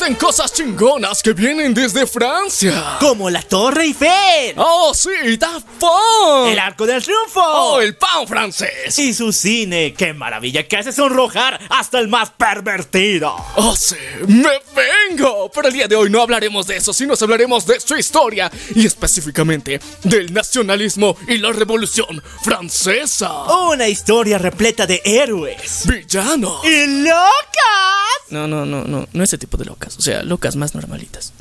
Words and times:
existen 0.00 0.14
cosas 0.14 0.52
chingonas 0.52 1.22
que 1.22 1.32
vienen 1.34 1.74
desde 1.74 2.06
Francia. 2.06 2.96
Como 3.00 3.28
la 3.28 3.42
Torre 3.42 3.84
Eiffel. 3.84 4.54
Oh, 4.56 4.94
sí, 4.94 5.36
Daft 5.36 5.66
Punk. 5.78 6.52
El 6.52 6.58
Arco 6.58 6.86
del 6.86 7.02
Triunfo. 7.02 7.40
Oh, 7.42 7.80
el 7.80 7.96
pan 7.96 8.26
francés. 8.26 8.98
Y 8.98 9.12
su 9.12 9.32
cine. 9.32 9.92
¡Qué 9.92 10.14
maravilla 10.14 10.66
que 10.66 10.78
hace 10.78 10.92
sonrojar 10.92 11.60
hasta 11.68 11.98
el 11.98 12.08
más 12.08 12.30
pervertido! 12.30 13.34
Oh, 13.56 13.76
sí, 13.76 13.96
me 14.26 14.60
vengo. 14.74 15.50
Pero 15.52 15.68
el 15.68 15.74
día 15.74 15.88
de 15.88 15.96
hoy 15.96 16.08
no 16.08 16.22
hablaremos 16.22 16.66
de 16.66 16.76
eso, 16.76 16.92
sino 16.92 17.14
hablaremos 17.20 17.66
de 17.66 17.78
su 17.80 17.96
historia 17.96 18.50
y 18.74 18.86
específicamente 18.86 19.80
del 20.04 20.32
nacionalismo 20.32 21.16
y 21.28 21.38
la 21.38 21.52
revolución 21.52 22.22
francesa. 22.42 23.30
Una 23.68 23.88
historia 23.88 24.38
repleta 24.38 24.86
de 24.86 25.02
héroes. 25.04 25.82
Villanos. 25.86 26.64
¡Y 26.64 27.02
locas! 27.02 28.30
No, 28.30 28.46
no, 28.46 28.64
no, 28.64 28.84
no, 28.84 29.06
no 29.12 29.24
ese 29.24 29.36
tipo 29.36 29.56
de 29.56 29.64
locas. 29.64 29.89
O 29.98 30.00
sea, 30.02 30.22
locas 30.22 30.56
más 30.56 30.74
normalitas. 30.74 31.32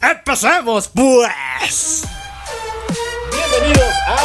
¡Empecemos, 0.00 0.88
pues! 0.88 2.04
Bienvenidos 3.30 3.94
a 4.06 4.16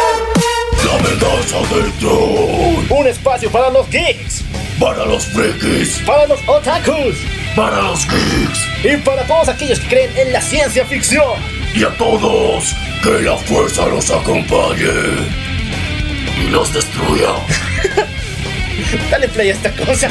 La 0.85 1.09
venganza 1.09 1.57
del 1.75 1.91
troll. 1.94 2.85
un 2.99 3.07
espacio 3.07 3.52
para 3.52 3.70
los 3.71 3.89
geeks, 3.89 4.44
Para 4.80 5.05
los 5.05 5.25
frikis. 5.25 5.99
para 6.05 6.27
los 6.27 6.39
otakus 6.47 7.16
Para 7.55 7.81
los 7.81 8.05
geeks. 8.07 8.59
y 8.83 8.97
para 8.97 9.23
todos 9.25 9.49
aquellos 9.49 9.80
que 9.80 9.88
creen 9.88 10.17
en 10.17 10.33
la 10.33 10.41
ciencia 10.41 10.85
ficción. 10.85 11.33
Y 11.73 11.83
a 11.83 11.89
todos, 11.97 12.75
que 13.02 13.21
la 13.23 13.35
fuerza 13.38 13.88
los 13.88 14.09
acompañe. 14.11 14.85
Y 16.39 16.49
los 16.49 16.71
destruya. 16.71 17.30
Dale 19.09 19.27
play 19.30 19.49
a 19.49 19.53
esta 19.53 19.71
cosa. 19.71 20.09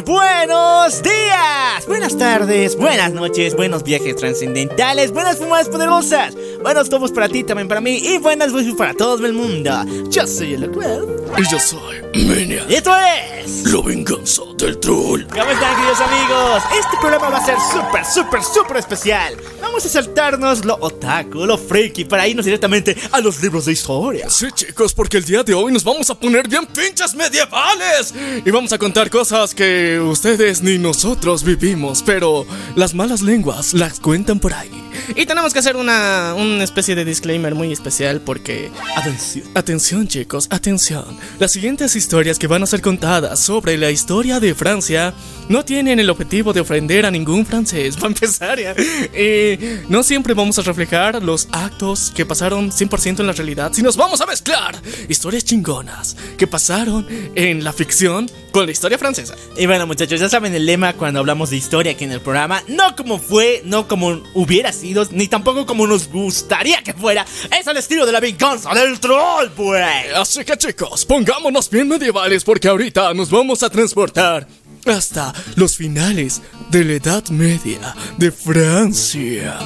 Buenos 0.00 1.02
días, 1.02 1.71
buenas 1.86 2.16
tardes, 2.16 2.76
buenas 2.76 3.12
noches, 3.12 3.54
buenos 3.54 3.82
viajes 3.82 4.16
trascendentales, 4.16 5.12
buenas 5.12 5.36
fumadas 5.36 5.68
poderosas, 5.68 6.34
buenos 6.62 6.88
tomos 6.88 7.12
para 7.12 7.28
ti, 7.28 7.44
también 7.44 7.68
para 7.68 7.80
mí 7.80 7.96
y 7.96 8.18
buenas 8.18 8.52
voces 8.52 8.74
para 8.74 8.94
todo 8.94 9.24
el 9.26 9.32
mundo. 9.32 9.84
Yo 10.10 10.26
soy 10.26 10.54
el 10.54 10.64
Acuel. 10.64 11.22
Y 11.38 11.50
yo 11.50 11.58
soy 11.58 12.02
Minion. 12.14 12.70
Y 12.70 12.74
esto 12.74 12.92
es. 12.96 13.64
La 13.64 13.80
venganza 13.80 14.42
del 14.58 14.78
troll. 14.78 15.24
¿Cómo 15.28 15.50
están, 15.50 15.76
queridos 15.76 16.00
amigos? 16.00 16.62
Este 16.78 16.96
programa 17.00 17.30
va 17.30 17.38
a 17.38 17.46
ser 17.46 17.56
súper, 17.72 18.04
súper, 18.04 18.42
súper 18.42 18.76
especial. 18.76 19.36
Vamos 19.60 19.86
a 19.86 19.88
saltarnos 19.88 20.64
lo 20.64 20.76
otaku, 20.80 21.46
lo 21.46 21.56
freaky, 21.56 22.04
para 22.04 22.28
irnos 22.28 22.44
directamente 22.44 22.96
a 23.10 23.20
los 23.20 23.42
libros 23.42 23.64
de 23.64 23.72
historia. 23.72 24.28
Sí, 24.28 24.48
chicos, 24.54 24.92
porque 24.92 25.16
el 25.16 25.24
día 25.24 25.42
de 25.42 25.54
hoy 25.54 25.72
nos 25.72 25.82
vamos 25.82 26.10
a 26.10 26.14
poner 26.14 26.46
bien 26.46 26.66
pinches 26.66 27.14
medievales. 27.14 28.12
Y 28.44 28.50
vamos 28.50 28.72
a 28.72 28.78
contar 28.78 29.08
cosas 29.08 29.54
que 29.54 29.98
ustedes 29.98 30.62
ni 30.62 30.76
nosotros 30.76 31.42
vivimos, 31.42 31.71
pero 32.04 32.46
las 32.76 32.94
malas 32.94 33.22
lenguas 33.22 33.72
las 33.72 33.98
cuentan 33.98 34.38
por 34.38 34.52
ahí. 34.52 34.70
Y 35.16 35.26
tenemos 35.26 35.52
que 35.52 35.58
hacer 35.58 35.76
una, 35.76 36.34
una 36.36 36.62
especie 36.62 36.94
de 36.94 37.04
disclaimer 37.04 37.54
muy 37.54 37.72
especial 37.72 38.20
porque... 38.20 38.70
Atención. 38.96 39.48
Atención 39.54 40.08
chicos, 40.08 40.46
atención. 40.50 41.04
Las 41.38 41.52
siguientes 41.52 41.96
historias 41.96 42.38
que 42.38 42.46
van 42.46 42.62
a 42.62 42.66
ser 42.66 42.82
contadas 42.82 43.40
sobre 43.40 43.78
la 43.78 43.90
historia 43.90 44.38
de 44.38 44.54
Francia 44.54 45.14
no 45.48 45.64
tienen 45.64 45.98
el 45.98 46.10
objetivo 46.10 46.52
de 46.52 46.60
ofender 46.60 47.06
a 47.06 47.10
ningún 47.10 47.44
francés, 47.44 47.96
para 48.00 48.08
empezar 48.08 48.60
ya. 48.60 48.74
Y 49.18 49.82
no 49.88 50.02
siempre 50.02 50.34
vamos 50.34 50.58
a 50.58 50.62
reflejar 50.62 51.22
los 51.22 51.48
actos 51.52 52.12
que 52.14 52.26
pasaron 52.26 52.70
100% 52.70 53.20
en 53.20 53.26
la 53.26 53.32
realidad, 53.32 53.72
sino 53.72 53.86
nos 53.86 53.96
vamos 53.96 54.20
a 54.20 54.26
mezclar 54.26 54.80
historias 55.08 55.44
chingonas 55.44 56.16
que 56.38 56.46
pasaron 56.46 57.06
en 57.34 57.64
la 57.64 57.72
ficción 57.72 58.30
con 58.52 58.66
la 58.66 58.72
historia 58.72 58.98
francesa. 58.98 59.34
Y 59.56 59.66
bueno, 59.66 59.86
muchachos, 59.86 60.20
ya 60.20 60.28
saben 60.28 60.54
el 60.54 60.66
lema 60.66 60.92
cuando 60.92 61.20
hablamos 61.20 61.50
de 61.50 61.56
historia 61.62 61.92
aquí 61.92 62.04
en 62.04 62.12
el 62.12 62.20
programa. 62.20 62.62
No 62.68 62.96
como 62.96 63.18
fue, 63.18 63.62
no 63.64 63.86
como 63.86 64.20
hubiera 64.34 64.72
sido, 64.72 65.06
ni 65.12 65.28
tampoco 65.28 65.64
como 65.64 65.86
nos 65.86 66.08
gustaría 66.08 66.82
que 66.82 66.92
fuera. 66.92 67.24
Es 67.56 67.66
al 67.68 67.76
estilo 67.76 68.04
de 68.04 68.12
la 68.12 68.20
venganza 68.20 68.74
del 68.74 68.98
troll, 68.98 69.48
pues. 69.54 70.12
Así 70.16 70.44
que 70.44 70.56
chicos, 70.56 71.06
pongámonos 71.06 71.70
bien 71.70 71.88
medievales 71.88 72.42
porque 72.42 72.68
ahorita 72.68 73.14
nos 73.14 73.30
vamos 73.30 73.62
a 73.62 73.70
transportar 73.70 74.46
hasta 74.86 75.32
los 75.54 75.76
finales 75.76 76.42
de 76.70 76.84
la 76.84 76.92
Edad 76.94 77.28
Media 77.28 77.94
de 78.18 78.32
Francia. 78.32 79.56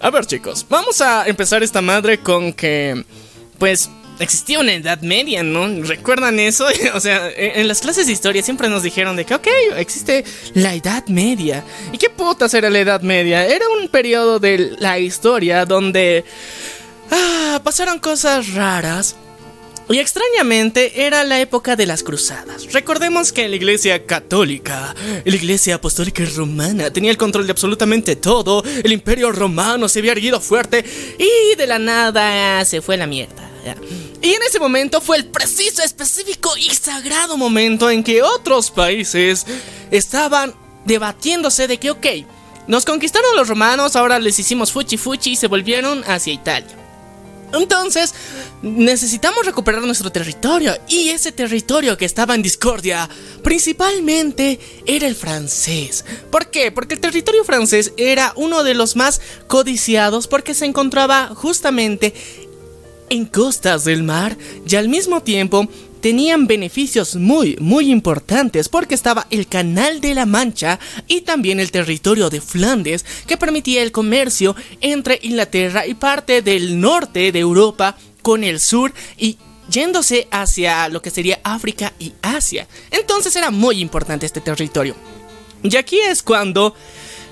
A 0.00 0.10
ver 0.10 0.26
chicos, 0.26 0.66
vamos 0.68 1.00
a 1.00 1.26
empezar 1.26 1.62
esta 1.62 1.80
madre 1.80 2.18
con 2.18 2.52
que, 2.52 3.04
pues, 3.58 3.88
existía 4.18 4.60
una 4.60 4.72
Edad 4.72 5.00
Media, 5.00 5.42
¿no? 5.42 5.66
¿Recuerdan 5.84 6.38
eso? 6.38 6.66
o 6.94 7.00
sea, 7.00 7.30
en 7.30 7.66
en 7.66 7.68
las 7.68 7.80
clases 7.80 8.06
de 8.06 8.12
historia 8.12 8.42
siempre 8.42 8.68
nos 8.68 8.82
dijeron 8.82 9.16
de 9.16 9.24
que, 9.24 9.34
ok, 9.34 9.48
existe 9.76 10.24
la 10.54 10.74
Edad 10.74 11.06
Media. 11.08 11.64
¿Y 11.92 11.98
qué 11.98 12.10
putas 12.10 12.54
era 12.54 12.70
la 12.70 12.78
Edad 12.78 13.00
Media? 13.00 13.44
Era 13.44 13.68
un 13.68 13.88
periodo 13.88 14.38
de 14.38 14.76
la 14.78 14.98
historia 14.98 15.64
donde... 15.64 16.24
Ah, 17.10 17.60
pasaron 17.62 17.98
cosas 17.98 18.54
raras. 18.54 19.16
Y 19.88 19.98
extrañamente 19.98 21.06
era 21.06 21.22
la 21.22 21.40
época 21.40 21.76
de 21.76 21.86
las 21.86 22.02
cruzadas. 22.02 22.72
Recordemos 22.72 23.32
que 23.32 23.48
la 23.48 23.54
iglesia 23.54 24.04
católica, 24.04 24.94
la 25.24 25.34
iglesia 25.34 25.76
apostólica 25.76 26.24
romana, 26.36 26.90
tenía 26.90 27.12
el 27.12 27.16
control 27.16 27.46
de 27.46 27.52
absolutamente 27.52 28.16
todo. 28.16 28.64
El 28.82 28.92
imperio 28.92 29.30
romano 29.30 29.88
se 29.88 30.00
había 30.00 30.12
erguido 30.12 30.40
fuerte 30.40 30.84
y 31.18 31.56
de 31.56 31.66
la 31.68 31.78
nada 31.78 32.64
se 32.64 32.82
fue 32.82 32.96
la 32.96 33.06
mierda. 33.06 33.55
Y 34.22 34.32
en 34.32 34.42
ese 34.42 34.60
momento 34.60 35.00
fue 35.00 35.16
el 35.16 35.26
preciso, 35.26 35.82
específico 35.82 36.56
y 36.56 36.70
sagrado 36.74 37.36
momento 37.36 37.90
en 37.90 38.04
que 38.04 38.22
otros 38.22 38.70
países 38.70 39.46
estaban 39.90 40.54
debatiéndose 40.84 41.66
de 41.66 41.78
que, 41.78 41.90
ok, 41.90 42.06
nos 42.66 42.84
conquistaron 42.84 43.36
los 43.36 43.48
romanos, 43.48 43.96
ahora 43.96 44.18
les 44.18 44.38
hicimos 44.38 44.72
fuchi 44.72 44.96
fuchi 44.96 45.32
y 45.32 45.36
se 45.36 45.46
volvieron 45.46 46.02
hacia 46.06 46.32
Italia. 46.32 46.86
Entonces, 47.52 48.12
necesitamos 48.62 49.46
recuperar 49.46 49.82
nuestro 49.82 50.10
territorio 50.10 50.76
y 50.88 51.10
ese 51.10 51.30
territorio 51.30 51.96
que 51.96 52.04
estaba 52.04 52.34
en 52.34 52.42
discordia 52.42 53.08
principalmente 53.42 54.58
era 54.86 55.06
el 55.06 55.14
francés. 55.14 56.04
¿Por 56.30 56.50
qué? 56.50 56.72
Porque 56.72 56.94
el 56.94 57.00
territorio 57.00 57.44
francés 57.44 57.92
era 57.96 58.32
uno 58.36 58.64
de 58.64 58.74
los 58.74 58.96
más 58.96 59.20
codiciados 59.46 60.26
porque 60.26 60.54
se 60.54 60.66
encontraba 60.66 61.28
justamente 61.34 62.14
en 63.10 63.26
costas 63.26 63.84
del 63.84 64.02
mar 64.02 64.36
y 64.68 64.76
al 64.76 64.88
mismo 64.88 65.22
tiempo 65.22 65.68
tenían 66.00 66.46
beneficios 66.46 67.16
muy, 67.16 67.56
muy 67.60 67.90
importantes 67.90 68.68
porque 68.68 68.94
estaba 68.94 69.26
el 69.30 69.48
Canal 69.48 70.00
de 70.00 70.14
la 70.14 70.26
Mancha 70.26 70.78
y 71.08 71.22
también 71.22 71.58
el 71.58 71.72
territorio 71.72 72.30
de 72.30 72.40
Flandes 72.40 73.04
que 73.26 73.36
permitía 73.36 73.82
el 73.82 73.92
comercio 73.92 74.54
entre 74.80 75.18
Inglaterra 75.22 75.86
y 75.86 75.94
parte 75.94 76.42
del 76.42 76.80
norte 76.80 77.32
de 77.32 77.38
Europa 77.38 77.96
con 78.22 78.44
el 78.44 78.60
sur 78.60 78.92
y 79.16 79.38
yéndose 79.68 80.28
hacia 80.30 80.88
lo 80.88 81.02
que 81.02 81.10
sería 81.10 81.40
África 81.42 81.92
y 81.98 82.12
Asia. 82.22 82.68
Entonces 82.90 83.34
era 83.34 83.50
muy 83.50 83.80
importante 83.80 84.26
este 84.26 84.40
territorio. 84.40 84.94
Y 85.62 85.74
aquí 85.76 85.98
es 85.98 86.22
cuando 86.22 86.74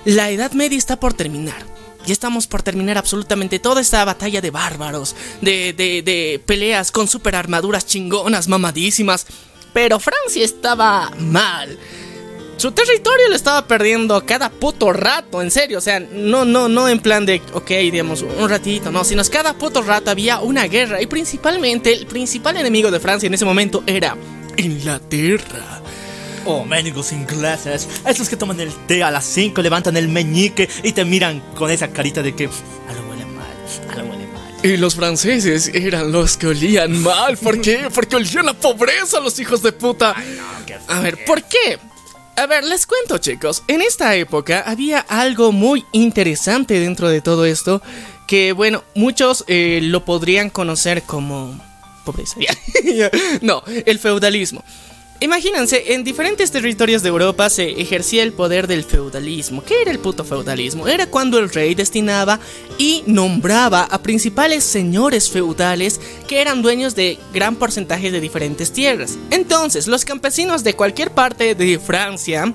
la 0.03 0.29
Edad 0.31 0.51
Media 0.51 0.77
está 0.77 0.99
por 0.99 1.13
terminar. 1.13 1.74
Ya 2.05 2.13
estamos 2.13 2.47
por 2.47 2.61
terminar 2.61 2.97
absolutamente 2.97 3.59
toda 3.59 3.81
esta 3.81 4.05
batalla 4.05 4.41
de 4.41 4.51
bárbaros, 4.51 5.15
de, 5.41 5.73
de, 5.73 6.01
de 6.01 6.41
peleas 6.45 6.91
con 6.91 7.07
super 7.07 7.35
armaduras 7.35 7.85
chingonas, 7.85 8.47
mamadísimas. 8.47 9.25
Pero 9.73 9.99
Francia 9.99 10.45
estaba 10.45 11.11
mal. 11.17 11.77
Su 12.57 12.71
territorio 12.71 13.27
lo 13.27 13.35
estaba 13.35 13.67
perdiendo 13.67 14.25
cada 14.25 14.49
puto 14.49 14.93
rato, 14.93 15.41
en 15.41 15.51
serio. 15.51 15.77
O 15.77 15.81
sea, 15.81 15.99
no, 15.99 16.45
no, 16.45 16.69
no 16.69 16.87
en 16.87 16.99
plan 16.99 17.25
de, 17.25 17.41
ok, 17.53 17.69
digamos, 17.69 18.21
un 18.21 18.49
ratito, 18.49 18.91
no, 18.91 19.03
sino 19.03 19.23
cada 19.25 19.53
puto 19.53 19.81
rato 19.81 20.11
había 20.11 20.39
una 20.39 20.65
guerra. 20.67 21.01
Y 21.01 21.07
principalmente, 21.07 21.91
el 21.93 22.07
principal 22.07 22.55
enemigo 22.55 22.91
de 22.91 22.99
Francia 22.99 23.27
en 23.27 23.33
ese 23.33 23.43
momento 23.43 23.83
era 23.85 24.15
Inglaterra. 24.57 25.81
Oh, 26.47 26.63
mendigos 26.63 27.11
ingleses, 27.11 27.89
esos 28.05 28.29
que 28.29 28.37
toman 28.37 28.59
el 28.59 28.71
té 28.85 29.01
a 29.01 29.09
las 29.09 29.25
5, 29.25 29.63
levantan 29.63 29.97
el 29.97 30.07
meñique 30.07 30.69
y 30.83 30.91
te 30.91 31.03
miran 31.03 31.39
con 31.55 31.71
esa 31.71 31.87
carita 31.87 32.21
de 32.21 32.35
que 32.35 32.45
a 32.45 32.93
lo 32.93 33.09
huele 33.09 33.25
mal, 33.25 33.47
a 33.89 33.95
lo 33.95 34.03
huele 34.03 34.27
mal. 34.27 34.53
Y 34.61 34.77
los 34.77 34.95
franceses 34.95 35.71
eran 35.73 36.11
los 36.11 36.37
que 36.37 36.45
olían 36.45 37.01
mal. 37.01 37.35
¿Por 37.37 37.59
qué? 37.61 37.89
Porque 37.91 38.17
olían 38.17 38.47
a 38.47 38.53
pobreza 38.53 39.19
los 39.19 39.39
hijos 39.39 39.63
de 39.63 39.71
puta. 39.71 40.15
A 40.87 40.99
ver, 40.99 41.25
¿por 41.25 41.41
qué? 41.41 41.79
A 42.35 42.45
ver, 42.45 42.63
les 42.63 42.85
cuento 42.85 43.17
chicos, 43.17 43.63
en 43.67 43.81
esta 43.81 44.15
época 44.15 44.63
había 44.67 44.99
algo 44.99 45.51
muy 45.51 45.83
interesante 45.93 46.79
dentro 46.79 47.09
de 47.09 47.21
todo 47.21 47.45
esto, 47.45 47.81
que 48.27 48.51
bueno, 48.51 48.83
muchos 48.93 49.45
eh, 49.47 49.79
lo 49.81 50.05
podrían 50.05 50.51
conocer 50.51 51.01
como 51.03 51.59
pobreza. 52.03 52.37
no, 53.41 53.63
el 53.65 53.97
feudalismo. 53.97 54.63
Imagínense, 55.21 55.93
en 55.93 56.03
diferentes 56.03 56.51
territorios 56.51 57.01
de 57.01 57.07
Europa 57.07 57.49
se 57.49 57.81
ejercía 57.81 58.21
el 58.21 58.33
poder 58.33 58.67
del 58.67 58.83
feudalismo. 58.83 59.63
¿Qué 59.63 59.81
era 59.81 59.91
el 59.91 59.99
puto 59.99 60.25
feudalismo? 60.25 60.89
Era 60.89 61.07
cuando 61.07 61.39
el 61.39 61.49
rey 61.49 61.73
destinaba 61.73 62.41
y 62.77 63.01
nombraba 63.07 63.83
a 63.83 64.03
principales 64.03 64.65
señores 64.65 65.29
feudales 65.29 66.01
que 66.27 66.41
eran 66.41 66.61
dueños 66.61 66.95
de 66.95 67.17
gran 67.33 67.55
porcentaje 67.55 68.11
de 68.11 68.19
diferentes 68.19 68.73
tierras. 68.73 69.17
Entonces, 69.31 69.87
los 69.87 70.03
campesinos 70.03 70.65
de 70.65 70.73
cualquier 70.73 71.11
parte 71.11 71.55
de 71.55 71.79
Francia 71.79 72.53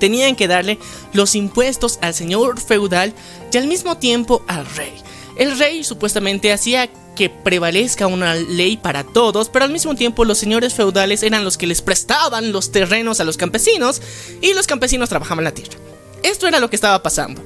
tenían 0.00 0.34
que 0.34 0.48
darle 0.48 0.78
los 1.12 1.34
impuestos 1.34 1.98
al 2.00 2.14
señor 2.14 2.58
feudal 2.58 3.12
y 3.52 3.56
al 3.58 3.66
mismo 3.66 3.98
tiempo 3.98 4.42
al 4.48 4.64
rey. 4.76 4.94
El 5.36 5.58
rey 5.58 5.84
supuestamente 5.84 6.52
hacía 6.52 6.90
que 7.16 7.30
prevalezca 7.30 8.06
una 8.06 8.34
ley 8.34 8.76
para 8.76 9.04
todos, 9.04 9.48
pero 9.48 9.64
al 9.64 9.72
mismo 9.72 9.94
tiempo 9.94 10.24
los 10.24 10.38
señores 10.38 10.74
feudales 10.74 11.22
eran 11.22 11.44
los 11.44 11.58
que 11.58 11.66
les 11.66 11.82
prestaban 11.82 12.52
los 12.52 12.72
terrenos 12.72 13.20
a 13.20 13.24
los 13.24 13.36
campesinos 13.36 14.00
y 14.40 14.54
los 14.54 14.66
campesinos 14.66 15.08
trabajaban 15.08 15.44
la 15.44 15.52
tierra. 15.52 15.78
Esto 16.22 16.46
era 16.46 16.60
lo 16.60 16.70
que 16.70 16.76
estaba 16.76 17.02
pasando. 17.02 17.42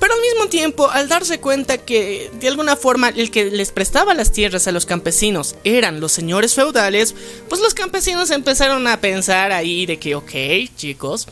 Pero 0.00 0.14
al 0.14 0.20
mismo 0.20 0.46
tiempo, 0.48 0.88
al 0.88 1.08
darse 1.08 1.40
cuenta 1.40 1.76
que 1.76 2.30
de 2.40 2.48
alguna 2.48 2.74
forma 2.74 3.10
el 3.10 3.30
que 3.30 3.50
les 3.50 3.70
prestaba 3.70 4.14
las 4.14 4.32
tierras 4.32 4.66
a 4.66 4.72
los 4.72 4.86
campesinos 4.86 5.56
eran 5.62 6.00
los 6.00 6.12
señores 6.12 6.54
feudales, 6.54 7.14
pues 7.50 7.60
los 7.60 7.74
campesinos 7.74 8.30
empezaron 8.30 8.86
a 8.86 8.98
pensar 9.00 9.52
ahí 9.52 9.84
de 9.84 9.98
que, 9.98 10.14
ok, 10.14 10.32
chicos, 10.74 11.28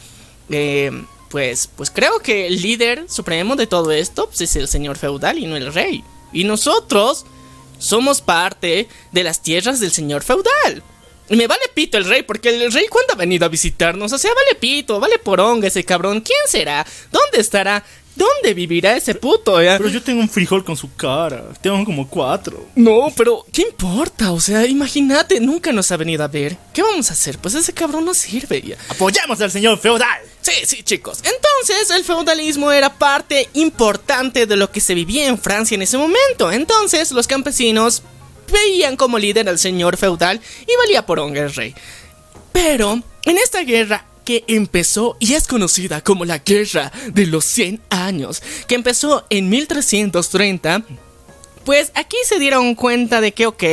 eh, 0.51 0.91
pues, 1.31 1.71
pues 1.75 1.91
creo 1.91 2.19
que 2.21 2.47
el 2.47 2.61
líder 2.61 3.07
supremo 3.09 3.57
de 3.57 3.67
todo 3.67 3.91
esto 3.91 4.27
pues, 4.27 4.43
es 4.43 4.57
el 4.57 4.69
señor 4.69 4.99
feudal 4.99 5.39
y 5.39 5.47
no 5.47 5.57
el 5.57 5.73
rey. 5.73 6.05
Y 6.35 6.45
nosotros 6.45 7.25
somos 7.79 8.21
parte 8.21 8.89
de 9.13 9.25
las 9.25 9.43
tierras 9.43 9.81
del 9.81 9.93
señor 9.93 10.23
feudal. 10.23 10.83
Y 11.31 11.37
me 11.37 11.47
vale 11.47 11.63
pito 11.75 11.99
el 11.99 12.07
rey, 12.07 12.23
porque 12.23 12.49
el 12.49 12.73
rey 12.73 12.87
cuando 12.89 13.13
ha 13.13 13.17
venido 13.17 13.45
a 13.45 13.51
visitarnos, 13.51 14.13
o 14.13 14.19
sea, 14.19 14.33
vale 14.35 14.55
pito, 14.59 14.99
vale 14.99 15.19
poronga 15.19 15.69
ese 15.69 15.85
cabrón. 15.85 16.21
¿Quién 16.23 16.39
será? 16.49 16.87
¿Dónde 17.13 17.41
estará? 17.41 17.85
¿Dónde 18.19 18.53
vivirá 18.53 18.97
ese 18.97 19.15
puto? 19.15 19.57
Pero 19.57 19.89
yo 19.89 20.03
tengo 20.03 20.21
un 20.21 20.29
frijol 20.29 20.65
con 20.65 20.77
su 20.77 20.93
cara. 20.95 21.53
Tengo 21.61 21.85
como 21.85 22.09
cuatro. 22.09 22.67
No, 22.75 23.13
pero 23.17 23.47
¿qué 23.53 23.63
importa? 23.63 24.33
O 24.33 24.41
sea, 24.41 24.67
imagínate, 24.67 25.39
nunca 25.39 25.71
nos 25.71 25.93
ha 25.93 25.97
venido 25.97 26.25
a 26.25 26.29
ver. 26.29 26.57
¿Qué 26.73 26.83
vamos 26.83 27.11
a 27.11 27.13
hacer? 27.13 27.39
Pues 27.39 27.55
ese 27.55 27.73
cabrón 27.73 28.05
no 28.05 28.15
sirve. 28.15 28.61
Ya. 28.61 28.77
Apoyamos 28.89 29.41
al 29.41 29.53
señor 29.53 29.79
feudal. 29.79 30.21
Sí, 30.49 30.65
sí, 30.65 30.83
chicos. 30.83 31.19
Entonces, 31.19 31.91
el 31.91 32.05
feudalismo 32.05 32.73
era 32.73 32.95
parte 32.95 33.51
importante 33.53 34.47
de 34.47 34.57
lo 34.57 34.71
que 34.71 34.81
se 34.81 34.95
vivía 34.95 35.27
en 35.27 35.39
Francia 35.39 35.75
en 35.75 35.83
ese 35.83 35.99
momento. 35.99 36.51
Entonces, 36.51 37.13
los 37.13 37.27
campesinos 37.27 38.03
veían 38.51 38.97
como 38.97 39.19
líder 39.19 39.47
al 39.49 39.59
señor 39.59 39.99
feudal 39.99 40.41
y 40.63 40.77
valía 40.79 41.05
por 41.05 41.19
el 41.19 41.55
rey. 41.55 41.75
Pero, 42.53 43.03
en 43.25 43.37
esta 43.37 43.61
guerra 43.63 44.07
que 44.25 44.45
empezó 44.47 45.17
y 45.21 45.35
es 45.35 45.47
conocida 45.47 46.01
como 46.03 46.25
la 46.25 46.39
Guerra 46.39 46.93
de 47.13 47.27
los 47.27 47.45
100 47.45 47.83
Años, 47.91 48.43
que 48.67 48.75
empezó 48.75 49.27
en 49.29 49.51
1330, 49.51 50.83
pues 51.65 51.93
aquí 51.95 52.17
se 52.25 52.39
dieron 52.39 52.75
cuenta 52.75 53.21
de 53.21 53.33
que, 53.33 53.47
ok, 53.47 53.65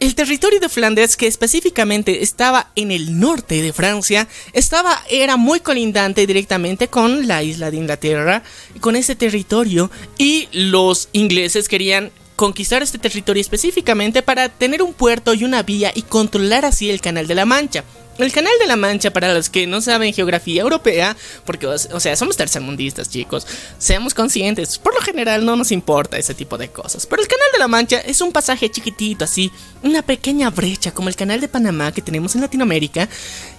el 0.00 0.14
territorio 0.14 0.60
de 0.60 0.68
Flandes, 0.68 1.16
que 1.16 1.26
específicamente 1.26 2.22
estaba 2.22 2.70
en 2.76 2.90
el 2.90 3.18
norte 3.18 3.62
de 3.62 3.72
Francia, 3.72 4.28
estaba, 4.52 5.02
era 5.10 5.36
muy 5.36 5.60
colindante 5.60 6.26
directamente 6.26 6.88
con 6.88 7.26
la 7.26 7.42
isla 7.42 7.70
de 7.70 7.78
Inglaterra, 7.78 8.42
con 8.80 8.94
ese 8.94 9.16
territorio, 9.16 9.90
y 10.16 10.48
los 10.52 11.08
ingleses 11.12 11.68
querían 11.68 12.12
conquistar 12.38 12.84
este 12.84 12.98
territorio 12.98 13.40
específicamente 13.40 14.22
para 14.22 14.48
tener 14.48 14.80
un 14.80 14.94
puerto 14.94 15.34
y 15.34 15.42
una 15.42 15.64
vía 15.64 15.90
y 15.92 16.02
controlar 16.02 16.64
así 16.64 16.88
el 16.88 17.00
Canal 17.00 17.26
de 17.26 17.34
la 17.34 17.44
Mancha. 17.44 17.82
El 18.16 18.30
Canal 18.30 18.52
de 18.60 18.68
la 18.68 18.76
Mancha, 18.76 19.12
para 19.12 19.34
los 19.34 19.50
que 19.50 19.66
no 19.66 19.80
saben 19.80 20.14
geografía 20.14 20.62
europea, 20.62 21.16
porque, 21.44 21.66
o 21.66 22.00
sea, 22.00 22.14
somos 22.14 22.36
tercermundistas, 22.36 23.10
chicos, 23.10 23.44
seamos 23.78 24.14
conscientes, 24.14 24.78
por 24.78 24.94
lo 24.94 25.00
general 25.00 25.44
no 25.44 25.56
nos 25.56 25.72
importa 25.72 26.16
ese 26.16 26.32
tipo 26.32 26.56
de 26.56 26.68
cosas. 26.68 27.06
Pero 27.06 27.22
el 27.22 27.28
Canal 27.28 27.48
de 27.52 27.58
la 27.58 27.66
Mancha 27.66 27.98
es 27.98 28.20
un 28.20 28.30
pasaje 28.30 28.70
chiquitito, 28.70 29.24
así, 29.24 29.50
una 29.82 30.02
pequeña 30.02 30.50
brecha, 30.50 30.92
como 30.92 31.08
el 31.08 31.16
Canal 31.16 31.40
de 31.40 31.48
Panamá 31.48 31.90
que 31.90 32.02
tenemos 32.02 32.36
en 32.36 32.42
Latinoamérica, 32.42 33.08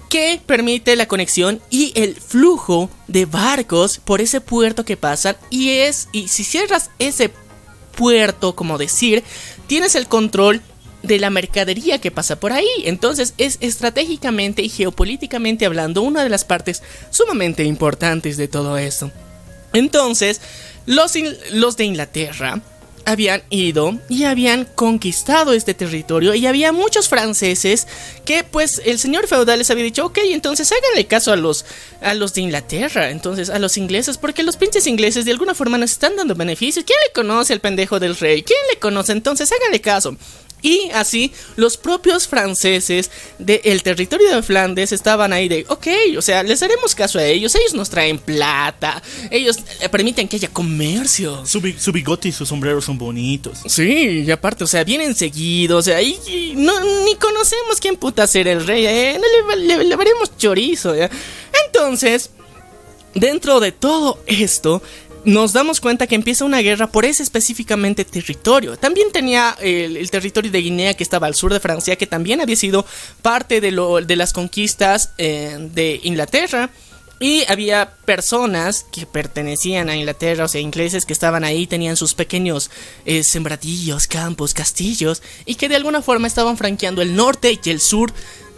que 0.09 0.41
permite 0.45 0.95
la 0.95 1.07
conexión 1.09 1.61
y 1.69 1.91
el 1.95 2.15
flujo 2.15 2.89
de 3.09 3.25
barcos 3.25 3.99
por 3.99 4.21
ese 4.21 4.39
puerto 4.39 4.85
que 4.85 4.95
pasan. 4.95 5.35
Y 5.49 5.71
es, 5.71 6.07
y 6.13 6.29
si 6.29 6.45
cierras 6.45 6.91
ese 6.97 7.27
puerto, 7.27 7.48
como 8.55 8.77
decir, 8.77 9.23
tienes 9.67 9.95
el 9.95 10.07
control 10.07 10.61
de 11.03 11.19
la 11.19 11.29
mercadería 11.29 11.99
que 11.99 12.11
pasa 12.11 12.39
por 12.39 12.53
ahí. 12.53 12.67
Entonces 12.85 13.33
es 13.37 13.57
estratégicamente 13.61 14.61
y 14.61 14.69
geopolíticamente 14.69 15.65
hablando 15.65 16.01
una 16.01 16.23
de 16.23 16.29
las 16.29 16.45
partes 16.45 16.81
sumamente 17.09 17.63
importantes 17.63 18.37
de 18.37 18.47
todo 18.47 18.77
esto. 18.77 19.11
Entonces, 19.73 20.41
los, 20.85 21.13
los 21.51 21.77
de 21.77 21.85
Inglaterra 21.85 22.61
habían 23.09 23.41
ido 23.49 23.97
y 24.07 24.25
habían 24.25 24.65
conquistado 24.65 25.53
este 25.53 25.73
territorio 25.73 26.35
y 26.35 26.45
había 26.45 26.71
muchos 26.71 27.09
franceses 27.09 27.87
que 28.23 28.43
pues 28.43 28.81
el 28.85 28.99
señor 28.99 29.27
feudal 29.27 29.57
les 29.57 29.71
había 29.71 29.83
dicho, 29.83 30.05
ok, 30.05 30.19
entonces 30.25 30.71
háganle 30.71 31.07
caso 31.07 31.31
a 31.31 31.35
los, 31.35 31.65
a 32.01 32.13
los 32.13 32.33
de 32.35 32.41
Inglaterra, 32.41 33.09
entonces 33.09 33.49
a 33.49 33.57
los 33.57 33.77
ingleses, 33.77 34.17
porque 34.17 34.43
los 34.43 34.57
pinches 34.57 34.85
ingleses 34.85 35.25
de 35.25 35.31
alguna 35.31 35.55
forma 35.55 35.79
nos 35.79 35.91
están 35.91 36.15
dando 36.15 36.35
beneficios. 36.35 36.85
¿Quién 36.85 36.99
le 37.07 37.13
conoce 37.13 37.53
al 37.53 37.61
pendejo 37.61 37.99
del 37.99 38.15
rey? 38.15 38.43
¿Quién 38.43 38.59
le 38.71 38.79
conoce? 38.79 39.11
Entonces 39.11 39.51
háganle 39.51 39.81
caso. 39.81 40.15
Y 40.61 40.89
así 40.93 41.31
los 41.55 41.77
propios 41.77 42.27
franceses 42.27 43.09
del 43.37 43.83
territorio 43.83 44.35
de 44.35 44.43
Flandes 44.43 44.91
estaban 44.91 45.31
ahí 45.33 45.47
de, 45.47 45.65
ok, 45.69 45.87
o 46.17 46.21
sea, 46.21 46.43
les 46.43 46.61
haremos 46.61 46.95
caso 46.95 47.19
a 47.19 47.25
ellos, 47.25 47.55
ellos 47.55 47.73
nos 47.73 47.89
traen 47.89 48.17
plata, 48.17 49.01
ellos 49.31 49.57
permiten 49.91 50.27
que 50.27 50.35
haya 50.35 50.49
comercio. 50.49 51.45
Su, 51.45 51.61
bigote 51.91 52.29
y 52.29 52.31
su 52.31 52.45
sombrero 52.45 52.81
son 52.81 52.97
bonitos. 52.97 53.59
Sí, 53.67 54.23
y 54.25 54.31
aparte, 54.31 54.63
o 54.63 54.67
sea, 54.67 54.83
vienen 54.83 55.15
seguidos, 55.15 55.79
o 55.79 55.81
sea, 55.83 56.01
y, 56.01 56.53
no, 56.55 56.79
ni 57.05 57.15
conocemos 57.15 57.79
quién 57.79 57.95
puta 57.95 58.27
ser 58.27 58.47
el 58.47 58.65
rey, 58.65 58.85
¿eh? 58.85 59.19
le, 59.57 59.83
le, 59.83 59.95
veremos 59.95 60.37
chorizo, 60.37 60.95
¿ya? 60.95 61.09
Entonces, 61.67 62.31
dentro 63.13 63.59
de 63.59 63.71
todo 63.71 64.19
esto, 64.25 64.81
nos 65.25 65.53
damos 65.53 65.81
cuenta 65.81 66.07
que 66.07 66.15
empieza 66.15 66.45
una 66.45 66.59
guerra 66.59 66.87
por 66.87 67.05
ese 67.05 67.23
específicamente 67.23 68.05
territorio. 68.05 68.77
También 68.77 69.11
tenía 69.11 69.55
el, 69.59 70.09
territorio 70.09 70.51
de 70.51 70.61
Guinea 70.61 70.93
que 70.93 71.03
estaba 71.03 71.27
al 71.27 71.35
sur 71.35 71.53
de 71.53 71.59
Francia, 71.59 71.95
que 71.95 72.07
también 72.07 72.41
había 72.41 72.55
sido 72.55 72.85
parte 73.21 73.61
de, 73.61 73.71
las 74.15 74.33
conquistas 74.33 75.11
eh, 75.17 75.57
de 75.73 75.99
Inglaterra. 76.03 76.69
Y 77.21 77.43
había 77.49 77.95
personas 78.05 78.85
que 78.93 79.05
pertenecían 79.05 79.89
a 79.89 79.95
Inglaterra, 79.97 80.45
o 80.45 80.47
sea, 80.47 80.61
ingleses 80.61 81.05
que 81.05 81.11
estaban 81.11 81.43
ahí, 81.43 81.67
tenían 81.67 81.97
sus 81.97 82.13
pequeños 82.13 82.71
eh, 83.05 83.25
sembradillos, 83.25 84.07
campos, 84.07 84.53
castillos, 84.53 85.21
y 85.45 85.55
que 85.55 85.67
de 85.67 85.75
alguna 85.75 86.01
forma 86.01 86.27
estaban 86.27 86.55
franqueando 86.55 87.01
el 87.01 87.17
norte 87.17 87.59
y 87.61 87.69
el 87.69 87.81
sur 87.81 88.13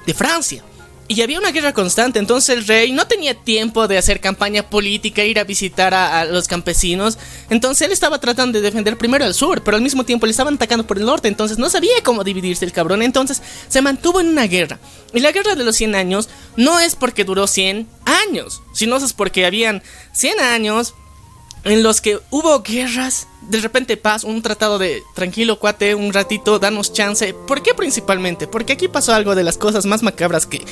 de 0.06 0.14
Francia. 0.14 0.64
Y 1.12 1.22
había 1.22 1.40
una 1.40 1.52
guerra 1.52 1.74
constante, 1.74 2.20
entonces 2.20 2.56
el 2.56 2.66
rey 2.66 2.94
no 2.94 3.06
tenía 3.06 3.34
tiempo 3.34 3.90
de 3.90 3.98
hacer 3.98 4.22
campaña 4.22 4.70
política, 4.70 5.26
ir 5.26 5.40
a 5.40 5.44
visitar 5.44 5.94
a, 5.94 6.24
los 6.24 6.48
campesinos. 6.48 7.18
Entonces 7.50 7.86
él 7.86 7.92
estaba 7.92 8.22
tratando 8.22 8.58
de 8.58 8.64
defender 8.64 8.98
primero 8.98 9.26
el 9.26 9.34
sur, 9.34 9.62
pero 9.62 9.76
al 9.76 9.84
mismo 9.84 10.06
tiempo 10.06 10.26
le 10.26 10.32
estaban 10.32 10.54
atacando 10.54 10.88
por 10.88 10.98
el 10.98 11.06
norte, 11.06 11.28
entonces 11.28 11.58
no 11.58 11.70
sabía 11.70 12.02
cómo 12.02 12.24
dividirse 12.24 12.64
el 12.64 12.72
cabrón. 12.72 13.02
Entonces 13.02 13.42
se 13.68 13.82
mantuvo 13.82 14.22
en 14.22 14.30
una 14.30 14.48
guerra. 14.48 14.80
Y 15.14 15.20
la 15.20 15.34
guerra 15.34 15.56
de 15.56 15.66
los 15.66 15.76
100 15.76 15.96
años 15.96 16.30
no 16.56 16.80
es 16.80 16.96
porque 16.96 17.26
duró 17.26 17.46
100 17.46 17.90
años, 18.06 18.62
sino 18.74 18.96
es 18.96 19.12
porque 19.12 19.46
habían 19.46 19.84
100 20.14 20.40
años 20.40 20.94
en 21.64 21.84
los 21.84 22.02
que 22.02 22.20
hubo 22.30 22.62
guerras, 22.62 23.28
de 23.42 23.60
repente 23.60 23.98
paz, 23.98 24.24
un 24.24 24.42
tratado 24.42 24.80
de 24.80 25.04
tranquilo 25.14 25.60
cuate, 25.60 25.96
un 25.96 26.14
ratito, 26.14 26.60
danos 26.60 26.94
chance. 26.94 27.34
¿Por 27.34 27.62
qué 27.62 27.74
principalmente? 27.74 28.48
Porque 28.48 28.74
aquí 28.74 28.88
pasó 28.88 29.14
algo 29.14 29.36
de 29.36 29.44
las 29.44 29.58
cosas 29.58 29.86
más 29.86 30.04
macabras 30.04 30.46
que, 30.46 30.66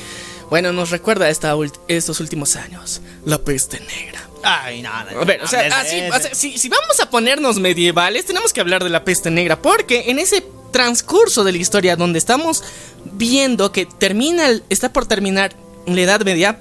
bueno, 0.48 0.72
nos 0.72 0.90
recuerda 0.90 1.28
esta 1.28 1.54
estos 1.88 2.20
últimos 2.20 2.56
años, 2.56 3.00
la 3.24 3.38
peste 3.38 3.80
negra. 3.80 4.28
Ay, 4.42 4.82
nada. 4.82 5.12
No, 5.12 5.20
a 5.20 5.24
ver, 5.24 5.42
o 5.42 5.46
sea, 5.46 5.84
si, 6.32 6.56
si 6.56 6.68
vamos 6.68 6.98
a 7.00 7.10
ponernos 7.10 7.58
medievales, 7.58 8.24
tenemos 8.24 8.52
que 8.52 8.60
hablar 8.60 8.82
de 8.82 8.90
la 8.90 9.04
peste 9.04 9.30
negra, 9.30 9.60
porque 9.60 10.10
en 10.10 10.18
ese 10.18 10.44
transcurso 10.72 11.44
de 11.44 11.52
la 11.52 11.58
historia 11.58 11.96
donde 11.96 12.18
estamos 12.18 12.64
viendo 13.04 13.72
que 13.72 13.86
termina, 13.86 14.48
está 14.68 14.92
por 14.92 15.06
terminar 15.06 15.54
la 15.86 16.00
Edad 16.00 16.22
Media, 16.22 16.58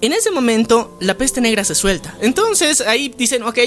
en 0.00 0.12
ese 0.12 0.30
momento, 0.30 0.96
la 1.00 1.16
peste 1.16 1.40
negra 1.40 1.64
se 1.64 1.74
suelta. 1.74 2.16
Entonces, 2.20 2.80
ahí 2.80 3.12
dicen, 3.16 3.42
ok, 3.42 3.58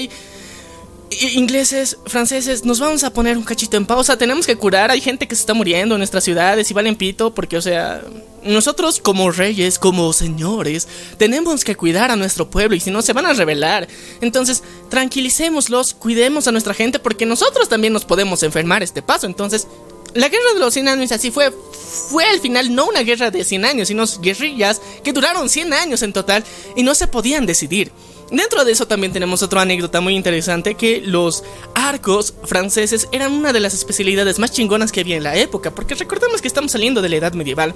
ingleses, 1.34 1.98
franceses, 2.06 2.64
nos 2.64 2.80
vamos 2.80 3.04
a 3.04 3.12
poner 3.12 3.36
un 3.36 3.44
cachito 3.44 3.76
en 3.76 3.86
pausa, 3.86 4.16
tenemos 4.16 4.46
que 4.46 4.56
curar, 4.56 4.90
hay 4.90 5.00
gente 5.00 5.28
que 5.28 5.34
se 5.34 5.42
está 5.42 5.54
muriendo 5.54 5.94
en 5.94 5.98
nuestras 5.98 6.24
ciudades 6.24 6.70
y 6.70 6.74
valen 6.74 6.96
pito, 6.96 7.34
porque, 7.34 7.56
o 7.56 7.62
sea, 7.62 8.02
nosotros 8.42 8.98
como 9.00 9.30
reyes, 9.30 9.78
como 9.78 10.12
señores, 10.12 10.88
tenemos 11.18 11.64
que 11.64 11.76
cuidar 11.76 12.10
a 12.10 12.16
nuestro 12.16 12.50
pueblo 12.50 12.76
y 12.76 12.80
si 12.80 12.90
no 12.90 13.02
se 13.02 13.12
van 13.12 13.26
a 13.26 13.32
rebelar. 13.32 13.88
Entonces, 14.20 14.62
tranquilicémoslos, 14.88 15.94
cuidemos 15.94 16.48
a 16.48 16.52
nuestra 16.52 16.74
gente, 16.74 16.98
porque 16.98 17.26
nosotros 17.26 17.68
también 17.68 17.92
nos 17.92 18.04
podemos 18.04 18.42
enfermar 18.42 18.82
este 18.82 19.02
paso. 19.02 19.26
Entonces, 19.26 19.68
la 20.14 20.28
guerra 20.28 20.54
de 20.54 20.60
los 20.60 20.74
100 20.74 20.88
años 20.88 21.12
así 21.12 21.30
fue, 21.30 21.50
fue 21.50 22.24
al 22.24 22.40
final 22.40 22.74
no 22.74 22.86
una 22.86 23.00
guerra 23.00 23.30
de 23.30 23.44
100 23.44 23.64
años, 23.64 23.88
sino 23.88 24.04
guerrillas 24.20 24.80
que 25.02 25.12
duraron 25.12 25.48
100 25.48 25.72
años 25.72 26.02
en 26.02 26.12
total 26.12 26.44
y 26.76 26.82
no 26.82 26.94
se 26.94 27.06
podían 27.06 27.46
decidir. 27.46 27.92
Dentro 28.30 28.64
de 28.64 28.72
eso 28.72 28.86
también 28.86 29.12
tenemos 29.12 29.42
otra 29.42 29.60
anécdota 29.60 30.00
muy 30.00 30.16
interesante 30.16 30.74
que 30.74 31.02
los 31.04 31.44
arcos 31.74 32.32
franceses 32.44 33.06
eran 33.12 33.32
una 33.32 33.52
de 33.52 33.60
las 33.60 33.74
especialidades 33.74 34.38
más 34.38 34.52
chingonas 34.52 34.90
que 34.90 35.00
había 35.00 35.16
en 35.16 35.22
la 35.22 35.36
época, 35.36 35.70
porque 35.70 35.94
recordemos 35.94 36.40
que 36.40 36.48
estamos 36.48 36.72
saliendo 36.72 37.02
de 37.02 37.10
la 37.10 37.16
edad 37.16 37.34
medieval. 37.34 37.74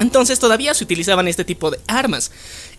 Entonces 0.00 0.38
todavía 0.38 0.74
se 0.74 0.84
utilizaban 0.84 1.28
este 1.28 1.44
tipo 1.44 1.70
de 1.70 1.78
armas. 1.86 2.30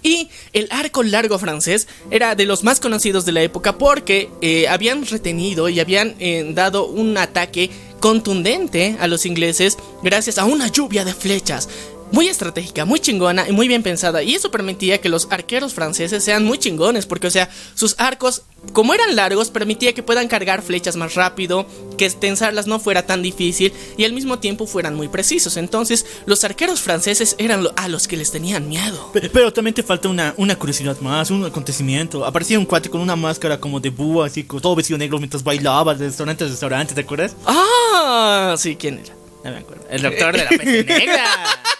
Y 0.08 0.30
el 0.54 0.70
arco 0.72 1.04
largo 1.04 1.38
francés 1.38 1.86
era 2.12 2.34
de 2.34 2.46
los 2.46 2.64
más 2.64 2.80
conocidos 2.80 3.26
de 3.26 3.34
la 3.34 3.42
época 3.42 3.78
porque 3.78 4.30
eh, 4.40 4.66
habían 4.70 5.06
retenido 5.06 5.68
y 5.68 5.82
habían 5.82 6.16
eh, 6.20 6.50
dado 6.54 6.88
un 6.88 7.18
ataque 7.18 7.70
contundente 8.00 8.96
a 9.02 9.08
los 9.08 9.26
ingleses 9.26 9.78
gracias 10.04 10.38
a 10.38 10.46
una 10.46 10.70
lluvia 10.70 11.04
de 11.04 11.14
flechas 11.14 11.68
muy 12.12 12.28
estratégica, 12.28 12.86
muy 12.86 13.00
chingona 13.00 13.48
y 13.48 13.52
muy 13.52 13.68
bien 13.68 13.84
pensada. 13.84 14.24
Y 14.24 14.36
eso 14.36 14.52
permitía 14.52 15.00
que 15.00 15.10
los 15.10 15.28
arqueros 15.30 15.74
franceses 15.74 16.24
sean 16.24 16.46
muy 16.46 16.58
chingones, 16.58 17.06
porque, 17.06 17.28
o 17.28 17.32
sea, 17.32 17.50
sus 17.76 17.96
arcos, 17.98 18.44
como 18.74 18.94
eran 18.94 19.16
largos, 19.16 19.50
permitía 19.50 19.94
que 19.94 20.04
puedan 20.04 20.28
cargar 20.28 20.62
flechas 20.62 20.96
más 20.96 21.16
rápido, 21.16 21.68
que 21.98 22.10
tensarlas 22.10 22.68
no 22.68 22.80
fuera 22.80 23.06
tan 23.06 23.22
difícil 23.22 23.74
y 23.98 24.04
al 24.04 24.14
mismo 24.14 24.40
tiempo 24.40 24.68
fueran 24.68 24.96
muy 24.96 25.08
precisos. 25.08 25.58
Entonces, 25.58 26.06
los 26.26 26.44
arqueros 26.44 26.80
franceses 26.80 27.36
eran 27.38 27.68
a 27.76 27.88
los 27.88 28.08
que 28.08 28.18
les 28.18 28.32
tenían 28.32 28.68
miedo. 28.70 29.12
Pero, 29.14 29.52
también 29.54 29.74
te 29.74 29.84
falta 29.84 30.10
una, 30.10 30.34
una, 30.38 30.58
curiosidad 30.58 31.00
más, 31.02 31.32
un 31.32 31.46
acontecimiento. 31.46 32.26
Aparecía 32.26 32.60
un 32.60 32.66
cuate 32.66 32.90
con 32.90 33.02
una 33.02 33.16
máscara 33.16 33.60
como 33.60 33.80
de 33.80 33.90
búho, 33.90 34.24
así, 34.24 34.44
con 34.44 34.62
todo 34.62 34.76
vestido 34.76 34.98
negro 34.98 35.18
mientras 35.20 35.44
bailaba 35.44 35.94
de 35.96 36.06
restaurante 36.06 36.44
a 36.44 36.48
restaurante, 36.48 36.94
¿te 36.94 37.02
acuerdas? 37.02 37.36
Ah, 37.46 38.56
sí, 38.58 38.76
¿quién 38.76 39.00
era? 39.00 39.17
No 39.44 39.52
me 39.52 39.58
acuerdo. 39.58 39.86
El 39.90 40.02
doctor 40.02 40.36
de 40.36 40.44
la 40.44 40.50
peste 40.50 40.84
negra. 40.88 41.26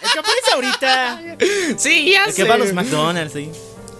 El 0.02 0.10
que 0.12 0.18
aparece 0.18 0.50
ahorita. 0.54 1.36
Sí, 1.76 2.10
ya 2.12 2.24
El 2.24 2.34
que 2.34 2.44
va 2.44 2.54
a 2.54 2.58
los 2.58 2.72
McDonald's, 2.72 3.32
sí. 3.34 3.50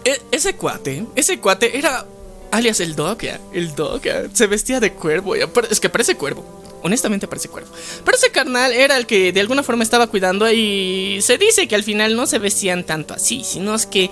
E, 0.05 0.21
ese 0.31 0.55
cuate, 0.55 1.05
ese 1.17 1.38
cuate 1.38 1.77
era 1.77 2.07
alias 2.50 2.81
el 2.81 2.97
Doc, 2.97 3.25
el 3.53 3.75
Doc, 3.75 4.07
se 4.33 4.47
vestía 4.47 4.81
de 4.81 4.93
cuervo, 4.93 5.35
es 5.35 5.81
que 5.81 5.88
parece 5.88 6.15
cuervo. 6.15 6.45
Honestamente 6.83 7.27
parece 7.27 7.49
cuervo. 7.49 7.71
Pero 8.05 8.17
ese 8.17 8.31
carnal 8.31 8.73
era 8.73 8.97
el 8.97 9.07
que 9.07 9.33
de 9.33 9.41
alguna 9.41 9.65
forma 9.65 9.83
estaba 9.83 10.07
cuidando 10.07 10.50
y 10.50 11.19
se 11.23 11.37
dice 11.37 11.67
que 11.67 11.75
al 11.75 11.83
final 11.83 12.15
no 12.15 12.27
se 12.27 12.38
vestían 12.38 12.85
tanto 12.85 13.15
así, 13.15 13.43
sino 13.45 13.75
es 13.75 13.87
que... 13.87 14.11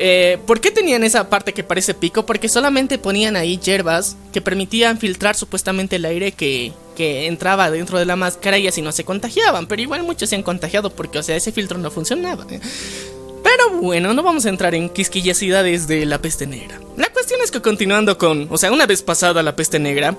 Eh, 0.00 0.38
¿Por 0.46 0.60
qué 0.60 0.70
tenían 0.70 1.02
esa 1.02 1.28
parte 1.28 1.52
que 1.52 1.64
parece 1.64 1.92
pico? 1.92 2.24
Porque 2.24 2.48
solamente 2.48 2.98
ponían 2.98 3.34
ahí 3.34 3.58
hierbas 3.58 4.16
que 4.32 4.40
permitían 4.40 4.98
filtrar 4.98 5.34
supuestamente 5.34 5.96
el 5.96 6.04
aire 6.04 6.30
que, 6.30 6.72
que 6.96 7.26
entraba 7.26 7.68
dentro 7.70 7.98
de 7.98 8.06
la 8.06 8.14
máscara 8.14 8.58
y 8.58 8.68
así 8.68 8.80
no 8.80 8.92
se 8.92 9.04
contagiaban. 9.04 9.66
Pero 9.66 9.82
igual 9.82 10.04
muchos 10.04 10.28
se 10.28 10.36
han 10.36 10.44
contagiado 10.44 10.90
porque, 10.90 11.18
o 11.18 11.22
sea, 11.24 11.34
ese 11.34 11.50
filtro 11.50 11.78
no 11.78 11.90
funcionaba. 11.90 12.46
Pero 12.46 13.70
bueno, 13.80 14.14
no 14.14 14.22
vamos 14.22 14.46
a 14.46 14.50
entrar 14.50 14.76
en 14.76 14.88
quisquillosidades 14.88 15.88
de 15.88 16.06
la 16.06 16.22
peste 16.22 16.46
negra. 16.46 16.80
La 16.96 17.08
cuestión 17.08 17.40
es 17.42 17.50
que 17.50 17.60
continuando 17.60 18.18
con, 18.18 18.46
o 18.50 18.56
sea, 18.56 18.70
una 18.70 18.86
vez 18.86 19.02
pasada 19.02 19.42
la 19.42 19.56
peste 19.56 19.80
negra, 19.80 20.16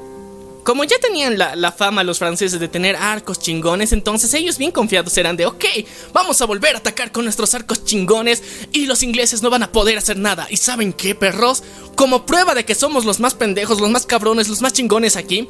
como 0.64 0.84
ya 0.84 0.98
tenían 1.00 1.38
la, 1.38 1.56
la, 1.56 1.72
fama 1.72 2.04
los 2.04 2.20
franceses 2.20 2.60
de 2.60 2.68
tener 2.68 2.96
arcos 2.96 3.40
chingones, 3.40 3.92
entonces 3.92 4.34
ellos 4.34 4.58
bien 4.58 4.72
confiados 4.72 5.18
eran 5.18 5.38
de, 5.38 5.46
ok, 5.46 5.66
vamos 6.14 6.42
a 6.42 6.46
volver 6.46 6.76
a 6.76 6.80
atacar 6.80 7.12
con 7.12 7.24
nuestros 7.24 7.54
arcos 7.54 7.86
chingones 7.86 8.44
y 8.72 8.86
los 8.86 9.04
ingleses 9.04 9.42
no 9.42 9.50
van 9.50 9.64
a 9.64 9.72
poder 9.72 9.98
hacer 9.98 10.18
nada. 10.18 10.48
¿Y 10.50 10.58
saben 10.58 10.94
qué, 10.94 11.16
perros? 11.16 11.64
Como 11.96 12.26
prueba 12.26 12.54
de 12.56 12.66
que 12.66 12.76
somos 12.76 13.06
los 13.06 13.20
más 13.20 13.34
pendejos, 13.34 13.80
los 13.80 13.90
más 13.90 14.06
cabrones, 14.06 14.50
los 14.50 14.62
más 14.62 14.74
chingones 14.74 15.16
aquí, 15.16 15.50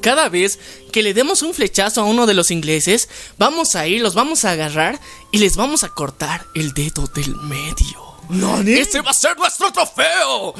cada 0.00 0.28
vez 0.28 0.58
que 0.92 1.02
le 1.02 1.14
demos 1.14 1.42
un 1.42 1.54
flechazo 1.54 2.00
a 2.00 2.04
uno 2.04 2.26
de 2.26 2.34
los 2.34 2.50
ingleses, 2.50 3.08
vamos 3.38 3.76
a 3.76 3.86
ir, 3.86 4.02
los 4.02 4.14
vamos 4.14 4.44
a 4.44 4.50
agarrar 4.50 5.00
y 5.30 5.38
les 5.38 5.56
vamos 5.56 5.84
a 5.84 5.88
cortar 5.88 6.44
el 6.54 6.74
dedo 6.74 7.06
del 7.14 7.34
medio. 7.36 8.12
¿No, 8.28 8.60
¡Ese 8.60 9.00
va 9.00 9.10
a 9.10 9.14
ser 9.14 9.36
nuestro 9.36 9.72
trofeo! 9.72 10.54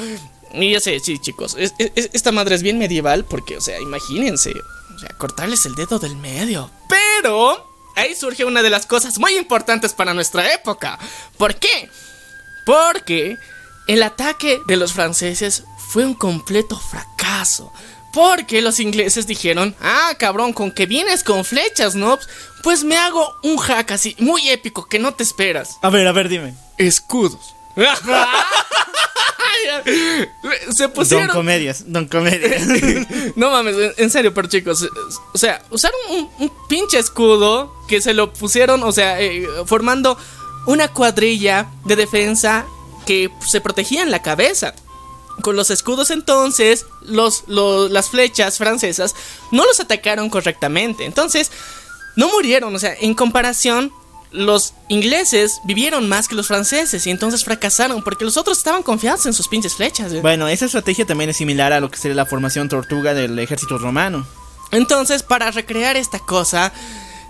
Y 0.53 0.71
ya 0.71 0.79
sé, 0.79 0.99
sí, 0.99 1.17
chicos, 1.19 1.55
esta 1.57 2.31
madre 2.31 2.55
es 2.55 2.61
bien 2.61 2.77
medieval 2.77 3.25
porque, 3.25 3.57
o 3.57 3.61
sea, 3.61 3.79
imagínense, 3.79 4.53
o 4.95 4.99
sea, 4.99 5.09
cortarles 5.17 5.65
el 5.65 5.75
dedo 5.75 5.97
del 5.97 6.15
medio. 6.15 6.69
Pero 6.87 7.73
ahí 7.95 8.15
surge 8.15 8.45
una 8.45 8.61
de 8.61 8.69
las 8.69 8.85
cosas 8.85 9.17
muy 9.17 9.35
importantes 9.35 9.93
para 9.93 10.13
nuestra 10.13 10.53
época. 10.53 10.99
¿Por 11.37 11.55
qué? 11.55 11.89
Porque 12.65 13.37
el 13.87 14.03
ataque 14.03 14.59
de 14.67 14.77
los 14.77 14.93
franceses 14.93 15.63
fue 15.89 16.05
un 16.05 16.13
completo 16.13 16.79
fracaso. 16.79 17.71
Porque 18.13 18.61
los 18.61 18.79
ingleses 18.79 19.25
dijeron, 19.25 19.75
ah, 19.81 20.11
cabrón, 20.19 20.53
con 20.53 20.71
que 20.71 20.85
vienes 20.85 21.23
con 21.23 21.43
flechas, 21.43 21.95
¿no? 21.95 22.19
Pues 22.61 22.83
me 22.83 22.95
hago 22.95 23.35
un 23.41 23.57
hack 23.57 23.91
así, 23.91 24.15
muy 24.19 24.49
épico, 24.49 24.87
que 24.87 24.99
no 24.99 25.15
te 25.15 25.23
esperas. 25.23 25.77
A 25.81 25.89
ver, 25.89 26.07
a 26.07 26.11
ver, 26.11 26.29
dime. 26.29 26.53
Escudos. 26.77 27.55
Se 30.75 30.89
pusieron. 30.89 31.27
Don 31.27 31.35
comedias, 31.35 31.83
don 31.87 32.07
comedias. 32.07 32.63
no 33.35 33.51
mames, 33.51 33.75
en 33.97 34.09
serio, 34.09 34.33
pero 34.33 34.47
chicos. 34.47 34.87
O 35.33 35.37
sea, 35.37 35.61
usaron 35.69 35.99
un, 36.09 36.51
pinche 36.67 36.99
escudo 36.99 37.73
que 37.87 38.01
se 38.01 38.13
lo 38.13 38.33
pusieron, 38.33 38.83
o 38.83 38.91
sea, 38.91 39.21
eh, 39.21 39.47
formando 39.65 40.17
una 40.65 40.87
cuadrilla 40.87 41.67
de 41.85 41.95
defensa 41.95 42.65
que 43.05 43.29
se 43.45 43.61
protegía 43.61 44.03
en 44.03 44.11
la 44.11 44.21
cabeza. 44.21 44.73
Con 45.41 45.55
los 45.55 45.71
escudos 45.71 46.11
entonces, 46.11 46.85
los, 47.01 47.45
las 47.47 48.09
flechas 48.09 48.57
francesas 48.57 49.15
no 49.51 49.65
los 49.65 49.79
atacaron 49.79 50.29
correctamente. 50.29 51.05
Entonces, 51.05 51.51
no 52.15 52.29
murieron. 52.29 52.75
O 52.75 52.79
sea, 52.79 52.93
en 52.99 53.15
comparación, 53.15 53.91
los 54.33 54.73
ingleses 54.89 55.61
vivieron 55.63 56.09
más 56.09 56.27
que 56.27 56.35
los 56.35 56.47
franceses 56.47 57.05
y 57.07 57.11
entonces 57.11 57.43
fracasaron 57.43 58.03
porque 58.03 58.25
los 58.25 58.35
otros 58.35 58.57
estaban 58.57 58.83
confiados 58.83 59.25
en 59.27 59.33
sus 59.33 59.47
pinches 59.47 59.75
flechas. 59.75 60.19
Bueno, 60.21 60.47
esa 60.47 60.65
estrategia 60.65 61.05
también 61.05 61.29
es 61.29 61.37
similar 61.37 61.71
a 61.71 61.79
lo 61.79 61.89
que 61.89 61.97
sería 61.97 62.15
la 62.15 62.25
formación 62.25 62.67
tortuga 62.67 63.13
del 63.13 63.37
ejército 63.39 63.77
romano. 63.77 64.25
Entonces, 64.71 65.21
para 65.21 65.51
recrear 65.51 65.95
esta 65.95 66.19
cosa, 66.19 66.73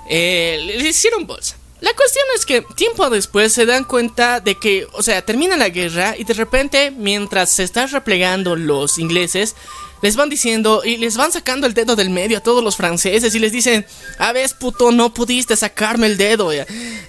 eh, 0.10 0.58
le 0.78 0.90
hicieron 0.90 1.28
bolsa. 1.28 1.58
La 1.82 1.94
cuestión 1.94 2.24
es 2.38 2.46
que 2.46 2.62
tiempo 2.76 3.10
después 3.10 3.52
se 3.52 3.66
dan 3.66 3.84
cuenta 3.84 4.40
de 4.40 4.56
que, 4.58 4.88
o 4.94 5.04
sea, 5.04 5.22
termina 5.26 5.58
la 5.58 5.68
guerra 5.68 6.16
y 6.18 6.24
de 6.24 6.34
repente, 6.34 6.92
mientras 6.92 7.52
se 7.52 7.64
están 7.64 7.90
replegando 7.90 8.56
los 8.56 8.98
ingleses, 8.98 9.58
les 10.04 10.18
van 10.18 10.30
diciendo 10.30 10.82
y 10.84 10.98
les 10.98 11.16
van 11.16 11.32
sacando 11.32 11.66
el 11.66 11.74
dedo 11.74 11.96
del 11.96 12.10
medio 12.10 12.38
a 12.38 12.42
todos 12.42 12.62
los 12.62 12.76
franceses 12.76 13.34
y 13.34 13.40
les 13.40 13.54
dicen, 13.54 13.86
a 14.20 14.34
ver, 14.34 14.52
puto, 14.60 14.92
no 14.92 15.14
pudiste 15.14 15.56
sacarme 15.56 16.08
el 16.08 16.18
dedo. 16.18 16.52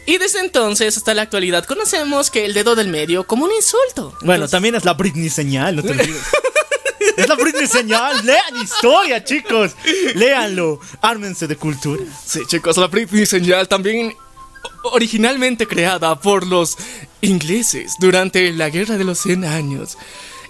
Y 0.07 0.19
desde 0.19 0.39
entonces 0.39 0.97
hasta 0.97 1.13
la 1.13 1.23
actualidad 1.23 1.65
conocemos 1.65 2.31
que 2.31 2.45
el 2.45 2.55
dedo 2.55 2.77
del 2.77 2.89
medio 2.89 3.27
como 3.27 3.47
un 3.47 3.51
insulto. 3.53 4.17
Bueno, 4.23 4.47
también 4.47 4.77
es 4.77 4.85
la 4.85 4.95
Britney 4.95 5.29
señal, 5.29 5.75
no 5.77 5.83
te 5.83 5.91
olvides. 5.91 6.23
Es 7.17 7.29
la 7.29 7.37
Britney 7.37 7.67
señal. 7.67 8.25
Lean 8.25 8.57
historia, 8.61 9.23
chicos. 9.23 9.73
Léanlo. 10.15 10.81
Ármense 11.01 11.47
de 11.47 11.55
cultura. 11.55 12.03
Sí, 12.27 12.41
chicos, 12.47 12.77
la 12.77 12.89
Britney 12.89 13.27
señal 13.27 13.69
también 13.69 14.17
originalmente 14.85 15.67
creada 15.67 16.19
por 16.19 16.47
los 16.47 16.77
ingleses 17.21 17.95
durante 18.01 18.53
la 18.53 18.71
Guerra 18.71 18.97
de 18.97 19.05
los 19.05 19.19
100 19.21 19.45
años. 19.45 19.97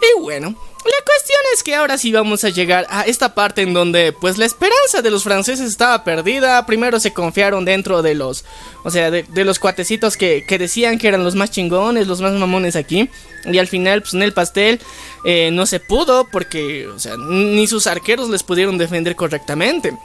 Y 0.04 0.20
bueno, 0.20 0.48
la 0.48 1.04
cuestión 1.06 1.40
es 1.54 1.62
que 1.62 1.74
ahora 1.74 1.96
sí 1.96 2.12
vamos 2.12 2.44
a 2.44 2.50
llegar 2.50 2.86
a 2.90 3.02
esta 3.02 3.34
parte 3.34 3.62
en 3.62 3.72
donde 3.72 4.12
pues 4.12 4.36
la 4.36 4.44
esperanza 4.44 5.00
de 5.02 5.10
los 5.10 5.22
franceses 5.22 5.66
estaba 5.66 6.04
perdida. 6.04 6.66
Primero 6.66 7.00
se 7.00 7.12
confiaron 7.12 7.64
dentro 7.64 8.02
de 8.02 8.14
los, 8.14 8.44
o 8.82 8.90
sea, 8.90 9.10
de, 9.10 9.44
los 9.44 9.58
cuatecitos 9.58 10.16
que, 10.16 10.44
decían 10.58 10.98
que 10.98 11.08
eran 11.08 11.24
los 11.24 11.36
más 11.36 11.50
chingones, 11.50 12.06
los 12.06 12.20
más 12.20 12.32
mamones 12.32 12.76
aquí. 12.76 13.08
Y 13.46 13.58
al 13.58 13.68
final 13.68 14.02
pues 14.02 14.14
en 14.14 14.22
el 14.22 14.34
pastel 14.34 14.80
eh, 15.24 15.50
no 15.52 15.64
se 15.64 15.80
pudo 15.80 16.28
porque, 16.30 16.86
o 16.88 16.98
sea, 16.98 17.16
ni 17.16 17.66
sus 17.66 17.86
arqueros 17.86 18.28
les 18.28 18.42
pudieron 18.42 18.76
defender 18.76 19.16
correctamente. 19.16 19.96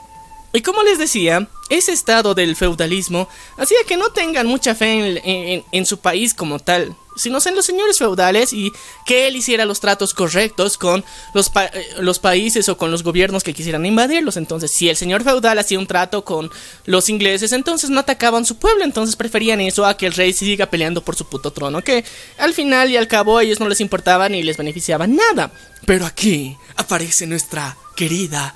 Y 0.52 0.62
como 0.62 0.82
les 0.82 0.98
decía, 0.98 1.46
ese 1.68 1.92
estado 1.92 2.34
del 2.34 2.56
feudalismo 2.56 3.28
hacía 3.56 3.78
que 3.86 3.96
no 3.96 4.10
tengan 4.10 4.46
mucha 4.46 4.74
fe 4.74 5.62
en, 5.70 5.86
su 5.86 5.98
país 5.98 6.34
como 6.34 6.58
tal, 6.58 6.96
sino 7.20 7.38
en 7.44 7.54
los 7.54 7.64
señores 7.64 7.98
feudales 7.98 8.52
y 8.52 8.72
que 9.06 9.26
él 9.26 9.36
hiciera 9.36 9.64
los 9.64 9.80
tratos 9.80 10.14
correctos 10.14 10.76
con 10.76 11.04
los, 11.34 11.50
eh, 11.54 11.86
los 11.98 12.18
países 12.18 12.68
o 12.68 12.76
con 12.76 12.90
los 12.90 13.02
gobiernos 13.02 13.42
que 13.42 13.54
quisieran 13.54 13.86
invadirlos. 13.86 14.36
Entonces, 14.36 14.72
si 14.72 14.88
el 14.88 14.96
señor 14.96 15.22
feudal 15.22 15.58
hacía 15.58 15.78
un 15.78 15.86
trato 15.86 16.24
con 16.24 16.50
los 16.84 17.08
ingleses, 17.08 17.52
entonces 17.52 17.90
no 17.90 18.00
atacaban 18.00 18.44
su 18.44 18.56
pueblo, 18.56 18.84
entonces 18.84 19.16
preferían 19.16 19.60
eso 19.60 19.86
a 19.86 19.96
que 19.96 20.06
el 20.06 20.12
rey 20.12 20.32
siga 20.32 20.66
peleando 20.66 21.02
por 21.02 21.16
su 21.16 21.26
puto 21.26 21.52
trono, 21.52 21.82
que 21.82 22.04
al 22.38 22.54
final 22.54 22.90
y 22.90 22.96
al 22.96 23.08
cabo 23.08 23.38
a 23.38 23.42
ellos 23.42 23.60
no 23.60 23.68
les 23.68 23.80
importaba 23.80 24.28
ni 24.28 24.42
les 24.42 24.56
beneficiaba 24.56 25.06
nada. 25.06 25.50
Pero 25.86 26.06
aquí 26.06 26.56
aparece 26.76 27.26
nuestra 27.26 27.76
querida 27.96 28.54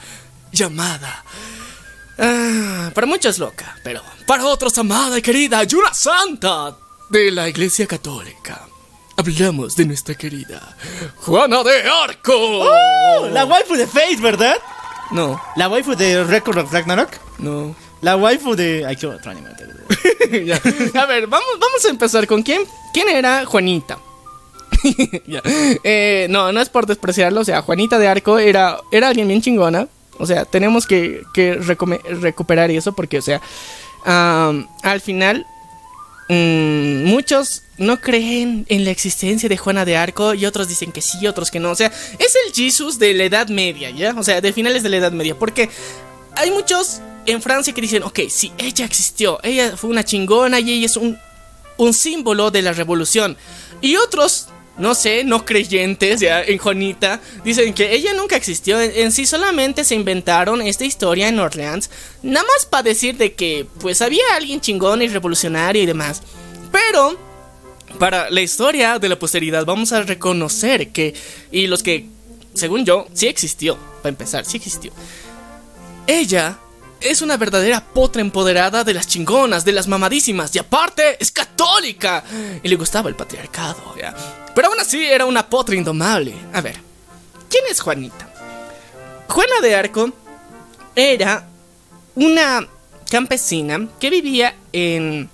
llamada 0.53 1.25
Ah, 2.19 2.93
para 2.95 3.07
muchos 3.09 3.39
loca, 3.39 3.77
pero 3.83 4.01
para 4.27 4.47
otros 4.47 4.79
amada 4.79 5.19
y 5.19 5.23
querida 5.23 5.63
y 5.69 5.75
una 5.75 5.93
santa 5.93 6.77
de 7.11 7.31
la 7.31 7.49
Iglesia 7.49 7.87
Católica. 7.87 8.67
Hablamos 9.17 9.77
de 9.77 9.87
nuestra 9.87 10.15
querida 10.15 10.77
Juana 11.19 11.63
de 11.63 11.83
Arco. 11.89 12.33
¡Oh! 12.35 13.29
la 13.33 13.45
waifu 13.45 13.75
de 13.75 13.87
Faith, 13.87 14.21
¿verdad? 14.21 14.57
No. 15.11 15.41
¿La 15.57 15.69
waifu 15.69 15.95
de 15.95 16.25
Record 16.25 16.59
of 16.59 16.73
Ragnarok? 16.73 17.11
No. 17.39 17.75
La 18.01 18.17
waifu 18.17 18.57
de. 18.57 18.85
Ay, 18.87 18.97
qué 18.97 19.07
otro 19.07 19.31
anime. 19.31 19.49
Ya. 20.45 20.57
A 21.01 21.07
ver, 21.07 21.27
vamos, 21.27 21.49
vamos 21.61 21.85
a 21.85 21.89
empezar 21.91 22.27
con 22.27 22.43
quién. 22.43 22.63
¿Quién 22.93 23.09
era 23.09 23.45
Juanita? 23.45 23.99
Ya. 25.27 25.41
Eh, 25.45 26.27
no, 26.31 26.53
no 26.53 26.61
es 26.61 26.69
por 26.69 26.87
despreciarlo. 26.87 27.41
O 27.41 27.45
sea, 27.45 27.63
Juanita 27.63 27.99
de 27.99 28.09
Arco 28.09 28.39
era, 28.39 28.79
era 28.91 29.09
alguien 29.09 29.29
bien 29.29 29.43
chingona. 29.43 29.89
O 30.19 30.27
sea, 30.27 30.45
tenemos 30.45 30.87
que, 30.87 31.23
que 31.33 31.55
recuperar 31.55 32.71
eso 32.71 32.93
porque, 32.93 33.19
o 33.19 33.23
sea, 33.23 33.41
al 34.05 35.01
final 35.01 35.47
mm, 36.35 37.05
muchos 37.05 37.63
no 37.79 38.01
creen 38.01 38.67
en 38.69 38.85
la 38.85 38.91
existencia 38.91 39.49
de 39.49 39.57
Juana 39.57 39.85
de 39.85 39.97
Arco 39.97 40.35
y 40.35 40.47
otros 40.47 40.69
dicen 40.69 40.93
que 40.93 41.01
sí, 41.01 41.27
otros 41.27 41.51
que 41.51 41.61
no. 41.61 41.71
O 41.71 41.75
sea, 41.75 41.93
es 42.19 42.37
el 42.47 42.53
Jesus 42.53 42.99
de 42.99 43.15
la 43.15 43.25
Edad 43.25 43.49
Media, 43.49 43.91
¿ya? 43.91 44.15
O 44.17 44.23
sea, 44.23 44.41
de 44.41 44.53
finales 44.53 44.83
de 44.83 44.89
la 44.89 44.97
Edad 44.99 45.13
Media. 45.13 45.37
Porque 45.37 45.69
hay 46.37 46.51
muchos 46.51 47.01
en 47.27 47.43
Francia 47.43 47.73
que 47.73 47.81
dicen, 47.81 48.03
ok, 48.03 48.21
sí, 48.29 48.53
ella 48.59 48.85
existió, 48.85 49.41
ella 49.43 49.77
fue 49.77 49.91
una 49.91 50.05
chingona 50.05 50.61
y 50.61 50.73
ella 50.73 50.87
es 50.87 50.97
un, 50.97 51.19
un 51.77 51.95
símbolo 51.95 52.51
de 52.51 52.63
la 52.63 52.73
revolución. 52.73 53.37
Y 53.81 53.97
otros, 53.97 54.49
no 54.77 54.95
sé, 54.95 55.25
no 55.25 55.45
creyentes, 55.45 56.21
ya 56.21 56.43
en 56.43 56.59
Juanita, 56.59 57.21
dicen 57.45 57.75
que 57.75 57.95
ella 57.95 58.13
nunca 58.15 58.37
existió. 58.37 58.81
En, 58.81 58.93
en 58.95 59.13
sí 59.13 59.27
solamente 59.27 59.85
se 59.85 59.95
inventaron 59.95 60.61
esta 60.63 60.85
historia 60.85 61.29
en 61.29 61.39
Orleans, 61.39 61.91
nada 62.23 62.47
más 62.47 62.67
para 62.67 62.83
decir 62.83 63.17
de 63.17 63.35
que 63.35 63.67
pues 63.81 64.03
había 64.03 64.23
alguien 64.37 64.61
chingón 64.61 65.03
y 65.03 65.09
revolucionario 65.09 65.83
y 65.83 65.87
demás. 65.87 66.23
Pero 66.73 67.17
para 67.99 68.31
la 68.31 68.41
historia 68.41 68.99
de 68.99 69.09
la 69.09 69.19
posteridad 69.19 69.65
vamos 69.65 69.93
a 69.93 70.03
reconocer 70.03 70.91
que, 70.91 71.15
y 71.53 71.67
los 71.67 71.83
que, 71.83 72.07
según 72.55 72.85
yo, 72.85 73.07
sí 73.13 73.27
existió, 73.27 73.77
para 74.03 74.11
empezar, 74.11 74.45
sí 74.45 74.57
existió. 74.57 74.93
Ella 76.07 76.59
es 77.05 77.21
una 77.21 77.37
verdadera 77.37 77.85
potra 77.85 78.23
empoderada 78.23 78.83
de 78.83 78.95
las 78.95 79.07
chingonas, 79.07 79.65
de 79.65 79.73
las 79.73 79.87
mamadísimas, 79.87 80.55
y 80.57 80.59
aparte 80.59 81.17
es 81.21 81.31
católica. 81.31 82.25
Y 82.63 82.69
le 82.69 82.77
gustaba 82.77 83.11
el 83.11 83.15
patriarcado, 83.15 83.95
¿ya? 83.97 84.15
Pero 84.55 84.69
aún 84.69 84.81
así 84.81 85.05
era 85.05 85.27
una 85.27 85.47
potra 85.47 85.75
indomable. 85.75 86.35
A 86.53 86.63
ver, 86.63 86.77
¿quién 87.51 87.65
es 87.71 87.81
Juanita? 87.81 88.33
Juana 89.29 89.61
de 89.61 89.75
Arco 89.75 90.13
era 90.97 91.47
una 92.15 92.67
campesina 93.11 93.87
que 94.01 94.11
vivía 94.11 94.57
en... 94.73 95.29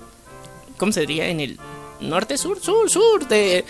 ¿Cómo 0.77 0.93
se 0.93 1.01
diría? 1.03 1.29
En 1.29 1.41
el 1.41 1.59
norte, 2.01 2.37
sur, 2.37 2.61
sur, 2.61 2.91
sur 2.91 3.29
de, 3.29 3.65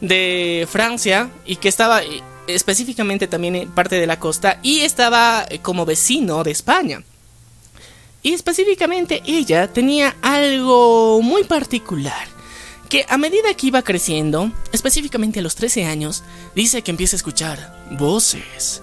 de 0.00 0.66
Francia 0.70 1.30
y 1.44 1.56
que 1.56 1.68
estaba 1.68 2.02
eh, 2.02 2.22
específicamente 2.46 3.26
también 3.26 3.56
en 3.56 3.70
parte 3.70 3.96
de 3.96 4.06
la 4.06 4.18
costa 4.18 4.58
y 4.62 4.80
estaba 4.80 5.44
eh, 5.48 5.58
como 5.58 5.84
vecino 5.84 6.44
de 6.44 6.52
España. 6.52 7.02
Y 8.22 8.32
específicamente 8.34 9.22
ella 9.26 9.72
tenía 9.72 10.16
algo 10.22 11.20
muy 11.22 11.44
particular. 11.44 12.28
Que 12.88 13.04
a 13.08 13.16
medida 13.16 13.54
que 13.54 13.68
iba 13.68 13.82
creciendo, 13.82 14.52
específicamente 14.70 15.40
a 15.40 15.42
los 15.42 15.54
13 15.54 15.84
años, 15.86 16.22
dice 16.54 16.82
que 16.82 16.90
empieza 16.90 17.16
a 17.16 17.18
escuchar 17.18 17.86
voces. 17.98 18.82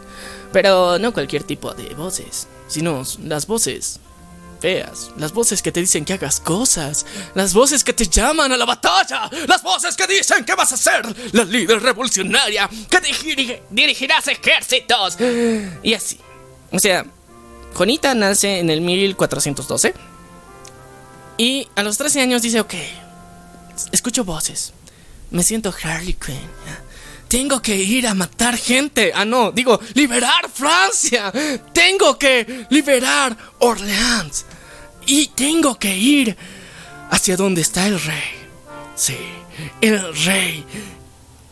Pero 0.52 0.98
no 0.98 1.14
cualquier 1.14 1.44
tipo 1.44 1.74
de 1.74 1.94
voces, 1.94 2.48
sino 2.68 3.04
las 3.24 3.46
voces 3.46 4.00
feas, 4.60 5.12
las 5.16 5.32
voces 5.32 5.62
que 5.62 5.72
te 5.72 5.80
dicen 5.80 6.04
que 6.04 6.14
hagas 6.14 6.40
cosas, 6.42 7.06
las 7.34 7.54
voces 7.54 7.84
que 7.84 7.94
te 7.94 8.08
llaman 8.08 8.52
a 8.52 8.58
la 8.58 8.66
batalla, 8.66 9.30
las 9.48 9.62
voces 9.64 9.96
que 9.96 10.06
dicen 10.08 10.44
que 10.44 10.56
vas 10.56 10.74
a 10.74 10.78
ser 10.78 11.06
la 11.34 11.44
líder 11.46 11.82
revolucionaria, 11.82 12.68
que 12.90 12.98
dirigi- 12.98 13.62
dirigirás 13.70 14.28
ejércitos. 14.28 15.18
Y 15.84 15.94
así. 15.94 16.20
O 16.72 16.80
sea, 16.80 17.06
Juanita 17.74 18.14
nace 18.14 18.60
en 18.60 18.70
el 18.70 18.82
1412. 18.82 19.94
Y 21.38 21.68
a 21.76 21.84
los 21.84 21.98
13 21.98 22.22
años 22.22 22.42
dice, 22.42 22.60
ok, 22.60 22.74
escucho 23.92 24.26
voces. 24.26 24.74
Me 25.32 25.44
siento 25.44 25.74
Harley 25.84 26.14
Quinn. 26.14 26.50
Tengo 27.30 27.62
que 27.62 27.76
ir 27.76 28.08
a 28.08 28.16
matar 28.16 28.58
gente. 28.58 29.12
Ah, 29.14 29.24
no, 29.24 29.52
digo, 29.52 29.80
liberar 29.94 30.50
Francia. 30.52 31.32
Tengo 31.72 32.18
que 32.18 32.66
liberar 32.70 33.38
Orleans. 33.60 34.46
Y 35.06 35.28
tengo 35.28 35.78
que 35.78 35.96
ir 35.96 36.36
hacia 37.12 37.38
donde 37.38 37.62
está 37.62 37.88
el 37.88 38.02
rey. 38.02 38.32
Sí, 38.96 39.18
el 39.80 40.16
rey. 40.26 40.66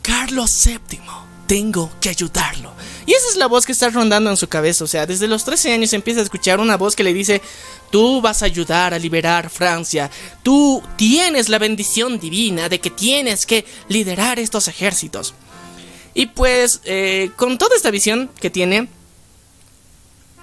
Carlos 0.01 0.65
VII. 0.65 0.99
Tengo 1.47 1.91
que 1.99 2.09
ayudarlo. 2.09 2.73
Y 3.05 3.13
esa 3.13 3.29
es 3.29 3.37
la 3.37 3.47
voz 3.47 3.65
que 3.65 3.71
está 3.71 3.89
rondando 3.89 4.29
en 4.29 4.37
su 4.37 4.49
cabeza. 4.49 4.83
O 4.83 4.87
sea, 4.87 5.05
desde 5.05 5.27
los 5.27 5.45
13 5.45 5.73
años 5.73 5.93
empieza 5.93 6.19
a 6.19 6.23
escuchar 6.23 6.59
una 6.59 6.75
voz 6.75 6.95
que 6.95 7.05
le 7.05 7.13
dice, 7.13 7.41
tú 7.89 8.21
vas 8.21 8.43
a 8.43 8.45
ayudar 8.45 8.93
a 8.93 8.99
liberar 8.99 9.49
Francia. 9.49 10.11
Tú 10.43 10.83
tienes 10.97 11.47
la 11.47 11.57
bendición 11.57 12.19
divina 12.19 12.67
de 12.67 12.79
que 12.79 12.89
tienes 12.89 13.45
que 13.45 13.65
liderar 13.87 14.39
estos 14.39 14.67
ejércitos. 14.67 15.33
Y 16.13 16.25
pues, 16.25 16.81
eh, 16.83 17.31
con 17.37 17.57
toda 17.57 17.77
esta 17.77 17.91
visión 17.91 18.29
que 18.41 18.49
tiene, 18.49 18.89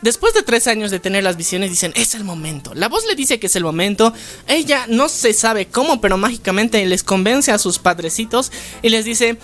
después 0.00 0.32
de 0.32 0.42
tres 0.42 0.66
años 0.66 0.90
de 0.90 1.00
tener 1.00 1.24
las 1.24 1.36
visiones, 1.36 1.68
dicen, 1.68 1.92
es 1.96 2.14
el 2.14 2.24
momento. 2.24 2.72
La 2.74 2.88
voz 2.88 3.04
le 3.06 3.14
dice 3.14 3.38
que 3.38 3.48
es 3.48 3.56
el 3.56 3.64
momento. 3.64 4.14
Ella 4.46 4.86
no 4.88 5.08
se 5.08 5.34
sabe 5.34 5.66
cómo, 5.66 6.00
pero 6.00 6.16
mágicamente 6.16 6.86
les 6.86 7.02
convence 7.02 7.52
a 7.52 7.58
sus 7.58 7.78
padrecitos 7.78 8.52
y 8.82 8.88
les 8.88 9.04
dice, 9.04 9.36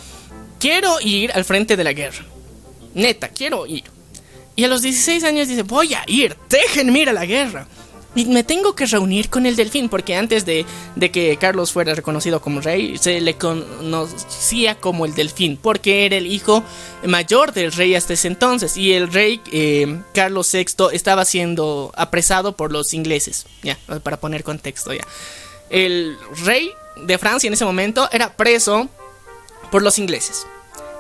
quiero 0.61 1.01
ir 1.01 1.33
al 1.33 1.45
frente 1.45 1.77
de 1.77 1.85
la 1.85 1.93
guerra. 1.93 2.25
Neta, 2.95 3.29
quiero 3.29 3.67
ir. 3.67 3.85
Y 4.55 4.65
a 4.65 4.69
los 4.69 4.83
16 4.83 5.25
años 5.25 5.49
dice, 5.49 5.63
voy 5.63 5.95
a 5.95 6.05
ir, 6.07 6.37
déjenme 6.49 7.01
ir 7.01 7.09
a 7.09 7.13
la 7.13 7.27
guerra. 7.27 7.67
Y 8.15 8.25
me 8.25 8.43
tengo 8.43 8.75
que 8.75 8.87
reunir 8.87 9.31
con 9.31 9.47
el 9.47 9.55
delfín, 9.55 9.89
porque 9.89 10.17
antes 10.17 10.45
de, 10.45 10.67
de 10.97 11.11
que 11.13 11.37
Carlos 11.37 11.71
fuera 11.71 11.95
reconocido 11.95 12.41
como 12.43 12.61
rey, 12.61 12.99
se 12.99 13.21
le 13.21 13.35
conocía 13.35 14.75
como 14.75 15.07
el 15.07 15.15
delfín, 15.15 15.57
porque 15.57 16.07
era 16.07 16.17
el 16.17 16.27
hijo 16.27 16.65
mayor 17.05 17.53
del 17.53 17.71
rey 17.71 17.95
hasta 17.95 18.15
ese 18.15 18.27
entonces. 18.27 18.77
Y 18.77 18.95
el 18.95 19.13
rey 19.13 19.41
eh, 19.53 20.01
Carlos 20.13 20.51
VI 20.53 20.89
estaba 20.93 21.25
siendo 21.25 21.93
apresado 21.97 22.57
por 22.57 22.73
los 22.73 22.95
ingleses, 22.95 23.47
ya, 23.63 23.79
para 24.03 24.19
poner 24.19 24.43
contexto 24.43 24.93
ya. 24.93 25.07
El 25.71 26.19
rey 26.45 26.73
de 27.07 27.17
Francia 27.17 27.47
en 27.47 27.55
ese 27.55 27.65
momento 27.65 28.09
era 28.11 28.37
preso 28.37 28.89
por 29.71 29.83
los 29.83 29.99
ingleses. 29.99 30.47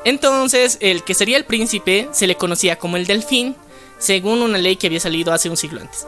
Entonces, 0.04 0.78
el 0.80 1.02
que 1.04 1.14
sería 1.14 1.36
el 1.36 1.44
príncipe 1.44 2.08
se 2.12 2.26
le 2.26 2.36
conocía 2.36 2.76
como 2.76 2.96
el 2.96 3.06
delfín, 3.06 3.54
según 3.98 4.40
una 4.40 4.58
ley 4.58 4.76
que 4.76 4.86
había 4.86 5.00
salido 5.00 5.32
hace 5.32 5.50
un 5.50 5.56
siglo 5.56 5.80
antes. 5.80 6.06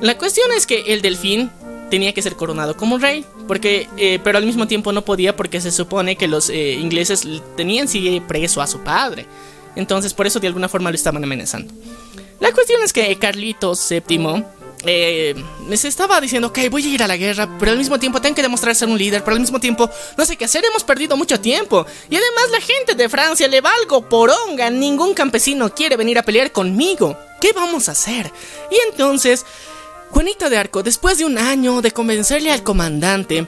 La 0.00 0.18
cuestión 0.18 0.50
es 0.52 0.66
que 0.66 0.92
el 0.92 1.00
delfín 1.00 1.50
tenía 1.90 2.12
que 2.12 2.22
ser 2.22 2.36
coronado 2.36 2.76
como 2.76 2.98
rey, 2.98 3.24
porque, 3.48 3.88
eh, 3.96 4.18
pero 4.22 4.38
al 4.38 4.44
mismo 4.44 4.66
tiempo 4.66 4.92
no 4.92 5.02
podía 5.02 5.36
porque 5.36 5.60
se 5.60 5.70
supone 5.70 6.16
que 6.16 6.28
los 6.28 6.50
eh, 6.50 6.72
ingleses 6.72 7.26
tenían 7.56 7.88
sigue 7.88 8.20
preso 8.20 8.60
a 8.60 8.66
su 8.66 8.80
padre. 8.80 9.26
Entonces, 9.76 10.12
por 10.12 10.26
eso 10.26 10.40
de 10.40 10.48
alguna 10.48 10.68
forma 10.68 10.90
lo 10.90 10.96
estaban 10.96 11.24
amenazando. 11.24 11.72
La 12.40 12.52
cuestión 12.52 12.82
es 12.82 12.92
que 12.92 13.16
Carlitos 13.18 13.88
VII 13.88 14.44
eh, 14.86 15.34
se 15.74 15.88
estaba 15.88 16.20
diciendo, 16.20 16.48
ok, 16.48 16.58
voy 16.70 16.84
a 16.84 16.88
ir 16.88 17.02
a 17.02 17.08
la 17.08 17.16
guerra, 17.16 17.48
pero 17.58 17.72
al 17.72 17.78
mismo 17.78 17.98
tiempo 17.98 18.20
tengo 18.20 18.34
que 18.34 18.42
demostrar 18.42 18.74
ser 18.74 18.88
un 18.88 18.98
líder, 18.98 19.24
pero 19.24 19.34
al 19.34 19.40
mismo 19.40 19.60
tiempo 19.60 19.88
no 20.16 20.24
sé 20.24 20.36
qué 20.36 20.44
hacer, 20.44 20.64
hemos 20.64 20.84
perdido 20.84 21.16
mucho 21.16 21.40
tiempo. 21.40 21.86
Y 22.10 22.16
además 22.16 22.50
la 22.50 22.60
gente 22.60 22.94
de 22.94 23.08
Francia 23.08 23.48
le 23.48 23.60
valgo 23.60 24.08
poronga, 24.08 24.70
ningún 24.70 25.14
campesino 25.14 25.74
quiere 25.74 25.96
venir 25.96 26.18
a 26.18 26.22
pelear 26.22 26.52
conmigo. 26.52 27.16
¿Qué 27.40 27.52
vamos 27.52 27.88
a 27.88 27.92
hacer? 27.92 28.30
Y 28.70 28.76
entonces, 28.90 29.44
Juanita 30.10 30.48
de 30.48 30.58
Arco, 30.58 30.82
después 30.82 31.18
de 31.18 31.24
un 31.24 31.38
año 31.38 31.82
de 31.82 31.90
convencerle 31.90 32.52
al 32.52 32.62
comandante 32.62 33.46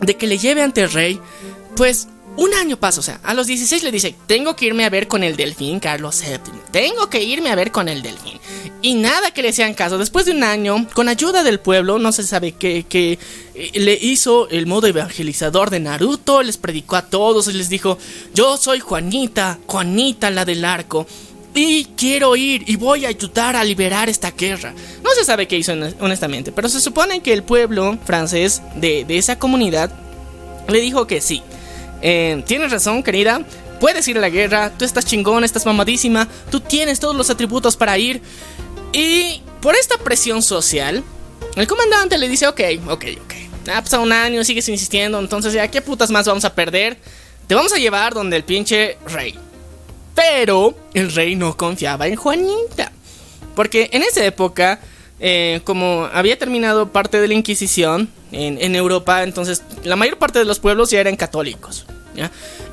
de 0.00 0.16
que 0.16 0.26
le 0.26 0.38
lleve 0.38 0.62
ante 0.62 0.82
el 0.82 0.92
rey, 0.92 1.20
pues 1.76 2.08
un 2.36 2.52
año 2.54 2.76
pasa, 2.76 3.00
o 3.00 3.02
sea, 3.02 3.20
a 3.22 3.32
los 3.32 3.46
16 3.46 3.82
le 3.82 3.90
dice, 3.90 4.14
tengo 4.26 4.56
que 4.56 4.66
irme 4.66 4.84
a 4.84 4.90
ver 4.90 5.08
con 5.08 5.24
el 5.24 5.36
delfín 5.36 5.80
Carlos 5.80 6.22
VII, 6.22 6.60
tengo 6.70 7.08
que 7.08 7.22
irme 7.22 7.50
a 7.50 7.54
ver 7.54 7.70
con 7.70 7.88
el 7.88 8.02
delfín. 8.02 8.38
Y 8.82 8.94
nada 8.94 9.30
que 9.30 9.42
le 9.42 9.52
sean 9.52 9.74
caso, 9.74 9.96
después 9.96 10.26
de 10.26 10.32
un 10.32 10.44
año, 10.44 10.86
con 10.92 11.08
ayuda 11.08 11.42
del 11.42 11.60
pueblo, 11.60 11.98
no 11.98 12.12
se 12.12 12.24
sabe 12.24 12.52
qué, 12.52 12.84
qué, 12.86 13.18
eh, 13.54 13.70
le 13.74 13.94
hizo 13.94 14.48
el 14.50 14.66
modo 14.66 14.86
evangelizador 14.86 15.70
de 15.70 15.80
Naruto, 15.80 16.42
les 16.42 16.58
predicó 16.58 16.96
a 16.96 17.06
todos 17.06 17.48
y 17.48 17.54
les 17.54 17.70
dijo, 17.70 17.98
yo 18.34 18.56
soy 18.58 18.80
Juanita, 18.80 19.58
Juanita 19.66 20.30
la 20.30 20.44
del 20.44 20.64
arco. 20.64 21.06
Y 21.54 21.86
quiero 21.96 22.36
ir 22.36 22.64
y 22.66 22.76
voy 22.76 23.06
a 23.06 23.08
ayudar 23.08 23.56
a 23.56 23.64
liberar 23.64 24.10
esta 24.10 24.32
guerra. 24.32 24.74
No 25.02 25.10
se 25.12 25.24
sabe 25.24 25.48
qué 25.48 25.56
hizo 25.56 25.72
honestamente, 26.00 26.52
pero 26.52 26.68
se 26.68 26.82
supone 26.82 27.22
que 27.22 27.32
el 27.32 27.42
pueblo 27.42 27.96
francés 28.04 28.60
de, 28.74 29.06
de 29.06 29.16
esa 29.16 29.38
comunidad 29.38 29.90
le 30.68 30.80
dijo 30.82 31.06
que 31.06 31.22
sí. 31.22 31.42
Eh, 32.08 32.40
tienes 32.46 32.70
razón, 32.70 33.02
querida. 33.02 33.40
Puedes 33.80 34.06
ir 34.06 34.16
a 34.16 34.20
la 34.20 34.30
guerra. 34.30 34.70
Tú 34.78 34.84
estás 34.84 35.04
chingón, 35.04 35.42
estás 35.42 35.66
mamadísima. 35.66 36.28
Tú 36.52 36.60
tienes 36.60 37.00
todos 37.00 37.16
los 37.16 37.30
atributos 37.30 37.76
para 37.76 37.98
ir. 37.98 38.22
Y 38.92 39.42
por 39.60 39.74
esta 39.74 39.98
presión 39.98 40.40
social, 40.40 41.02
el 41.56 41.66
comandante 41.66 42.16
le 42.16 42.28
dice: 42.28 42.46
Ok, 42.46 42.60
ok, 42.88 43.04
ok. 43.24 43.34
Ha 43.74 43.82
pasado 43.82 44.04
un 44.04 44.12
año, 44.12 44.44
sigues 44.44 44.68
insistiendo. 44.68 45.18
Entonces, 45.18 45.52
ya, 45.52 45.66
¿qué 45.66 45.82
putas 45.82 46.12
más 46.12 46.26
vamos 46.26 46.44
a 46.44 46.54
perder? 46.54 46.96
Te 47.48 47.56
vamos 47.56 47.72
a 47.72 47.76
llevar 47.78 48.14
donde 48.14 48.36
el 48.36 48.44
pinche 48.44 48.98
rey. 49.08 49.34
Pero 50.14 50.78
el 50.94 51.12
rey 51.12 51.34
no 51.34 51.56
confiaba 51.56 52.06
en 52.06 52.14
Juanita. 52.14 52.92
Porque 53.56 53.90
en 53.92 54.04
esa 54.04 54.24
época 54.24 54.78
eh, 55.20 55.60
como 55.64 56.08
había 56.12 56.38
terminado 56.38 56.92
parte 56.92 57.20
de 57.20 57.28
la 57.28 57.34
Inquisición 57.34 58.10
en, 58.32 58.74
Europa, 58.74 59.22
entonces 59.22 59.62
la 59.84 59.96
mayor 59.96 60.18
parte 60.18 60.38
de 60.38 60.44
los 60.44 60.58
pueblos 60.58 60.90
ya 60.90 61.00
eran 61.00 61.16
católicos. 61.16 61.86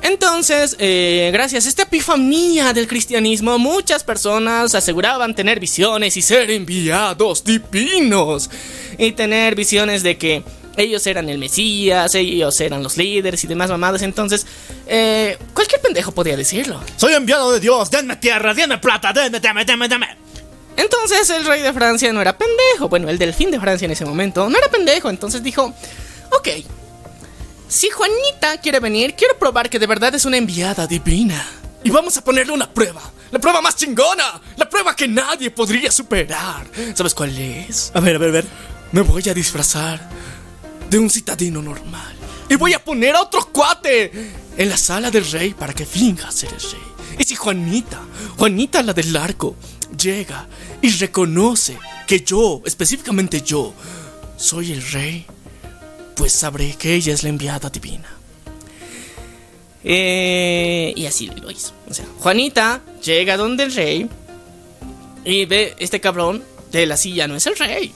Entonces, 0.02 0.76
eh, 0.78 1.30
gracias 1.32 1.66
a 1.66 1.68
esta 1.68 1.82
epifanía 1.82 2.72
del 2.72 2.86
cristianismo, 2.86 3.58
muchas 3.58 4.04
personas 4.04 4.74
aseguraban 4.74 5.34
tener 5.34 5.60
visiones 5.60 6.16
y 6.16 6.22
ser 6.22 6.50
enviados 6.50 7.44
divinos. 7.44 8.50
Y 8.98 9.12
tener 9.12 9.54
visiones 9.54 10.02
de 10.02 10.16
que 10.16 10.42
ellos 10.76 11.06
eran 11.06 11.28
el 11.28 11.38
Mesías, 11.38 12.14
ellos 12.14 12.60
eran 12.60 12.82
los 12.82 12.96
líderes 12.96 13.42
y 13.44 13.46
demás 13.46 13.70
mamadas. 13.70 14.02
Entonces, 14.02 14.46
eh, 14.86 15.38
cualquier 15.52 15.80
pendejo 15.80 16.12
podía 16.12 16.36
decirlo. 16.36 16.80
Soy 16.96 17.14
enviado 17.14 17.52
de 17.52 17.60
Dios, 17.60 17.90
denme 17.90 18.16
tierra, 18.16 18.54
denme 18.54 18.78
plata, 18.78 19.12
denme, 19.12 19.40
denme, 19.40 19.64
denme, 19.64 19.88
denme. 19.88 20.23
Entonces 20.76 21.28
el 21.30 21.44
rey 21.44 21.62
de 21.62 21.72
Francia 21.72 22.12
no 22.12 22.20
era 22.20 22.36
pendejo. 22.36 22.88
Bueno, 22.88 23.08
el 23.08 23.18
delfín 23.18 23.50
de 23.50 23.60
Francia 23.60 23.86
en 23.86 23.92
ese 23.92 24.04
momento 24.04 24.48
no 24.48 24.58
era 24.58 24.68
pendejo. 24.68 25.10
Entonces 25.10 25.42
dijo, 25.42 25.72
ok, 26.32 26.48
si 27.68 27.90
Juanita 27.90 28.58
quiere 28.60 28.80
venir, 28.80 29.14
quiero 29.14 29.38
probar 29.38 29.70
que 29.70 29.78
de 29.78 29.86
verdad 29.86 30.14
es 30.14 30.24
una 30.24 30.36
enviada 30.36 30.86
divina. 30.86 31.44
Y 31.82 31.90
vamos 31.90 32.16
a 32.16 32.24
ponerle 32.24 32.52
una 32.52 32.70
prueba. 32.70 33.02
La 33.30 33.38
prueba 33.38 33.60
más 33.60 33.76
chingona. 33.76 34.40
La 34.56 34.68
prueba 34.68 34.94
que 34.96 35.08
nadie 35.08 35.50
podría 35.50 35.90
superar. 35.90 36.66
¿Sabes 36.94 37.14
cuál 37.14 37.36
es? 37.36 37.90
A 37.94 38.00
ver, 38.00 38.16
a 38.16 38.18
ver, 38.18 38.28
a 38.28 38.32
ver. 38.32 38.44
Me 38.92 39.00
voy 39.02 39.28
a 39.28 39.34
disfrazar 39.34 40.08
de 40.88 40.98
un 40.98 41.10
citadino 41.10 41.60
normal. 41.60 42.14
Y 42.48 42.56
voy 42.56 42.72
a 42.74 42.82
poner 42.82 43.16
a 43.16 43.22
otro 43.22 43.46
cuate 43.52 44.32
en 44.56 44.68
la 44.68 44.76
sala 44.76 45.10
del 45.10 45.30
rey 45.30 45.52
para 45.52 45.72
que 45.72 45.84
finja 45.84 46.30
ser 46.30 46.52
el 46.52 46.60
rey. 46.60 46.94
Y 47.18 47.24
si 47.24 47.34
Juanita, 47.34 48.00
Juanita 48.36 48.82
la 48.82 48.92
del 48.92 49.16
arco, 49.16 49.56
llega 49.96 50.46
y 50.82 50.90
reconoce 50.90 51.78
que 52.06 52.20
yo, 52.20 52.62
específicamente 52.64 53.40
yo, 53.40 53.74
soy 54.36 54.72
el 54.72 54.82
rey, 54.90 55.26
pues 56.16 56.32
sabré 56.32 56.76
que 56.78 56.94
ella 56.94 57.12
es 57.12 57.22
la 57.22 57.28
enviada 57.28 57.70
divina. 57.70 58.08
Eh, 59.82 60.92
y 60.96 61.06
así 61.06 61.26
lo 61.26 61.50
hizo. 61.50 61.72
O 61.88 61.94
sea, 61.94 62.06
Juanita 62.18 62.82
llega 63.02 63.36
donde 63.36 63.64
el 63.64 63.74
rey 63.74 64.08
y 65.24 65.44
ve 65.44 65.74
este 65.78 66.00
cabrón 66.00 66.42
de 66.72 66.86
la 66.86 66.96
silla 66.96 67.28
no 67.28 67.36
es 67.36 67.46
el 67.46 67.56
rey. 67.56 67.92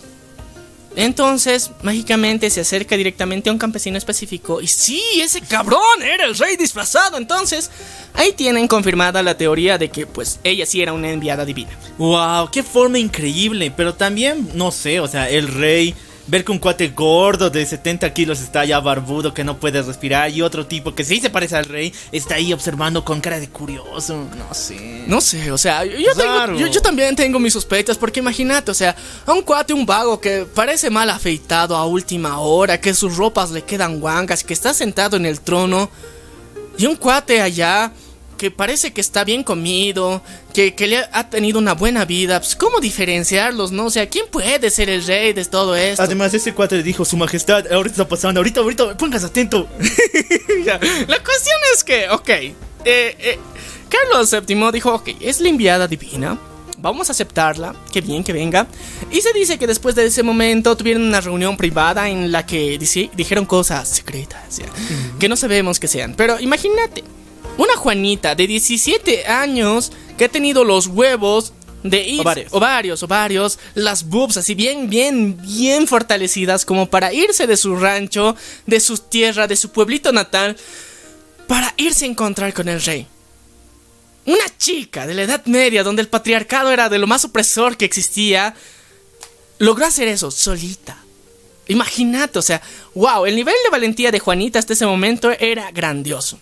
Entonces, 0.96 1.70
mágicamente 1.82 2.50
se 2.50 2.60
acerca 2.60 2.96
directamente 2.96 3.50
a 3.50 3.52
un 3.52 3.58
campesino 3.58 3.98
específico 3.98 4.60
y 4.60 4.66
sí, 4.66 5.02
ese 5.20 5.40
cabrón 5.40 6.02
era 6.02 6.24
el 6.24 6.36
rey 6.36 6.56
disfrazado. 6.56 7.18
Entonces, 7.18 7.70
ahí 8.14 8.32
tienen 8.32 8.66
confirmada 8.66 9.22
la 9.22 9.36
teoría 9.36 9.78
de 9.78 9.90
que 9.90 10.06
pues 10.06 10.40
ella 10.44 10.66
sí 10.66 10.82
era 10.82 10.92
una 10.92 11.10
enviada 11.10 11.44
divina. 11.44 11.70
Wow, 11.98 12.50
qué 12.50 12.62
forma 12.62 12.98
increíble. 12.98 13.72
Pero 13.76 13.94
también, 13.94 14.50
no 14.54 14.72
sé, 14.72 15.00
o 15.00 15.08
sea, 15.08 15.28
el 15.30 15.48
rey. 15.48 15.94
Ver 16.30 16.44
que 16.44 16.52
un 16.52 16.58
cuate 16.58 16.88
gordo 16.88 17.48
de 17.48 17.64
70 17.64 18.12
kilos 18.12 18.40
está 18.40 18.62
ya 18.66 18.78
barbudo 18.80 19.32
que 19.32 19.44
no 19.44 19.58
puede 19.58 19.80
respirar 19.80 20.30
y 20.30 20.42
otro 20.42 20.66
tipo 20.66 20.94
que 20.94 21.02
sí 21.02 21.20
se 21.20 21.30
parece 21.30 21.56
al 21.56 21.64
rey 21.64 21.90
está 22.12 22.34
ahí 22.34 22.52
observando 22.52 23.02
con 23.02 23.20
cara 23.22 23.40
de 23.40 23.48
curioso. 23.48 24.26
No 24.36 24.52
sé. 24.52 25.04
No 25.06 25.22
sé, 25.22 25.50
o 25.50 25.56
sea, 25.56 25.86
yo, 25.86 26.14
tengo- 26.14 26.58
yo- 26.58 26.66
yo 26.66 26.82
también 26.82 27.16
tengo 27.16 27.38
mis 27.38 27.54
sospechas, 27.54 27.96
porque 27.96 28.20
imagínate, 28.20 28.70
o 28.70 28.74
sea, 28.74 28.94
a 29.24 29.32
un 29.32 29.40
cuate, 29.40 29.72
un 29.72 29.86
vago 29.86 30.20
que 30.20 30.46
parece 30.54 30.90
mal 30.90 31.08
afeitado 31.08 31.74
a 31.74 31.86
última 31.86 32.38
hora, 32.40 32.78
que 32.78 32.92
sus 32.92 33.16
ropas 33.16 33.50
le 33.50 33.62
quedan 33.62 33.98
guangas, 33.98 34.44
que 34.44 34.52
está 34.52 34.74
sentado 34.74 35.16
en 35.16 35.24
el 35.24 35.40
trono, 35.40 35.88
y 36.76 36.84
un 36.84 36.96
cuate 36.96 37.40
allá 37.40 37.90
que 38.38 38.50
parece 38.50 38.92
que 38.92 39.02
está 39.02 39.24
bien 39.24 39.44
comido, 39.44 40.22
que, 40.54 40.74
que 40.74 40.86
le 40.86 40.98
ha, 41.12 41.28
tenido 41.28 41.58
una 41.58 41.74
buena 41.74 42.06
vida, 42.06 42.40
pues 42.40 42.56
¿cómo 42.56 42.80
diferenciarlos, 42.80 43.72
no? 43.72 43.86
O 43.86 43.90
sea, 43.90 44.08
¿quién 44.08 44.26
puede 44.30 44.70
ser 44.70 44.88
el 44.88 45.04
rey 45.04 45.34
de 45.34 45.44
todo 45.44 45.76
esto? 45.76 46.02
Además, 46.02 46.32
ese 46.32 46.54
cuate 46.54 46.76
le 46.76 46.82
dijo, 46.82 47.04
Su 47.04 47.18
Majestad, 47.18 47.70
ahorita 47.70 47.94
está 47.94 48.08
pasando, 48.08 48.40
ahorita, 48.40 48.60
ahorita, 48.60 48.96
pongas 48.96 49.24
atento. 49.24 49.68
Ya, 50.64 50.78
La 51.06 51.22
cuestión 51.22 51.56
es 51.74 51.84
que, 51.84 52.08
ok, 52.10 52.28
eh, 52.28 52.54
eh, 52.84 53.38
Carlos 53.88 54.30
VII 54.30 54.72
dijo, 54.72 54.92
ok, 54.92 55.08
es 55.20 55.40
la 55.40 55.48
enviada 55.48 55.86
divina, 55.86 56.38
vamos 56.78 57.08
a 57.08 57.12
aceptarla, 57.12 57.74
que 57.92 58.00
bien 58.00 58.24
que 58.24 58.32
venga. 58.32 58.66
Y 59.10 59.20
se 59.20 59.32
dice 59.32 59.58
que 59.58 59.66
después 59.66 59.94
de 59.94 60.06
ese 60.06 60.22
momento 60.22 60.76
tuvieron 60.76 61.02
una 61.02 61.20
reunión 61.20 61.56
privada 61.56 62.08
en 62.08 62.32
la 62.32 62.46
que 62.46 62.78
dijeron 63.14 63.46
cosas 63.46 63.88
secretas, 63.88 64.58
ya, 64.58 64.66
que 65.18 65.28
no 65.28 65.36
sabemos 65.36 65.80
que 65.80 65.88
sean. 65.88 66.14
Pero 66.14 66.38
imagínate, 66.40 67.04
una 67.58 67.76
Juanita 67.76 68.34
de 68.34 68.46
17 68.46 69.26
años 69.26 69.92
que 70.16 70.24
ha 70.24 70.28
tenido 70.28 70.64
los 70.64 70.86
huevos 70.86 71.52
de 71.82 72.02
ir, 72.02 72.20
Ovarios. 72.20 72.52
ovarios, 72.52 73.02
ovarios, 73.02 73.58
las 73.74 74.04
boobs 74.08 74.36
así 74.36 74.54
bien, 74.54 74.88
bien, 74.88 75.40
bien 75.40 75.86
fortalecidas 75.86 76.64
como 76.64 76.88
para 76.88 77.12
irse 77.12 77.46
de 77.46 77.56
su 77.56 77.76
rancho, 77.76 78.34
de 78.66 78.80
su 78.80 78.98
tierra, 78.98 79.46
de 79.46 79.56
su 79.56 79.70
pueblito 79.70 80.12
natal, 80.12 80.56
para 81.46 81.74
irse 81.76 82.04
a 82.04 82.08
encontrar 82.08 82.52
con 82.52 82.68
el 82.68 82.82
rey. 82.82 83.06
Una 84.26 84.44
chica 84.58 85.06
de 85.06 85.14
la 85.14 85.22
Edad 85.22 85.46
Media, 85.46 85.82
donde 85.82 86.02
el 86.02 86.08
patriarcado 86.08 86.70
era 86.70 86.88
de 86.88 86.98
lo 86.98 87.06
más 87.06 87.24
opresor 87.24 87.76
que 87.76 87.84
existía, 87.84 88.54
logró 89.58 89.86
hacer 89.86 90.08
eso 90.08 90.30
solita. 90.30 90.98
Imagínate, 91.68 92.38
o 92.38 92.42
sea, 92.42 92.60
wow, 92.94 93.24
el 93.24 93.36
nivel 93.36 93.54
de 93.64 93.70
valentía 93.70 94.10
de 94.10 94.18
Juanita 94.18 94.58
hasta 94.58 94.72
ese 94.72 94.86
momento 94.86 95.30
era 95.30 95.70
grandioso. 95.70 96.38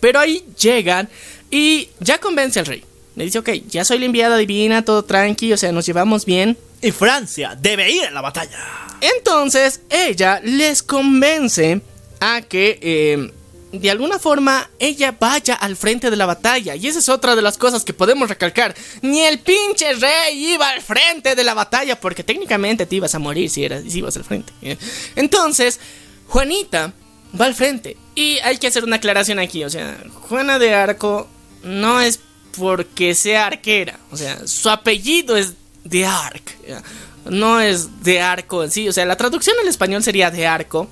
Pero 0.00 0.20
ahí 0.20 0.44
llegan 0.58 1.08
y 1.50 1.88
ya 2.00 2.18
convence 2.18 2.60
al 2.60 2.66
rey. 2.66 2.84
Le 3.16 3.24
dice, 3.24 3.38
ok, 3.40 3.50
ya 3.68 3.84
soy 3.84 3.98
la 3.98 4.06
enviada 4.06 4.36
divina, 4.36 4.84
todo 4.84 5.04
tranqui, 5.04 5.52
o 5.52 5.56
sea, 5.56 5.72
nos 5.72 5.86
llevamos 5.86 6.24
bien. 6.24 6.56
Y 6.80 6.92
Francia 6.92 7.56
debe 7.60 7.90
ir 7.90 8.04
a 8.04 8.10
la 8.10 8.20
batalla. 8.20 8.58
Entonces 9.00 9.80
ella 9.90 10.40
les 10.42 10.82
convence 10.82 11.80
a 12.20 12.42
que 12.42 12.78
eh, 12.80 13.32
de 13.72 13.90
alguna 13.90 14.18
forma 14.18 14.70
ella 14.78 15.16
vaya 15.18 15.54
al 15.54 15.76
frente 15.76 16.10
de 16.10 16.16
la 16.16 16.26
batalla. 16.26 16.74
Y 16.76 16.86
esa 16.86 16.98
es 16.98 17.08
otra 17.08 17.36
de 17.36 17.42
las 17.42 17.58
cosas 17.58 17.84
que 17.84 17.92
podemos 17.92 18.28
recalcar. 18.28 18.74
Ni 19.02 19.20
el 19.20 19.40
pinche 19.40 19.92
rey 19.94 20.52
iba 20.52 20.68
al 20.70 20.80
frente 20.80 21.34
de 21.34 21.44
la 21.44 21.54
batalla 21.54 22.00
porque 22.00 22.24
técnicamente 22.24 22.86
te 22.86 22.96
ibas 22.96 23.14
a 23.14 23.18
morir 23.18 23.50
si, 23.50 23.64
eras, 23.64 23.82
si 23.88 23.98
ibas 23.98 24.16
al 24.16 24.24
frente. 24.24 24.52
¿eh? 24.62 24.76
Entonces 25.16 25.80
Juanita 26.28 26.92
va 27.38 27.46
al 27.46 27.54
frente. 27.54 27.96
Y 28.14 28.38
hay 28.38 28.58
que 28.58 28.66
hacer 28.66 28.84
una 28.84 28.96
aclaración 28.96 29.38
aquí. 29.38 29.64
O 29.64 29.70
sea, 29.70 29.96
Juana 30.28 30.58
de 30.58 30.74
Arco 30.74 31.28
no 31.62 32.00
es 32.00 32.20
porque 32.56 33.14
sea 33.14 33.46
arquera. 33.46 33.98
O 34.10 34.16
sea, 34.16 34.46
su 34.46 34.68
apellido 34.68 35.36
es 35.36 35.54
de 35.84 36.06
Arc. 36.06 36.56
No 37.26 37.60
es 37.60 38.02
de 38.02 38.20
arco 38.20 38.64
en 38.64 38.70
sí. 38.70 38.88
O 38.88 38.92
sea, 38.92 39.04
la 39.04 39.16
traducción 39.16 39.54
al 39.60 39.68
español 39.68 40.02
sería 40.02 40.30
de 40.30 40.46
arco. 40.46 40.88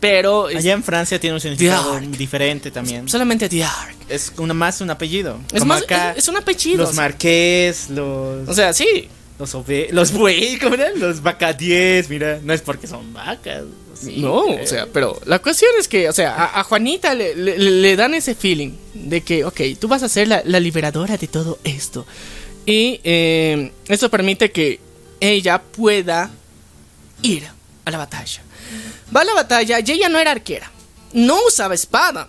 Pero 0.00 0.46
Allá 0.46 0.74
en 0.74 0.84
Francia 0.84 1.18
tiene 1.18 1.34
un 1.34 1.40
significado 1.40 1.98
diferente 1.98 2.70
también. 2.70 3.08
solamente 3.08 3.48
de 3.48 3.64
Arc. 3.64 3.96
Es 4.08 4.32
una 4.38 4.54
más 4.54 4.80
un 4.80 4.90
apellido. 4.90 5.40
Es 5.52 5.58
Como 5.60 5.74
más, 5.74 5.82
acá, 5.82 6.12
es, 6.12 6.18
es 6.18 6.28
un 6.28 6.36
apellido. 6.36 6.84
Los 6.84 6.94
marqués, 6.94 7.90
los. 7.90 8.48
o 8.48 8.54
sea, 8.54 8.72
sí. 8.72 9.08
Los 9.38 9.54
ove- 9.54 9.88
Los 9.92 10.12
buey, 10.12 10.58
¿cómo 10.58 10.74
eran? 10.74 10.98
Los 10.98 11.22
vacadies, 11.22 12.08
mira. 12.10 12.40
No 12.42 12.52
es 12.52 12.60
porque 12.62 12.86
son 12.86 13.12
vacas. 13.12 13.64
sí, 13.94 14.16
no, 14.18 14.44
creo. 14.46 14.62
o 14.62 14.66
sea, 14.66 14.86
pero 14.92 15.20
la 15.26 15.38
cuestión 15.40 15.70
es 15.78 15.88
que, 15.88 16.08
o 16.08 16.12
sea, 16.12 16.34
a, 16.34 16.60
a 16.60 16.64
Juanita 16.64 17.14
le, 17.14 17.34
le- 17.34 17.58
le 17.58 17.96
dan 17.96 18.14
ese 18.14 18.34
feeling 18.34 18.72
de 18.94 19.20
que, 19.22 19.44
ok, 19.44 19.60
tú 19.78 19.88
vas 19.88 20.02
a 20.02 20.08
ser 20.08 20.28
la, 20.28 20.42
la 20.44 20.60
liberadora 20.60 21.16
de 21.16 21.26
todo 21.28 21.58
esto. 21.64 22.06
Y 22.66 23.00
eh, 23.04 23.72
eso 23.88 24.10
permite 24.10 24.50
que 24.52 24.80
ella 25.20 25.62
pueda 25.62 26.30
ir 27.22 27.46
a 27.84 27.90
la 27.90 27.98
batalla. 27.98 28.42
Va 29.14 29.22
a 29.22 29.24
la 29.24 29.34
batalla 29.34 29.80
y 29.80 29.90
ella 29.90 30.08
no 30.08 30.18
era 30.18 30.32
arquera. 30.32 30.70
No 31.12 31.38
usaba 31.46 31.74
espada. 31.74 32.28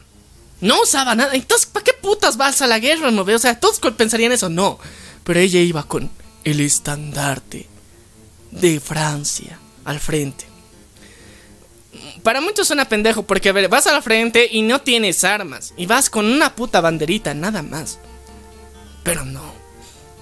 No 0.62 0.82
usaba 0.82 1.14
nada. 1.16 1.34
Entonces, 1.36 1.66
¿para 1.68 1.84
qué 1.84 1.92
putas 1.94 2.38
vas 2.38 2.62
a 2.62 2.68
la 2.68 2.80
guerra, 2.80 3.12
no? 3.12 3.24
O 3.24 3.40
sea, 3.40 3.60
todos 3.60 3.80
pensarían 3.98 4.32
eso. 4.32 4.48
No. 4.50 4.80
Pero 5.26 5.40
ella 5.40 5.60
iba 5.60 5.84
con 5.84 6.10
el 6.44 6.60
estandarte 6.60 7.68
de 8.52 8.80
Francia 8.80 9.60
al 9.86 10.00
frente. 10.00 10.46
Para 12.24 12.42
muchos 12.42 12.68
suena 12.68 12.86
pendejo 12.86 13.24
porque, 13.24 13.50
a 13.50 13.54
ver, 13.54 13.70
vas 13.70 13.88
al 13.88 14.04
frente 14.04 14.48
y 14.52 14.62
no 14.62 14.82
tienes 14.82 15.24
armas. 15.24 15.74
Y 15.78 15.86
vas 15.86 16.10
con 16.10 16.26
una 16.26 16.56
puta 16.56 16.82
banderita, 16.82 17.34
nada 17.34 17.64
más. 17.64 18.00
Pero 19.04 19.26
no. 19.26 19.60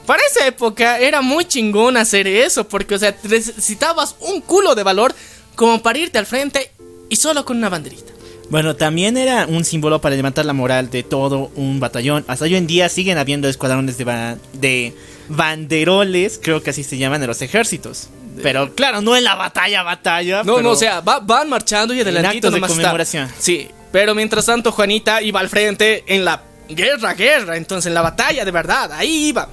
Para 0.06 0.24
esa 0.24 0.48
época 0.48 1.00
era 1.00 1.22
muy 1.22 1.46
chingón 1.46 1.98
hacer 1.98 2.28
eso 2.28 2.68
porque, 2.68 2.96
o 2.96 3.00
sea, 3.00 3.16
necesitabas 3.24 4.16
un 4.22 4.40
culo 4.42 4.74
de 4.74 4.84
valor 4.84 5.14
como 5.56 5.82
para 5.82 6.00
irte 6.00 6.18
al 6.18 6.26
frente 6.26 6.72
y 7.10 7.18
solo 7.18 7.44
con 7.44 7.58
una 7.58 7.70
banderita. 7.70 8.14
Bueno, 8.50 8.78
también 8.78 9.18
era 9.18 9.46
un 9.46 9.66
símbolo 9.66 10.00
para 10.00 10.16
levantar 10.16 10.46
la 10.46 10.54
moral 10.54 10.90
de 10.90 11.04
todo 11.04 11.52
un 11.56 11.82
batallón. 11.82 12.24
Hasta 12.30 12.46
hoy 12.46 12.56
en 12.56 12.68
día 12.68 12.88
siguen 12.88 13.18
habiendo 13.18 13.50
escuadrones 13.50 13.98
de, 13.98 14.38
de 14.54 14.96
banderoles, 15.30 16.40
creo 16.42 16.62
que 16.62 16.70
así 16.72 16.84
se 16.84 16.98
llaman 16.98 17.22
en 17.22 17.28
los 17.28 17.42
ejércitos. 17.42 18.10
Pero 18.44 18.76
claro, 18.76 19.02
no 19.02 19.16
en 19.16 19.24
la 19.24 19.34
batalla, 19.36 19.82
batalla. 19.84 20.44
No, 20.44 20.62
no, 20.62 20.72
o 20.72 20.76
sea, 20.76 21.00
va- 21.02 21.20
van 21.20 21.50
marchando 21.50 21.94
y 21.94 22.02
adelantito 22.02 22.48
actos 22.48 22.52
de 22.54 22.58
está. 22.60 22.68
conmemoración. 22.68 23.30
Sí, 23.40 23.68
pero 23.92 24.14
mientras 24.14 24.46
tanto 24.46 24.72
Juanita 24.72 25.22
iba 25.24 25.40
al 25.40 25.50
frente 25.50 26.04
en 26.08 26.24
la 26.24 26.44
guerra, 26.70 27.14
guerra, 27.16 27.58
entonces 27.58 27.88
en 27.88 27.96
la 27.96 28.02
batalla 28.04 28.46
de 28.46 28.52
verdad, 28.52 28.92
ahí 28.92 29.30
iba. 29.30 29.50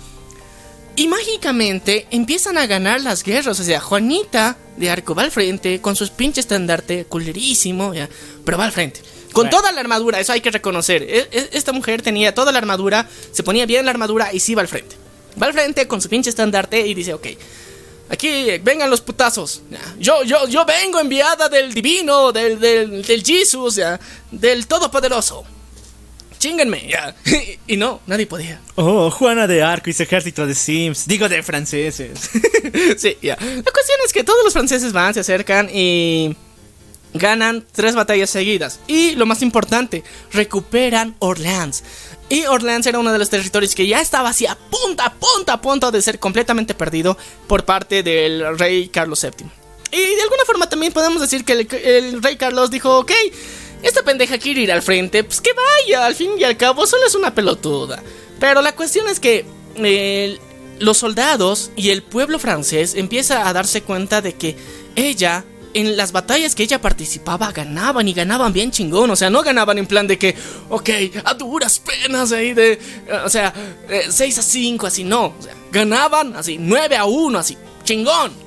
Y 0.97 1.09
mágicamente 1.09 2.07
empiezan 2.11 2.57
a 2.59 2.67
ganar 2.67 3.01
las 3.01 3.23
guerras. 3.25 3.59
O 3.59 3.65
sea, 3.65 3.81
Juanita 3.81 4.57
de 4.77 4.91
Arco 4.91 5.15
va 5.15 5.23
al 5.23 5.31
frente 5.31 5.81
con 5.81 5.97
sus 5.97 6.11
pinches 6.11 6.45
estandarte 6.45 7.07
culerísimo, 7.07 7.95
ya, 7.95 8.09
pero 8.45 8.59
va 8.59 8.67
al 8.67 8.73
frente. 8.73 9.01
Con 9.33 9.47
Bueno. 9.47 9.57
toda 9.57 9.73
la 9.73 9.81
armadura, 9.81 10.21
eso 10.21 10.33
hay 10.33 10.41
que 10.41 10.51
reconocer. 10.53 11.03
E- 11.03 11.29
e- 11.33 11.49
Esta 11.53 11.73
mujer 11.73 12.03
tenía 12.03 12.33
toda 12.35 12.53
la 12.53 12.59
armadura, 12.59 13.09
se 13.33 13.43
ponía 13.43 13.67
bien 13.67 13.85
la 13.87 13.91
armadura 13.91 14.33
y 14.33 14.39
sí 14.41 14.55
va 14.55 14.61
al 14.63 14.69
frente. 14.69 14.95
Va 15.41 15.47
al 15.47 15.53
frente 15.53 15.87
con 15.89 16.01
su 16.01 16.09
pinche 16.09 16.31
estandarte 16.31 16.81
y 16.81 16.95
dice, 16.95 17.15
ok, 17.15 17.27
aquí 18.11 18.59
vengan 18.63 18.91
los 18.91 19.01
putazos. 19.01 19.63
Yo, 19.99 20.23
yo, 20.25 20.47
yo 20.49 20.65
vengo 20.65 21.01
enviada 21.01 21.49
del 21.49 21.73
divino, 21.73 22.33
del, 22.33 22.59
del, 22.61 23.03
del 23.03 23.23
Jesus, 23.23 23.77
ya, 23.77 23.99
del 24.31 24.67
todopoderoso. 24.67 25.45
Chinguenme, 26.39 26.87
ya. 26.91 27.15
y 27.67 27.77
no, 27.77 28.01
nadie 28.07 28.27
podía. 28.27 28.61
Oh, 28.75 29.11
Juana 29.11 29.47
de 29.47 29.63
Arco 29.63 29.89
y 29.89 29.95
su 29.95 30.03
ejército 30.03 30.47
de 30.47 30.55
Sims. 30.55 31.07
Digo 31.07 31.27
de 31.29 31.43
franceses. 31.43 32.31
sí, 32.99 33.17
ya. 33.23 33.37
La 33.41 33.73
cuestión 33.73 33.99
es 34.05 34.13
que 34.13 34.25
todos 34.25 34.45
los 34.45 34.53
franceses 34.53 34.93
van, 34.93 35.15
se 35.15 35.21
acercan 35.21 35.71
y 35.73 36.37
ganan 37.15 37.65
tres 37.73 37.95
batallas 37.95 38.29
seguidas. 38.29 38.81
Y 38.87 39.13
lo 39.13 39.25
más 39.25 39.41
importante, 39.41 40.05
recuperan 40.33 41.17
Orleans. 41.21 41.83
Y 42.29 42.47
Orleans 42.47 42.87
era 42.87 42.99
uno 42.99 43.13
de 43.13 43.19
los 43.19 43.31
territorios 43.31 43.75
que 43.75 43.87
ya 43.87 44.01
estaba 44.01 44.31
así 44.31 44.47
a 44.47 44.55
punto, 44.57 45.03
a 45.03 45.13
punto, 45.13 45.53
a 45.53 45.61
punto 45.61 45.91
de 45.91 46.01
ser 46.01 46.19
completamente 46.19 46.75
perdido 46.75 47.17
por 47.47 47.65
parte 47.65 48.03
del 48.03 48.59
rey 48.59 48.89
Carlos 48.89 49.23
VII. 49.23 49.47
Y 49.93 50.15
de 50.17 50.23
alguna 50.23 50.45
forma 50.45 50.69
también 50.69 50.93
podemos 50.93 51.21
decir 51.21 51.45
que 51.45 51.53
el, 51.53 52.23
rey 52.23 52.37
Carlos 52.37 52.71
dijo, 52.71 52.99
ok, 52.99 53.13
esta 53.83 54.03
pendeja 54.03 54.39
quiere 54.39 54.63
ir 54.63 54.73
al 54.73 54.83
frente, 54.83 55.23
pues 55.23 55.41
que 55.41 55.53
vaya, 55.53 56.07
al 56.07 56.15
fin 56.15 56.33
y 56.39 56.45
al 56.45 56.57
cabo 56.57 56.87
solo 56.87 57.07
es 57.07 57.15
una 57.15 57.35
pelotuda. 57.35 58.03
Pero 58.41 58.63
la 58.63 58.75
cuestión 58.75 59.07
es 59.09 59.21
que 59.21 59.45
eh, 59.77 60.39
los 60.81 60.99
soldados 60.99 61.71
y 61.77 61.91
el 61.91 62.03
pueblo 62.03 62.39
francés 62.39 62.95
empieza 62.95 63.47
a 63.49 63.53
darse 63.53 63.83
cuenta 63.83 64.21
de 64.21 64.35
que 64.35 64.57
ella, 64.97 65.45
en 65.75 65.97
las 65.97 66.13
batallas 66.13 66.55
que 66.55 66.63
ella 66.63 66.81
participaba, 66.81 67.53
ganaban 67.53 68.09
y 68.09 68.15
ganaban 68.15 68.53
bien 68.53 68.71
chingón. 68.71 69.11
O 69.11 69.17
sea, 69.17 69.29
no 69.29 69.43
ganaban 69.43 69.77
en 69.79 69.87
plan 69.87 70.07
de 70.07 70.19
que, 70.19 70.35
ok, 70.71 70.91
a 71.25 71.35
duras 71.35 71.81
penas 71.81 72.33
ahí 72.33 72.55
de, 72.55 72.73
eh, 72.73 72.81
o 73.25 73.29
sea, 73.29 73.53
6 74.09 74.39
a 74.39 74.43
5, 74.43 74.87
así, 74.87 75.05
no. 75.05 75.27
O 75.39 75.43
sea, 75.43 75.55
ganaban 75.71 76.37
así, 76.37 76.57
9 76.59 76.97
a 76.97 77.05
1, 77.05 77.39
así, 77.39 77.59
chingón 77.85 78.45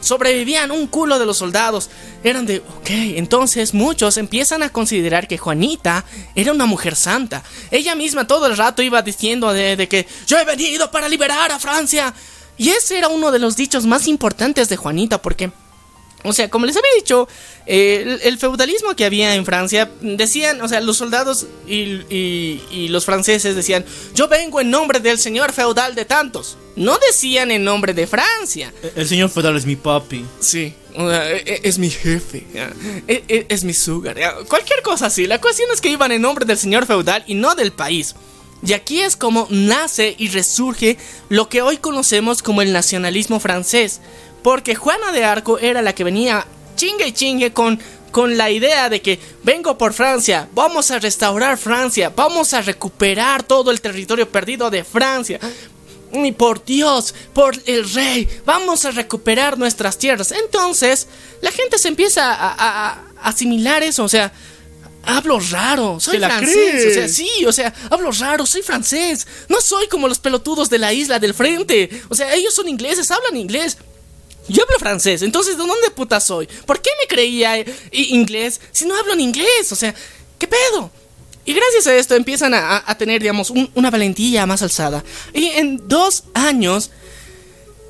sobrevivían 0.00 0.70
un 0.70 0.86
culo 0.86 1.18
de 1.18 1.26
los 1.26 1.36
soldados. 1.36 1.90
Eran 2.24 2.46
de, 2.46 2.58
ok, 2.58 2.88
entonces 3.16 3.74
muchos 3.74 4.16
empiezan 4.16 4.62
a 4.62 4.70
considerar 4.70 5.28
que 5.28 5.38
Juanita 5.38 6.04
era 6.34 6.52
una 6.52 6.66
mujer 6.66 6.96
santa. 6.96 7.42
Ella 7.70 7.94
misma 7.94 8.26
todo 8.26 8.46
el 8.46 8.56
rato 8.56 8.82
iba 8.82 9.02
diciendo 9.02 9.52
de 9.52 9.88
que 9.88 10.06
yo 10.26 10.38
he 10.38 10.44
venido 10.44 10.90
para 10.90 11.08
liberar 11.08 11.52
a 11.52 11.58
Francia. 11.58 12.14
Y 12.56 12.70
ese 12.70 12.98
era 12.98 13.08
uno 13.08 13.30
de 13.30 13.38
los 13.38 13.56
dichos 13.56 13.86
más 13.86 14.06
importantes 14.08 14.68
de 14.68 14.76
Juanita 14.76 15.20
porque... 15.22 15.50
O 16.22 16.32
sea, 16.34 16.50
como 16.50 16.66
les 16.66 16.76
había 16.76 16.90
dicho, 16.96 17.26
eh, 17.66 18.02
el, 18.04 18.20
el 18.22 18.38
feudalismo 18.38 18.94
que 18.94 19.06
había 19.06 19.34
en 19.36 19.46
Francia, 19.46 19.90
decían, 20.02 20.60
o 20.60 20.68
sea, 20.68 20.80
los 20.82 20.98
soldados 20.98 21.46
y, 21.66 22.02
y- 22.10 22.62
y 22.70 22.88
los 22.88 23.06
franceses 23.06 23.56
decían, 23.56 23.86
yo 24.14 24.28
vengo 24.28 24.60
en 24.60 24.70
nombre 24.70 25.00
del 25.00 25.18
señor 25.18 25.52
feudal 25.52 25.94
de 25.94 26.04
tantos. 26.04 26.58
No 26.76 26.98
decían 26.98 27.50
en 27.50 27.64
nombre 27.64 27.94
de 27.94 28.06
Francia. 28.06 28.72
El 28.94 29.08
señor 29.08 29.30
feudal 29.30 29.56
es 29.56 29.64
mi 29.64 29.76
papi. 29.76 30.24
Sí, 30.40 30.74
o 30.94 31.08
sea, 31.08 31.30
e- 31.32 31.42
e- 31.46 31.60
es, 31.64 31.78
mi 31.78 31.88
jefe, 31.90 32.46
ya. 32.52 32.70
E- 33.08 33.24
e- 33.28 33.46
es, 33.48 33.64
mi 33.64 33.72
sugar, 33.72 34.16
cualquier 34.48 34.82
cosa 34.82 35.06
así. 35.06 35.26
La 35.26 35.40
cuestión 35.40 35.70
es 35.72 35.80
que 35.80 35.88
iban 35.88 36.12
en 36.12 36.20
nombre 36.22 36.44
del 36.44 36.58
señor 36.58 36.84
feudal 36.86 37.24
y 37.26 37.34
no 37.34 37.54
del 37.54 37.72
país. 37.72 38.14
Y 38.62 38.74
aquí 38.74 39.00
es 39.00 39.16
como 39.16 39.46
nace 39.48 40.14
y 40.18 40.28
resurge 40.28 40.98
lo 41.30 41.48
que 41.48 41.62
hoy 41.62 41.78
conocemos 41.78 42.42
como 42.42 42.60
el 42.60 42.74
nacionalismo 42.74 43.40
francés. 43.40 44.00
Porque 44.42 44.74
Juana 44.74 45.12
de 45.12 45.24
Arco 45.24 45.58
era 45.58 45.82
la 45.82 45.94
que 45.94 46.04
venía 46.04 46.46
chingue 46.76 47.06
y 47.08 47.12
chingue 47.12 47.52
con, 47.52 47.78
con 48.10 48.36
la 48.38 48.50
idea 48.50 48.88
de 48.88 49.02
que 49.02 49.18
vengo 49.42 49.76
por 49.76 49.92
Francia, 49.92 50.48
vamos 50.54 50.90
a 50.90 50.98
restaurar 50.98 51.58
Francia, 51.58 52.10
vamos 52.14 52.54
a 52.54 52.62
recuperar 52.62 53.42
todo 53.42 53.70
el 53.70 53.80
territorio 53.80 54.28
perdido 54.30 54.70
de 54.70 54.82
Francia. 54.84 55.38
Y 56.12 56.32
por 56.32 56.64
Dios, 56.64 57.14
por 57.32 57.56
el 57.66 57.88
rey, 57.92 58.28
vamos 58.44 58.84
a 58.84 58.90
recuperar 58.90 59.56
nuestras 59.58 59.96
tierras. 59.96 60.32
Entonces, 60.32 61.06
la 61.40 61.52
gente 61.52 61.78
se 61.78 61.86
empieza 61.88 62.32
a, 62.32 62.48
a- 62.52 62.88
a 62.92 63.28
asimilar 63.28 63.82
eso, 63.84 64.02
o 64.04 64.08
sea, 64.08 64.32
hablo 65.04 65.38
raro, 65.50 66.00
soy 66.00 66.14
¿Te 66.14 66.18
la 66.20 66.28
francés, 66.30 66.86
o 66.90 66.94
sea, 66.94 67.08
sí, 67.08 67.30
o 67.46 67.52
sea, 67.52 67.72
hablo 67.90 68.10
raro, 68.10 68.44
soy 68.44 68.62
francés, 68.62 69.26
no 69.48 69.60
soy 69.60 69.86
como 69.88 70.08
los 70.08 70.18
pelotudos 70.18 70.68
de 70.68 70.78
la 70.78 70.92
isla 70.92 71.18
del 71.18 71.32
frente, 71.34 71.88
o 72.08 72.14
sea, 72.14 72.34
ellos 72.34 72.54
son 72.54 72.68
ingleses, 72.68 73.10
hablan 73.10 73.36
inglés. 73.36 73.78
Yo 74.50 74.62
hablo 74.64 74.78
francés, 74.78 75.22
entonces 75.22 75.56
¿de 75.56 75.64
dónde 75.66 75.90
puta 75.94 76.20
soy? 76.20 76.46
¿Por 76.66 76.80
qué 76.82 76.90
me 77.00 77.06
creía 77.08 77.64
inglés 77.92 78.60
si 78.72 78.84
no 78.84 78.96
hablo 78.96 79.12
en 79.12 79.20
inglés? 79.20 79.70
O 79.70 79.76
sea, 79.76 79.94
¿qué 80.38 80.46
pedo? 80.48 80.90
Y 81.44 81.54
gracias 81.54 81.86
a 81.86 81.94
esto 81.96 82.14
empiezan 82.14 82.52
a, 82.54 82.84
tener, 82.98 83.20
digamos, 83.22 83.50
un- 83.50 83.70
una 83.74 83.90
valentía 83.90 84.44
más 84.46 84.62
alzada. 84.62 85.02
Y 85.32 85.46
en 85.46 85.88
dos 85.88 86.24
años, 86.34 86.90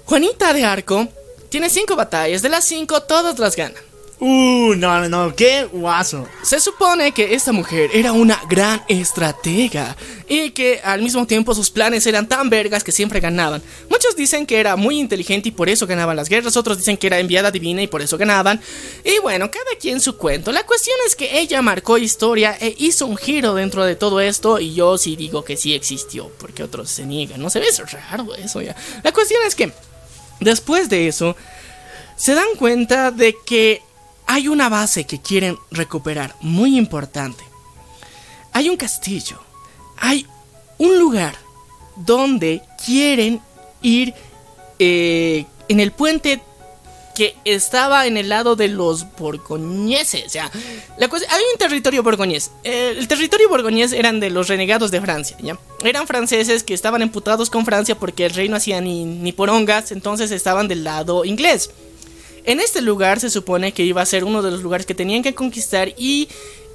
Juanita 0.05 0.53
de 0.53 0.65
Arco 0.65 1.09
tiene 1.49 1.69
cinco 1.69 1.97
batallas. 1.97 2.43
De 2.43 2.49
las 2.49 2.65
cinco, 2.65 3.03
todas 3.03 3.39
las 3.39 3.57
gana. 3.57 3.79
Uh, 4.23 4.75
no, 4.77 5.01
no, 5.01 5.09
no, 5.09 5.35
qué 5.35 5.65
guaso. 5.65 6.29
Se 6.43 6.61
supone 6.61 7.13
que 7.13 7.35
esta 7.35 7.53
mujer 7.53 7.89
era 7.95 8.13
una 8.13 8.39
gran 8.51 8.83
estratega 8.87 9.97
y 10.29 10.51
que 10.51 10.79
al 10.85 11.01
mismo 11.01 11.27
tiempo 11.27 11.55
sus 11.55 11.71
planes 11.71 12.07
eran 12.07 12.29
tan 12.29 12.51
vergas 12.51 12.85
que 12.85 12.93
siempre 12.93 13.21
ganaban. 13.21 13.63
Muchos 13.89 14.15
dicen 14.17 14.45
que 14.45 14.61
era 14.61 14.77
muy 14.77 15.01
inteligente 15.01 15.49
y 15.49 15.53
por 15.53 15.71
eso 15.71 15.87
ganaban 15.87 16.17
las 16.17 16.29
guerras, 16.29 16.59
otros 16.59 16.77
dicen 16.77 16.99
que 16.99 17.07
era 17.07 17.19
enviada 17.19 17.51
divina 17.51 17.81
y 17.81 17.87
por 17.87 18.03
eso 18.03 18.19
ganaban. 18.19 18.61
Y 19.05 19.19
bueno, 19.21 19.51
cada 19.51 19.71
quien 19.81 20.03
su 20.03 20.19
cuento. 20.19 20.53
La 20.53 20.67
cuestión 20.67 20.99
es 21.07 21.17
que 21.17 21.41
ella 21.41 21.63
marcó 21.63 21.97
historia 21.97 22.55
e 22.61 22.75
hizo 22.77 23.07
un 23.07 23.17
giro 23.17 23.55
dentro 23.55 23.87
de 23.87 23.97
todo 23.97 24.21
esto 24.21 24.61
y 24.61 24.75
yo 24.75 24.99
sí 24.99 25.17
digo 25.17 25.45
que 25.45 25.57
sí 25.57 25.73
existió, 25.73 26.31
porque 26.39 26.63
otros 26.63 26.91
se 26.91 27.07
niegan. 27.07 27.41
No 27.41 27.49
se 27.49 27.59
ve 27.59 27.69
eso 27.69 27.85
raro 27.85 28.35
eso 28.35 28.61
ya. 28.61 28.77
La 29.03 29.13
cuestión 29.13 29.41
es 29.47 29.55
que 29.55 29.73
después 30.41 30.91
de 30.91 31.09
eso 31.09 31.37
se 32.17 32.35
dan 32.35 32.55
cuenta 32.59 33.11
de 33.11 33.35
que 33.47 33.81
hay 34.33 34.47
una 34.47 34.69
base 34.69 35.05
que 35.07 35.21
quieren 35.21 35.59
recuperar, 35.73 36.37
muy 36.41 36.79
importante. 36.79 37.43
Hay 38.53 38.69
un 38.69 38.77
castillo, 38.77 39.41
hay 39.99 40.25
un 40.79 40.99
lugar 41.01 41.35
donde 41.97 42.63
quieren 42.85 43.41
ir 43.83 44.15
eh, 44.79 45.45
en 45.69 45.81
el 45.81 45.91
puente 45.91 46.41
que 47.17 47.35
estaba 47.45 48.07
en 48.07 48.17
el 48.17 48.29
lado 48.29 48.55
de 48.55 48.69
los 48.69 49.05
borgoñeses. 49.19 50.27
O 50.27 50.29
sea, 50.31 50.49
la 50.97 51.09
cosa- 51.09 51.27
hay 51.29 51.43
un 51.53 51.59
territorio 51.59 52.03
borgoñés. 52.05 52.53
Eh, 52.63 52.95
el 52.97 53.09
territorio 53.09 53.49
borgoñés 53.49 53.93
eran 53.93 54.21
de 54.21 54.31
los 54.31 54.47
renegados 54.47 54.93
de 54.93 55.01
Francia, 55.01 55.37
¿ya? 55.43 55.59
Eran 55.83 56.07
franceses 56.07 56.63
que 56.63 56.73
estaban 56.73 57.03
emputados 57.03 57.51
con 57.51 57.65
Francia 57.67 57.97
porque 57.99 58.27
el 58.27 58.33
rey 58.33 58.49
no 58.49 58.57
hacía 58.57 58.81
ni, 58.81 59.05
ni 59.05 59.33
porongas, 59.33 59.91
entonces 59.91 60.31
estaban 60.31 60.69
del 60.69 60.85
lado 60.85 61.25
inglés. 61.25 61.71
En 62.45 62.61
este 62.61 62.81
lugar 62.81 63.21
se 63.21 63.31
supone 63.31 63.73
que 63.73 63.85
iba 63.85 64.03
a 64.03 64.07
ser 64.07 64.25
uno 64.25 64.43
de 64.43 64.51
los 64.51 64.63
lugares 64.63 64.87
que 64.87 64.95
tenían 64.95 65.23
que 65.23 65.35
conquistar 65.35 65.93
y 65.97 66.29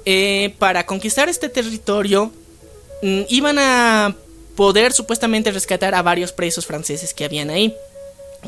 eh, 0.04 0.54
para 0.58 0.86
conquistar 0.86 1.28
este 1.28 1.48
territorio 1.48 2.30
mm, 3.02 3.22
iban 3.28 3.58
a 3.58 4.14
poder 4.54 4.92
supuestamente 4.92 5.50
rescatar 5.50 5.94
a 5.94 6.02
varios 6.02 6.32
presos 6.32 6.66
franceses 6.66 7.12
que 7.12 7.24
habían 7.24 7.50
ahí 7.50 7.74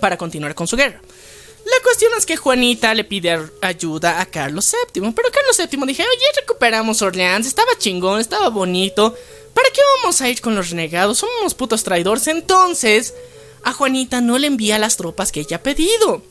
para 0.00 0.16
continuar 0.16 0.54
con 0.54 0.66
su 0.66 0.76
guerra. 0.76 1.00
La 1.64 1.83
cuestión 1.83 2.12
es 2.16 2.24
que 2.24 2.37
Juanita 2.37 2.94
le 2.94 3.04
pide 3.04 3.38
ayuda 3.61 4.20
a 4.20 4.26
Carlos 4.26 4.72
VII, 4.72 5.12
pero 5.12 5.28
Carlos 5.31 5.59
VII 5.59 5.87
dije, 5.87 6.02
oye, 6.02 6.40
recuperamos 6.40 7.02
Orleans, 7.02 7.46
estaba 7.46 7.68
chingón, 7.78 8.20
estaba 8.20 8.48
bonito, 8.48 9.14
¿para 9.52 9.68
qué 9.70 9.81
vamos 10.00 10.20
a 10.22 10.31
ir 10.31 10.40
con 10.40 10.54
los 10.54 10.70
renegados? 10.70 11.18
Son 11.18 11.28
unos 11.40 11.54
putos 11.54 11.83
traidores, 11.85 12.26
entonces 12.28 13.14
a 13.64 13.72
Juanita 13.72 14.20
no 14.20 14.38
le 14.38 14.46
envía 14.46 14.78
las 14.78 14.96
tropas 14.96 15.31
que 15.31 15.40
ella 15.40 15.59
ha 15.59 15.62
pedido. 15.62 16.22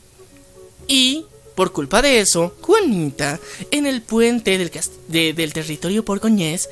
Y 0.87 1.25
por 1.55 1.71
culpa 1.71 2.01
de 2.01 2.19
eso, 2.19 2.55
Juanita, 2.61 3.39
en 3.71 3.85
el 3.87 4.01
puente 4.01 4.57
del, 4.57 4.71
de- 5.07 5.33
del 5.33 5.53
territorio 5.53 6.03
borgoñés, 6.03 6.69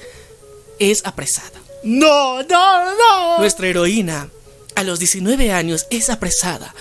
es 0.80 1.06
apresada. 1.06 1.60
No, 1.84 2.41
no, 2.43 2.95
no. 2.95 3.38
Nuestra 3.39 3.67
heroína, 3.67 4.30
a 4.75 4.84
los 4.84 4.99
19 4.99 5.51
años, 5.51 5.86
es 5.89 6.10
apresada. 6.10 6.73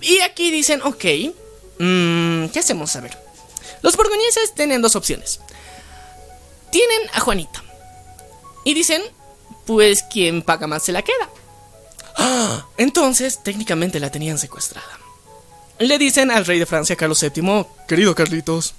Y 0.00 0.20
aquí 0.20 0.50
dicen, 0.50 0.80
ok, 0.82 1.04
mm, 1.78 2.46
¿qué 2.48 2.58
hacemos? 2.60 2.94
A 2.96 3.00
ver. 3.00 3.16
Los 3.82 3.96
borgoñeses 3.96 4.54
tienen 4.54 4.82
dos 4.82 4.96
opciones. 4.96 5.40
Tienen 6.70 7.08
a 7.14 7.20
Juanita. 7.20 7.62
Y 8.64 8.74
dicen, 8.74 9.02
pues 9.66 10.02
quien 10.02 10.42
paga 10.42 10.66
más 10.66 10.82
se 10.82 10.92
la 10.92 11.02
queda. 11.02 11.30
Ah, 12.16 12.66
Entonces, 12.76 13.42
técnicamente 13.42 14.00
la 14.00 14.10
tenían 14.10 14.38
secuestrada. 14.38 14.98
Le 15.80 15.98
dicen 15.98 16.30
al 16.30 16.44
rey 16.44 16.58
de 16.58 16.66
Francia, 16.66 16.96
Carlos 16.96 17.20
VII, 17.20 17.66
querido 17.86 18.14
Carlitos, 18.14 18.74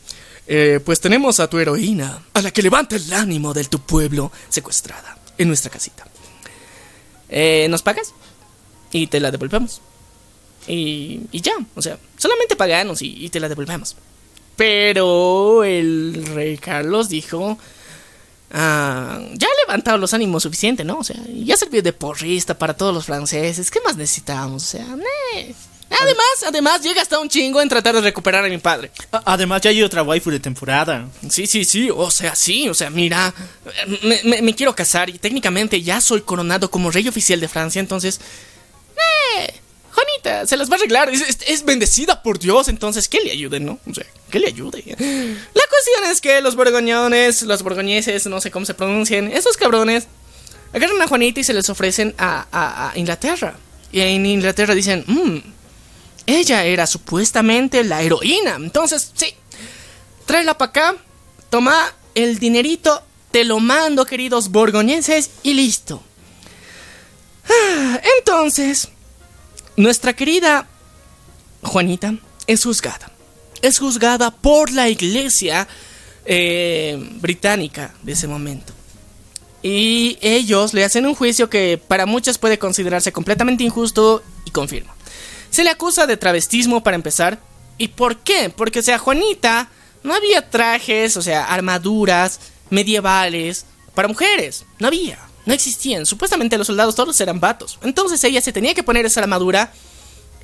eh, 0.47 0.79
pues 0.83 0.99
tenemos 0.99 1.39
a 1.39 1.49
tu 1.49 1.57
heroína, 1.57 2.23
a 2.33 2.41
la 2.41 2.51
que 2.51 2.62
levanta 2.62 2.95
el 2.95 3.13
ánimo 3.13 3.53
de 3.53 3.63
tu 3.65 3.79
pueblo, 3.79 4.31
secuestrada, 4.49 5.17
en 5.38 5.47
nuestra 5.47 5.71
casita. 5.71 6.05
Eh, 7.29 7.67
¿Nos 7.69 7.83
pagas? 7.83 8.13
y 8.91 9.07
te 9.07 9.19
la 9.19 9.31
devolvemos. 9.31 9.81
Y, 10.67 11.21
ya, 11.31 11.53
o 11.75 11.81
sea, 11.81 11.97
solamente 12.17 12.55
paganos 12.55 13.01
y, 13.01 13.25
y 13.25 13.29
te 13.29 13.39
la 13.39 13.49
devolvemos. 13.49 13.95
Pero 14.55 15.63
el 15.63 16.25
rey 16.33 16.57
Carlos 16.57 17.09
dijo, 17.09 17.57
ah, 18.51 19.19
ya 19.33 19.47
ha 19.47 19.67
levantado 19.67 19.97
los 19.97 20.13
ánimos 20.13 20.43
suficiente, 20.43 20.83
¿no? 20.83 20.99
O 20.99 21.03
sea, 21.03 21.19
ya 21.27 21.55
sirvió 21.57 21.81
de 21.81 21.93
porrista 21.93 22.57
para 22.57 22.75
todos 22.75 22.93
los 22.93 23.05
franceses. 23.05 23.71
¿Qué 23.71 23.79
más 23.81 23.95
necesitamos? 23.95 24.63
O 24.63 24.67
sea, 24.67 24.85
nee. 24.95 25.55
Además, 25.89 26.43
además 26.47 26.82
llega 26.82 27.02
hasta 27.02 27.19
un 27.19 27.28
chingo 27.30 27.62
en 27.62 27.67
tratar 27.69 27.95
de 27.95 28.02
recuperar 28.02 28.45
a 28.45 28.49
mi 28.49 28.58
padre. 28.60 28.91
Además, 29.12 29.62
ya 29.62 29.71
hay 29.71 29.82
otra 29.82 30.04
waifu 30.04 30.30
de 30.30 30.39
temporada. 30.39 31.08
Sí, 31.30 31.47
sí, 31.47 31.65
sí, 31.65 31.89
o 31.93 32.12
sea, 32.12 32.36
sí, 32.36 32.69
o 32.69 32.73
sea, 32.73 32.89
mira, 32.89 33.34
me, 34.04 34.21
me- 34.23 34.41
me 34.41 34.56
quiero 34.56 34.75
casar 34.75 35.10
y 35.10 35.17
técnicamente 35.17 35.82
ya 35.82 35.99
soy 35.99 36.21
coronado 36.21 36.69
como 36.69 36.91
rey 36.91 37.08
oficial 37.08 37.39
de 37.39 37.47
Francia, 37.47 37.80
entonces... 37.80 38.19
Eh, 38.95 39.54
Juanita, 39.91 40.45
se 40.45 40.56
las 40.56 40.69
va 40.69 40.75
a 40.75 40.78
arreglar, 40.78 41.10
es, 41.10 41.21
es- 41.21 41.38
es 41.47 41.65
bendecida 41.65 42.21
por 42.21 42.38
Dios, 42.39 42.67
entonces 42.67 43.08
que 43.10 43.19
le 43.21 43.32
ayude, 43.32 43.60
¿no? 43.60 43.80
O 43.89 43.93
sea, 43.93 44.06
que 44.30 44.39
le 44.39 44.47
ayude. 44.47 44.84
La 44.88 45.63
cuestión 45.69 46.12
es 46.12 46.21
que 46.21 46.39
los 46.41 46.56
borgoñones, 46.56 47.41
los 47.41 47.63
borgoñeses, 47.63 48.28
no 48.28 48.39
sé 48.39 48.52
cómo 48.52 48.65
se 48.65 48.75
pronuncian, 48.75 49.32
esos 49.32 49.58
cabrones, 49.58 50.08
agarran 50.71 51.02
a 51.02 51.08
Juanita 51.08 51.39
y 51.39 51.43
se 51.43 51.54
les 51.54 51.69
ofrecen 51.69 52.13
a, 52.19 52.45
a- 52.52 52.91
a 52.91 52.97
Inglaterra. 52.97 53.56
Y 53.91 54.02
en 54.02 54.25
Inglaterra 54.28 54.75
dicen, 54.75 55.04
mmm, 55.08 55.38
ella 56.37 56.63
era 56.65 56.87
supuestamente 56.87 57.83
la 57.83 58.01
heroína, 58.01 58.55
entonces, 58.55 59.11
sí, 59.15 59.33
tráela 60.25 60.57
para 60.57 60.69
acá, 60.69 60.95
toma 61.49 61.93
el 62.15 62.39
dinerito, 62.39 63.01
te 63.31 63.43
lo 63.43 63.59
mando, 63.59 64.05
queridos 64.05 64.49
borgoñeses, 64.49 65.31
y 65.43 65.53
listo. 65.53 66.03
Ah, 67.49 67.99
Entonces, 68.19 68.89
nuestra 69.75 70.13
querida 70.13 70.67
Juanita 71.63 72.15
es 72.47 72.63
juzgada. 72.63 73.11
Es 73.61 73.79
juzgada 73.79 74.31
por 74.31 74.71
la 74.71 74.89
iglesia 74.89 75.67
eh, 76.25 76.97
británica 77.19 77.93
de 78.03 78.13
ese 78.13 78.27
momento. 78.27 78.73
Y 79.61 80.17
ellos 80.21 80.73
le 80.73 80.85
hacen 80.85 81.05
un 81.05 81.15
juicio 81.15 81.49
que 81.49 81.77
para 81.77 82.05
muchos 82.05 82.37
puede 82.37 82.57
considerarse 82.57 83.11
completamente 83.11 83.63
injusto 83.63 84.23
y 84.45 84.51
confirmo. 84.51 84.93
Se 85.49 85.63
le 85.63 85.69
acusa 85.69 86.07
de 86.07 86.17
travestismo 86.17 86.83
para 86.83 86.95
empezar. 86.95 87.39
¿Y 87.77 87.89
por 87.89 88.17
qué? 88.17 88.49
Porque, 88.49 88.79
o 88.79 88.83
sea, 88.83 88.99
Juanita 88.99 89.69
no 90.03 90.13
había 90.13 90.49
trajes, 90.49 91.17
o 91.17 91.21
sea, 91.21 91.45
armaduras 91.45 92.39
medievales 92.69 93.65
para 93.93 94.07
mujeres. 94.07 94.65
No 94.79 94.88
había, 94.88 95.19
no 95.45 95.53
existían. 95.53 96.05
Supuestamente 96.05 96.57
los 96.57 96.67
soldados 96.67 96.95
todos 96.95 97.19
eran 97.21 97.39
vatos. 97.39 97.79
Entonces 97.83 98.23
ella 98.23 98.41
se 98.41 98.53
tenía 98.53 98.73
que 98.73 98.83
poner 98.83 99.05
esa 99.05 99.21
armadura 99.21 99.71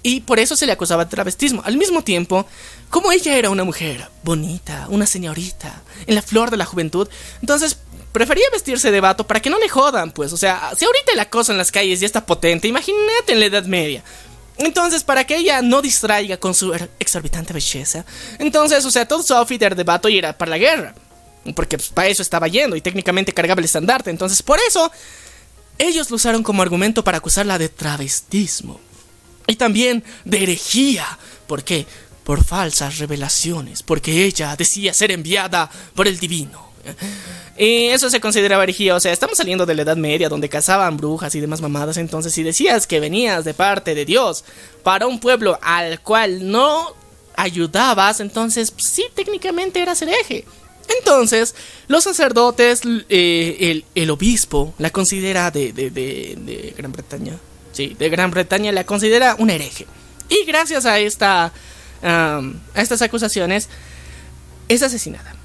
y 0.02 0.22
por 0.22 0.40
eso 0.40 0.56
se 0.56 0.66
le 0.66 0.72
acusaba 0.72 1.06
de 1.06 1.12
travestismo. 1.12 1.62
Al 1.66 1.78
mismo 1.78 2.04
tiempo, 2.04 2.46
como 2.90 3.12
ella 3.12 3.38
era 3.38 3.50
una 3.50 3.64
mujer 3.64 4.08
bonita, 4.24 4.86
una 4.90 5.08
señorita, 5.08 5.82
en 6.06 6.16
la 6.16 6.22
flor 6.22 6.52
de 6.52 6.58
la 6.58 6.66
juventud, 6.66 7.10
entonces 7.42 7.78
prefería 8.12 8.46
vestirse 8.52 8.92
de 8.92 9.02
vato 9.02 9.26
para 9.26 9.42
que 9.42 9.50
no 9.50 9.58
le 9.58 9.68
jodan, 9.68 10.12
pues. 10.12 10.32
O 10.32 10.38
sea, 10.38 10.72
si 10.78 10.86
ahorita 10.86 11.16
la 11.16 11.30
cosa 11.30 11.52
en 11.52 11.58
las 11.58 11.72
calles 11.72 12.00
ya 12.00 12.06
está 12.06 12.26
potente, 12.26 12.68
imagínate 12.68 13.34
en 13.34 13.40
la 13.40 13.48
Edad 13.48 13.66
Media. 13.66 14.04
Entonces, 14.58 15.04
para 15.04 15.26
que 15.26 15.38
ella 15.38 15.62
no 15.62 15.82
distraiga 15.82 16.38
con 16.38 16.54
su 16.54 16.74
exorbitante 17.00 17.54
belleza, 17.54 18.06
entonces, 18.40 18.86
o 18.86 18.92
sea, 18.92 19.08
todo 19.08 19.22
su 19.22 19.34
outfit 19.34 19.62
era 19.62 19.76
de 19.76 19.84
vato 19.84 20.08
era 20.08 20.38
para 20.38 20.52
la 20.52 20.58
guerra. 20.58 20.96
Porque 21.54 21.78
pues, 21.78 21.90
para 21.90 22.08
eso 22.08 22.22
estaba 22.22 22.48
yendo 22.48 22.76
y 22.76 22.82
técnicamente 22.82 23.34
cargaba 23.34 23.60
el 23.60 23.66
estandarte. 23.66 24.10
Entonces, 24.10 24.42
por 24.42 24.60
eso, 24.68 24.92
ellos 25.78 26.10
lo 26.10 26.16
usaron 26.16 26.42
como 26.42 26.62
argumento 26.62 27.04
para 27.04 27.18
acusarla 27.18 27.58
de 27.58 27.70
travestismo. 27.70 28.80
Y 29.48 29.58
también 29.58 30.04
de 30.24 30.44
herejía. 30.44 31.20
¿Por 31.48 31.64
qué? 31.64 31.86
Por 32.24 32.44
falsas 32.44 32.98
revelaciones. 32.98 33.84
Porque 33.84 34.24
ella 34.24 34.56
decía 34.56 34.94
ser 34.94 35.12
enviada 35.12 35.70
por 35.94 36.08
el 36.08 36.18
divino. 36.18 36.66
Y 37.58 37.86
eso 37.88 38.10
se 38.10 38.20
consideraba 38.20 38.64
herejía. 38.64 38.96
O 38.96 39.00
sea, 39.00 39.14
estamos 39.14 39.38
saliendo 39.38 39.66
de 39.66 39.76
la 39.76 39.84
Edad 39.84 39.98
Media 39.98 40.30
donde 40.30 40.50
cazaban 40.50 40.98
brujas 40.98 41.34
y 41.36 41.40
demás 41.40 41.62
mamadas. 41.62 41.98
Entonces, 41.98 42.34
si 42.34 42.44
decías 42.44 42.86
que 42.86 43.00
venías 43.00 43.46
de 43.46 43.54
parte 43.54 43.96
de 43.96 44.06
Dios 44.06 44.44
para 44.84 45.08
un 45.08 45.20
pueblo 45.20 45.58
al 45.62 46.02
cual 46.02 46.52
no 46.52 46.96
ayudabas, 47.38 48.20
entonces 48.20 48.72
pues, 48.72 48.88
sí, 48.88 49.06
técnicamente 49.14 49.82
eras 49.82 50.02
hereje. 50.02 50.46
Entonces, 51.00 51.56
los 51.88 52.04
sacerdotes, 52.04 52.82
eh, 53.10 53.84
el, 53.96 54.10
obispo, 54.12 54.74
la 54.78 54.92
considera 54.92 55.50
de, 55.50 55.74
de, 55.74 55.90
de, 55.90 56.74
Gran 56.78 56.92
Bretaña. 56.92 57.38
Sí, 57.72 57.96
de 57.98 58.10
Gran 58.10 58.32
Bretaña 58.32 58.72
la 58.72 58.86
considera 58.86 59.36
un 59.40 59.50
hereje. 59.50 59.88
Y 60.30 60.46
gracias 60.46 60.86
a, 60.86 61.00
esta, 61.00 61.52
a 62.04 62.42
estas 62.76 63.02
acusaciones, 63.02 63.70
es 64.68 64.84
asesinada. 64.84 65.36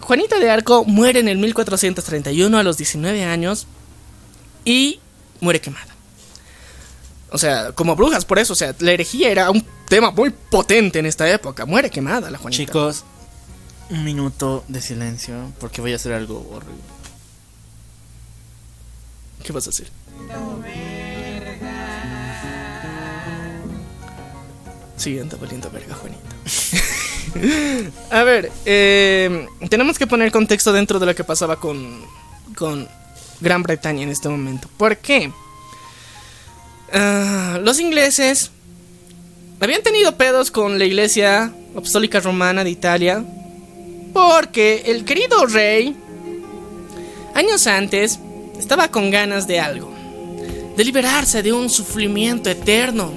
Juanita 0.00 0.38
de 0.38 0.50
Arco 0.50 0.84
muere 0.84 1.20
en 1.20 1.28
el 1.28 1.38
1431 1.38 2.58
a 2.58 2.62
los 2.62 2.76
19 2.76 3.24
años 3.24 3.66
y 4.64 5.00
muere 5.40 5.60
quemada. 5.60 5.94
O 7.30 7.38
sea, 7.38 7.72
como 7.72 7.94
brujas, 7.94 8.24
por 8.24 8.38
eso, 8.38 8.54
o 8.54 8.56
sea, 8.56 8.74
la 8.78 8.92
herejía 8.92 9.30
era 9.30 9.50
un 9.50 9.64
tema 9.88 10.10
muy 10.10 10.30
potente 10.30 10.98
en 10.98 11.06
esta 11.06 11.30
época. 11.30 11.66
Muere 11.66 11.90
quemada 11.90 12.30
la 12.30 12.38
Juanita. 12.38 12.64
Chicos, 12.64 13.04
un 13.90 14.04
minuto 14.04 14.64
de 14.68 14.80
silencio 14.80 15.52
porque 15.60 15.80
voy 15.80 15.92
a 15.92 15.96
hacer 15.96 16.12
algo 16.12 16.48
horrible. 16.50 16.82
¿Qué 19.42 19.52
vas 19.52 19.66
a 19.66 19.70
hacer? 19.70 19.88
Anda 25.06 25.38
valiendo 25.40 25.70
verga, 25.70 25.94
Juanita. 25.94 26.22
a 28.10 28.22
ver, 28.22 28.50
eh, 28.64 29.46
tenemos 29.68 29.98
que 29.98 30.06
poner 30.06 30.30
contexto 30.32 30.72
dentro 30.72 30.98
de 30.98 31.06
lo 31.06 31.14
que 31.14 31.24
pasaba 31.24 31.56
con, 31.56 32.02
con 32.56 32.88
Gran 33.40 33.62
Bretaña 33.62 34.02
en 34.02 34.10
este 34.10 34.28
momento. 34.28 34.68
¿Por 34.76 34.96
qué? 34.96 35.30
Ah, 36.92 37.58
los 37.62 37.80
ingleses 37.80 38.50
habían 39.60 39.82
tenido 39.82 40.16
pedos 40.16 40.50
con 40.50 40.78
la 40.78 40.84
iglesia 40.84 41.52
apostólica 41.76 42.20
romana 42.20 42.64
de 42.64 42.70
Italia 42.70 43.24
porque 44.12 44.82
el 44.86 45.04
querido 45.04 45.46
rey, 45.46 45.96
años 47.34 47.66
antes, 47.66 48.18
estaba 48.58 48.90
con 48.90 49.10
ganas 49.10 49.46
de 49.46 49.60
algo. 49.60 49.92
De 50.76 50.84
liberarse 50.84 51.42
de 51.42 51.52
un 51.52 51.68
sufrimiento 51.68 52.50
eterno. 52.50 53.12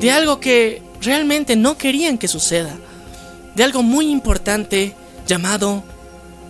De 0.00 0.10
algo 0.10 0.40
que 0.40 0.82
realmente 1.00 1.56
no 1.56 1.76
querían 1.76 2.18
que 2.18 2.28
suceda. 2.28 2.76
De 3.54 3.64
algo 3.64 3.82
muy 3.82 4.06
importante 4.10 4.94
llamado 5.26 5.82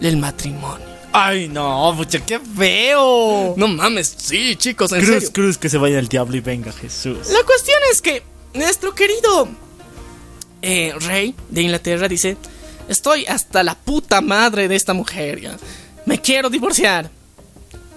el 0.01 0.17
matrimonio. 0.17 0.87
Ay, 1.13 1.49
no, 1.49 1.93
pucha, 1.97 2.21
qué 2.25 2.39
feo. 2.39 3.55
No 3.57 3.67
mames, 3.67 4.15
sí, 4.17 4.55
chicos, 4.57 4.93
en 4.93 5.01
Cruz, 5.01 5.11
serio. 5.15 5.33
cruz, 5.33 5.59
que 5.59 5.69
se 5.69 5.77
vaya 5.77 5.99
el 5.99 6.07
diablo 6.09 6.37
y 6.37 6.41
venga 6.41 6.73
Jesús. 6.73 7.29
La 7.31 7.43
cuestión 7.45 7.79
es 7.91 8.01
que 8.01 8.23
nuestro 8.55 8.95
querido 8.95 9.49
eh, 10.63 10.95
rey 11.01 11.35
de 11.49 11.63
Inglaterra 11.63 12.07
dice, 12.07 12.37
estoy 12.89 13.27
hasta 13.27 13.63
la 13.65 13.75
puta 13.75 14.21
madre 14.21 14.69
de 14.69 14.77
esta 14.77 14.93
mujer, 14.95 15.41
ya. 15.41 15.57
me 16.07 16.21
quiero 16.21 16.49
divorciar. 16.49 17.11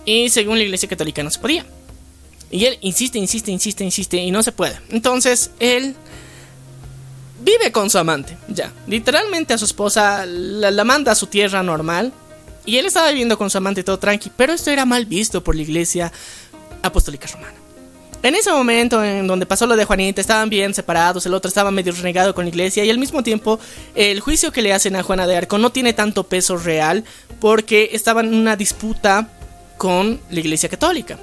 Y 0.06 0.30
según 0.30 0.58
la 0.58 0.64
iglesia 0.64 0.90
católica 0.90 1.22
no 1.24 1.30
se 1.30 1.40
podía. 1.40 1.66
Y 2.50 2.66
él 2.66 2.78
insiste, 2.82 3.18
insiste, 3.20 3.52
insiste, 3.52 3.84
insiste 3.84 4.18
y 4.18 4.32
no 4.32 4.42
se 4.44 4.52
puede. 4.52 4.80
Entonces 4.90 5.52
él 5.60 5.96
vive 7.44 7.72
con 7.72 7.90
su 7.90 7.98
amante, 7.98 8.38
ya. 8.48 8.72
Literalmente 8.88 9.54
a 9.54 9.58
su 9.58 9.66
esposa 9.66 10.26
la, 10.26 10.84
manda 10.84 11.12
a 11.12 11.16
su 11.16 11.28
tierra 11.28 11.64
normal. 11.64 12.14
Y 12.66 12.78
él 12.78 12.86
estaba 12.86 13.10
viviendo 13.10 13.38
con 13.38 13.50
su 13.50 13.58
amante 13.58 13.84
todo 13.84 14.00
tranqui. 14.00 14.32
Pero 14.36 14.54
esto 14.54 14.72
era 14.72 14.86
mal 14.86 15.06
visto 15.06 15.44
por 15.44 15.56
la 15.56 15.64
iglesia 15.64 16.12
apostólica 16.82 17.28
romana. 17.28 17.56
En 18.24 18.36
ese 18.36 18.52
momento 18.52 19.04
en 19.04 19.28
donde 19.28 19.46
pasó 19.46 19.68
lo 19.68 19.76
de 19.76 19.84
Juanita, 19.84 20.22
estaban 20.22 20.50
bien 20.50 20.74
separados, 20.74 21.26
el 21.26 21.34
otro 21.34 21.50
estaba 21.50 21.72
medio 21.72 21.92
renegado 21.92 22.34
con 22.34 22.46
la 22.46 22.50
iglesia 22.50 22.86
y 22.86 22.90
al 22.90 22.98
mismo 22.98 23.22
tiempo 23.22 23.60
el 23.96 24.22
juicio 24.22 24.54
que 24.54 24.62
le 24.62 24.72
hacen 24.72 24.96
a 24.96 25.04
Juana 25.04 25.28
de 25.28 25.36
Arco 25.36 25.58
no 25.58 25.74
tiene 25.74 25.92
tanto 25.92 26.24
peso 26.24 26.56
real 26.56 27.04
porque 27.42 27.90
estaban 27.92 28.28
en 28.28 28.36
una 28.36 28.56
disputa 28.56 29.28
con 29.78 30.22
la 30.30 30.40
iglesia 30.40 30.70
católica. 30.70 31.20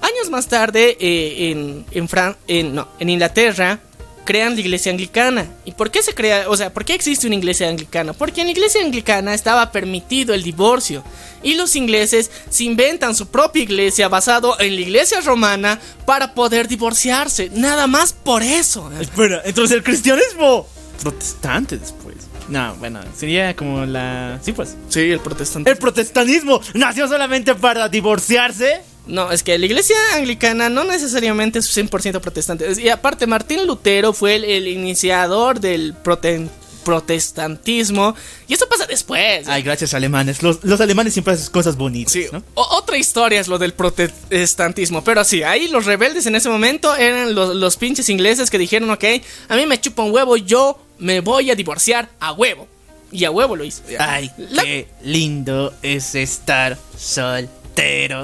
Años 0.00 0.30
más 0.30 0.46
tarde, 0.46 0.96
eh, 1.00 1.50
en, 1.50 1.84
en, 1.90 2.08
Fran 2.08 2.36
en, 2.46 2.76
no, 2.76 2.86
en 3.00 3.10
Inglaterra, 3.10 3.80
crean 4.26 4.54
la 4.54 4.60
iglesia 4.60 4.92
anglicana. 4.92 5.46
¿Y 5.64 5.72
por 5.72 5.90
qué 5.90 6.02
se 6.02 6.14
crea? 6.14 6.50
O 6.50 6.56
sea, 6.58 6.74
¿por 6.74 6.84
qué 6.84 6.92
existe 6.92 7.26
una 7.26 7.36
iglesia 7.36 7.70
anglicana? 7.70 8.12
Porque 8.12 8.42
en 8.42 8.48
la 8.48 8.52
iglesia 8.52 8.82
anglicana 8.84 9.32
estaba 9.32 9.72
permitido 9.72 10.34
el 10.34 10.42
divorcio. 10.42 11.02
Y 11.42 11.54
los 11.54 11.74
ingleses 11.76 12.30
se 12.50 12.64
inventan 12.64 13.14
su 13.14 13.28
propia 13.28 13.62
iglesia 13.62 14.08
basado 14.08 14.60
en 14.60 14.74
la 14.74 14.82
iglesia 14.82 15.22
romana 15.22 15.80
para 16.04 16.34
poder 16.34 16.68
divorciarse. 16.68 17.50
Nada 17.54 17.86
más 17.86 18.12
por 18.12 18.42
eso. 18.42 18.90
Espera, 19.00 19.40
entonces 19.46 19.74
el 19.74 19.82
cristianismo 19.82 20.66
protestante 21.02 21.78
después. 21.78 22.16
No, 22.48 22.74
bueno, 22.76 23.00
sería 23.16 23.56
como 23.56 23.84
la... 23.86 24.38
Sí, 24.42 24.52
pues. 24.52 24.76
Sí, 24.88 25.00
el 25.00 25.20
protestante. 25.20 25.70
El 25.70 25.78
protestantismo 25.78 26.60
nació 26.74 27.08
solamente 27.08 27.54
para 27.54 27.88
divorciarse. 27.88 28.82
No, 29.06 29.30
es 29.30 29.42
que 29.42 29.56
la 29.58 29.66
iglesia 29.66 29.96
anglicana 30.14 30.68
no 30.68 30.84
necesariamente 30.84 31.60
es 31.60 31.76
100% 31.76 32.20
protestante. 32.20 32.66
Y 32.80 32.88
aparte, 32.88 33.26
Martín 33.26 33.66
Lutero 33.66 34.12
fue 34.12 34.34
el, 34.36 34.44
el 34.44 34.66
iniciador 34.68 35.60
del 35.60 35.94
prote- 35.94 36.48
protestantismo. 36.84 38.14
Y 38.48 38.54
eso 38.54 38.68
pasa 38.68 38.86
después. 38.86 39.46
Ay, 39.48 39.62
gracias 39.62 39.94
alemanes. 39.94 40.42
Los, 40.42 40.62
los 40.64 40.80
alemanes 40.80 41.12
siempre 41.12 41.34
hacen 41.34 41.50
cosas 41.52 41.76
bonitas, 41.76 42.12
Sí, 42.12 42.26
otra 42.54 42.96
historia 42.96 43.40
es 43.40 43.48
lo 43.48 43.58
del 43.58 43.72
protestantismo, 43.74 45.02
pero 45.04 45.24
sí, 45.24 45.42
ahí 45.42 45.68
los 45.68 45.84
rebeldes 45.84 46.26
en 46.26 46.34
ese 46.36 46.48
momento 46.48 46.94
eran 46.96 47.34
los, 47.34 47.54
los 47.56 47.76
pinches 47.76 48.08
ingleses 48.08 48.50
que 48.50 48.58
dijeron, 48.58 48.90
ok, 48.90 49.04
a 49.48 49.56
mí 49.56 49.66
me 49.66 49.80
chupa 49.80 50.02
un 50.02 50.12
huevo, 50.12 50.36
yo 50.36 50.78
me 50.98 51.20
voy 51.20 51.50
a 51.50 51.54
divorciar 51.54 52.08
a 52.20 52.32
huevo. 52.32 52.68
Y 53.12 53.24
a 53.24 53.30
huevo 53.30 53.54
lo 53.54 53.62
hizo. 53.64 53.82
Ay, 54.00 54.30
La- 54.50 54.64
qué 54.64 54.88
lindo 55.02 55.72
es 55.82 56.14
estar 56.16 56.76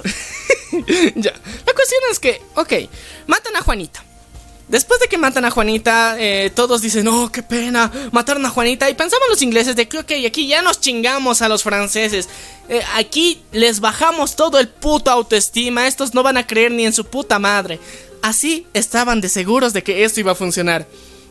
ya. 1.14 1.32
La 1.66 1.74
cuestión 1.74 2.00
es 2.10 2.18
que, 2.18 2.40
ok, 2.54 2.72
matan 3.26 3.56
a 3.56 3.62
Juanita. 3.62 4.04
Después 4.72 5.00
de 5.00 5.08
que 5.08 5.18
matan 5.18 5.44
a 5.44 5.50
Juanita, 5.50 6.16
eh, 6.18 6.50
todos 6.54 6.80
dicen, 6.80 7.06
oh, 7.06 7.30
qué 7.30 7.42
pena, 7.42 7.92
mataron 8.10 8.46
a 8.46 8.48
Juanita. 8.48 8.88
Y 8.88 8.94
pensaban 8.94 9.28
los 9.28 9.42
ingleses 9.42 9.76
de 9.76 9.86
que, 9.86 9.98
ok, 9.98 10.12
aquí 10.26 10.46
ya 10.46 10.62
nos 10.62 10.80
chingamos 10.80 11.42
a 11.42 11.48
los 11.50 11.62
franceses. 11.62 12.30
Eh, 12.70 12.80
aquí 12.94 13.42
les 13.52 13.80
bajamos 13.80 14.34
todo 14.34 14.58
el 14.58 14.68
puto 14.68 15.10
autoestima. 15.10 15.86
Estos 15.86 16.14
no 16.14 16.22
van 16.22 16.38
a 16.38 16.46
creer 16.46 16.72
ni 16.72 16.86
en 16.86 16.94
su 16.94 17.04
puta 17.04 17.38
madre. 17.38 17.80
Así 18.22 18.66
estaban 18.72 19.20
de 19.20 19.28
seguros 19.28 19.74
de 19.74 19.82
que 19.82 20.04
esto 20.04 20.20
iba 20.20 20.32
a 20.32 20.36
funcionar. 20.36 20.86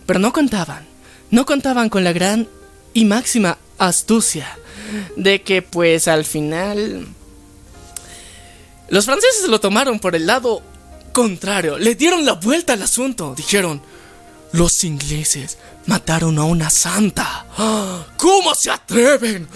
Pero 0.05 0.19
no 0.19 0.31
contaban. 0.33 0.85
No 1.31 1.47
contaban 1.47 1.89
con 1.89 2.03
la 2.03 2.13
gran 2.13 2.47
y 2.93 3.05
máxima 3.05 3.57
astucia 3.79 4.55
de 5.15 5.41
que, 5.41 5.63
pues, 5.63 6.07
al 6.07 6.25
final... 6.25 7.07
Los 8.91 9.05
franceses 9.05 9.47
lo 9.47 9.61
tomaron 9.61 9.99
por 9.99 10.17
el 10.17 10.27
lado 10.27 10.61
contrario, 11.13 11.77
le 11.77 11.95
dieron 11.95 12.25
la 12.25 12.33
vuelta 12.33 12.73
al 12.73 12.81
asunto. 12.81 13.33
Dijeron, 13.35 13.81
los 14.51 14.83
ingleses 14.83 15.57
mataron 15.85 16.37
a 16.37 16.43
una 16.43 16.69
santa. 16.69 17.45
¿Cómo 18.17 18.53
se 18.53 18.69
atreven? 18.69 19.47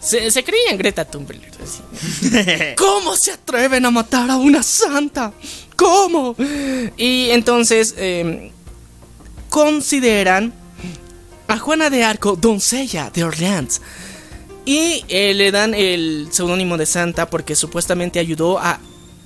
Se, 0.00 0.32
se 0.32 0.42
creían 0.42 0.76
Greta 0.76 1.04
Thunberg. 1.04 1.40
¿Cómo 2.76 3.16
se 3.16 3.30
atreven 3.30 3.86
a 3.86 3.90
matar 3.92 4.28
a 4.32 4.36
una 4.36 4.64
santa? 4.64 5.32
¿Cómo? 5.76 6.34
Y 6.96 7.30
entonces 7.30 7.94
eh, 7.96 8.50
consideran 9.48 10.52
a 11.46 11.56
Juana 11.56 11.88
de 11.88 12.02
Arco 12.02 12.34
doncella 12.34 13.10
de 13.10 13.22
Orleans. 13.22 13.80
Y 14.66 15.04
eh, 15.08 15.32
le 15.32 15.52
dan 15.52 15.72
el 15.74 16.28
seudónimo 16.32 16.76
de 16.76 16.84
Santa 16.86 17.30
porque 17.30 17.54
supuestamente 17.54 18.18
ayudó 18.18 18.58
a 18.58 18.80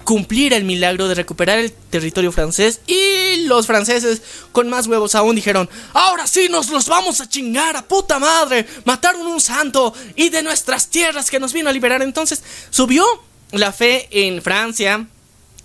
cumplir 0.05 0.53
el 0.53 0.65
milagro 0.65 1.09
de 1.09 1.15
recuperar 1.15 1.59
el 1.59 1.73
territorio 1.73 2.31
francés. 2.31 2.81
Y 2.87 3.47
los 3.47 3.67
franceses, 3.67 4.21
con 4.53 4.69
más 4.69 4.87
huevos 4.87 5.15
aún, 5.15 5.35
dijeron: 5.35 5.69
Ahora 5.95 6.27
sí 6.27 6.49
nos 6.51 6.69
los 6.69 6.89
vamos 6.89 7.21
a 7.23 7.29
chingar 7.29 7.75
a 7.75 7.89
puta 7.89 8.19
madre. 8.19 8.67
Mataron 8.85 9.27
un 9.27 9.41
santo 9.41 9.95
y 10.15 10.29
de 10.29 10.43
nuestras 10.43 10.89
tierras 10.89 11.31
que 11.31 11.41
nos 11.41 11.55
vino 11.55 11.71
a 11.71 11.73
liberar. 11.73 12.03
Entonces 12.03 12.43
subió 12.69 13.05
la 13.53 13.73
fe 13.73 14.09
en 14.11 14.43
Francia. 14.43 15.07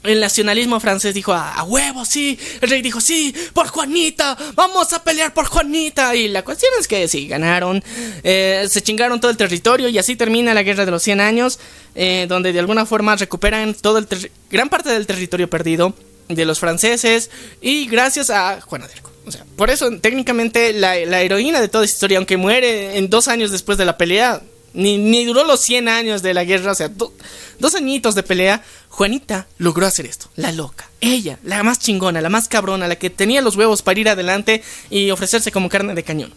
El 0.05 0.19
nacionalismo 0.19 0.79
francés 0.79 1.13
dijo 1.13 1.33
a, 1.33 1.63
huevo, 1.63 2.05
sí. 2.05 2.37
El 2.61 2.69
rey 2.69 2.81
dijo, 2.81 3.01
sí, 3.01 3.33
por 3.53 3.67
Juanita. 3.67 4.37
Vamos 4.55 4.93
a 4.93 5.03
pelear 5.03 5.33
por 5.33 5.45
Juanita. 5.45 6.15
Y 6.15 6.27
la 6.27 6.43
cuestión 6.43 6.71
es 6.79 6.87
que 6.87 7.07
sí, 7.07 7.27
ganaron. 7.27 7.83
eh, 8.23 8.65
se 8.69 8.81
chingaron 8.81 9.19
todo 9.19 9.31
el 9.31 9.37
territorio 9.37 9.89
y 9.89 9.97
así 9.97 10.15
termina 10.15 10.53
la 10.53 10.63
guerra 10.63 10.85
de 10.85 10.91
los 10.91 11.03
100 11.03 11.21
años. 11.21 11.59
eh, 11.95 12.25
donde 12.27 12.51
de 12.51 12.59
alguna 12.59 12.85
forma 12.85 13.15
recuperan 13.15 13.73
todo 13.73 13.97
el 13.99 14.07
gran 14.51 14.67
parte 14.69 14.89
del 14.89 15.07
territorio 15.07 15.49
perdido 15.49 15.93
de 16.27 16.45
los 16.45 16.59
franceses. 16.59 17.29
Y 17.61 17.87
gracias 17.87 18.29
a 18.29 18.59
Juana 18.61 18.87
de. 18.87 18.93
O 19.27 19.31
sea, 19.31 19.43
por 19.55 19.69
eso 19.71 19.89
técnicamente 19.99 20.71
la, 20.73 20.95
la 21.05 21.21
heroína 21.21 21.59
de 21.59 21.67
toda 21.67 21.83
esta 21.83 21.95
historia, 21.95 22.17
aunque 22.19 22.37
muere 22.37 22.97
en 22.97 23.09
dos 23.09 23.27
años 23.27 23.49
después 23.49 23.77
de 23.77 23.85
la 23.85 23.97
pelea, 23.97 24.41
ni, 24.75 24.97
ni 24.97 25.25
duró 25.25 25.43
los 25.43 25.61
100 25.61 25.87
años 25.89 26.21
de 26.21 26.33
la 26.33 26.43
guerra, 26.43 26.71
o 26.71 26.75
sea, 26.75 26.89
do- 26.89 27.13
dos 27.59 27.73
añitos 27.75 28.13
de 28.15 28.23
pelea, 28.23 28.63
Juanita 28.89 29.47
logró 29.57 29.85
hacer 29.85 30.05
esto, 30.05 30.29
la 30.35 30.51
loca. 30.51 30.89
Ella, 31.01 31.39
la 31.43 31.63
más 31.63 31.79
chingona, 31.79 32.21
la 32.21 32.29
más 32.29 32.47
cabrona, 32.47 32.87
la 32.87 32.97
que 32.97 33.09
tenía 33.09 33.41
los 33.41 33.55
huevos 33.55 33.81
para 33.81 33.99
ir 33.99 34.09
adelante 34.09 34.61
y 34.89 35.09
ofrecerse 35.11 35.51
como 35.51 35.69
carne 35.69 35.93
de 35.95 36.03
cañón. 36.03 36.33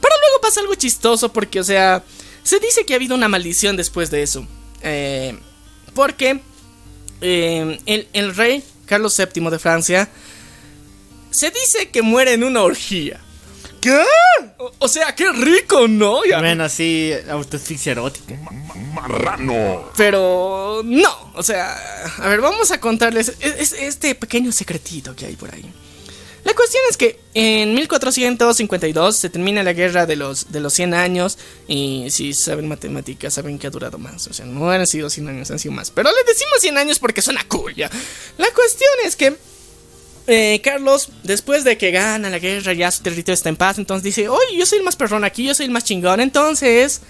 Pero 0.00 0.14
luego 0.20 0.40
pasa 0.42 0.60
algo 0.60 0.74
chistoso 0.74 1.32
porque, 1.32 1.60
o 1.60 1.64
sea, 1.64 2.02
se 2.42 2.60
dice 2.60 2.84
que 2.84 2.92
ha 2.92 2.96
habido 2.96 3.14
una 3.14 3.28
maldición 3.28 3.76
después 3.76 4.10
de 4.10 4.22
eso. 4.22 4.46
Eh, 4.82 5.38
porque 5.94 6.40
eh, 7.22 7.80
el, 7.86 8.08
el 8.12 8.34
rey 8.36 8.62
Carlos 8.84 9.16
VII 9.16 9.50
de 9.50 9.58
Francia 9.58 10.08
se 11.30 11.50
dice 11.50 11.88
que 11.90 12.02
muere 12.02 12.34
en 12.34 12.44
una 12.44 12.62
orgía. 12.62 13.20
¿Qué? 13.80 14.00
O, 14.58 14.72
o 14.78 14.88
sea, 14.88 15.14
qué 15.14 15.30
rico, 15.32 15.86
¿no? 15.88 16.24
Ya- 16.24 16.38
Bueno, 16.40 16.64
así, 16.64 17.12
autoasfixia 17.28 17.92
erótica. 17.92 18.34
Marrano. 18.94 19.90
Pero 19.96 20.82
no, 20.84 21.32
o 21.34 21.42
sea, 21.42 21.76
a 22.18 22.28
ver, 22.28 22.40
vamos 22.40 22.70
a 22.70 22.80
contarles 22.80 23.28
es- 23.40 23.60
es- 23.60 23.72
este 23.74 24.14
pequeño 24.14 24.50
secretito 24.52 25.14
que 25.14 25.26
hay 25.26 25.36
por 25.36 25.54
ahí. 25.54 25.64
La 26.44 26.54
cuestión 26.54 26.82
es 26.88 26.96
que 26.96 27.18
en 27.34 27.74
1452 27.74 29.16
se 29.16 29.30
termina 29.30 29.64
la 29.64 29.72
guerra 29.72 30.06
de 30.06 30.14
los, 30.14 30.52
de 30.52 30.60
los 30.60 30.72
100 30.74 30.94
años 30.94 31.38
y 31.66 32.06
si 32.10 32.34
saben 32.34 32.68
matemáticas 32.68 33.34
saben 33.34 33.58
que 33.58 33.66
ha 33.66 33.70
durado 33.70 33.98
más, 33.98 34.28
o 34.28 34.32
sea, 34.32 34.46
no 34.46 34.70
han 34.70 34.86
sido 34.86 35.10
100 35.10 35.28
años, 35.28 35.50
han 35.50 35.58
sido 35.58 35.72
más. 35.74 35.90
Pero 35.90 36.08
le 36.10 36.22
decimos 36.24 36.60
100 36.60 36.78
años 36.78 37.00
porque 37.00 37.20
suena 37.20 37.44
cool 37.48 37.74
ya. 37.74 37.90
La 38.38 38.48
cuestión 38.52 38.90
es 39.04 39.16
que 39.16 39.36
eh, 40.26 40.60
Carlos, 40.62 41.10
después 41.22 41.64
de 41.64 41.78
que 41.78 41.90
gana 41.90 42.30
la 42.30 42.38
guerra, 42.38 42.72
ya 42.72 42.90
su 42.90 43.02
territorio 43.02 43.34
está 43.34 43.48
en 43.48 43.56
paz, 43.56 43.78
entonces 43.78 44.02
dice, 44.02 44.28
oye, 44.28 44.56
yo 44.56 44.66
soy 44.66 44.78
el 44.78 44.84
más 44.84 44.96
perrón 44.96 45.24
aquí, 45.24 45.44
yo 45.44 45.54
soy 45.54 45.66
el 45.66 45.72
más 45.72 45.84
chingón, 45.84 46.20
entonces 46.20 47.00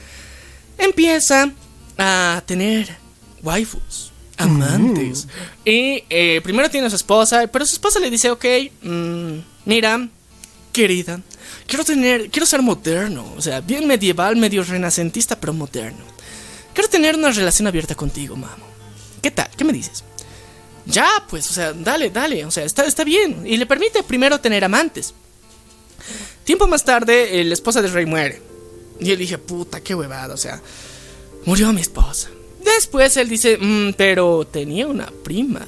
empieza 0.78 1.50
a 1.96 2.42
tener 2.44 2.96
waifus, 3.42 4.12
amantes. 4.36 5.28
Y 5.64 6.04
eh, 6.10 6.40
primero 6.42 6.68
tiene 6.70 6.88
a 6.88 6.90
su 6.90 6.96
esposa, 6.96 7.46
pero 7.46 7.64
su 7.64 7.74
esposa 7.74 8.00
le 8.00 8.10
dice, 8.10 8.30
ok, 8.30 8.44
mm, 8.82 9.38
mira, 9.64 10.08
querida, 10.72 11.20
quiero 11.66 11.84
tener, 11.84 12.30
quiero 12.30 12.44
ser 12.46 12.60
moderno, 12.62 13.32
o 13.36 13.40
sea, 13.40 13.60
bien 13.60 13.86
medieval, 13.86 14.36
medio 14.36 14.62
renacentista, 14.62 15.40
pero 15.40 15.52
moderno. 15.52 16.04
Quiero 16.74 16.90
tener 16.90 17.16
una 17.16 17.30
relación 17.30 17.66
abierta 17.66 17.94
contigo, 17.94 18.36
mamo. 18.36 18.66
¿Qué 19.22 19.30
tal? 19.30 19.48
¿Qué 19.56 19.64
me 19.64 19.72
dices? 19.72 20.04
Ya, 20.87 21.09
pues, 21.28 21.51
o 21.51 21.53
sea, 21.53 21.72
dale, 21.72 22.11
dale, 22.11 22.45
o 22.45 22.51
sea, 22.51 22.64
está, 22.64 22.84
está 22.87 23.03
bien. 23.05 23.43
Y 23.45 23.57
le 23.57 23.66
permite 23.66 24.03
primero 24.03 24.41
tener 24.41 24.64
amantes. 24.64 25.12
Tiempo 26.45 26.66
más 26.68 26.84
tarde, 26.84 27.43
la 27.45 27.55
esposa 27.55 27.82
del 27.82 27.93
rey 27.93 28.07
muere. 28.07 28.41
Y 29.01 29.11
él 29.11 29.18
dije, 29.18 29.37
puta, 29.39 29.80
qué 29.80 29.95
huevada, 29.95 30.32
o 30.32 30.37
sea, 30.37 30.62
murió 31.45 31.72
mi 31.72 31.80
esposa. 31.80 32.28
Después 32.64 33.16
él 33.16 33.28
dice, 33.28 33.59
"Mm, 33.59 33.93
pero 33.97 34.47
tenía 34.47 34.87
una 34.87 35.07
prima. 35.22 35.66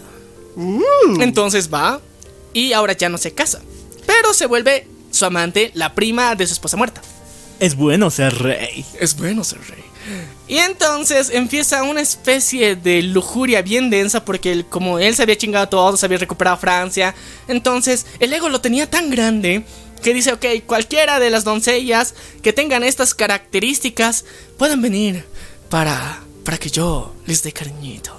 Entonces 1.20 1.72
va 1.72 2.00
y 2.52 2.72
ahora 2.72 2.92
ya 2.94 3.08
no 3.08 3.18
se 3.18 3.32
casa. 3.34 3.60
Pero 4.06 4.32
se 4.34 4.46
vuelve 4.46 4.86
su 5.10 5.24
amante, 5.24 5.70
la 5.74 5.94
prima 5.94 6.34
de 6.34 6.46
su 6.46 6.52
esposa 6.54 6.76
muerta. 6.76 7.02
Es 7.60 7.76
bueno 7.76 8.10
ser 8.10 8.34
rey. 8.38 8.84
Es 9.00 9.16
bueno 9.16 9.44
ser 9.44 9.60
rey. 9.68 9.84
Y 10.48 10.58
entonces 10.58 11.30
empieza 11.30 11.82
una 11.82 12.00
especie 12.00 12.74
de 12.74 13.02
lujuria 13.02 13.60
bien 13.60 13.90
densa 13.90 14.24
porque 14.24 14.64
como 14.68 14.98
él 14.98 15.14
se 15.14 15.22
había 15.22 15.36
chingado 15.36 15.64
a 15.64 15.70
todos, 15.70 16.02
había 16.02 16.16
recuperado 16.16 16.56
Francia, 16.56 17.14
entonces 17.48 18.06
el 18.18 18.32
ego 18.32 18.48
lo 18.48 18.62
tenía 18.62 18.88
tan 18.88 19.10
grande 19.10 19.64
que 20.02 20.14
dice, 20.14 20.32
ok, 20.32 20.46
cualquiera 20.66 21.20
de 21.20 21.28
las 21.28 21.44
doncellas 21.44 22.14
que 22.42 22.54
tengan 22.54 22.82
estas 22.82 23.14
características 23.14 24.24
pueden 24.56 24.80
venir 24.80 25.24
para, 25.68 26.20
para 26.44 26.56
que 26.56 26.70
yo 26.70 27.14
les 27.26 27.42
dé 27.42 27.52
cariñito. 27.52 28.16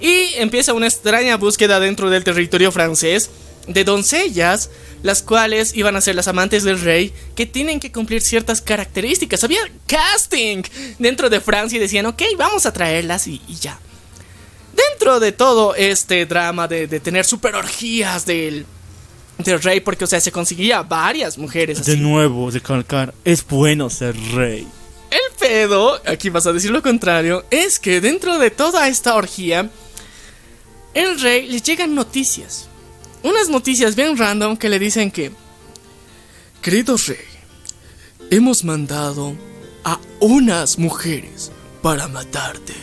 Y 0.00 0.34
empieza 0.36 0.72
una 0.72 0.86
extraña 0.86 1.36
búsqueda 1.36 1.78
dentro 1.78 2.10
del 2.10 2.24
territorio 2.24 2.72
francés 2.72 3.30
de 3.72 3.84
doncellas, 3.84 4.70
las 5.02 5.22
cuales 5.22 5.74
iban 5.74 5.96
a 5.96 6.00
ser 6.00 6.14
las 6.14 6.28
amantes 6.28 6.62
del 6.64 6.80
rey, 6.80 7.12
que 7.34 7.46
tienen 7.46 7.80
que 7.80 7.90
cumplir 7.92 8.20
ciertas 8.20 8.60
características. 8.60 9.42
Había 9.44 9.60
casting 9.86 10.62
dentro 10.98 11.30
de 11.30 11.40
Francia 11.40 11.76
y 11.76 11.80
decían, 11.80 12.06
ok, 12.06 12.22
vamos 12.36 12.66
a 12.66 12.72
traerlas 12.72 13.26
y, 13.26 13.40
y 13.48 13.54
ya. 13.54 13.78
Dentro 14.74 15.20
de 15.20 15.32
todo 15.32 15.74
este 15.74 16.26
drama 16.26 16.68
de, 16.68 16.86
de 16.86 17.00
tener 17.00 17.24
super 17.24 17.54
orgías 17.54 18.26
del, 18.26 18.66
del 19.38 19.62
rey, 19.62 19.80
porque, 19.80 20.04
o 20.04 20.06
sea, 20.06 20.20
se 20.20 20.32
conseguía 20.32 20.82
varias 20.82 21.38
mujeres 21.38 21.84
De 21.84 21.92
así. 21.92 22.00
nuevo, 22.00 22.50
recalcar, 22.50 23.14
es 23.24 23.46
bueno 23.46 23.88
ser 23.90 24.14
rey. 24.34 24.66
El 25.10 25.36
pedo, 25.38 26.00
aquí 26.06 26.28
vas 26.30 26.46
a 26.46 26.52
decir 26.52 26.70
lo 26.70 26.82
contrario, 26.82 27.44
es 27.50 27.78
que 27.80 28.00
dentro 28.00 28.38
de 28.38 28.50
toda 28.50 28.86
esta 28.88 29.14
orgía, 29.16 29.68
el 30.94 31.20
rey 31.20 31.46
le 31.48 31.60
llegan 31.60 31.94
noticias. 31.94 32.68
Unas 33.22 33.48
noticias 33.48 33.96
bien 33.96 34.16
random 34.16 34.56
que 34.56 34.68
le 34.68 34.78
dicen 34.78 35.10
que, 35.10 35.32
querido 36.62 36.96
rey, 37.06 37.18
hemos 38.30 38.64
mandado 38.64 39.34
a 39.84 39.98
unas 40.20 40.78
mujeres 40.78 41.50
para 41.82 42.08
matarte. 42.08 42.74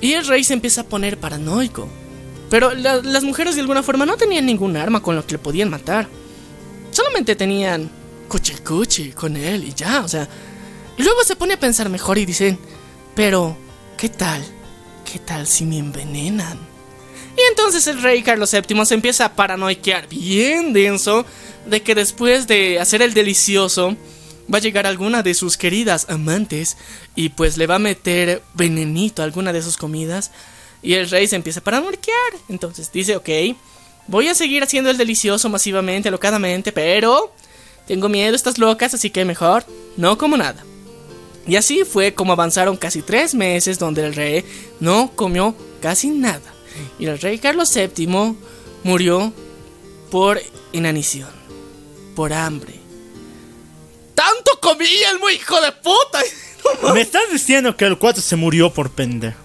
Y 0.00 0.12
el 0.12 0.26
rey 0.26 0.44
se 0.44 0.52
empieza 0.54 0.82
a 0.82 0.84
poner 0.84 1.18
paranoico. 1.18 1.88
Pero 2.50 2.74
la- 2.74 2.96
las 3.02 3.24
mujeres 3.24 3.54
de 3.54 3.62
alguna 3.62 3.82
forma 3.82 4.04
no 4.04 4.16
tenían 4.16 4.44
ningún 4.44 4.76
arma 4.76 5.00
con 5.02 5.16
lo 5.16 5.24
que 5.26 5.32
le 5.32 5.38
podían 5.38 5.70
matar. 5.70 6.08
Solamente 6.90 7.34
tenían 7.36 7.90
cuchi 8.28 8.54
cuchi 8.56 9.12
con 9.12 9.36
él 9.36 9.64
y 9.64 9.72
ya, 9.72 10.00
o 10.04 10.08
sea. 10.08 10.28
Y 10.98 11.02
luego 11.02 11.22
se 11.24 11.36
pone 11.36 11.54
a 11.54 11.60
pensar 11.60 11.88
mejor 11.88 12.18
y 12.18 12.26
dicen, 12.26 12.58
pero, 13.14 13.56
¿qué 13.96 14.10
tal? 14.10 14.42
¿Qué 15.10 15.18
tal 15.20 15.46
si 15.46 15.64
me 15.64 15.78
envenenan? 15.78 16.58
Y 17.36 17.40
entonces 17.48 17.86
el 17.86 18.02
rey 18.02 18.22
Carlos 18.22 18.52
VII 18.52 18.84
se 18.84 18.94
empieza 18.94 19.24
a 19.24 19.34
paranoiquear 19.34 20.08
bien 20.08 20.72
denso 20.72 21.24
de 21.66 21.82
que 21.82 21.94
después 21.94 22.46
de 22.46 22.78
hacer 22.78 23.02
el 23.02 23.14
delicioso 23.14 23.96
va 24.52 24.58
a 24.58 24.60
llegar 24.60 24.86
alguna 24.86 25.22
de 25.22 25.34
sus 25.34 25.56
queridas 25.56 26.06
amantes 26.10 26.76
y 27.14 27.30
pues 27.30 27.56
le 27.56 27.66
va 27.66 27.76
a 27.76 27.78
meter 27.78 28.42
venenito 28.54 29.22
a 29.22 29.24
alguna 29.24 29.52
de 29.52 29.62
sus 29.62 29.76
comidas 29.76 30.30
y 30.82 30.94
el 30.94 31.08
rey 31.08 31.26
se 31.26 31.36
empieza 31.36 31.60
a 31.60 31.64
paranoiquear. 31.64 32.34
Entonces 32.48 32.90
dice, 32.92 33.16
ok, 33.16 33.28
voy 34.08 34.28
a 34.28 34.34
seguir 34.34 34.62
haciendo 34.62 34.90
el 34.90 34.98
delicioso 34.98 35.48
masivamente, 35.48 36.08
alocadamente, 36.08 36.72
pero 36.72 37.32
tengo 37.86 38.08
miedo, 38.08 38.34
estas 38.34 38.58
locas, 38.58 38.94
así 38.94 39.10
que 39.10 39.24
mejor 39.24 39.64
no 39.96 40.18
como 40.18 40.36
nada. 40.36 40.64
Y 41.46 41.56
así 41.56 41.84
fue 41.84 42.14
como 42.14 42.32
avanzaron 42.32 42.76
casi 42.76 43.02
tres 43.02 43.34
meses 43.34 43.78
donde 43.78 44.04
el 44.06 44.14
rey 44.14 44.44
no 44.80 45.10
comió 45.14 45.56
casi 45.80 46.10
nada. 46.10 46.52
Y 46.98 47.06
el 47.06 47.18
rey 47.18 47.38
Carlos 47.38 47.72
VII 47.74 48.34
murió 48.84 49.32
por 50.10 50.40
inanición, 50.72 51.28
por 52.14 52.32
hambre. 52.32 52.74
¡Tanto 54.14 54.58
comía 54.60 55.10
el 55.10 55.18
muy 55.18 55.34
hijo 55.34 55.60
de 55.60 55.72
puta! 55.72 56.20
Me 56.94 57.00
estás 57.00 57.22
diciendo 57.32 57.76
que 57.76 57.84
el 57.86 57.98
4 57.98 58.22
se 58.22 58.36
murió 58.36 58.72
por 58.72 58.90
pendejo. 58.90 59.38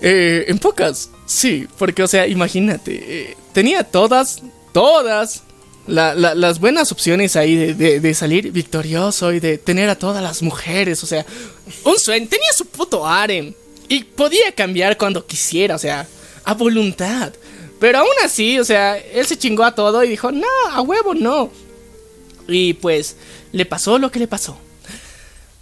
Eh, 0.00 0.44
en 0.48 0.58
pocas, 0.58 1.10
sí, 1.26 1.66
porque, 1.78 2.02
o 2.02 2.08
sea, 2.08 2.26
imagínate, 2.26 2.92
eh, 3.30 3.36
tenía 3.52 3.82
todas, 3.82 4.42
todas 4.72 5.42
la- 5.88 6.14
la- 6.14 6.34
las 6.36 6.60
buenas 6.60 6.92
opciones 6.92 7.34
ahí 7.34 7.56
de, 7.56 7.74
de- 7.74 7.98
de 8.00 8.14
salir 8.14 8.52
victorioso 8.52 9.32
y 9.32 9.40
de 9.40 9.58
tener 9.58 9.88
a 9.90 9.96
todas 9.98 10.22
las 10.22 10.40
mujeres, 10.42 11.02
o 11.02 11.06
sea, 11.06 11.26
un 11.84 11.98
sueño, 11.98 12.28
tenía 12.28 12.52
su 12.56 12.66
puto 12.66 13.04
harem 13.06 13.54
y 13.88 14.04
podía 14.04 14.52
cambiar 14.52 14.96
cuando 14.96 15.26
quisiera, 15.26 15.74
o 15.74 15.78
sea, 15.78 16.06
a 16.44 16.54
voluntad. 16.54 17.32
Pero 17.80 17.98
aún 17.98 18.08
así, 18.24 18.58
o 18.58 18.64
sea, 18.64 18.98
él 18.98 19.26
se 19.26 19.38
chingó 19.38 19.64
a 19.64 19.74
todo 19.74 20.02
y 20.04 20.08
dijo, 20.08 20.32
no, 20.32 20.46
a 20.70 20.80
huevo 20.80 21.14
no. 21.14 21.50
Y 22.48 22.74
pues, 22.74 23.16
le 23.52 23.66
pasó 23.66 23.98
lo 23.98 24.10
que 24.10 24.18
le 24.18 24.26
pasó. 24.26 24.58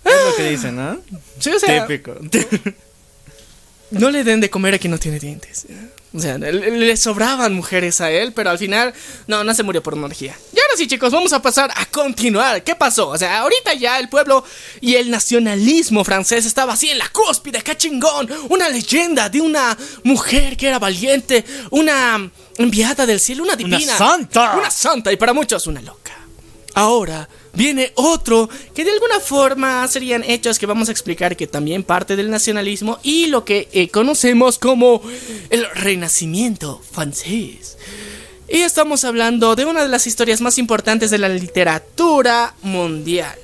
Es 0.04 0.12
lo 0.12 0.36
que 0.36 0.50
dicen, 0.50 0.76
¿no? 0.76 1.00
Sí, 1.38 1.50
o 1.50 1.58
sea, 1.58 1.86
Típico. 1.86 2.14
no 3.90 4.10
le 4.10 4.24
den 4.24 4.40
de 4.40 4.50
comer 4.50 4.74
a 4.74 4.78
quien 4.78 4.92
no 4.92 4.98
tiene 4.98 5.18
dientes. 5.18 5.66
O 6.14 6.20
sea, 6.20 6.38
le, 6.38 6.96
sobraban 6.96 7.52
mujeres 7.54 8.00
a 8.00 8.10
él, 8.10 8.32
pero 8.32 8.50
al 8.50 8.58
final, 8.58 8.94
no, 9.26 9.44
no 9.44 9.52
se 9.52 9.62
murió 9.62 9.82
por 9.82 9.94
una 9.94 10.06
orgía. 10.06 10.36
Ahora 10.76 10.84
sí, 10.84 10.86
chicos, 10.86 11.10
vamos 11.10 11.32
a 11.32 11.40
pasar 11.40 11.70
a 11.74 11.86
continuar. 11.86 12.62
¿Qué 12.62 12.74
pasó? 12.74 13.08
O 13.08 13.16
sea, 13.16 13.38
ahorita 13.38 13.72
ya 13.74 13.98
el 13.98 14.08
pueblo 14.10 14.44
y 14.80 14.94
el 14.94 15.10
nacionalismo 15.10 16.04
francés 16.04 16.44
estaba 16.44 16.74
así 16.74 16.90
en 16.90 16.98
la 16.98 17.08
cúspide, 17.08 17.62
qué 17.62 17.76
chingón. 17.76 18.28
Una 18.50 18.68
leyenda 18.68 19.30
de 19.30 19.40
una 19.40 19.76
mujer 20.04 20.56
que 20.56 20.68
era 20.68 20.78
valiente, 20.78 21.44
una 21.70 22.30
enviada 22.58 23.06
del 23.06 23.20
cielo, 23.20 23.44
una 23.44 23.56
divina. 23.56 23.96
santa. 23.96 24.56
Una 24.56 24.70
santa, 24.70 25.10
y 25.12 25.16
para 25.16 25.32
muchos, 25.32 25.66
una 25.66 25.80
loca. 25.80 26.12
Ahora 26.74 27.26
viene 27.54 27.92
otro 27.94 28.50
que 28.74 28.84
de 28.84 28.90
alguna 28.90 29.18
forma 29.18 29.88
serían 29.88 30.22
hechos 30.24 30.58
que 30.58 30.66
vamos 30.66 30.90
a 30.90 30.92
explicar 30.92 31.34
que 31.34 31.46
también 31.46 31.82
parte 31.84 32.16
del 32.16 32.30
nacionalismo 32.30 32.98
y 33.02 33.28
lo 33.28 33.46
que 33.46 33.70
eh, 33.72 33.88
conocemos 33.88 34.58
como 34.58 35.00
el 35.48 35.64
renacimiento 35.70 36.82
francés. 36.92 37.78
Y 38.48 38.60
estamos 38.60 39.04
hablando 39.04 39.56
de 39.56 39.64
una 39.64 39.82
de 39.82 39.88
las 39.88 40.06
historias 40.06 40.40
más 40.40 40.58
importantes 40.58 41.10
de 41.10 41.18
la 41.18 41.28
literatura 41.28 42.54
mundial. 42.62 43.36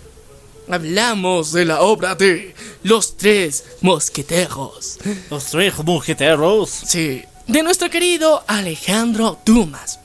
Hablamos 0.71 1.53
de 1.53 1.65
la 1.65 1.81
obra 1.81 2.15
de 2.15 2.55
Los 2.85 3.17
Tres 3.17 3.65
Mosqueteros. 3.81 4.99
Los 5.29 5.47
tres 5.47 5.75
mosqueteros. 5.85 6.71
Sí, 6.71 7.23
de 7.49 7.63
nuestro 7.65 7.91
querido 7.91 8.45
Alejandro 8.47 9.41
Dumas. 9.45 9.99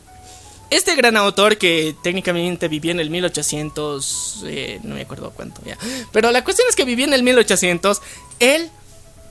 Este 0.71 0.95
gran 0.95 1.15
autor 1.15 1.57
que 1.57 1.95
técnicamente 2.01 2.67
vivía 2.67 2.91
en 2.91 2.99
el 2.99 3.11
1800, 3.11 4.43
eh, 4.47 4.79
no 4.83 4.95
me 4.95 5.01
acuerdo 5.01 5.31
cuánto 5.31 5.61
ya, 5.63 5.77
pero 6.11 6.31
la 6.31 6.43
cuestión 6.43 6.67
es 6.67 6.75
que 6.75 6.83
vivía 6.83 7.05
en 7.05 7.13
el 7.13 7.23
1800, 7.23 8.01
él 8.39 8.69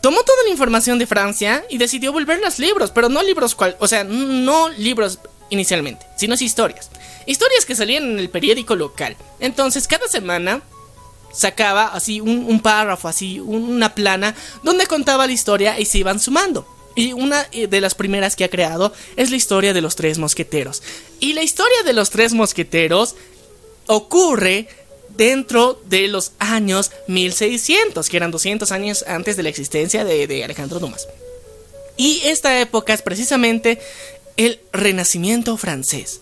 tomó 0.00 0.22
toda 0.22 0.44
la 0.44 0.50
información 0.50 0.98
de 0.98 1.06
Francia 1.06 1.62
y 1.68 1.76
decidió 1.76 2.10
volver 2.12 2.40
los 2.40 2.58
libros, 2.58 2.90
pero 2.90 3.10
no 3.10 3.22
libros 3.22 3.54
cual, 3.54 3.76
o 3.80 3.88
sea, 3.88 4.04
no 4.04 4.70
libros 4.70 5.18
inicialmente, 5.51 6.07
sino 6.16 6.34
historias. 6.34 6.90
Historias 7.26 7.64
que 7.64 7.74
salían 7.74 8.05
en 8.05 8.18
el 8.18 8.30
periódico 8.30 8.74
local. 8.76 9.16
Entonces, 9.40 9.86
cada 9.88 10.07
semana 10.09 10.62
sacaba 11.32 11.88
así 11.88 12.20
un, 12.20 12.61
párrafo, 12.61 13.09
así 13.09 13.40
un- 13.40 13.64
una 13.70 13.94
plana, 13.94 14.34
donde 14.62 14.86
contaba 14.86 15.26
la 15.26 15.32
historia 15.32 15.78
y 15.78 15.84
se 15.84 15.99
iban 15.99 16.18
sumando. 16.20 16.66
Y 16.94 17.12
una 17.12 17.47
eh, 17.53 17.66
de 17.66 17.80
las 17.82 17.94
primeras 17.94 18.36
que 18.36 18.44
ha 18.44 18.49
creado 18.49 18.92
es 19.16 19.30
la 19.30 19.36
historia 19.36 19.74
de 19.74 19.82
los 19.82 19.97
tres 19.97 20.18
mosqueteros. 20.18 20.82
Y 21.20 21.34
la 21.34 21.42
historia 21.42 21.82
de 21.84 21.92
los 21.92 22.09
tres 22.11 22.32
mosqueteros 22.32 23.16
ocurre 23.86 24.68
dentro 25.11 25.80
de 25.86 26.09
los 26.09 26.32
años 26.38 26.90
1600, 27.09 28.09
que 28.09 28.16
eran 28.16 28.30
200 28.30 28.72
años 28.72 29.05
antes 29.09 29.36
de 29.36 29.42
la 29.42 29.49
existencia 29.49 30.05
de, 30.05 30.26
de 30.26 30.44
Alejandro 30.44 30.78
Dumas. 30.78 31.07
Y 31.99 32.20
esta 32.24 32.61
época 32.61 32.92
es 32.92 33.03
precisamente 33.03 33.78
el 34.37 34.61
Renacimiento 34.72 35.57
francés. 35.57 36.20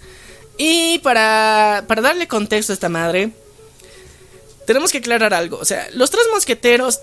Y 0.57 0.99
para, 1.01 1.85
para 1.89 2.03
darle 2.03 2.29
contexto 2.29 2.73
a 2.73 2.75
esta 2.75 2.89
madre, 2.89 3.31
tenemos 4.67 4.93
que 4.93 4.99
aclarar 4.99 5.35
algo. 5.35 5.59
O 5.59 5.65
sea, 5.65 5.89
los 5.93 6.11
tres 6.11 6.25
mosqueteros 6.33 7.01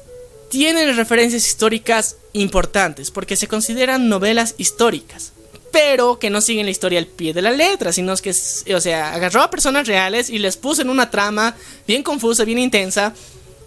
tienen 0.49 0.95
referencias 0.95 1.47
históricas 1.47 2.17
importantes 2.33 3.11
porque 3.11 3.35
se 3.35 3.47
consideran 3.47 4.09
novelas 4.09 4.55
históricas. 4.57 5.33
Pero 5.71 6.19
que 6.19 6.29
no 6.29 6.41
siguen 6.41 6.65
la 6.65 6.71
historia 6.71 6.99
al 6.99 7.07
pie 7.07 7.33
de 7.33 7.41
la 7.41 7.51
letra, 7.51 7.93
sino 7.93 8.13
que, 8.17 8.31
o 8.31 8.81
sea, 8.81 9.13
agarró 9.13 9.41
a 9.41 9.49
personas 9.49 9.87
reales 9.87 10.29
y 10.29 10.37
les 10.37 10.57
puso 10.57 10.81
en 10.81 10.89
una 10.89 11.09
trama 11.09 11.55
bien 11.87 12.03
confusa, 12.03 12.43
bien 12.43 12.59
intensa. 12.59 13.13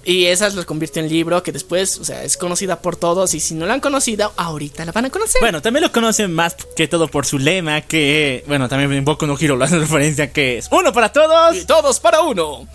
Y 0.04 0.26
esas 0.26 0.54
los 0.54 0.64
convirtió 0.66 1.02
en 1.02 1.08
libro 1.08 1.42
que 1.42 1.50
después, 1.52 1.98
o 1.98 2.04
sea, 2.04 2.24
es 2.24 2.36
conocida 2.36 2.80
por 2.80 2.96
todos. 2.96 3.34
Y 3.34 3.40
si 3.40 3.54
no 3.54 3.66
la 3.66 3.74
han 3.74 3.80
conocido, 3.80 4.32
ahorita 4.36 4.84
la 4.84 4.92
van 4.92 5.06
a 5.06 5.10
conocer. 5.10 5.40
Bueno, 5.40 5.62
también 5.62 5.82
lo 5.82 5.92
conocen 5.92 6.32
más 6.32 6.56
que 6.76 6.88
todo 6.88 7.08
por 7.08 7.24
su 7.26 7.38
lema, 7.38 7.80
que, 7.82 8.44
bueno, 8.46 8.68
también 8.68 8.92
en 8.92 9.04
Boku 9.04 9.26
no 9.26 9.36
Hero 9.38 9.58
hacen 9.62 9.80
referencia, 9.80 10.32
que 10.32 10.58
es 10.58 10.68
uno 10.70 10.92
para 10.92 11.10
todos. 11.12 11.56
Y 11.56 11.64
todos 11.64 12.00
para 12.00 12.20
uno. 12.20 12.66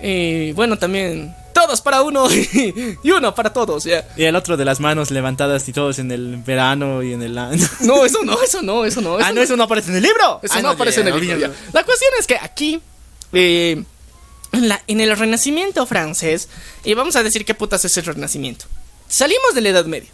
Y 0.00 0.52
bueno, 0.52 0.76
también 0.78 1.34
todos 1.54 1.80
para 1.80 2.02
uno 2.02 2.26
y 3.02 3.10
uno 3.10 3.34
para 3.34 3.52
todos, 3.52 3.84
ya. 3.84 4.06
Y 4.16 4.24
el 4.24 4.36
otro 4.36 4.56
de 4.56 4.64
las 4.64 4.80
manos 4.80 5.10
levantadas 5.10 5.68
y 5.68 5.72
todos 5.72 5.98
en 5.98 6.10
el 6.10 6.36
verano 6.38 7.02
y 7.02 7.12
en 7.12 7.22
el... 7.22 7.34
No, 7.80 8.04
eso 8.04 8.22
no, 8.24 8.42
eso 8.42 8.60
no, 8.62 8.84
eso 8.84 9.00
no. 9.00 9.16
ah, 9.18 9.32
no, 9.32 9.40
eso 9.40 9.56
no 9.56 9.64
aparece 9.64 9.90
en 9.90 9.96
el 9.96 10.02
libro. 10.02 10.40
Eso 10.42 10.54
Ah, 10.56 10.62
no 10.62 10.70
aparece 10.70 11.00
en 11.00 11.08
el 11.08 11.20
libro. 11.20 11.52
La 11.72 11.84
cuestión 11.84 12.10
es 12.18 12.26
que 12.26 12.36
aquí, 12.36 12.80
eh, 13.32 13.82
en, 14.86 15.00
el 15.00 15.16
Renacimiento 15.16 15.86
francés, 15.86 16.48
y 16.84 16.94
vamos 16.94 17.16
a 17.16 17.22
decir 17.22 17.44
qué 17.44 17.54
putas 17.54 17.84
es 17.84 17.96
el 17.96 18.04
Renacimiento. 18.04 18.66
Salimos 19.08 19.54
de 19.54 19.60
la 19.60 19.68
Edad 19.70 19.86
Media. 19.86 20.10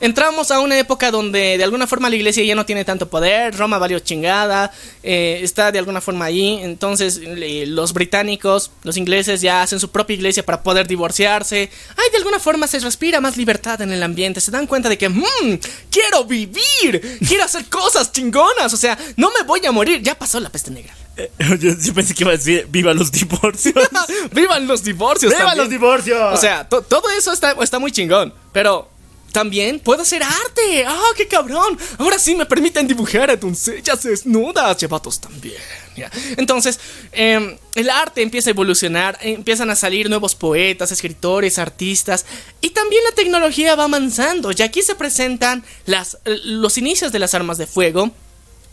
Entramos 0.00 0.52
a 0.52 0.60
una 0.60 0.78
época 0.78 1.10
donde 1.10 1.58
de 1.58 1.64
alguna 1.64 1.88
forma 1.88 2.08
la 2.08 2.14
iglesia 2.14 2.44
ya 2.44 2.54
no 2.54 2.64
tiene 2.64 2.84
tanto 2.84 3.08
poder, 3.08 3.56
Roma 3.56 3.78
valió 3.78 3.98
chingada, 3.98 4.70
eh, 5.02 5.40
está 5.42 5.72
de 5.72 5.80
alguna 5.80 6.00
forma 6.00 6.24
allí, 6.24 6.60
entonces 6.62 7.20
los 7.20 7.92
británicos, 7.92 8.70
los 8.84 8.96
ingleses 8.96 9.40
ya 9.40 9.60
hacen 9.60 9.80
su 9.80 9.90
propia 9.90 10.14
iglesia 10.14 10.46
para 10.46 10.62
poder 10.62 10.86
divorciarse, 10.86 11.68
ay, 11.96 12.10
de 12.12 12.16
alguna 12.16 12.38
forma 12.38 12.68
se 12.68 12.78
respira 12.78 13.20
más 13.20 13.36
libertad 13.36 13.82
en 13.82 13.90
el 13.90 14.00
ambiente, 14.04 14.40
se 14.40 14.52
dan 14.52 14.68
cuenta 14.68 14.88
de 14.88 14.98
que, 14.98 15.08
mmm, 15.08 15.58
quiero 15.90 16.24
vivir, 16.24 17.18
quiero 17.26 17.42
hacer 17.42 17.64
cosas 17.64 18.12
chingonas, 18.12 18.72
o 18.72 18.76
sea, 18.76 18.96
no 19.16 19.32
me 19.36 19.44
voy 19.44 19.66
a 19.66 19.72
morir, 19.72 20.00
ya 20.00 20.16
pasó 20.16 20.38
la 20.38 20.50
peste 20.50 20.70
negra. 20.70 20.94
Yo, 21.60 21.72
yo 21.78 21.94
pensé 21.94 22.14
que 22.14 22.22
iba 22.24 22.32
a 22.32 22.36
decir, 22.36 22.66
viva 22.70 22.94
los 22.94 23.10
divorcios. 23.10 23.74
¡Vivan 24.32 24.66
los 24.68 24.82
divorcios! 24.84 25.32
¡Viva 25.32 25.44
también! 25.46 25.58
los 25.64 25.70
divorcios! 25.70 26.20
O 26.32 26.36
sea, 26.36 26.68
to- 26.68 26.82
todo 26.82 27.10
eso 27.10 27.32
está, 27.32 27.56
está 27.60 27.78
muy 27.78 27.90
chingón. 27.90 28.32
Pero 28.52 28.88
también 29.32 29.80
puedo 29.80 30.02
hacer 30.02 30.22
arte. 30.22 30.84
¡Ah, 30.86 31.10
qué 31.16 31.26
cabrón! 31.26 31.76
Ahora 31.98 32.18
sí 32.18 32.34
me 32.36 32.46
permiten 32.46 32.86
dibujar 32.86 33.30
a 33.30 33.36
doncellas 33.36 34.02
desnudas. 34.02 34.80
Y 34.80 34.84
a 34.84 34.88
vatos 34.88 35.20
también. 35.20 35.56
ya. 35.96 36.10
Entonces, 36.36 36.78
em, 37.12 37.56
el 37.74 37.90
arte 37.90 38.22
empieza 38.22 38.50
a 38.50 38.52
evolucionar. 38.52 39.18
Empiezan 39.20 39.70
a 39.70 39.74
salir 39.76 40.08
nuevos 40.08 40.34
poetas, 40.36 40.92
escritores, 40.92 41.58
artistas. 41.58 42.26
Y 42.60 42.70
también 42.70 43.02
la 43.04 43.12
tecnología 43.12 43.74
va 43.74 43.84
avanzando. 43.84 44.50
Y 44.56 44.62
aquí 44.62 44.82
se 44.82 44.94
presentan 44.94 45.64
las, 45.84 46.18
los 46.24 46.78
inicios 46.78 47.10
de 47.12 47.18
las 47.18 47.34
armas 47.34 47.58
de 47.58 47.66
fuego. 47.66 48.12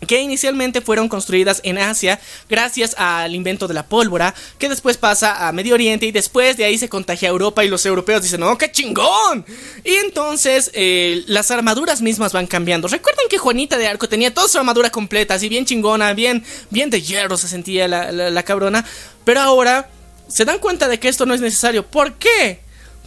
Que 0.08 0.22
inicialmente 0.22 0.82
fueron 0.82 1.10
construidas 1.10 1.62
en 1.64 1.78
Asia 1.78 2.20
gracias 2.50 2.96
al 2.98 3.34
invento 3.34 3.68
de 3.68 3.74
la 3.74 3.88
pólvora, 3.88 4.36
que 4.60 4.70
después 4.70 4.98
pasa 4.98 5.48
a 5.48 5.52
Medio 5.52 5.74
Oriente 5.74 6.06
y 6.06 6.12
después 6.12 6.58
de 6.58 6.66
ahí 6.66 6.78
se 6.78 6.90
contagia 6.90 7.30
a 7.30 7.32
Europa 7.32 7.64
y 7.64 7.70
los 7.70 7.86
europeos 7.86 8.22
dicen, 8.22 8.44
¡oh, 8.44 8.58
qué 8.58 8.72
chingón! 8.72 9.46
Y 9.84 9.96
entonces 9.96 10.72
eh, 10.74 11.24
las 11.28 11.52
armaduras 11.52 12.02
mismas 12.02 12.34
van 12.34 12.48
cambiando. 12.48 12.88
Recuerden 12.88 13.26
que 13.30 13.38
Juanita 13.38 13.78
de 13.78 13.88
Arco 13.88 14.08
tenía 14.08 14.34
toda 14.34 14.48
su 14.48 14.58
armadura 14.58 14.90
completa, 14.90 15.34
así 15.34 15.50
bien 15.50 15.66
chingona, 15.66 16.14
bien, 16.14 16.44
bien 16.70 16.90
de 16.90 17.02
hierro 17.02 17.38
se 17.38 17.48
sentía 17.48 17.88
la, 17.88 18.12
la 18.12 18.44
cabrona, 18.44 18.86
pero 19.24 19.42
ahora 19.42 19.90
se 20.28 20.46
dan 20.46 20.60
cuenta 20.60 20.88
de 20.88 21.00
que 21.00 21.08
esto 21.08 21.26
no 21.26 21.34
es 21.34 21.42
necesario. 21.42 21.86
¿Por 21.86 22.14
qué? 22.14 22.60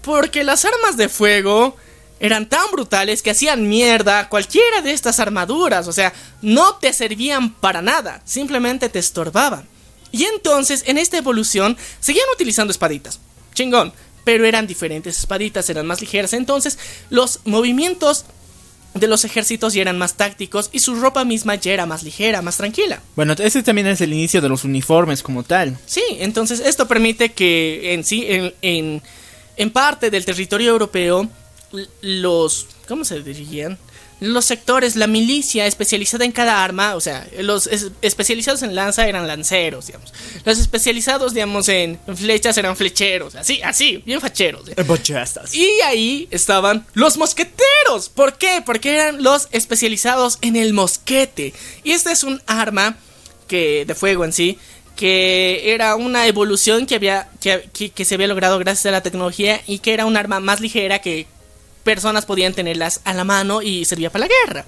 Porque 0.02 0.44
las 0.44 0.64
armas 0.64 0.96
de 0.96 1.08
fuego 1.08 1.76
eran 2.20 2.48
tan 2.48 2.70
brutales 2.72 3.22
que 3.22 3.30
hacían 3.30 3.68
mierda 3.68 4.28
cualquiera 4.28 4.82
de 4.82 4.92
estas 4.92 5.20
armaduras, 5.20 5.88
o 5.88 5.92
sea, 5.92 6.12
no 6.42 6.76
te 6.76 6.92
servían 6.92 7.54
para 7.54 7.82
nada, 7.82 8.22
simplemente 8.24 8.88
te 8.88 8.98
estorbaban. 8.98 9.66
Y 10.10 10.24
entonces, 10.24 10.84
en 10.86 10.98
esta 10.98 11.18
evolución, 11.18 11.76
seguían 12.00 12.26
utilizando 12.34 12.70
espaditas. 12.70 13.20
Chingón, 13.54 13.92
pero 14.24 14.46
eran 14.46 14.66
diferentes 14.66 15.18
espaditas, 15.18 15.68
eran 15.70 15.86
más 15.86 16.00
ligeras, 16.00 16.32
entonces 16.32 16.78
los 17.10 17.40
movimientos 17.44 18.24
de 18.94 19.06
los 19.06 19.24
ejércitos 19.24 19.74
ya 19.74 19.82
eran 19.82 19.98
más 19.98 20.14
tácticos 20.14 20.70
y 20.72 20.80
su 20.80 20.94
ropa 20.96 21.24
misma 21.24 21.54
ya 21.54 21.72
era 21.72 21.86
más 21.86 22.02
ligera, 22.02 22.42
más 22.42 22.56
tranquila. 22.56 23.00
Bueno, 23.16 23.34
ese 23.38 23.62
también 23.62 23.86
es 23.86 24.00
el 24.00 24.12
inicio 24.12 24.40
de 24.40 24.48
los 24.48 24.64
uniformes 24.64 25.22
como 25.22 25.42
tal. 25.42 25.78
Sí, 25.86 26.02
entonces 26.18 26.60
esto 26.60 26.88
permite 26.88 27.32
que 27.32 27.92
en 27.94 28.04
sí, 28.04 28.24
en, 28.28 28.54
en, 28.62 29.02
en 29.56 29.70
parte 29.70 30.10
del 30.10 30.24
territorio 30.24 30.70
europeo, 30.70 31.28
los... 32.00 32.66
¿Cómo 32.86 33.04
se 33.04 33.22
dirían? 33.22 33.78
Los 34.20 34.46
sectores, 34.46 34.96
la 34.96 35.06
milicia 35.06 35.66
especializada 35.66 36.24
en 36.24 36.32
cada 36.32 36.64
arma, 36.64 36.96
o 36.96 37.00
sea, 37.00 37.28
los 37.38 37.68
especializados 38.02 38.64
en 38.64 38.74
lanza 38.74 39.06
eran 39.06 39.28
lanceros, 39.28 39.86
digamos. 39.86 40.12
Los 40.44 40.58
especializados, 40.58 41.34
digamos, 41.34 41.68
en 41.68 42.00
flechas 42.16 42.58
eran 42.58 42.76
flecheros, 42.76 43.36
así, 43.36 43.62
así, 43.62 44.02
bien 44.04 44.20
facheros. 44.20 44.64
Y 45.54 45.68
ahí 45.82 46.26
estaban 46.32 46.84
los 46.94 47.16
mosqueteros. 47.16 48.08
¿Por 48.12 48.38
qué? 48.38 48.60
Porque 48.66 48.94
eran 48.94 49.22
los 49.22 49.46
especializados 49.52 50.38
en 50.40 50.56
el 50.56 50.72
mosquete. 50.72 51.54
Y 51.84 51.92
este 51.92 52.10
es 52.10 52.24
un 52.24 52.42
arma 52.46 52.96
que 53.46 53.84
de 53.86 53.94
fuego 53.94 54.24
en 54.24 54.32
sí 54.32 54.58
que 54.96 55.72
era 55.72 55.94
una 55.94 56.26
evolución 56.26 56.84
que 56.84 56.96
había 56.96 57.28
que, 57.40 57.70
que, 57.94 58.04
se 58.04 58.16
había 58.16 58.26
logrado 58.26 58.58
gracias 58.58 58.86
a 58.86 58.90
la 58.90 59.00
tecnología 59.00 59.60
y 59.64 59.78
que 59.78 59.94
era 59.94 60.04
un 60.06 60.16
arma 60.16 60.40
más 60.40 60.60
ligera 60.60 60.98
que 60.98 61.28
personas 61.94 62.26
podían 62.26 62.52
tenerlas 62.52 63.00
a 63.04 63.14
la 63.14 63.24
mano 63.24 63.62
y 63.62 63.86
servía 63.86 64.10
para 64.10 64.26
la 64.26 64.34
guerra. 64.44 64.66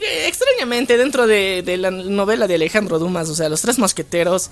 Eh, 0.00 0.28
extrañamente, 0.28 0.96
dentro 0.96 1.26
de, 1.26 1.64
la 1.76 1.90
novela 1.90 2.46
de 2.46 2.54
Alejandro 2.54 3.00
Dumas, 3.00 3.28
o 3.28 3.34
sea, 3.34 3.48
los 3.48 3.60
tres 3.60 3.80
mosqueteros 3.80 4.50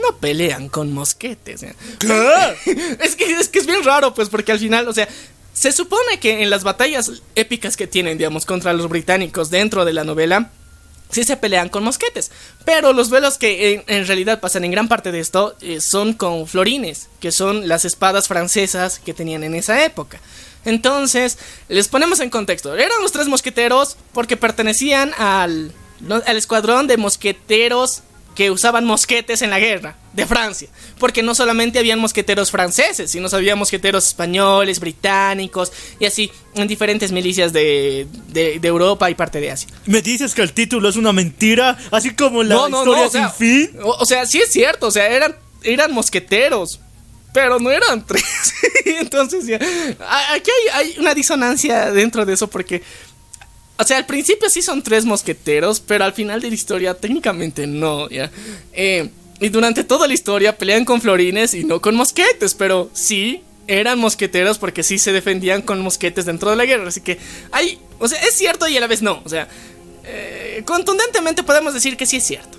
no 0.00 0.18
pelean 0.18 0.68
con 0.68 0.92
mosquetes. 0.92 1.64
es, 3.00 3.16
que, 3.16 3.24
es 3.24 3.48
que 3.48 3.58
es 3.58 3.66
bien 3.66 3.82
raro, 3.82 4.14
pues, 4.14 4.28
porque 4.28 4.52
al 4.52 4.60
final, 4.60 4.86
o 4.86 4.92
sea, 4.92 5.08
se 5.52 5.72
supone 5.72 6.20
que 6.20 6.44
en 6.44 6.48
las 6.48 6.62
batallas 6.62 7.10
épicas 7.34 7.76
que 7.76 7.88
tienen, 7.88 8.18
digamos, 8.18 8.46
contra 8.46 8.72
los 8.72 8.88
británicos 8.88 9.50
dentro 9.50 9.84
de 9.84 9.94
la 9.94 10.04
novela, 10.04 10.52
sí 11.10 11.24
se 11.24 11.36
pelean 11.36 11.70
con 11.70 11.82
mosquetes. 11.82 12.30
Pero 12.64 12.92
los 12.92 13.10
duelos 13.10 13.36
que 13.36 13.82
en, 13.84 14.06
realidad 14.06 14.38
pasan 14.38 14.62
en 14.62 14.70
gran 14.70 14.86
parte 14.86 15.10
de 15.10 15.18
esto 15.18 15.56
eh, 15.60 15.80
son 15.80 16.12
con 16.12 16.46
florines, 16.46 17.08
que 17.18 17.32
son 17.32 17.66
las 17.66 17.84
espadas 17.84 18.28
francesas 18.28 19.00
que 19.00 19.12
tenían 19.12 19.42
en 19.42 19.56
esa 19.56 19.84
época. 19.84 20.20
Entonces, 20.66 21.38
les 21.68 21.88
ponemos 21.88 22.20
en 22.20 22.28
contexto. 22.28 22.74
Eran 22.74 23.00
los 23.00 23.12
tres 23.12 23.28
mosqueteros 23.28 23.96
porque 24.12 24.36
pertenecían 24.36 25.12
al, 25.16 25.72
al 26.26 26.36
escuadrón 26.36 26.86
de 26.86 26.98
mosqueteros 26.98 28.02
que 28.36 28.50
usaban 28.50 28.84
mosquetes 28.84 29.40
en 29.40 29.48
la 29.48 29.58
guerra 29.58 29.96
de 30.12 30.26
Francia. 30.26 30.68
Porque 30.98 31.22
no 31.22 31.34
solamente 31.34 31.78
habían 31.78 31.98
mosqueteros 31.98 32.50
franceses, 32.50 33.10
sino 33.10 33.28
había 33.32 33.56
mosqueteros 33.56 34.06
españoles, 34.06 34.78
británicos 34.78 35.72
y 35.98 36.04
así 36.04 36.30
en 36.54 36.68
diferentes 36.68 37.12
milicias 37.12 37.52
de, 37.52 38.06
de, 38.28 38.60
Europa 38.62 39.10
y 39.10 39.14
parte 39.14 39.40
de 39.40 39.50
Asia. 39.50 39.68
¿Me 39.86 40.02
dices 40.02 40.34
que 40.34 40.42
el 40.42 40.52
título 40.52 40.88
es 40.88 40.96
una 40.96 41.12
mentira? 41.12 41.78
Así 41.90 42.14
como 42.14 42.42
la 42.42 42.56
historia 42.68 43.08
sin 43.08 43.30
fin. 43.30 43.70
O, 43.82 43.90
o, 43.90 44.04
sea, 44.04 44.26
sí 44.26 44.38
es 44.38 44.50
cierto, 44.52 44.88
o 44.88 44.90
sea, 44.90 45.08
eran, 45.08 45.34
eran 45.62 45.92
mosqueteros 45.92 46.80
pero 47.36 47.58
no 47.58 47.70
eran 47.70 48.02
tres. 48.06 48.24
Entonces 48.86 49.46
ya, 49.46 49.56
aquí 50.32 50.50
hay, 50.72 50.96
una 50.98 51.12
disonancia 51.12 51.90
dentro 51.90 52.24
de 52.24 52.32
eso 52.32 52.48
porque, 52.48 52.80
o 53.76 53.84
sea, 53.84 53.98
al 53.98 54.06
principio 54.06 54.48
sí 54.48 54.62
son 54.62 54.82
tres 54.82 55.04
mosqueteros, 55.04 55.80
pero 55.80 56.04
al 56.04 56.14
final 56.14 56.40
de 56.40 56.48
la 56.48 56.54
historia 56.54 56.94
técnicamente 56.94 57.66
no, 57.66 58.08
ya. 58.08 58.30
Eh, 58.72 59.10
y 59.38 59.50
durante 59.50 59.84
toda 59.84 60.08
la 60.08 60.14
historia 60.14 60.56
pelean 60.56 60.86
con 60.86 61.02
florines 61.02 61.52
y 61.52 61.64
no 61.64 61.82
con 61.82 61.94
mosquetes, 61.94 62.54
pero 62.54 62.88
sí 62.94 63.42
eran 63.66 63.98
mosqueteros 63.98 64.56
porque 64.56 64.82
sí 64.82 64.98
se 64.98 65.12
defendían 65.12 65.60
con 65.60 65.82
mosquetes 65.82 66.24
dentro 66.24 66.48
de 66.48 66.56
la 66.56 66.64
guerra. 66.64 66.88
Así 66.88 67.02
que 67.02 67.18
hay, 67.52 67.78
o 67.98 68.08
sea, 68.08 68.18
es 68.22 68.32
cierto 68.32 68.66
y 68.66 68.78
a 68.78 68.80
la 68.80 68.86
vez 68.86 69.02
no. 69.02 69.20
O 69.26 69.28
sea, 69.28 69.46
eh, 70.04 70.62
contundentemente 70.64 71.42
podemos 71.42 71.74
decir 71.74 71.98
que 71.98 72.06
sí 72.06 72.16
es 72.16 72.24
cierto. 72.24 72.55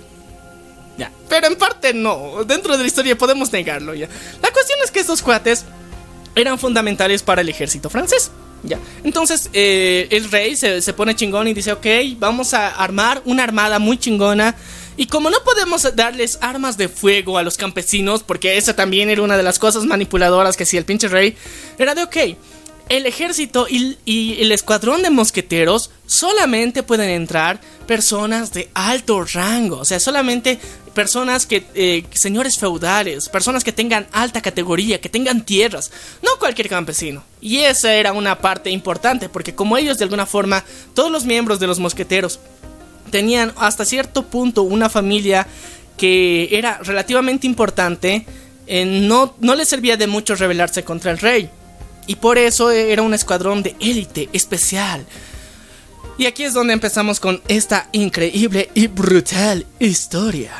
Pero 1.28 1.46
en 1.46 1.56
parte 1.56 1.94
no. 1.94 2.44
Dentro 2.44 2.76
de 2.76 2.82
la 2.82 2.86
historia 2.86 3.16
podemos 3.16 3.52
negarlo 3.52 3.94
ya. 3.94 4.08
La 4.42 4.50
cuestión 4.50 4.78
es 4.84 4.90
que 4.90 5.00
estos 5.00 5.22
cuates 5.22 5.64
eran 6.34 6.58
fundamentales 6.58 7.22
para 7.22 7.40
el 7.42 7.48
ejército 7.48 7.90
francés. 7.90 8.30
Ya. 8.64 8.78
Entonces 9.04 9.50
eh, 9.52 10.08
el 10.10 10.30
rey 10.30 10.56
se, 10.56 10.82
se, 10.82 10.92
pone 10.92 11.14
chingón 11.14 11.46
y 11.46 11.54
dice, 11.54 11.72
ok, 11.72 11.86
vamos 12.18 12.54
a 12.54 12.68
armar 12.68 13.22
una 13.24 13.44
armada 13.44 13.78
muy 13.78 13.98
chingona. 13.98 14.56
Y 14.96 15.06
como 15.06 15.30
no 15.30 15.36
podemos 15.44 15.94
darles 15.94 16.38
armas 16.40 16.76
de 16.76 16.88
fuego 16.88 17.38
a 17.38 17.44
los 17.44 17.56
campesinos, 17.56 18.24
porque 18.24 18.56
esa 18.56 18.74
también 18.74 19.08
era 19.10 19.22
una 19.22 19.36
de 19.36 19.44
las 19.44 19.60
cosas 19.60 19.84
manipuladoras 19.84 20.56
que 20.56 20.64
hacía 20.64 20.80
el 20.80 20.84
pinche 20.84 21.06
rey, 21.06 21.36
era 21.78 21.94
de, 21.94 22.02
ok, 22.02 22.16
el 22.88 23.06
ejército 23.06 23.66
y, 23.68 24.36
el 24.40 24.52
escuadrón 24.52 25.02
de 25.02 25.10
mosqueteros 25.10 25.90
solamente 26.06 26.82
pueden 26.82 27.10
entrar 27.10 27.60
personas 27.86 28.52
de 28.52 28.70
alto 28.74 29.24
rango, 29.24 29.78
o 29.78 29.84
sea, 29.84 30.00
solamente 30.00 30.58
personas 30.94 31.46
que, 31.46 31.64
eh, 31.74 32.04
señores 32.12 32.58
feudales, 32.58 33.28
personas 33.28 33.62
que 33.62 33.72
tengan 33.72 34.06
alta 34.12 34.40
categoría, 34.40 35.00
que 35.00 35.08
tengan 35.08 35.44
tierras, 35.44 35.92
no 36.22 36.38
cualquier 36.38 36.68
campesino. 36.68 37.22
Y 37.40 37.58
esa 37.58 37.94
era 37.94 38.12
una 38.12 38.38
parte 38.38 38.70
importante, 38.70 39.28
porque 39.28 39.54
como 39.54 39.76
ellos 39.76 39.98
de 39.98 40.04
alguna 40.04 40.26
forma, 40.26 40.64
todos 40.94 41.12
los 41.12 41.24
miembros 41.24 41.60
de 41.60 41.66
los 41.66 41.78
mosqueteros 41.78 42.40
tenían 43.10 43.52
hasta 43.56 43.84
cierto 43.84 44.24
punto 44.24 44.62
una 44.62 44.88
familia 44.88 45.46
que 45.96 46.48
era 46.52 46.78
relativamente 46.78 47.46
importante, 47.46 48.26
eh, 48.66 48.84
no, 48.84 49.34
no 49.40 49.54
les 49.54 49.68
servía 49.68 49.96
de 49.96 50.06
mucho 50.06 50.34
rebelarse 50.34 50.84
contra 50.84 51.10
el 51.10 51.18
rey. 51.18 51.50
Y 52.08 52.16
por 52.16 52.38
eso 52.38 52.70
era 52.70 53.02
un 53.02 53.12
escuadrón 53.14 53.62
de 53.62 53.76
élite 53.78 54.30
especial. 54.32 55.06
Y 56.16 56.26
aquí 56.26 56.42
es 56.42 56.54
donde 56.54 56.72
empezamos 56.72 57.20
con 57.20 57.40
esta 57.46 57.88
increíble 57.92 58.70
y 58.74 58.88
brutal 58.88 59.66
historia. 59.78 60.52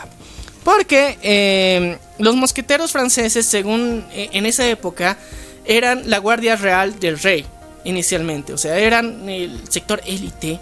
Porque 0.63 1.19
em, 1.23 1.99
los 2.19 2.37
mosqueteros 2.37 2.93
franceses, 2.93 3.47
según 3.47 4.05
eh, 4.13 4.29
en 4.35 4.45
esa 4.45 4.69
época, 4.69 5.19
eran 5.65 6.09
la 6.11 6.19
guardia 6.19 6.55
real 6.55 7.01
del 7.01 7.19
rey, 7.19 7.47
inicialmente. 7.85 8.53
O 8.53 8.59
sea, 8.59 8.79
eran 8.79 9.27
el 9.29 9.63
sector 9.71 10.03
élite. 10.07 10.61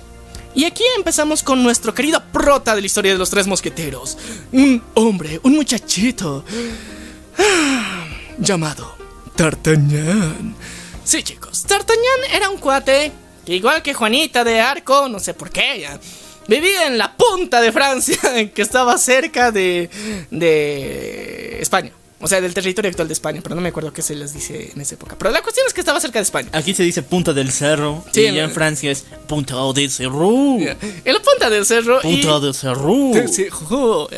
Y 0.55 0.65
aquí 0.65 0.85
empezamos 0.97 1.43
con 1.43 1.65
nuestro 1.65 1.93
querido 1.93 2.23
prota 2.33 2.77
de 2.77 2.81
la 2.81 2.87
historia 2.87 3.13
de 3.13 3.19
los 3.19 3.29
tres 3.29 3.49
mosqueteros. 3.49 4.17
Un 4.53 4.81
hombre, 4.95 5.41
un 5.43 5.57
muchachito. 5.57 6.45
llamado 8.39 8.97
D'Artagnan 9.37 10.55
Sí, 11.07 11.23
chicos, 11.23 11.65
D'Artagnan 11.69 12.35
era 12.35 12.51
un 12.51 12.59
cuate 12.59 13.13
que 13.45 13.55
igual 13.55 13.81
que 13.81 13.95
Juanita 13.95 14.43
de 14.43 14.61
Arco, 14.61 15.09
no 15.09 15.21
sé 15.21 15.35
por 15.35 15.51
qué, 15.51 15.79
ya, 15.83 16.01
vivía 16.49 16.89
en 16.89 16.99
la 16.99 17.17
punta 17.17 17.61
de 17.61 17.71
Francia, 17.71 18.19
que 18.55 18.61
estaba 18.61 18.99
cerca 18.99 19.53
de, 19.53 19.89
de 20.33 21.59
España. 21.61 21.93
O 22.19 22.27
sea, 22.27 22.41
del 22.41 22.55
territorio 22.55 22.89
actual 22.89 23.07
de 23.07 23.15
España, 23.15 23.41
pero 23.41 23.55
no 23.55 23.61
me 23.61 23.69
acuerdo 23.69 23.93
qué 23.93 24.03
se 24.03 24.17
les 24.17 24.33
dice 24.33 24.73
en 24.75 24.81
esa 24.81 24.95
época. 24.95 25.17
Pero 25.17 25.31
la 25.31 25.43
cuestión 25.43 25.65
es 25.69 25.75
que 25.75 25.81
estaba 25.81 26.01
cerca 26.01 26.19
de 26.19 26.25
España. 26.25 26.49
Aquí 26.53 26.75
se 26.75 26.83
dice 26.83 27.03
Punta 27.03 27.33
del 27.35 27.53
Cerro. 27.53 28.03
Sí, 28.11 28.23
y 28.23 28.39
en 28.39 28.51
Francia 28.51 28.91
es 28.91 29.05
Punta 29.29 29.55
del 29.75 29.91
Cerro. 29.91 30.57
En 30.59 31.13
la 31.13 31.23
Punta 31.23 31.51
del 31.51 31.67
Cerro. 31.67 32.01
Punta 32.01 32.41
del 32.41 32.55
Cerro. 32.55 34.09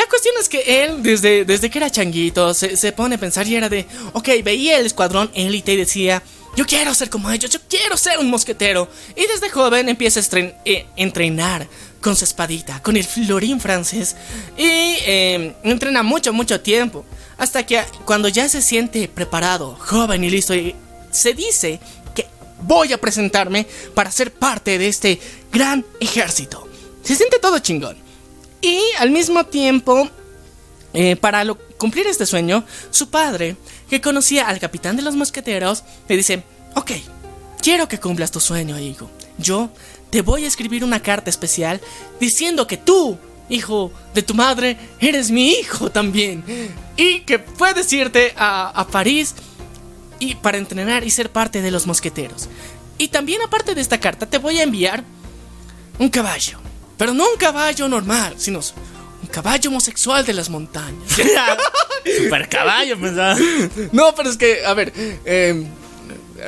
La 0.00 0.06
cuestión 0.06 0.34
es 0.40 0.48
que 0.48 0.82
él, 0.82 1.02
desde, 1.02 1.44
desde 1.44 1.68
que 1.68 1.76
era 1.76 1.90
changuito, 1.90 2.54
se, 2.54 2.74
se 2.78 2.90
pone 2.90 3.16
a 3.16 3.18
pensar 3.18 3.46
y 3.46 3.54
era 3.54 3.68
de, 3.68 3.84
ok, 4.14 4.30
veía 4.42 4.78
el 4.78 4.86
escuadrón 4.86 5.30
élite 5.34 5.74
y 5.74 5.76
decía, 5.76 6.22
yo 6.56 6.64
quiero 6.64 6.94
ser 6.94 7.10
como 7.10 7.30
ellos, 7.30 7.50
yo 7.50 7.58
quiero 7.68 7.98
ser 7.98 8.18
un 8.18 8.30
mosquetero. 8.30 8.88
Y 9.14 9.26
desde 9.26 9.50
joven 9.50 9.90
empieza 9.90 10.20
a 10.20 10.38
eh, 10.64 10.86
entrenar 10.96 11.68
con 12.00 12.16
su 12.16 12.24
espadita, 12.24 12.80
con 12.82 12.96
el 12.96 13.04
florín 13.04 13.60
francés. 13.60 14.16
Y 14.56 14.96
em, 15.04 15.52
entrena 15.64 16.02
mucho, 16.02 16.32
mucho 16.32 16.62
tiempo. 16.62 17.04
Hasta 17.36 17.66
que 17.66 17.82
cuando 18.06 18.28
ya 18.28 18.48
se 18.48 18.62
siente 18.62 19.06
preparado, 19.06 19.76
joven 19.78 20.24
y 20.24 20.30
listo, 20.30 20.54
y 20.54 20.74
se 21.10 21.34
dice 21.34 21.78
que 22.14 22.26
voy 22.62 22.94
a 22.94 22.98
presentarme 22.98 23.66
para 23.94 24.10
ser 24.10 24.32
parte 24.32 24.78
de 24.78 24.88
este 24.88 25.20
gran 25.52 25.84
ejército. 26.00 26.66
Se 27.02 27.14
siente 27.14 27.38
todo 27.38 27.58
chingón. 27.58 28.08
Y 28.60 28.78
al 28.98 29.10
mismo 29.10 29.44
tiempo, 29.46 30.08
eh, 30.92 31.16
para 31.16 31.44
lo- 31.44 31.58
cumplir 31.78 32.06
este 32.06 32.26
sueño, 32.26 32.64
su 32.90 33.08
padre, 33.08 33.56
que 33.88 34.00
conocía 34.00 34.48
al 34.48 34.58
capitán 34.60 34.96
de 34.96 35.02
los 35.02 35.16
mosqueteros, 35.16 35.84
le 36.08 36.16
dice, 36.16 36.42
ok, 36.74 36.90
quiero 37.62 37.88
que 37.88 37.98
cumplas 37.98 38.30
tu 38.30 38.40
sueño, 38.40 38.78
hijo. 38.78 39.10
Yo 39.38 39.70
te 40.10 40.22
voy 40.22 40.44
a 40.44 40.48
escribir 40.48 40.84
una 40.84 41.00
carta 41.00 41.30
especial 41.30 41.80
diciendo 42.20 42.66
que 42.66 42.76
tú, 42.76 43.16
hijo 43.48 43.90
de 44.14 44.22
tu 44.22 44.34
madre, 44.34 44.76
eres 45.00 45.30
mi 45.30 45.50
hijo 45.52 45.90
también. 45.90 46.44
Y 46.96 47.20
que 47.20 47.38
puedes 47.38 47.90
irte 47.92 48.34
a, 48.36 48.68
a 48.68 48.86
París 48.86 49.34
y 50.18 50.34
para 50.34 50.58
entrenar 50.58 51.02
y 51.04 51.10
ser 51.10 51.30
parte 51.30 51.62
de 51.62 51.70
los 51.70 51.86
mosqueteros. 51.86 52.48
Y 52.98 53.08
también 53.08 53.40
aparte 53.40 53.74
de 53.74 53.80
esta 53.80 53.98
carta 53.98 54.26
te 54.26 54.36
voy 54.36 54.58
a 54.58 54.64
enviar 54.64 55.02
un 55.98 56.10
caballo. 56.10 56.58
Pero 57.00 57.14
no 57.14 57.24
un 57.30 57.38
caballo 57.38 57.88
normal, 57.88 58.34
sino 58.36 58.58
un 58.58 59.28
caballo 59.28 59.70
homosexual 59.70 60.22
de 60.26 60.34
las 60.34 60.50
montañas. 60.50 61.02
Super 62.18 62.46
caballo, 62.46 63.00
pensaba. 63.00 63.36
No, 63.90 64.14
pero 64.14 64.28
es 64.28 64.36
que, 64.36 64.66
a 64.66 64.74
ver, 64.74 64.92
eh, 65.24 65.64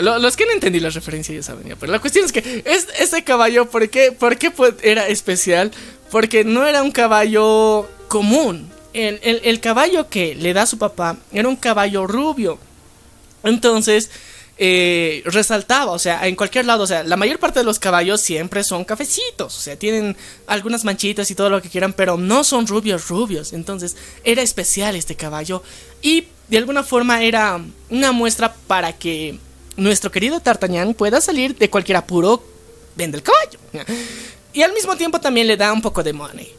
lo- 0.00 0.18
los 0.18 0.36
que 0.36 0.44
no 0.44 0.52
entendí 0.52 0.78
la 0.78 0.90
referencia 0.90 1.34
ya 1.34 1.42
saben 1.42 1.68
ya, 1.68 1.76
pero 1.76 1.90
la 1.90 2.00
cuestión 2.00 2.26
es 2.26 2.32
que 2.32 2.62
es, 2.66 2.86
este 2.98 3.24
caballo, 3.24 3.70
¿por 3.70 3.88
qué, 3.88 4.12
por 4.12 4.36
qué 4.36 4.50
pues, 4.50 4.74
era 4.82 5.08
especial? 5.08 5.70
Porque 6.10 6.44
no 6.44 6.66
era 6.66 6.82
un 6.82 6.90
caballo 6.92 7.88
común. 8.08 8.70
El, 8.92 9.20
el- 9.22 9.40
el 9.44 9.58
caballo 9.60 10.10
que 10.10 10.34
le 10.34 10.52
da 10.52 10.66
su 10.66 10.76
papá 10.76 11.16
era 11.32 11.48
un 11.48 11.56
caballo 11.56 12.06
rubio. 12.06 12.58
Entonces, 13.42 14.10
eh, 14.58 15.22
resaltaba, 15.24 15.92
o 15.92 15.98
sea, 15.98 16.26
en 16.26 16.36
cualquier 16.36 16.66
lado, 16.66 16.84
o 16.84 16.86
sea, 16.86 17.02
la 17.02 17.16
mayor 17.16 17.38
parte 17.38 17.60
de 17.60 17.64
los 17.64 17.78
caballos 17.78 18.20
siempre 18.20 18.62
son 18.64 18.84
cafecitos, 18.84 19.56
o 19.56 19.60
sea, 19.60 19.76
tienen 19.76 20.16
algunas 20.46 20.84
manchitas 20.84 21.30
y 21.30 21.34
todo 21.34 21.50
lo 21.50 21.62
que 21.62 21.70
quieran, 21.70 21.92
pero 21.94 22.16
no 22.16 22.44
son 22.44 22.66
rubios, 22.66 23.08
rubios. 23.08 23.52
Entonces, 23.52 23.96
era 24.24 24.42
especial 24.42 24.94
este 24.94 25.16
caballo 25.16 25.62
y 26.02 26.26
de 26.48 26.58
alguna 26.58 26.82
forma 26.82 27.22
era 27.22 27.60
una 27.88 28.12
muestra 28.12 28.54
para 28.66 28.92
que 28.92 29.38
nuestro 29.76 30.10
querido 30.10 30.40
Tartañán 30.40 30.94
pueda 30.94 31.20
salir 31.20 31.56
de 31.56 31.70
cualquier 31.70 31.96
apuro, 31.96 32.44
vende 32.96 33.18
el 33.18 33.22
caballo. 33.22 33.58
Y 34.54 34.60
al 34.60 34.74
mismo 34.74 34.94
tiempo 34.96 35.18
también 35.18 35.46
le 35.46 35.56
da 35.56 35.72
un 35.72 35.80
poco 35.80 36.02
de 36.02 36.12
money. 36.12 36.52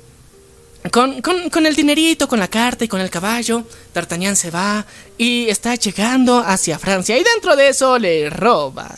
Con, 0.92 1.22
con- 1.22 1.50
con 1.50 1.66
el 1.66 1.76
dinerito, 1.76 2.28
con 2.28 2.40
la 2.40 2.48
carta 2.50 2.84
y 2.84 2.88
con 2.90 3.00
el 3.00 3.10
caballo, 3.10 3.64
D'Artagnan 3.94 4.36
se 4.36 4.52
va 4.52 4.86
y 5.18 5.48
está 5.50 5.76
llegando 5.76 6.40
hacia 6.40 6.78
Francia 6.78 7.18
y 7.18 7.24
dentro 7.24 7.56
de 7.56 7.70
eso 7.70 7.98
le 7.98 8.30
roban. 8.30 8.92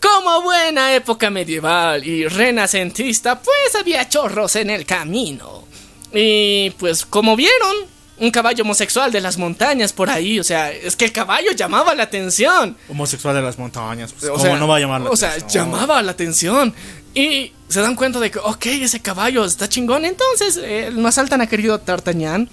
Como 0.00 0.42
buena 0.42 0.94
época 0.94 1.28
medieval 1.30 2.06
y 2.06 2.28
renacentista, 2.28 3.40
pues 3.40 3.74
había 3.78 4.08
chorros 4.08 4.54
en 4.56 4.70
el 4.70 4.86
camino. 4.86 5.64
Y 6.12 6.70
pues 6.78 7.04
como 7.04 7.34
vieron, 7.34 7.74
un 8.18 8.30
caballo 8.30 8.62
homosexual 8.62 9.10
de 9.10 9.20
las 9.20 9.36
montañas 9.38 9.92
por 9.92 10.08
ahí, 10.08 10.38
o 10.38 10.44
sea, 10.44 10.70
es 10.70 10.94
que 10.94 11.06
el 11.06 11.12
caballo 11.12 11.50
llamaba 11.52 11.94
la 11.94 12.04
atención. 12.04 12.76
Homosexual 12.88 13.34
de 13.34 13.42
las 13.42 13.58
montañas. 13.58 14.12
Pues, 14.12 14.24
O 14.30 14.34
¿Cómo 14.34 14.42
sea, 14.44 14.56
no 14.56 14.68
va 14.68 14.76
a 14.76 14.80
llamar 14.80 15.00
la 15.00 15.10
O 15.10 15.16
sea, 15.16 15.36
llamaba 15.48 16.00
la 16.02 16.12
atención. 16.12 16.72
Y 17.12 17.52
se 17.68 17.80
dan 17.80 17.96
cuenta 17.96 18.20
de 18.20 18.30
que, 18.30 18.38
ok, 18.38 18.66
ese 18.66 19.00
caballo 19.00 19.44
está 19.44 19.68
chingón. 19.68 20.04
Entonces 20.04 20.58
eh, 20.62 20.90
nos 20.92 21.06
asaltan 21.06 21.40
a 21.40 21.46
querido 21.46 21.78
D'Artagnan. 21.78 22.48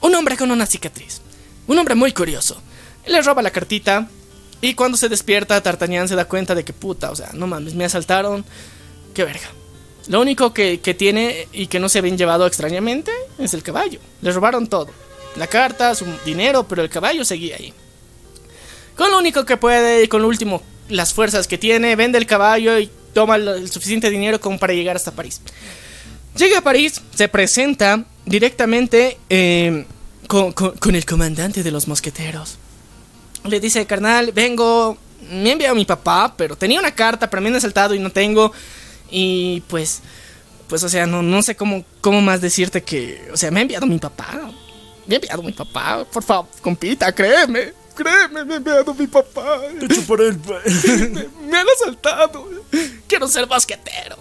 Un 0.00 0.14
hombre 0.14 0.36
con 0.36 0.50
una 0.50 0.66
cicatriz. 0.66 1.20
Un 1.66 1.78
hombre 1.78 1.94
muy 1.94 2.12
curioso. 2.12 2.60
Le 3.06 3.22
roba 3.22 3.42
la 3.42 3.50
cartita. 3.50 4.08
Y 4.60 4.74
cuando 4.74 4.96
se 4.96 5.08
despierta, 5.08 5.60
D'Artagnan 5.60 6.08
se 6.08 6.14
da 6.14 6.26
cuenta 6.26 6.54
de 6.54 6.64
que 6.64 6.72
puta, 6.72 7.10
o 7.10 7.16
sea, 7.16 7.30
no 7.32 7.46
mames, 7.46 7.74
me 7.74 7.84
asaltaron. 7.84 8.44
Qué 9.14 9.24
verga. 9.24 9.48
Lo 10.08 10.20
único 10.20 10.52
que, 10.52 10.80
que 10.80 10.94
tiene 10.94 11.48
y 11.52 11.66
que 11.66 11.80
no 11.80 11.88
se 11.88 11.98
habían 11.98 12.18
llevado 12.18 12.46
extrañamente 12.46 13.10
es 13.38 13.54
el 13.54 13.62
caballo. 13.62 14.00
Le 14.20 14.32
robaron 14.32 14.66
todo. 14.66 14.88
La 15.36 15.46
carta, 15.46 15.94
su 15.94 16.06
dinero, 16.24 16.66
pero 16.68 16.82
el 16.82 16.90
caballo 16.90 17.24
seguía 17.24 17.56
ahí. 17.56 17.72
Con 18.96 19.10
lo 19.10 19.18
único 19.18 19.44
que 19.44 19.56
puede 19.56 20.04
y 20.04 20.08
con 20.08 20.22
lo 20.22 20.28
último, 20.28 20.62
las 20.88 21.14
fuerzas 21.14 21.48
que 21.48 21.58
tiene, 21.58 21.96
vende 21.96 22.18
el 22.18 22.26
caballo 22.26 22.78
y 22.78 22.90
toma 23.12 23.36
el, 23.36 23.70
suficiente 23.70 24.10
dinero 24.10 24.40
como 24.40 24.58
para 24.58 24.72
llegar 24.72 24.96
hasta 24.96 25.10
París. 25.12 25.40
Llega 26.36 26.58
a 26.58 26.62
París, 26.62 27.00
se 27.14 27.28
presenta 27.28 28.04
directamente 28.24 29.18
eh, 29.28 29.84
con, 30.26 30.52
con- 30.52 30.76
con 30.78 30.94
el 30.94 31.04
comandante 31.04 31.62
de 31.62 31.70
los 31.70 31.88
mosqueteros. 31.88 32.56
Le 33.44 33.60
dice, 33.60 33.84
carnal, 33.86 34.32
vengo, 34.32 34.96
me 35.30 35.50
ha 35.50 35.52
enviado 35.52 35.74
mi 35.74 35.84
papá, 35.84 36.34
pero 36.36 36.56
tenía 36.56 36.78
una 36.80 36.94
carta, 36.94 37.28
pero 37.28 37.42
me 37.42 37.48
han 37.48 37.56
asaltado 37.56 37.94
y 37.94 37.98
no 37.98 38.10
tengo. 38.10 38.52
Y 39.10 39.62
pues, 39.68 40.00
pues, 40.68 40.82
o 40.84 40.88
sea, 40.88 41.06
no, 41.06 41.22
no 41.22 41.42
sé 41.42 41.54
cómo, 41.56 41.84
cómo 42.00 42.22
más 42.22 42.40
decirte 42.40 42.82
que, 42.82 43.28
o 43.32 43.36
sea, 43.36 43.50
me 43.50 43.60
ha 43.60 43.62
enviado 43.62 43.86
mi 43.86 43.98
papá. 43.98 44.50
Me 45.06 45.14
ha 45.14 45.18
enviado 45.18 45.42
mi 45.42 45.52
papá, 45.52 46.04
por 46.10 46.22
favor, 46.22 46.46
compita, 46.62 47.12
créeme. 47.12 47.72
Créeme, 47.94 48.44
me 48.44 48.54
ha 48.54 48.56
enviado 48.56 48.94
mi 48.94 49.06
papá. 49.06 49.60
me, 49.80 51.28
me 51.48 51.58
han 51.58 51.66
asaltado. 51.76 52.48
Quiero 53.06 53.28
ser 53.28 53.46
basquetero. 53.46 54.16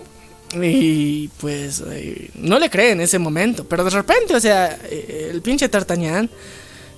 Y 0.62 1.30
pues 1.40 1.82
eh, 1.92 2.30
no 2.36 2.60
le 2.60 2.70
cree 2.70 2.92
en 2.92 3.02
ese 3.02 3.20
momento. 3.20 3.66
Pero 3.66 3.84
de 3.84 3.90
repente, 3.90 4.36
o 4.36 4.40
sea, 4.40 4.78
eh, 4.84 5.30
el 5.32 5.42
pinche 5.42 5.70
Tartañán 5.70 6.30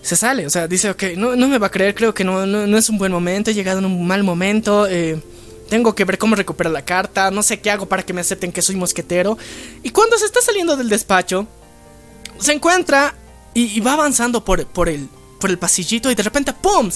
se 0.01 0.15
sale. 0.15 0.45
O 0.47 0.49
sea, 0.49 0.67
dice, 0.67 0.89
ok, 0.89 1.03
no, 1.17 1.35
no 1.35 1.47
me 1.47 1.59
va 1.59 1.67
a 1.67 1.71
creer, 1.71 1.93
creo 1.93 2.13
que 2.13 2.23
no, 2.23 2.45
no, 2.45 2.65
no 2.65 2.77
es 2.77 2.89
un 2.89 2.97
buen 2.97 3.11
momento. 3.11 3.51
He 3.51 3.53
llegado 3.53 3.79
en 3.79 3.85
un 3.85 4.05
mal 4.07 4.23
momento. 4.23 4.87
eh, 4.87 5.21
tengo 5.69 5.95
que 5.95 6.05
ver 6.05 6.17
cómo 6.17 6.35
recuperar 6.35 6.71
la 6.73 6.83
carta. 6.85 7.31
No 7.31 7.41
sé 7.41 7.59
qué 7.59 7.71
hago 7.71 7.87
para 7.87 8.03
que 8.03 8.13
me 8.13 8.21
acepten 8.21 8.51
que 8.51 8.61
soy 8.61 8.75
mosquetero. 8.75 9.37
Y 9.81 9.89
cuando 9.91 10.17
se 10.17 10.25
está 10.25 10.41
saliendo 10.41 10.75
del 10.75 10.89
despacho, 10.89 11.47
se 12.39 12.53
encuentra 12.53 13.15
y, 13.53 13.77
y 13.77 13.79
va 13.79 13.93
avanzando 13.93 14.43
por, 14.43 14.65
por, 14.67 14.89
el, 14.89 15.07
por 15.43 15.49
el 15.49 15.59
pasillito 15.59 16.09
y 16.09 16.15
de 16.15 16.23
repente, 16.23 16.53
¡pum! 16.53 16.89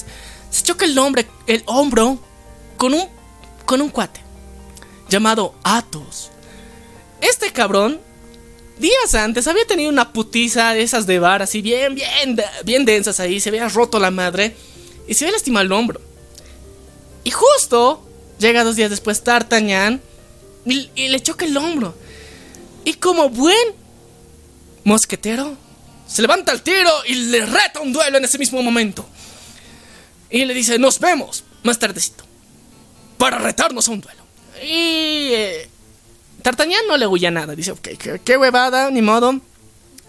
Se 0.48 0.62
choca 0.62 0.86
el 0.86 0.96
hombre, 0.96 1.26
el 1.46 1.62
hombro 1.66 2.18
con 2.78 2.94
un, 2.94 3.06
con 3.66 3.82
un 3.82 3.90
cuate 3.90 4.22
llamado 5.10 5.54
Athos. 5.62 6.30
Este 7.20 7.52
cabrón, 7.52 8.00
días 8.78 9.14
antes, 9.14 9.46
había 9.48 9.66
tenido 9.66 9.90
una 9.90 10.14
putiza 10.14 10.72
de 10.72 10.80
esas 10.80 11.06
de 11.06 11.18
bar, 11.18 11.42
así 11.42 11.60
bien, 11.60 11.94
bien, 11.94 12.40
bien 12.64 12.86
densas 12.86 13.20
ahí, 13.20 13.38
se 13.38 13.50
había 13.50 13.68
roto 13.68 14.00
la 14.00 14.10
madre 14.10 14.56
y 15.06 15.12
se 15.12 15.26
había 15.26 15.34
lastimado 15.34 15.66
el 15.66 15.72
hombro. 15.72 16.00
Y 17.24 17.30
justo 17.30 18.02
llega 18.38 18.64
dos 18.64 18.76
días 18.76 18.88
después 18.88 19.22
D'Artagnan 19.22 20.00
y, 20.64 20.88
y 20.94 21.08
le 21.08 21.20
choca 21.20 21.44
el 21.44 21.54
hombro. 21.54 21.94
Y 22.86 22.94
como 22.94 23.28
buen 23.28 23.74
mosquetero, 24.84 25.54
se 26.08 26.22
levanta 26.22 26.50
al 26.52 26.62
tiro 26.62 26.90
y 27.06 27.14
le 27.14 27.46
reta 27.46 27.80
un 27.80 27.92
duelo 27.92 28.18
en 28.18 28.24
ese 28.24 28.38
mismo 28.38 28.60
momento. 28.62 29.08
Y 30.30 30.44
le 30.44 30.54
dice, 30.54 30.78
nos 30.78 30.98
vemos 30.98 31.44
más 31.62 31.78
tardecito. 31.78 32.24
Para 33.16 33.38
retarnos 33.38 33.86
a 33.88 33.90
un 33.92 34.00
duelo. 34.00 34.22
Y... 34.62 35.30
eh, 35.32 35.68
no 36.88 36.96
le 36.96 37.06
huye 37.06 37.30
nada. 37.30 37.54
Dice, 37.54 37.72
ok, 37.72 37.88
qué, 37.98 38.20
qué 38.24 38.36
huevada, 38.36 38.90
ni 38.90 39.02
modo. 39.02 39.40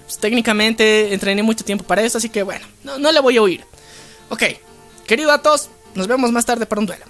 Pues, 0.05 0.17
técnicamente 0.19 1.13
entrené 1.13 1.43
mucho 1.43 1.63
tiempo 1.63 1.83
para 1.83 2.01
eso, 2.03 2.17
así 2.17 2.29
que 2.29 2.41
bueno, 2.43 2.65
no, 2.83 2.97
no 2.97 3.11
le 3.11 3.19
voy 3.19 3.37
a 3.37 3.41
huir. 3.41 3.63
Ok, 4.29 4.43
querido 5.05 5.31
Athos, 5.31 5.69
nos 5.95 6.07
vemos 6.07 6.31
más 6.31 6.45
tarde 6.45 6.65
para 6.65 6.79
un 6.79 6.85
duelo. 6.87 7.05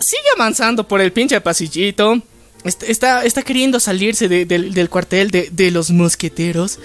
Sigue 0.00 0.28
avanzando 0.34 0.86
por 0.88 1.00
el 1.00 1.12
pinche 1.12 1.40
pasillito. 1.40 2.20
Est- 2.64 2.82
Está, 2.82 3.24
está 3.24 3.42
queriendo 3.42 3.80
salirse 3.80 4.28
de- 4.28 4.44
del 4.72 4.90
cuartel 4.90 5.30
de, 5.30 5.48
de 5.52 5.70
los 5.70 5.90
mosqueteros. 5.90 6.78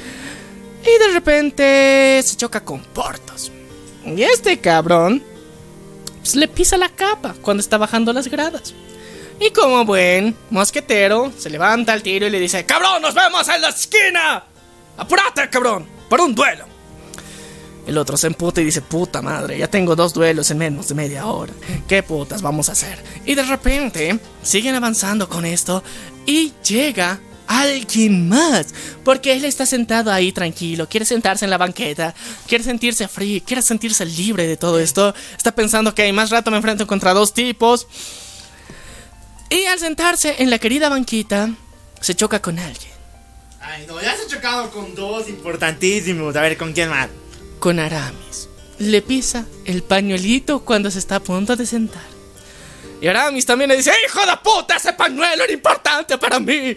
Y 0.86 1.00
de 1.00 1.14
repente 1.14 2.22
se 2.24 2.36
choca 2.38 2.64
con 2.64 2.80
Portos. 2.82 3.52
Y 4.06 4.22
este 4.22 4.60
cabrón 4.60 5.24
pues, 6.20 6.36
le 6.36 6.48
pisa 6.48 6.78
la 6.78 6.90
capa 6.90 7.36
cuando 7.42 7.62
está 7.62 7.78
bajando 7.78 8.14
las 8.14 8.28
gradas. 8.28 8.74
Y 9.40 9.50
como 9.50 9.84
buen 9.84 10.36
mosquetero, 10.50 11.34
se 11.38 11.50
levanta 11.50 11.92
al 11.92 12.04
tiro 12.04 12.28
y 12.28 12.30
le 12.30 12.40
dice: 12.40 12.66
¡Cabrón, 12.66 13.02
nos 13.02 13.16
vemos 13.16 13.48
en 13.50 13.62
la 13.62 13.70
esquina! 13.70 14.44
¡Apúrate, 14.98 15.50
cabrón! 15.50 15.88
¡Por 16.08 16.22
un 16.22 16.34
duelo! 16.34 16.66
El 17.86 17.98
otro 17.98 18.16
se 18.16 18.28
emputa 18.28 18.62
y 18.62 18.66
dice: 18.66 18.82
Puta 18.82 19.22
madre, 19.22 19.58
ya 19.58 19.68
tengo 19.68 19.96
dos 19.96 20.14
duelos 20.14 20.50
en 20.52 20.60
menos 20.60 20.88
de 20.88 20.96
media 20.96 21.26
hora. 21.26 21.52
¿Qué 21.88 22.02
putas 22.04 22.42
vamos 22.42 22.70
a 22.70 22.74
hacer? 22.74 23.04
Y 23.26 23.36
de 23.36 23.44
repente 23.44 24.20
siguen 24.42 24.76
avanzando 24.76 25.28
con 25.28 25.46
esto 25.46 25.84
y 26.26 26.54
llega 26.64 27.20
alguien 27.48 28.30
más. 28.30 28.74
Porque 29.04 29.34
él 29.34 29.46
está 29.46 29.66
sentado 29.66 30.12
ahí 30.12 30.32
tranquilo, 30.32 30.88
quiere 30.90 31.06
sentarse 31.06 31.46
en 31.46 31.52
la 31.52 31.58
banqueta, 31.58 32.14
quiere 32.48 32.64
sentirse 32.64 33.08
frío, 33.08 33.42
quiere 33.46 33.62
sentirse 33.62 34.06
libre 34.06 34.48
de 34.48 34.58
todo 34.58 34.80
esto. 34.80 35.14
Está 35.38 35.54
pensando 35.54 35.94
que 35.94 36.12
más 36.14 36.30
rato 36.30 36.52
me 36.52 36.58
enfrento 36.58 36.88
contra 36.88 37.14
dos 37.14 37.34
tipos. 37.34 37.88
Y 39.50 39.66
al 39.66 39.80
sentarse 39.80 40.36
en 40.40 40.50
la 40.50 40.60
querida 40.60 40.90
banquita, 40.90 41.50
se 42.02 42.16
choca 42.16 42.42
con 42.42 42.60
alguien. 42.60 42.94
Ay, 43.62 43.86
no, 43.88 44.02
ya 44.02 44.16
se 44.16 44.24
ha 44.24 44.28
chocado 44.28 44.70
con 44.72 44.94
dos 44.96 45.28
importantísimos. 45.30 46.36
A 46.36 46.42
ver, 46.42 46.58
¿con 46.58 46.74
quién 46.74 46.90
más? 46.90 47.10
con 47.66 47.80
Aramis. 47.80 48.48
Le 48.78 49.02
pisa 49.02 49.46
el 49.66 49.82
pañuelito 49.82 50.64
cuando 50.64 50.92
se 50.92 51.00
está 51.00 51.16
a 51.16 51.20
punto 51.20 51.56
de 51.56 51.66
sentar. 51.66 52.15
Y 53.02 53.08
Aramis 53.08 53.46
también 53.46 53.70
le 53.70 53.78
dice, 53.78 53.92
hijo 54.06 54.20
de 54.26 54.38
puta, 54.38 54.78
ese 54.78 54.94
pañuelo 54.94 55.44
era 55.44 55.54
importante 55.54 56.18
para 56.18 56.40
mí. 56.40 56.76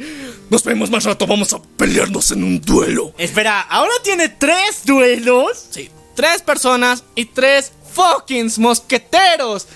Nos 0.50 0.64
vemos 0.64 0.90
más 0.90 1.04
rato, 1.04 1.26
vamos 1.26 1.52
a 1.52 1.62
pelearnos 1.62 2.30
en 2.32 2.44
un 2.44 2.60
duelo. 2.60 3.14
Espera, 3.16 3.60
¿ahora 3.62 3.92
tiene 4.02 4.28
tres 4.28 4.84
duelos? 4.84 5.66
Sí, 5.70 5.90
tres 6.14 6.42
personas 6.42 7.04
y 7.14 7.26
tres 7.26 7.72
fucking 7.92 8.50
mosqueteros. 8.58 9.66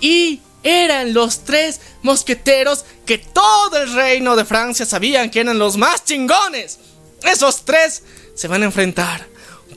Y 0.00 0.40
eran 0.62 1.12
los 1.12 1.44
tres 1.44 1.80
mosqueteros 2.02 2.84
que 3.04 3.18
todo 3.18 3.82
el 3.82 3.92
reino 3.92 4.36
de 4.36 4.44
Francia 4.44 4.86
sabían 4.86 5.30
que 5.30 5.40
eran 5.40 5.58
los 5.58 5.76
más 5.76 6.04
chingones. 6.04 6.78
Esos 7.22 7.64
tres 7.64 8.02
se 8.34 8.48
van 8.48 8.62
a 8.62 8.66
enfrentar 8.66 9.28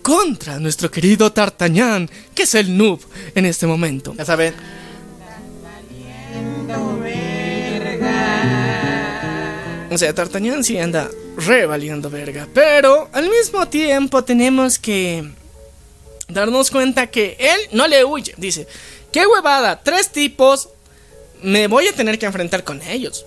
contra 0.01 0.59
nuestro 0.59 0.89
querido 0.91 1.31
Tartañán, 1.31 2.09
que 2.33 2.43
es 2.43 2.55
el 2.55 2.77
noob 2.77 2.99
en 3.33 3.45
este 3.45 3.67
momento. 3.67 4.13
Ya 4.17 4.25
saben. 4.25 4.84
O 9.95 9.97
sea, 9.97 10.13
Tartañán 10.13 10.61
sí 10.65 10.77
anda 10.77 11.09
re 11.37 11.65
valiendo 11.65 12.09
verga. 12.09 12.49
Pero 12.53 13.07
al 13.13 13.29
mismo 13.29 13.69
tiempo 13.69 14.25
tenemos 14.25 14.77
que 14.77 15.23
darnos 16.27 16.69
cuenta 16.69 17.07
que 17.07 17.37
él 17.39 17.61
no 17.71 17.87
le 17.87 18.03
huye. 18.03 18.33
Dice, 18.35 18.67
qué 19.13 19.25
huevada, 19.25 19.81
tres 19.81 20.09
tipos, 20.09 20.67
me 21.41 21.67
voy 21.67 21.87
a 21.87 21.93
tener 21.93 22.19
que 22.19 22.25
enfrentar 22.25 22.65
con 22.65 22.81
ellos. 22.81 23.25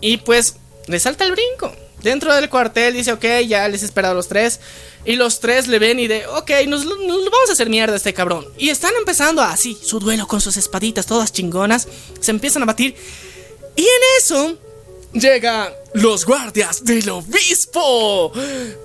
Y 0.00 0.16
pues 0.16 0.56
le 0.88 0.98
salta 0.98 1.24
el 1.24 1.30
brinco. 1.30 1.72
Dentro 2.02 2.34
del 2.34 2.50
cuartel 2.50 2.94
dice, 2.94 3.12
ok, 3.12 3.24
ya 3.46 3.68
les 3.68 3.82
he 3.82 3.84
esperado 3.84 4.14
a 4.14 4.16
los 4.16 4.26
tres. 4.26 4.58
Y 5.04 5.14
los 5.14 5.38
tres 5.38 5.68
le 5.68 5.78
ven 5.78 6.00
y 6.00 6.08
de, 6.08 6.26
ok, 6.26 6.50
nos, 6.66 6.84
nos 6.84 6.96
vamos 6.96 7.48
a 7.48 7.52
hacer 7.52 7.70
mierda 7.70 7.94
a 7.94 7.98
este 7.98 8.12
cabrón. 8.12 8.44
Y 8.58 8.70
están 8.70 8.92
empezando 8.98 9.40
así, 9.40 9.78
su 9.80 10.00
duelo 10.00 10.26
con 10.26 10.40
sus 10.40 10.56
espaditas, 10.56 11.06
todas 11.06 11.32
chingonas. 11.32 11.86
Se 12.18 12.32
empiezan 12.32 12.64
a 12.64 12.66
batir. 12.66 12.96
Y 13.76 13.82
en 13.82 14.02
eso 14.18 14.58
llegan 15.12 15.72
los 15.94 16.24
guardias 16.24 16.84
del 16.84 17.08
obispo. 17.10 18.32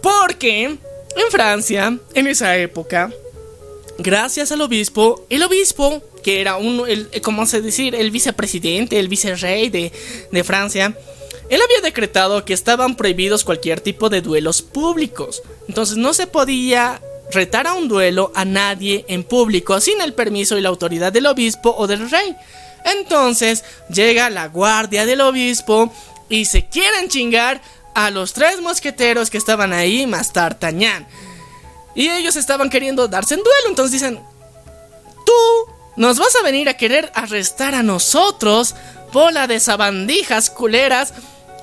Porque 0.01 0.63
en 0.63 1.32
Francia, 1.32 1.97
en 2.13 2.28
esa 2.28 2.57
época, 2.57 3.11
gracias 3.97 4.51
al 4.51 4.61
obispo, 4.61 5.25
el 5.30 5.43
obispo, 5.43 6.01
que 6.23 6.41
era 6.41 6.57
un, 6.57 6.88
el, 6.88 7.09
¿cómo 7.21 7.45
se 7.45 7.61
decir? 7.61 7.95
El 7.95 8.11
vicepresidente, 8.11 8.99
el 8.99 9.07
vicerrey 9.07 9.69
de, 9.69 9.91
de 10.32 10.43
Francia, 10.43 10.97
él 11.49 11.61
había 11.61 11.82
decretado 11.82 12.43
que 12.43 12.53
estaban 12.53 12.95
prohibidos 12.95 13.43
cualquier 13.43 13.80
tipo 13.80 14.09
de 14.09 14.21
duelos 14.21 14.61
públicos. 14.61 15.41
Entonces 15.67 15.97
no 15.97 16.13
se 16.13 16.28
podía 16.28 17.01
retar 17.32 17.67
a 17.67 17.73
un 17.73 17.88
duelo 17.88 18.32
a 18.36 18.45
nadie 18.45 19.05
en 19.07 19.23
público 19.23 19.80
sin 19.80 20.01
el 20.01 20.13
permiso 20.13 20.57
y 20.57 20.61
la 20.61 20.69
autoridad 20.69 21.11
del 21.11 21.25
obispo 21.25 21.73
o 21.78 21.88
del 21.88 22.09
rey. 22.09 22.36
Entonces 22.86 23.63
llega 23.89 24.30
la 24.30 24.47
guardia 24.47 25.05
del 25.05 25.21
obispo 25.21 25.91
y 26.30 26.45
se 26.45 26.67
quieren 26.67 27.09
chingar 27.09 27.61
a 27.93 28.11
los 28.11 28.34
tres 28.34 28.61
mosqueteros 28.61 29.30
que 29.30 29.38
estaban 29.38 29.73
ahí 29.73 30.05
más 30.05 30.34
Tartañán. 30.34 31.07
Y 31.95 32.09
ellos 32.09 32.36
estaban 32.36 32.69
queriendo 32.69 33.07
darse 33.07 33.34
en 33.34 33.39
duelo. 33.39 33.69
Entonces 33.69 33.93
dicen, 33.93 34.19
tú 35.25 35.73
nos 35.95 36.19
vas 36.19 36.36
a 36.36 36.43
venir 36.43 36.69
a 36.69 36.78
querer 36.78 37.11
arrestar 37.15 37.73
a 37.73 37.82
nosotros, 37.82 38.75
bola 39.11 39.47
de 39.47 39.59
sabandijas 39.59 40.51
culeras. 40.51 41.13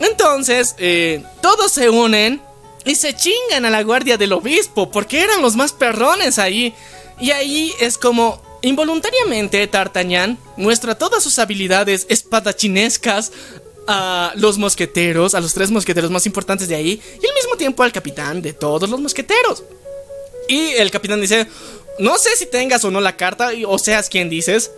Entonces, 0.01 0.75
eh, 0.79 1.23
todos 1.41 1.71
se 1.71 1.89
unen 1.89 2.43
y 2.85 2.97
se 2.97 3.15
chingan 3.15 3.65
a 3.65 3.71
la 3.71 3.83
guardia 3.85 4.17
del 4.17 4.33
obispo 4.33 4.91
porque 4.91 5.21
eran 5.23 5.41
los 5.41 5.55
más 5.55 5.73
perrones 5.73 6.41
ahí. 6.41 6.75
Y 7.21 7.31
ahí 7.31 7.73
es 7.81 7.97
como 7.97 8.43
involuntariamente 8.61 9.65
Tartañán 9.69 10.37
muestra 10.57 10.97
todas 10.97 11.23
sus 11.23 11.39
habilidades 11.39 12.07
espadachinescas 12.09 13.31
a 13.87 14.33
los 14.37 14.59
mosqueteros, 14.59 15.35
a 15.35 15.41
los 15.41 15.55
tres 15.55 15.71
mosqueteros 15.71 16.11
más 16.11 16.27
importantes 16.27 16.69
de 16.69 16.75
ahí, 16.75 17.01
y 17.23 17.27
al 17.27 17.35
mismo 17.35 17.57
tiempo 17.57 17.83
al 17.83 17.93
capitán 17.93 18.43
de 18.43 18.53
todos 18.53 18.89
los 18.89 19.01
mosqueteros. 19.01 19.63
Y 20.49 20.71
el 20.73 20.91
capitán 20.91 21.21
dice, 21.21 21.47
no 21.99 22.19
sé 22.19 22.31
si 22.37 22.47
tengas 22.47 22.85
o 22.85 22.91
no 22.91 23.01
la 23.01 23.17
carta, 23.17 23.51
o 23.67 23.79
seas 23.79 24.09
quien 24.09 24.29
dices, 24.29 24.71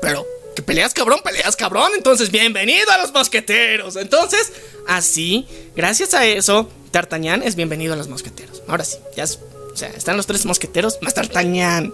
pero 0.00 0.26
que 0.54 0.62
peleas 0.62 0.94
cabrón, 0.94 1.20
peleas 1.24 1.56
cabrón, 1.56 1.92
entonces 1.96 2.30
bienvenido 2.30 2.90
a 2.92 2.98
los 2.98 3.12
mosqueteros. 3.12 3.96
Entonces, 3.96 4.52
así, 4.86 5.46
gracias 5.74 6.14
a 6.14 6.26
eso, 6.26 6.68
Tartañán 6.90 7.42
es 7.42 7.56
bienvenido 7.56 7.94
a 7.94 7.96
los 7.96 8.08
mosqueteros. 8.08 8.62
Ahora 8.68 8.84
sí, 8.84 8.98
ya 9.16 9.24
o 9.24 9.76
sea, 9.76 9.88
están 9.88 10.16
los 10.16 10.26
tres 10.26 10.46
mosqueteros 10.46 10.98
más 11.02 11.14
Tartañán. 11.14 11.92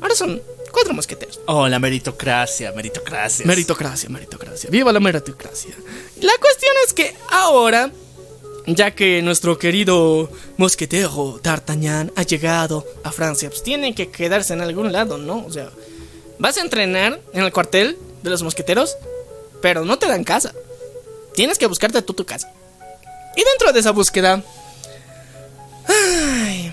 Ahora 0.00 0.14
son 0.14 0.40
cuatro 0.76 0.92
mosqueteros. 0.92 1.40
Oh, 1.46 1.66
la 1.68 1.78
meritocracia, 1.78 2.70
meritocracia. 2.72 3.46
Meritocracia, 3.46 4.10
meritocracia. 4.10 4.68
Viva 4.68 4.92
la 4.92 5.00
meritocracia. 5.00 5.74
La 6.20 6.32
cuestión 6.38 6.72
es 6.86 6.92
que 6.92 7.16
ahora, 7.30 7.90
ya 8.66 8.90
que 8.90 9.22
nuestro 9.22 9.56
querido 9.56 10.30
mosquetero 10.58 11.40
D'Artagnan 11.42 12.12
ha 12.14 12.24
llegado 12.24 12.84
a 13.04 13.10
Francia, 13.10 13.48
pues 13.48 13.62
tienen 13.62 13.94
que 13.94 14.10
quedarse 14.10 14.52
en 14.52 14.60
algún 14.60 14.92
lado, 14.92 15.16
¿no? 15.16 15.46
O 15.46 15.50
sea, 15.50 15.70
vas 16.38 16.58
a 16.58 16.60
entrenar 16.60 17.22
en 17.32 17.42
el 17.42 17.52
cuartel 17.52 17.96
de 18.22 18.28
los 18.28 18.42
mosqueteros, 18.42 18.98
pero 19.62 19.86
no 19.86 19.98
te 19.98 20.06
dan 20.06 20.24
casa. 20.24 20.52
Tienes 21.34 21.56
que 21.56 21.64
buscarte 21.64 22.02
tú 22.02 22.12
tu 22.12 22.26
casa. 22.26 22.52
Y 23.34 23.42
dentro 23.44 23.72
de 23.72 23.80
esa 23.80 23.92
búsqueda... 23.92 24.42
Ay, 25.88 26.65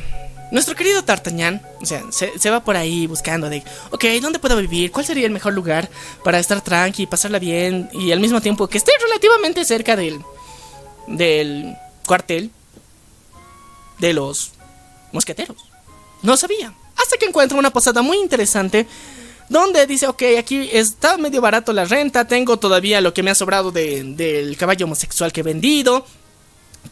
nuestro 0.53 0.75
querido 0.75 1.01
D'Artagnan, 1.01 1.63
o 1.81 1.85
sea, 1.85 2.03
se, 2.11 2.49
va 2.51 2.63
por 2.63 2.77
ahí 2.77 3.07
buscando 3.07 3.49
de, 3.49 3.63
ok, 3.89 4.05
¿dónde 4.21 4.37
puedo 4.37 4.55
vivir? 4.57 4.91
¿Cuál 4.91 5.03
sería 5.03 5.25
el 5.25 5.31
mejor 5.31 5.53
lugar 5.53 5.89
para 6.23 6.37
estar 6.37 6.61
tranqui, 6.61 7.07
pasarla 7.07 7.39
bien 7.39 7.89
y 7.91 8.11
al 8.11 8.19
mismo 8.19 8.39
tiempo 8.39 8.67
que 8.67 8.77
esté 8.77 8.91
relativamente 9.01 9.65
cerca 9.65 9.95
del, 9.95 10.21
del 11.07 11.75
cuartel 12.05 12.51
de 13.97 14.13
los 14.13 14.51
mosqueteros? 15.11 15.57
No 16.21 16.37
sabía. 16.37 16.71
Hasta 16.97 17.17
que 17.17 17.25
encuentra 17.25 17.57
una 17.57 17.71
posada 17.71 18.03
muy 18.03 18.17
interesante 18.17 18.85
donde 19.49 19.87
dice, 19.87 20.05
ok, 20.05 20.21
aquí 20.37 20.69
está 20.71 21.17
medio 21.17 21.41
barato 21.41 21.73
la 21.73 21.85
renta, 21.85 22.27
tengo 22.27 22.57
todavía 22.57 23.01
lo 23.01 23.11
que 23.11 23.23
me 23.23 23.31
ha 23.31 23.35
sobrado 23.35 23.71
de, 23.71 24.03
del 24.03 24.55
caballo 24.55 24.85
homosexual 24.85 25.33
que 25.33 25.39
he 25.39 25.43
vendido. 25.43 26.05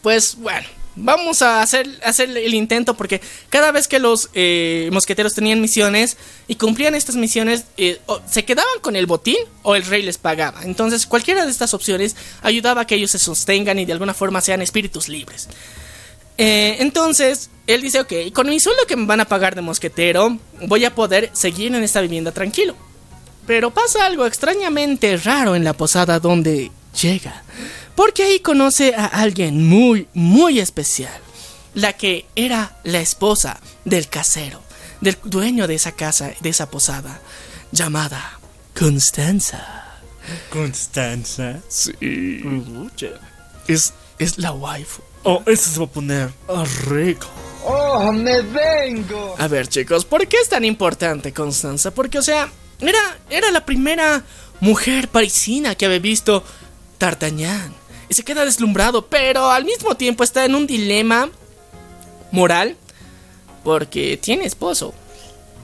Pues 0.02 0.34
bueno, 0.34 0.66
vamos 0.96 1.42
a 1.42 1.62
hacer, 1.62 1.88
hacer 2.04 2.36
el 2.36 2.54
intento 2.54 2.94
porque 2.94 3.20
cada 3.48 3.72
vez 3.72 3.88
que 3.88 3.98
los 3.98 4.30
eh, 4.34 4.88
mosqueteros 4.92 5.34
tenían 5.34 5.60
misiones 5.60 6.16
y 6.48 6.56
cumplían 6.56 6.94
estas 6.94 7.16
misiones, 7.16 7.64
eh, 7.76 8.00
se 8.30 8.44
quedaban 8.44 8.80
con 8.80 8.96
el 8.96 9.06
botín 9.06 9.38
o 9.62 9.74
el 9.74 9.84
rey 9.84 10.02
les 10.02 10.18
pagaba. 10.18 10.62
Entonces 10.64 11.06
cualquiera 11.06 11.44
de 11.44 11.50
estas 11.50 11.74
opciones 11.74 12.16
ayudaba 12.42 12.82
a 12.82 12.86
que 12.86 12.94
ellos 12.94 13.10
se 13.10 13.18
sostengan 13.18 13.78
y 13.78 13.84
de 13.84 13.92
alguna 13.92 14.14
forma 14.14 14.40
sean 14.40 14.62
espíritus 14.62 15.08
libres. 15.08 15.48
Eh, 16.38 16.78
entonces, 16.80 17.50
él 17.66 17.82
dice, 17.82 18.00
ok, 18.00 18.12
con 18.32 18.48
mi 18.48 18.58
sueldo 18.58 18.86
que 18.86 18.96
me 18.96 19.06
van 19.06 19.20
a 19.20 19.26
pagar 19.26 19.54
de 19.54 19.62
mosquetero, 19.62 20.38
voy 20.66 20.84
a 20.84 20.94
poder 20.94 21.30
seguir 21.32 21.74
en 21.74 21.82
esta 21.82 22.00
vivienda 22.00 22.32
tranquilo. 22.32 22.74
Pero 23.46 23.70
pasa 23.72 24.06
algo 24.06 24.26
extrañamente 24.26 25.16
raro 25.16 25.54
en 25.54 25.64
la 25.64 25.72
posada 25.72 26.20
donde 26.20 26.70
llega. 27.00 27.42
Porque 27.94 28.24
ahí 28.24 28.40
conoce 28.40 28.94
a 28.94 29.06
alguien 29.06 29.66
muy, 29.66 30.08
muy 30.14 30.58
especial. 30.58 31.20
La 31.74 31.94
que 31.94 32.26
era 32.36 32.76
la 32.84 33.00
esposa 33.00 33.60
del 33.84 34.08
casero, 34.08 34.60
del 35.00 35.16
dueño 35.24 35.66
de 35.66 35.74
esa 35.74 35.92
casa, 35.92 36.32
de 36.40 36.48
esa 36.48 36.70
posada, 36.70 37.20
llamada 37.70 38.38
Constanza. 38.78 39.84
Constanza. 40.50 41.60
Sí. 41.68 41.94
Es, 43.66 43.94
es 44.18 44.38
la 44.38 44.52
waifu. 44.52 45.02
Oh, 45.24 45.42
eso 45.46 45.70
se 45.70 45.78
va 45.78 45.86
a 45.86 45.88
poner 45.88 46.30
rico. 46.88 47.28
¡Oh, 47.64 48.12
me 48.12 48.42
vengo! 48.42 49.36
A 49.38 49.46
ver, 49.46 49.68
chicos, 49.68 50.04
¿por 50.04 50.26
qué 50.26 50.36
es 50.38 50.48
tan 50.48 50.64
importante 50.64 51.32
Constanza? 51.32 51.92
Porque, 51.92 52.18
o 52.18 52.22
sea, 52.22 52.50
era, 52.80 53.18
era 53.30 53.50
la 53.52 53.64
primera 53.64 54.24
mujer 54.60 55.08
parisina 55.08 55.74
que 55.76 55.86
había 55.86 56.00
visto 56.00 56.44
D'Artagnan. 56.98 57.72
Y 58.12 58.14
se 58.14 58.24
queda 58.24 58.44
deslumbrado, 58.44 59.06
pero 59.06 59.50
al 59.50 59.64
mismo 59.64 59.94
tiempo 59.94 60.22
está 60.22 60.44
en 60.44 60.54
un 60.54 60.66
dilema 60.66 61.30
moral. 62.30 62.76
Porque 63.64 64.18
tiene 64.18 64.44
esposo. 64.44 64.92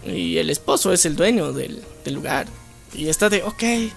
Y 0.07 0.39
el 0.39 0.49
esposo 0.49 0.91
es 0.95 1.05
el 1.05 1.15
dueño 1.15 1.53
del, 1.53 1.83
lugar. 2.07 2.47
Y 2.95 3.09
está 3.09 3.29
de, 3.29 3.43
ok. 3.43 3.93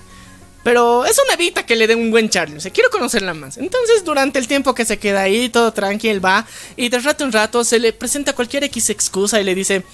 Pero 0.66 1.06
es 1.06 1.18
una 1.24 1.36
evita 1.36 1.66
que 1.66 1.78
le 1.78 1.88
dé 1.88 1.96
un 1.96 2.12
buen 2.12 2.30
Charlie. 2.30 2.58
O 2.58 2.60
sea, 2.60 2.74
quiero 2.74 2.90
conocerla 2.90 3.34
más. 3.34 3.58
Entonces, 3.58 4.04
durante 4.04 4.38
el 4.38 4.50
tiempo 4.50 4.76
que 4.76 4.84
se 4.84 5.00
queda 5.00 5.22
ahí, 5.22 5.48
todo 5.48 5.72
tranquilo, 5.72 6.20
va. 6.20 6.46
Y 6.76 6.90
de 6.90 7.00
rato 7.00 7.24
en 7.24 7.32
rato 7.32 7.64
se 7.64 7.80
le 7.80 7.94
presenta 7.94 8.36
cualquier 8.36 8.66
X 8.66 8.90
excusa 8.90 9.40
y 9.40 9.46
le 9.46 9.56
dice: 9.56 9.86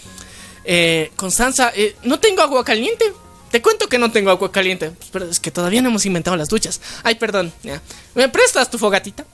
eh, 0.66 1.12
Constanza, 1.16 1.72
eh, 1.76 1.95
no 2.01 2.20
tengo 2.20 2.41
agua 2.41 2.66
caliente. 2.66 3.05
Te 3.52 3.62
cuento 3.62 3.88
que 3.88 3.98
no 3.98 4.12
tengo 4.12 4.30
agua 4.30 4.52
caliente. 4.52 4.91
Pero 5.12 5.30
es 5.30 5.39
que 5.39 5.52
todavía 5.52 5.82
no 5.82 5.89
hemos 5.89 6.06
inventado 6.06 6.36
las 6.38 6.50
duchas. 6.50 6.82
Ay, 7.04 7.16
perdón. 7.16 7.52
¿Me 8.16 8.30
prestas 8.30 8.70
tu 8.70 8.78
fogatita? 8.78 9.26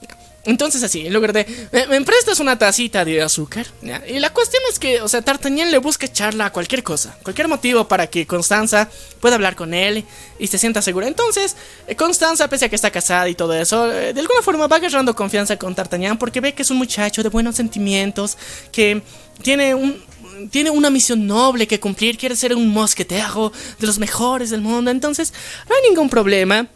Entonces 0.46 0.82
así, 0.82 1.06
en 1.06 1.14
lugar 1.14 1.32
de, 1.32 1.46
¿me, 1.88 2.02
prestas 2.02 2.38
una 2.38 2.58
tacita 2.58 3.04
de 3.04 3.22
azúcar? 3.22 3.66
Y 4.06 4.18
la 4.18 4.30
cuestión 4.30 4.62
es 4.70 4.78
que, 4.78 5.00
o 5.00 5.08
sea, 5.08 5.22
Tartañán 5.22 5.70
le 5.70 5.78
busca 5.78 6.04
echarla 6.04 6.46
a 6.46 6.52
cualquier 6.52 6.82
cosa, 6.82 7.16
cualquier 7.22 7.48
motivo 7.48 7.88
para 7.88 8.08
que 8.08 8.26
Constanza 8.26 8.90
pueda 9.20 9.36
hablar 9.36 9.56
con 9.56 9.72
él 9.72 10.04
y 10.38 10.46
se 10.46 10.58
sienta 10.58 10.82
segura. 10.82 11.08
Entonces, 11.08 11.56
eh, 11.86 11.96
Constanza, 11.96 12.48
pese 12.48 12.66
a 12.66 12.68
que 12.68 12.76
está 12.76 12.90
casada 12.90 13.28
y 13.28 13.34
todo 13.34 13.54
eso, 13.54 13.90
eh, 13.90 14.12
de 14.12 14.20
alguna 14.20 14.42
forma 14.42 14.66
va 14.66 14.76
agarrando 14.76 15.16
confianza 15.16 15.56
con 15.56 15.74
Tartañán 15.74 16.18
porque 16.18 16.40
ve 16.40 16.52
que 16.52 16.62
es 16.62 16.70
un 16.70 16.76
muchacho 16.76 17.22
de 17.22 17.30
buenos 17.30 17.56
sentimientos, 17.56 18.36
que 18.70 19.02
tiene 19.42 19.74
un, 19.74 20.02
tiene 20.50 20.70
una 20.70 20.90
misión 20.90 21.26
noble 21.26 21.66
que 21.66 21.80
cumplir, 21.80 22.18
quiere 22.18 22.36
ser 22.36 22.54
un 22.54 22.68
mosquetero 22.68 23.52
de 23.78 23.86
los 23.86 23.98
mejores 23.98 24.50
del 24.50 24.60
mundo, 24.60 24.90
entonces 24.90 25.32
no 25.68 25.74
hay 25.74 25.88
ningún 25.88 26.08
problema. 26.08 26.66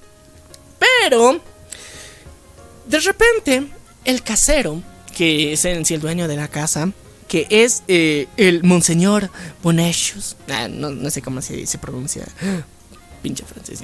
Pero 0.78 1.40
de 2.86 3.00
repente, 3.00 3.66
el 4.04 4.22
casero, 4.22 4.82
que 5.16 5.52
es 5.52 5.60
sí 5.60 5.94
el 5.94 6.00
dueño 6.00 6.28
de 6.28 6.36
la 6.36 6.48
casa, 6.48 6.90
que 7.28 7.46
es 7.50 7.82
eh, 7.88 8.26
el 8.36 8.64
Monseñor 8.64 9.30
Bonechus, 9.62 10.36
ah, 10.48 10.68
no, 10.68 11.10
sé 11.10 11.20
cómo 11.20 11.42
se, 11.42 11.66
pronuncia, 11.78 12.26
pinche 13.22 13.44
francés, 13.44 13.80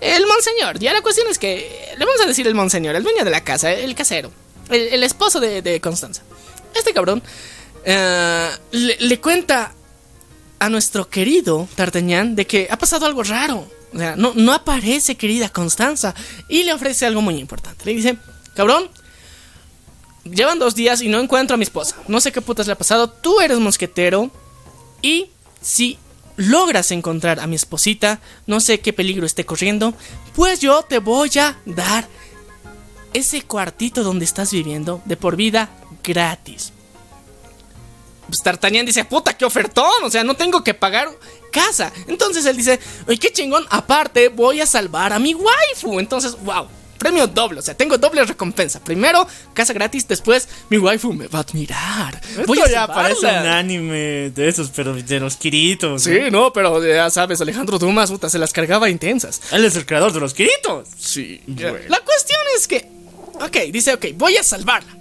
el 0.00 0.26
Monseñor, 0.26 0.78
ya 0.80 0.92
la 0.92 1.00
cuestión 1.00 1.28
es 1.30 1.38
que, 1.38 1.94
le 1.96 2.04
vamos 2.04 2.20
a 2.20 2.26
decir 2.26 2.46
el 2.46 2.54
Monseñor, 2.54 2.96
el 2.96 3.04
dueño 3.04 3.24
de 3.24 3.30
la 3.30 3.44
casa, 3.44 3.72
el 3.72 3.94
casero, 3.94 4.32
el, 4.68 5.02
esposo 5.04 5.40
de, 5.40 5.80
Constanza. 5.80 6.22
Este 6.74 6.92
cabrón 6.92 7.22
eh, 7.90 8.50
le, 8.72 9.18
cuenta 9.18 9.72
a 10.58 10.68
nuestro 10.68 11.08
querido 11.08 11.66
D'Artagnan 11.74 12.36
de 12.36 12.46
que 12.46 12.68
ha 12.70 12.76
pasado 12.76 13.06
algo 13.06 13.22
raro. 13.22 13.66
O 13.94 13.98
sea, 13.98 14.14
no, 14.14 14.34
no 14.34 14.52
aparece 14.52 15.16
querida 15.16 15.48
Constanza. 15.48 16.14
Y 16.50 16.64
le 16.64 16.74
ofrece 16.74 17.06
algo 17.06 17.22
muy 17.22 17.36
importante. 17.36 17.86
Le 17.86 17.94
dice, 17.94 18.18
Cabrón, 18.54 18.90
llevan 20.24 20.58
dos 20.58 20.74
días 20.74 21.00
y 21.00 21.08
no 21.08 21.18
encuentro 21.18 21.54
a 21.54 21.56
mi 21.56 21.62
esposa. 21.62 21.96
No 22.08 22.20
sé 22.20 22.30
qué 22.30 22.42
putas 22.42 22.66
le 22.66 22.74
ha 22.74 22.78
pasado. 22.78 23.08
Tú 23.08 23.40
eres 23.40 23.58
mosquetero. 23.58 24.30
Y 25.00 25.30
si 25.62 25.96
logras 26.36 26.90
encontrar 26.90 27.40
a 27.40 27.46
mi 27.46 27.56
esposita, 27.56 28.20
no 28.46 28.60
sé 28.60 28.80
qué 28.80 28.92
peligro 28.92 29.24
esté 29.24 29.46
corriendo, 29.46 29.94
pues 30.34 30.60
yo 30.60 30.82
te 30.82 30.98
voy 30.98 31.30
a 31.38 31.56
dar 31.64 32.06
ese 33.14 33.40
cuartito 33.40 34.02
donde 34.02 34.26
estás 34.26 34.52
viviendo 34.52 35.00
de 35.06 35.16
por 35.16 35.36
vida 35.36 35.70
gratis. 36.04 36.72
Pues 38.28 38.42
Tartanian 38.42 38.84
dice, 38.84 39.04
puta, 39.04 39.36
qué 39.36 39.44
ofertón, 39.44 40.04
o 40.04 40.10
sea, 40.10 40.22
no 40.22 40.34
tengo 40.34 40.62
que 40.62 40.74
pagar 40.74 41.08
casa. 41.50 41.90
Entonces 42.06 42.44
él 42.46 42.56
dice, 42.56 42.78
oye, 43.06 43.18
qué 43.18 43.32
chingón, 43.32 43.66
aparte 43.70 44.28
voy 44.28 44.60
a 44.60 44.66
salvar 44.66 45.12
a 45.12 45.18
mi 45.18 45.34
waifu. 45.34 45.98
Entonces, 45.98 46.36
wow, 46.42 46.68
premio 46.98 47.26
doble, 47.26 47.60
o 47.60 47.62
sea, 47.62 47.74
tengo 47.74 47.96
doble 47.96 48.22
recompensa. 48.24 48.80
Primero, 48.80 49.26
casa 49.54 49.72
gratis, 49.72 50.06
después 50.06 50.46
mi 50.68 50.76
waifu 50.76 51.12
me 51.14 51.26
va 51.28 51.38
a 51.38 51.42
admirar. 51.42 52.20
Voy 52.46 52.60
a 52.60 52.68
ya 52.68 52.86
parece 52.86 53.26
un 53.26 53.46
anime 53.46 54.30
de 54.30 54.48
esos, 54.48 54.70
pero 54.74 54.94
de 54.94 55.20
los 55.20 55.36
Kiritos. 55.36 56.02
Sí, 56.02 56.18
no, 56.30 56.52
pero 56.52 56.86
ya 56.86 57.08
sabes, 57.08 57.40
Alejandro 57.40 57.78
Dumas, 57.78 58.10
puta, 58.10 58.28
se 58.28 58.38
las 58.38 58.52
cargaba 58.52 58.90
intensas. 58.90 59.40
Él 59.52 59.64
es 59.64 59.74
el 59.76 59.86
creador 59.86 60.12
de 60.12 60.20
los 60.20 60.34
Kiritos. 60.34 60.88
Sí. 60.98 61.40
La 61.46 62.00
cuestión 62.00 62.40
es 62.56 62.68
que, 62.68 62.88
ok, 63.40 63.72
dice, 63.72 63.94
ok, 63.94 64.06
voy 64.16 64.36
a 64.36 64.42
salvarla. 64.42 64.97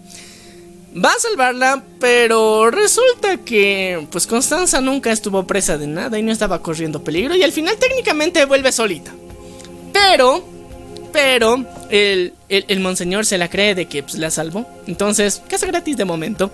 Va 1.03 1.11
a 1.11 1.19
salvarla, 1.19 1.83
pero 1.99 2.71
resulta 2.71 3.37
que, 3.37 4.07
pues 4.11 4.25
Constanza 4.25 4.81
nunca 4.81 5.11
estuvo 5.11 5.45
presa 5.45 5.77
de 5.77 5.85
nada 5.85 6.17
y 6.17 6.23
no 6.23 6.31
estaba 6.31 6.61
corriendo 6.61 7.03
peligro 7.03 7.35
y 7.35 7.43
al 7.43 7.51
final 7.51 7.77
técnicamente 7.77 8.45
vuelve 8.45 8.71
solita. 8.71 9.13
Pero 9.93 10.43
pero 11.11 11.65
el, 11.89 12.79
monseñor 12.79 13.25
se 13.25 13.37
la 13.39 13.49
cree 13.49 13.73
de 13.73 13.87
que 13.87 14.03
pues, 14.03 14.15
la 14.15 14.29
salvó. 14.29 14.67
Entonces, 14.85 15.41
casa 15.47 15.65
gratis 15.65 15.97
de 15.97 16.05
momento. 16.05 16.51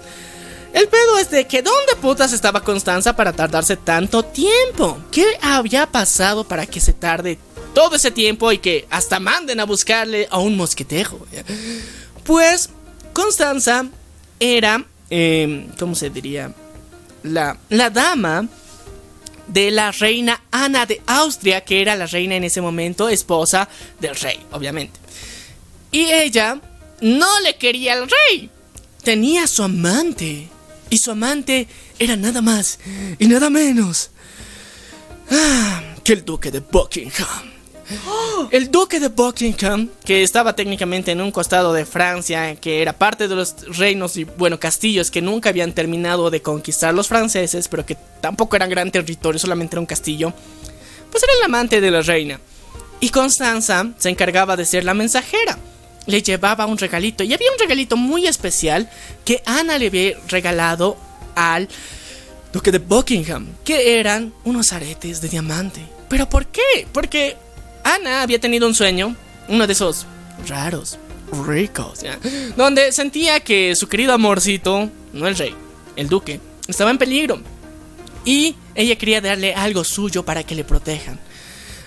El 0.73 0.87
pedo 0.87 1.17
es 1.19 1.29
de 1.29 1.45
que 1.45 1.61
¿dónde 1.61 1.95
putas 2.01 2.33
estaba 2.33 2.63
Constanza 2.63 3.15
para 3.15 3.33
tardarse 3.33 3.75
tanto 3.75 4.23
tiempo? 4.23 4.97
¿Qué 5.11 5.37
había 5.41 5.85
pasado 5.85 6.45
para 6.45 6.65
que 6.65 6.79
se 6.79 6.93
tarde 6.93 7.37
todo 7.73 7.95
ese 7.95 8.09
tiempo 8.09 8.51
y 8.51 8.57
que 8.57 8.87
hasta 8.89 9.19
manden 9.19 9.59
a 9.59 9.65
buscarle 9.65 10.27
a 10.31 10.39
un 10.39 10.55
mosquetejo? 10.55 11.19
Pues 12.23 12.69
Constanza 13.11 13.85
era, 14.43 14.85
em, 15.09 15.67
¿cómo 15.79 15.95
se 15.95 16.09
diría? 16.09 16.53
La, 17.23 17.57
la 17.69 17.89
dama 17.89 18.47
de 19.47 19.71
la 19.71 19.91
reina 19.91 20.41
Ana 20.51 20.85
de 20.85 21.01
Austria, 21.07 21.61
que 21.61 21.81
era 21.81 21.95
la 21.95 22.07
reina 22.07 22.35
en 22.35 22.43
ese 22.43 22.61
momento, 22.61 23.07
esposa 23.07 23.69
del 23.99 24.15
rey, 24.15 24.39
obviamente. 24.51 24.99
Y 25.91 26.05
ella 26.05 26.59
no 27.01 27.39
le 27.41 27.55
quería 27.55 27.93
al 27.93 28.09
rey, 28.09 28.49
tenía 29.03 29.47
su 29.47 29.63
amante. 29.63 30.49
Y 30.89 30.97
su 30.97 31.09
amante 31.09 31.67
era 31.97 32.15
nada 32.15 32.41
más 32.41 32.77
y 33.17 33.25
nada 33.25 33.49
menos 33.49 34.11
ah, 35.31 35.81
que 36.03 36.13
el 36.13 36.23
duque 36.23 36.51
de 36.51 36.59
Buckingham. 36.59 37.52
El 38.51 38.71
duque 38.71 38.99
de 38.99 39.09
Buckingham, 39.09 39.89
que 40.03 40.23
estaba 40.23 40.55
técnicamente 40.55 41.11
en 41.11 41.21
un 41.21 41.31
costado 41.31 41.73
de 41.73 41.85
Francia, 41.85 42.55
que 42.55 42.81
era 42.81 42.93
parte 42.93 43.27
de 43.27 43.35
los 43.35 43.55
reinos 43.77 44.17
y, 44.17 44.23
bueno, 44.23 44.59
castillos 44.59 45.11
que 45.11 45.21
nunca 45.21 45.49
habían 45.49 45.73
terminado 45.73 46.29
de 46.29 46.41
conquistar 46.41 46.93
los 46.93 47.07
franceses, 47.07 47.67
pero 47.67 47.85
que 47.85 47.97
tampoco 48.21 48.55
eran 48.55 48.69
gran 48.69 48.91
territorio, 48.91 49.39
solamente 49.39 49.75
era 49.75 49.81
un 49.81 49.85
castillo, 49.85 50.33
pues 51.11 51.23
era 51.23 51.33
el 51.33 51.43
amante 51.43 51.81
de 51.81 51.91
la 51.91 52.01
reina. 52.01 52.39
Y 52.99 53.09
Constanza 53.09 53.87
se 53.97 54.09
encargaba 54.09 54.55
de 54.55 54.65
ser 54.65 54.85
la 54.85 54.93
mensajera. 54.93 55.57
Le 56.05 56.21
llevaba 56.21 56.65
un 56.65 56.77
regalito, 56.77 57.23
y 57.23 57.33
había 57.33 57.51
un 57.51 57.59
regalito 57.59 57.97
muy 57.97 58.27
especial 58.27 58.89
que 59.25 59.41
Ana 59.45 59.77
le 59.77 59.87
había 59.87 60.17
regalado 60.27 60.97
al 61.35 61.67
duque 62.51 62.71
de 62.71 62.79
Buckingham, 62.79 63.47
que 63.63 63.99
eran 63.99 64.33
unos 64.43 64.73
aretes 64.73 65.21
de 65.21 65.29
diamante. 65.29 65.81
¿Pero 66.09 66.29
por 66.29 66.47
qué? 66.47 66.87
Porque 66.91 67.37
Ana 67.83 68.21
había 68.21 68.39
tenido 68.39 68.67
un 68.67 68.75
sueño, 68.75 69.15
uno 69.47 69.67
de 69.67 69.73
esos 69.73 70.05
raros, 70.47 70.97
ricos, 71.45 71.99
donde 72.55 72.91
sentía 72.91 73.39
que 73.39 73.75
su 73.75 73.87
querido 73.87 74.13
amorcito, 74.13 74.89
no 75.11 75.27
el 75.27 75.35
rey, 75.35 75.55
el 75.95 76.09
duque, 76.09 76.39
estaba 76.67 76.91
en 76.91 76.97
peligro. 76.97 77.41
Y 78.25 78.55
ella 78.75 78.95
quería 78.97 79.21
darle 79.21 79.53
algo 79.53 79.83
suyo 79.83 80.23
para 80.23 80.43
que 80.43 80.55
le 80.55 80.63
protejan. 80.63 81.19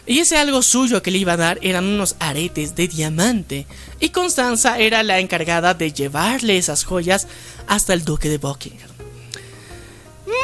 Y 0.07 0.21
ese 0.21 0.37
algo 0.37 0.63
suyo 0.63 1.03
que 1.03 1.11
le 1.11 1.19
iba 1.19 1.33
a 1.33 1.37
dar 1.37 1.59
eran 1.63 1.85
unos 1.85 2.15
aretes 2.21 2.77
de 2.77 2.87
diamante. 2.87 3.67
Y 3.99 4.11
Constanza 4.11 4.79
era 4.79 5.03
la 5.03 5.19
encargada 5.19 5.75
de 5.75 5.93
llevarle 5.93 6.59
esas 6.59 6.85
joyas 6.85 7.27
hasta 7.67 7.93
el 7.93 8.05
duque 8.05 8.29
de 8.29 8.39
Buckingham. 8.39 8.89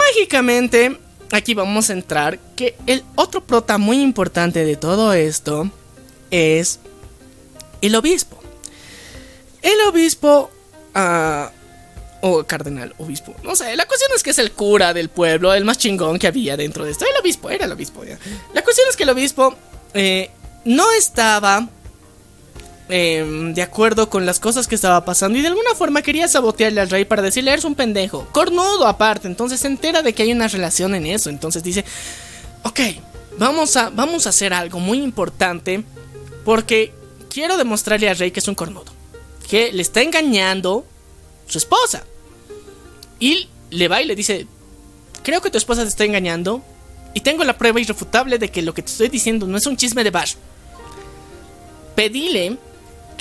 Mágicamente, 0.08 0.98
aquí 1.32 1.54
vamos 1.54 1.90
a 1.90 1.94
entrar 1.94 2.38
que 2.56 2.76
el 2.86 3.04
otro 3.16 3.44
prota 3.44 3.78
muy 3.78 4.00
importante 4.00 4.64
de 4.64 4.76
todo 4.76 5.12
esto 5.12 5.70
es 6.30 6.78
el 7.80 7.94
obispo. 7.94 8.38
El 9.62 9.80
obispo... 9.88 10.50
Uh, 10.94 11.62
o 12.24 12.44
cardenal, 12.44 12.94
obispo. 12.98 13.34
No 13.42 13.56
sé, 13.56 13.74
la 13.74 13.84
cuestión 13.86 14.12
es 14.14 14.22
que 14.22 14.30
es 14.30 14.38
el 14.38 14.52
cura 14.52 14.94
del 14.94 15.08
pueblo, 15.08 15.52
el 15.52 15.64
más 15.64 15.76
chingón 15.76 16.20
que 16.20 16.28
había 16.28 16.56
dentro 16.56 16.84
de 16.84 16.92
esto. 16.92 17.04
El 17.04 17.20
obispo, 17.20 17.50
era 17.50 17.64
el 17.64 17.72
obispo. 17.72 18.04
La 18.54 18.62
cuestión 18.62 18.86
es 18.88 18.96
que 18.96 19.02
el 19.02 19.10
obispo 19.10 19.56
eh, 19.92 20.30
no 20.64 20.90
estaba 20.92 21.68
Em, 22.94 23.54
de 23.54 23.62
acuerdo 23.62 24.10
con 24.10 24.26
las 24.26 24.38
cosas 24.38 24.68
que 24.68 24.74
estaba 24.74 25.02
pasando. 25.02 25.38
Y 25.38 25.40
de 25.40 25.48
alguna 25.48 25.74
forma 25.74 26.02
quería 26.02 26.28
sabotearle 26.28 26.78
al 26.78 26.90
rey 26.90 27.06
para 27.06 27.22
decirle 27.22 27.50
eres 27.50 27.64
un 27.64 27.74
pendejo, 27.74 28.28
cornudo 28.32 28.86
aparte, 28.86 29.28
entonces 29.28 29.60
se 29.60 29.66
entera 29.66 30.02
de 30.02 30.12
que 30.12 30.24
hay 30.24 30.32
una 30.32 30.46
relación 30.46 30.94
en 30.94 31.06
eso, 31.06 31.30
entonces 31.30 31.62
dice, 31.62 31.86
ok, 32.64 32.80
vamos 33.38 33.78
a, 33.78 33.88
vamos 33.88 34.26
a 34.26 34.28
hacer 34.28 34.52
algo 34.52 34.78
muy 34.78 34.98
importante 35.02 35.82
porque 36.44 36.92
quiero 37.30 37.56
demostrarle 37.56 38.10
al 38.10 38.18
rey 38.18 38.30
que 38.30 38.40
es 38.40 38.48
un 38.48 38.54
cornudo, 38.54 38.92
que 39.48 39.72
le 39.72 39.80
está 39.80 40.02
engañando 40.02 40.84
su 41.46 41.56
esposa 41.56 42.04
y 43.18 43.48
le 43.70 43.88
va 43.88 44.02
y 44.02 44.06
le 44.06 44.14
dice, 44.14 44.46
creo 45.22 45.40
que 45.40 45.48
tu 45.48 45.56
esposa 45.56 45.80
te 45.80 45.88
está 45.88 46.04
engañando 46.04 46.62
y 47.14 47.20
tengo 47.20 47.42
la 47.42 47.56
prueba 47.56 47.80
irrefutable 47.80 48.36
de 48.36 48.50
que 48.50 48.60
lo 48.60 48.74
que 48.74 48.82
te 48.82 48.92
estoy 48.92 49.08
diciendo 49.08 49.46
no 49.46 49.56
es 49.56 49.64
un 49.64 49.78
chisme 49.78 50.04
de 50.04 50.10
bar. 50.10 50.28
Pedile 51.94 52.58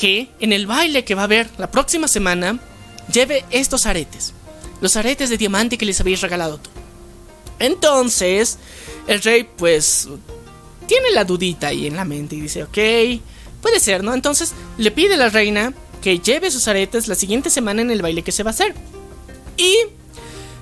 que 0.01 0.29
en 0.39 0.51
el 0.51 0.65
baile 0.65 1.05
que 1.05 1.13
va 1.13 1.21
a 1.21 1.25
haber 1.25 1.47
la 1.59 1.69
próxima 1.69 2.07
semana 2.07 2.59
lleve 3.13 3.45
estos 3.51 3.85
aretes. 3.85 4.33
Los 4.81 4.95
aretes 4.95 5.29
de 5.29 5.37
diamante 5.37 5.77
que 5.77 5.85
les 5.85 6.01
habéis 6.01 6.21
regalado 6.21 6.57
tú. 6.57 6.71
Entonces, 7.59 8.57
el 9.05 9.21
rey 9.21 9.47
pues 9.57 10.09
tiene 10.87 11.11
la 11.11 11.23
dudita 11.23 11.67
ahí 11.67 11.85
en 11.85 11.95
la 11.95 12.03
mente 12.03 12.35
y 12.35 12.41
dice, 12.41 12.63
ok, 12.63 13.21
puede 13.61 13.79
ser, 13.79 14.03
¿no? 14.03 14.15
Entonces 14.15 14.53
le 14.79 14.89
pide 14.89 15.13
a 15.13 15.17
la 15.17 15.29
reina 15.29 15.71
que 16.01 16.17
lleve 16.17 16.49
sus 16.49 16.67
aretes 16.67 17.07
la 17.07 17.13
siguiente 17.13 17.51
semana 17.51 17.83
en 17.83 17.91
el 17.91 18.01
baile 18.01 18.23
que 18.23 18.31
se 18.31 18.41
va 18.41 18.49
a 18.49 18.53
hacer. 18.55 18.73
Y 19.55 19.77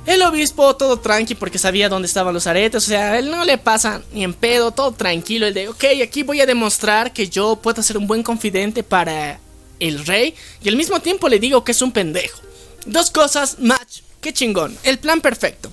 el 0.09 0.23
obispo 0.23 0.75
todo 0.75 0.97
tranqui 0.97 1.35
porque 1.35 1.59
sabía 1.59 1.87
dónde 1.87 2.07
estaban 2.07 2.33
los 2.33 2.47
aretes, 2.47 2.83
o 2.83 2.87
sea, 2.87 3.19
él 3.19 3.29
no 3.29 3.45
le 3.45 3.59
pasa 3.59 4.01
ni 4.11 4.23
en 4.23 4.33
pedo, 4.33 4.71
todo 4.71 4.91
tranquilo, 4.91 5.45
el 5.45 5.53
de, 5.53 5.69
ok, 5.69 5.83
aquí 6.03 6.23
voy 6.23 6.41
a 6.41 6.47
demostrar 6.47 7.13
que 7.13 7.29
yo 7.29 7.57
puedo 7.57 7.83
ser 7.83 7.95
un 7.95 8.07
buen 8.07 8.23
confidente 8.23 8.81
para 8.81 9.39
el 9.79 10.03
rey 10.07 10.33
y 10.63 10.69
al 10.69 10.77
mismo 10.77 10.99
tiempo 10.99 11.29
le 11.29 11.37
digo 11.37 11.63
que 11.63 11.73
es 11.73 11.81
un 11.83 11.91
pendejo. 11.91 12.39
Dos 12.87 13.11
cosas, 13.11 13.59
match, 13.59 13.99
qué 14.19 14.33
chingón, 14.33 14.75
el 14.81 14.97
plan 14.97 15.21
perfecto. 15.21 15.71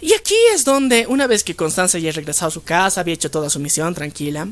Y 0.00 0.12
aquí 0.12 0.36
es 0.52 0.64
donde, 0.64 1.08
una 1.08 1.26
vez 1.26 1.42
que 1.42 1.56
Constanza 1.56 1.98
ya 1.98 2.10
ha 2.10 2.12
regresado 2.12 2.50
a 2.50 2.52
su 2.52 2.62
casa, 2.62 3.00
había 3.00 3.14
hecho 3.14 3.32
toda 3.32 3.50
su 3.50 3.58
misión 3.58 3.96
tranquila, 3.96 4.46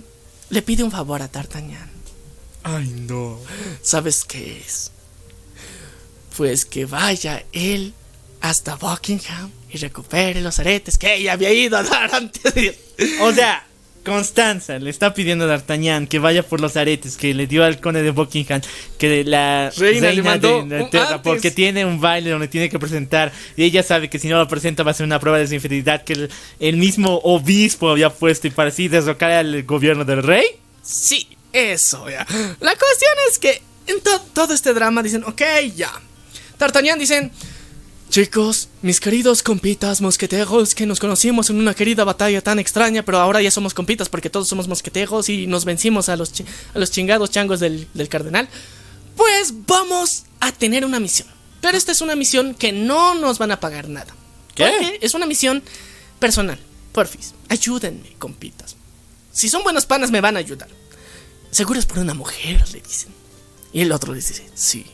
le 0.50 0.62
pide 0.62 0.82
un 0.82 0.90
favor 0.90 1.22
a 1.22 1.28
D'Artagnan. 1.28 1.88
Ay, 2.64 2.88
no. 2.88 3.38
¿Sabes 3.80 4.24
qué 4.24 4.58
es? 4.58 4.90
Pues 6.36 6.64
que 6.64 6.84
vaya 6.84 7.44
él 7.52 7.94
hasta 8.42 8.74
Buckingham 8.76 9.50
y 9.70 9.78
recupere 9.78 10.40
los 10.42 10.58
aretes 10.58 10.98
que 10.98 11.14
ella 11.14 11.32
había 11.32 11.52
ido 11.52 11.78
a 11.78 11.82
dar 11.82 12.14
antes. 12.14 12.76
O 13.20 13.32
sea, 13.32 13.64
Constanza 14.04 14.78
le 14.80 14.90
está 14.90 15.14
pidiendo 15.14 15.44
a 15.44 15.48
D'Artagnan 15.48 16.08
que 16.08 16.18
vaya 16.18 16.42
por 16.42 16.60
los 16.60 16.76
aretes 16.76 17.16
que 17.16 17.32
le 17.34 17.46
dio 17.46 17.64
al 17.64 17.80
conde 17.80 18.02
de 18.02 18.10
Buckingham, 18.10 18.60
que 18.98 19.22
la 19.24 19.70
Reina 19.76 20.10
le 20.10 20.22
mandó 20.24 20.56
de 20.56 20.58
Inglaterra, 20.58 21.22
porque 21.22 21.52
tiene 21.52 21.84
un 21.84 22.00
baile 22.00 22.30
donde 22.30 22.48
tiene 22.48 22.68
que 22.68 22.80
presentar 22.80 23.32
y 23.56 23.62
ella 23.62 23.84
sabe 23.84 24.10
que 24.10 24.18
si 24.18 24.26
no 24.28 24.38
lo 24.38 24.48
presenta 24.48 24.82
va 24.82 24.90
a 24.90 24.94
ser 24.94 25.06
una 25.06 25.20
prueba 25.20 25.38
de 25.38 25.46
su 25.46 25.54
infidelidad 25.54 26.02
que 26.02 26.14
el, 26.14 26.30
el 26.58 26.76
mismo 26.76 27.20
obispo 27.22 27.90
había 27.90 28.10
puesto 28.10 28.48
y 28.48 28.50
para 28.50 28.70
así 28.70 28.88
derrocar 28.88 29.30
al 29.30 29.62
gobierno 29.62 30.04
del 30.04 30.22
rey. 30.24 30.46
Sí, 30.82 31.28
eso 31.52 32.10
ya. 32.10 32.26
La 32.58 32.74
cuestión 32.74 33.12
es 33.30 33.38
que 33.38 33.62
en 33.86 34.00
to- 34.00 34.20
todo 34.34 34.52
este 34.52 34.74
drama 34.74 35.00
dicen, 35.02 35.22
ok, 35.22 35.42
ya. 35.76 35.92
D'Artagnan 36.58 36.98
dicen, 36.98 37.30
chicos, 38.12 38.68
mis 38.82 39.00
queridos 39.00 39.42
compitas 39.42 40.02
mosqueteros 40.02 40.74
que 40.74 40.84
nos 40.84 41.00
conocimos 41.00 41.48
en 41.48 41.58
una 41.58 41.72
querida 41.72 42.04
batalla 42.04 42.42
tan 42.42 42.58
extraña, 42.58 43.02
pero 43.02 43.18
ahora 43.18 43.40
ya 43.40 43.50
somos 43.50 43.72
compitas 43.72 44.10
porque 44.10 44.28
todos 44.28 44.48
somos 44.48 44.68
mosqueteros 44.68 45.30
y 45.30 45.46
nos 45.46 45.64
vencimos 45.64 46.10
a 46.10 46.16
los, 46.16 46.30
a 46.74 46.78
los 46.78 46.90
chingados 46.90 47.30
changos 47.30 47.58
del, 47.58 47.88
del 47.94 48.10
cardenal. 48.10 48.50
Pues 49.16 49.54
vamos 49.66 50.24
a 50.40 50.52
tener 50.52 50.84
una 50.84 51.00
misión. 51.00 51.26
Pero 51.62 51.78
esta 51.78 51.92
es 51.92 52.02
una 52.02 52.14
misión 52.14 52.54
que 52.54 52.70
no 52.70 53.14
nos 53.14 53.38
van 53.38 53.50
a 53.50 53.60
pagar 53.60 53.88
nada. 53.88 54.14
¿Qué? 54.54 54.64
Porque 54.64 54.98
Es 55.00 55.14
una 55.14 55.24
misión 55.24 55.62
personal. 56.18 56.58
Porfis, 56.92 57.32
ayúdenme, 57.48 58.14
compitas. 58.18 58.76
Si 59.32 59.48
son 59.48 59.62
buenos 59.62 59.86
panas, 59.86 60.10
me 60.10 60.20
van 60.20 60.36
a 60.36 60.40
ayudar. 60.40 60.68
Seguro 61.50 61.80
es 61.80 61.86
por 61.86 62.00
una 62.00 62.12
mujer, 62.12 62.62
le 62.74 62.82
dicen. 62.82 63.14
Y 63.72 63.80
el 63.80 63.90
otro 63.90 64.12
les 64.12 64.28
dice, 64.28 64.50
sí, 64.54 64.84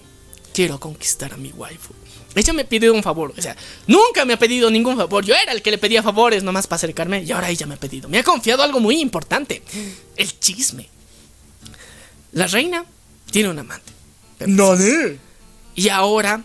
quiero 0.54 0.78
conquistar 0.78 1.34
a 1.34 1.36
mi 1.36 1.50
waifu. 1.50 1.94
Ella 2.34 2.52
me 2.52 2.64
pidió 2.64 2.92
un 2.92 3.02
favor, 3.02 3.32
o 3.36 3.42
sea, 3.42 3.56
nunca 3.86 4.24
me 4.24 4.34
ha 4.34 4.38
pedido 4.38 4.70
ningún 4.70 4.96
favor. 4.96 5.24
Yo 5.24 5.34
era 5.34 5.52
el 5.52 5.62
que 5.62 5.70
le 5.70 5.78
pedía 5.78 6.02
favores 6.02 6.42
nomás 6.42 6.66
para 6.66 6.76
acercarme 6.76 7.22
y 7.22 7.32
ahora 7.32 7.48
ella 7.48 7.66
me 7.66 7.74
ha 7.74 7.78
pedido. 7.78 8.08
Me 8.08 8.18
ha 8.18 8.22
confiado 8.22 8.62
algo 8.62 8.80
muy 8.80 9.00
importante, 9.00 9.62
el 10.16 10.38
chisme. 10.38 10.88
La 12.32 12.46
reina 12.46 12.84
tiene 13.30 13.48
un 13.48 13.58
amante. 13.58 13.92
Y 15.74 15.88
ahora 15.88 16.42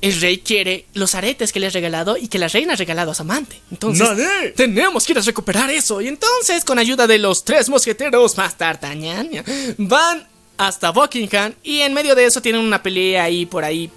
el 0.00 0.20
rey 0.20 0.38
quiere 0.38 0.86
los 0.94 1.14
aretes 1.14 1.52
que 1.52 1.60
le 1.60 1.66
ha 1.66 1.70
regalado 1.70 2.16
y 2.16 2.28
que 2.28 2.38
la 2.38 2.48
reina 2.48 2.74
ha 2.74 2.76
regalado 2.76 3.10
a 3.10 3.14
su 3.14 3.22
amante. 3.22 3.60
Entonces, 3.70 4.06
¡Nadie! 4.06 4.50
tenemos 4.50 5.04
que 5.04 5.12
ir 5.12 5.18
a 5.18 5.22
recuperar 5.22 5.70
eso. 5.70 6.00
Y 6.00 6.08
entonces, 6.08 6.64
con 6.64 6.78
ayuda 6.78 7.06
de 7.06 7.18
los 7.18 7.44
tres 7.44 7.68
mosqueteros 7.68 8.36
más 8.36 8.56
D'Artagnan, 8.56 9.30
van 9.78 10.26
hasta 10.58 10.90
Buckingham 10.90 11.54
y 11.62 11.80
en 11.80 11.92
medio 11.92 12.14
de 12.14 12.24
eso 12.24 12.40
tienen 12.40 12.62
una 12.62 12.82
pelea 12.82 13.24
ahí 13.24 13.46
por 13.46 13.64
ahí. 13.64 13.90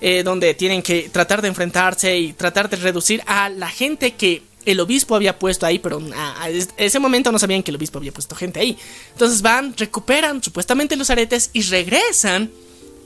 Eh, 0.00 0.22
donde 0.22 0.54
tienen 0.54 0.82
que 0.82 1.08
tratar 1.10 1.42
de 1.42 1.48
enfrentarse 1.48 2.16
y 2.18 2.32
tratar 2.32 2.68
de 2.70 2.76
reducir 2.76 3.22
a 3.26 3.48
la 3.48 3.68
gente 3.68 4.12
que 4.14 4.42
el 4.64 4.80
obispo 4.80 5.14
había 5.14 5.38
puesto 5.38 5.64
ahí, 5.64 5.78
pero 5.78 6.02
a, 6.14 6.44
a 6.44 6.50
ese 6.50 6.98
momento 6.98 7.32
no 7.32 7.38
sabían 7.38 7.62
que 7.62 7.70
el 7.70 7.76
obispo 7.76 7.98
había 7.98 8.12
puesto 8.12 8.34
gente 8.34 8.60
ahí. 8.60 8.76
Entonces 9.12 9.40
van, 9.40 9.74
recuperan 9.76 10.42
supuestamente 10.42 10.94
los 10.96 11.08
aretes 11.10 11.50
y 11.52 11.62
regresan 11.62 12.50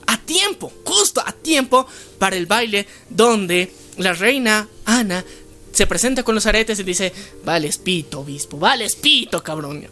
a 0.05 0.17
tiempo, 0.17 0.71
justo 0.83 1.23
a 1.25 1.31
tiempo 1.31 1.87
para 2.19 2.35
el 2.35 2.45
baile 2.45 2.85
donde 3.09 3.71
la 3.97 4.13
reina 4.13 4.67
Ana 4.85 5.23
se 5.71 5.87
presenta 5.87 6.23
con 6.23 6.35
los 6.35 6.45
aretes 6.45 6.79
y 6.79 6.83
dice, 6.83 7.11
vale, 7.43 7.69
pito, 7.83 8.19
obispo, 8.19 8.57
vale, 8.57 8.87
pito, 9.01 9.41
cabrón. 9.43 9.87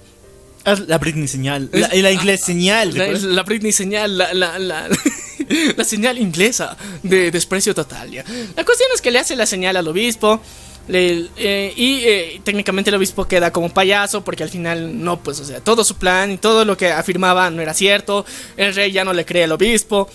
Haz 0.63 0.81
la 0.81 0.99
Britney 0.99 1.27
señal, 1.27 1.69
la, 1.71 1.87
la 1.87 2.11
inglés 2.11 2.41
señal. 2.41 2.95
La, 2.95 3.07
la 3.07 3.43
Britney 3.43 3.71
señal, 3.71 4.17
la, 4.17 4.33
la, 4.33 4.59
la, 4.59 4.89
la 5.77 5.83
señal 5.83 6.17
inglesa 6.17 6.77
de 7.03 7.31
desprecio 7.31 7.73
total. 7.73 8.11
ya. 8.11 8.23
La 8.55 8.65
cuestión 8.65 8.89
es 8.93 9.01
que 9.01 9.11
le 9.11 9.19
hace 9.19 9.35
la 9.35 9.45
señal 9.45 9.77
al 9.77 9.87
obispo. 9.87 10.41
eh, 10.87 11.73
y 11.75 11.99
eh, 12.03 12.41
técnicamente 12.43 12.89
el 12.89 12.95
obispo 12.95 13.27
queda 13.27 13.51
como 13.51 13.69
payaso 13.69 14.23
porque 14.23 14.43
al 14.43 14.49
final 14.49 15.03
no, 15.03 15.21
pues, 15.21 15.39
o 15.39 15.45
sea, 15.45 15.59
todo 15.61 15.83
su 15.83 15.95
plan 15.95 16.31
y 16.31 16.37
todo 16.37 16.65
lo 16.65 16.75
que 16.75 16.91
afirmaba 16.91 17.49
no 17.49 17.61
era 17.61 17.73
cierto. 17.73 18.25
El 18.57 18.73
rey 18.75 18.91
ya 18.91 19.03
no 19.03 19.13
le 19.13 19.25
cree 19.25 19.43
al 19.45 19.51
obispo. 19.51 20.09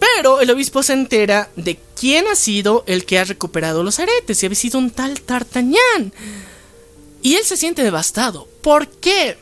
Pero 0.00 0.40
el 0.40 0.50
obispo 0.50 0.82
se 0.82 0.94
entera 0.94 1.50
de 1.56 1.78
quién 1.98 2.26
ha 2.26 2.34
sido 2.34 2.84
el 2.86 3.04
que 3.04 3.18
ha 3.18 3.24
recuperado 3.24 3.82
los 3.82 4.00
aretes 4.00 4.42
y 4.42 4.46
había 4.46 4.56
sido 4.56 4.78
un 4.78 4.90
tal 4.90 5.20
Tartañán. 5.20 6.12
Y 7.22 7.34
él 7.34 7.44
se 7.44 7.58
siente 7.58 7.82
devastado. 7.82 8.48
¿Por 8.62 8.88
qué? 8.88 9.36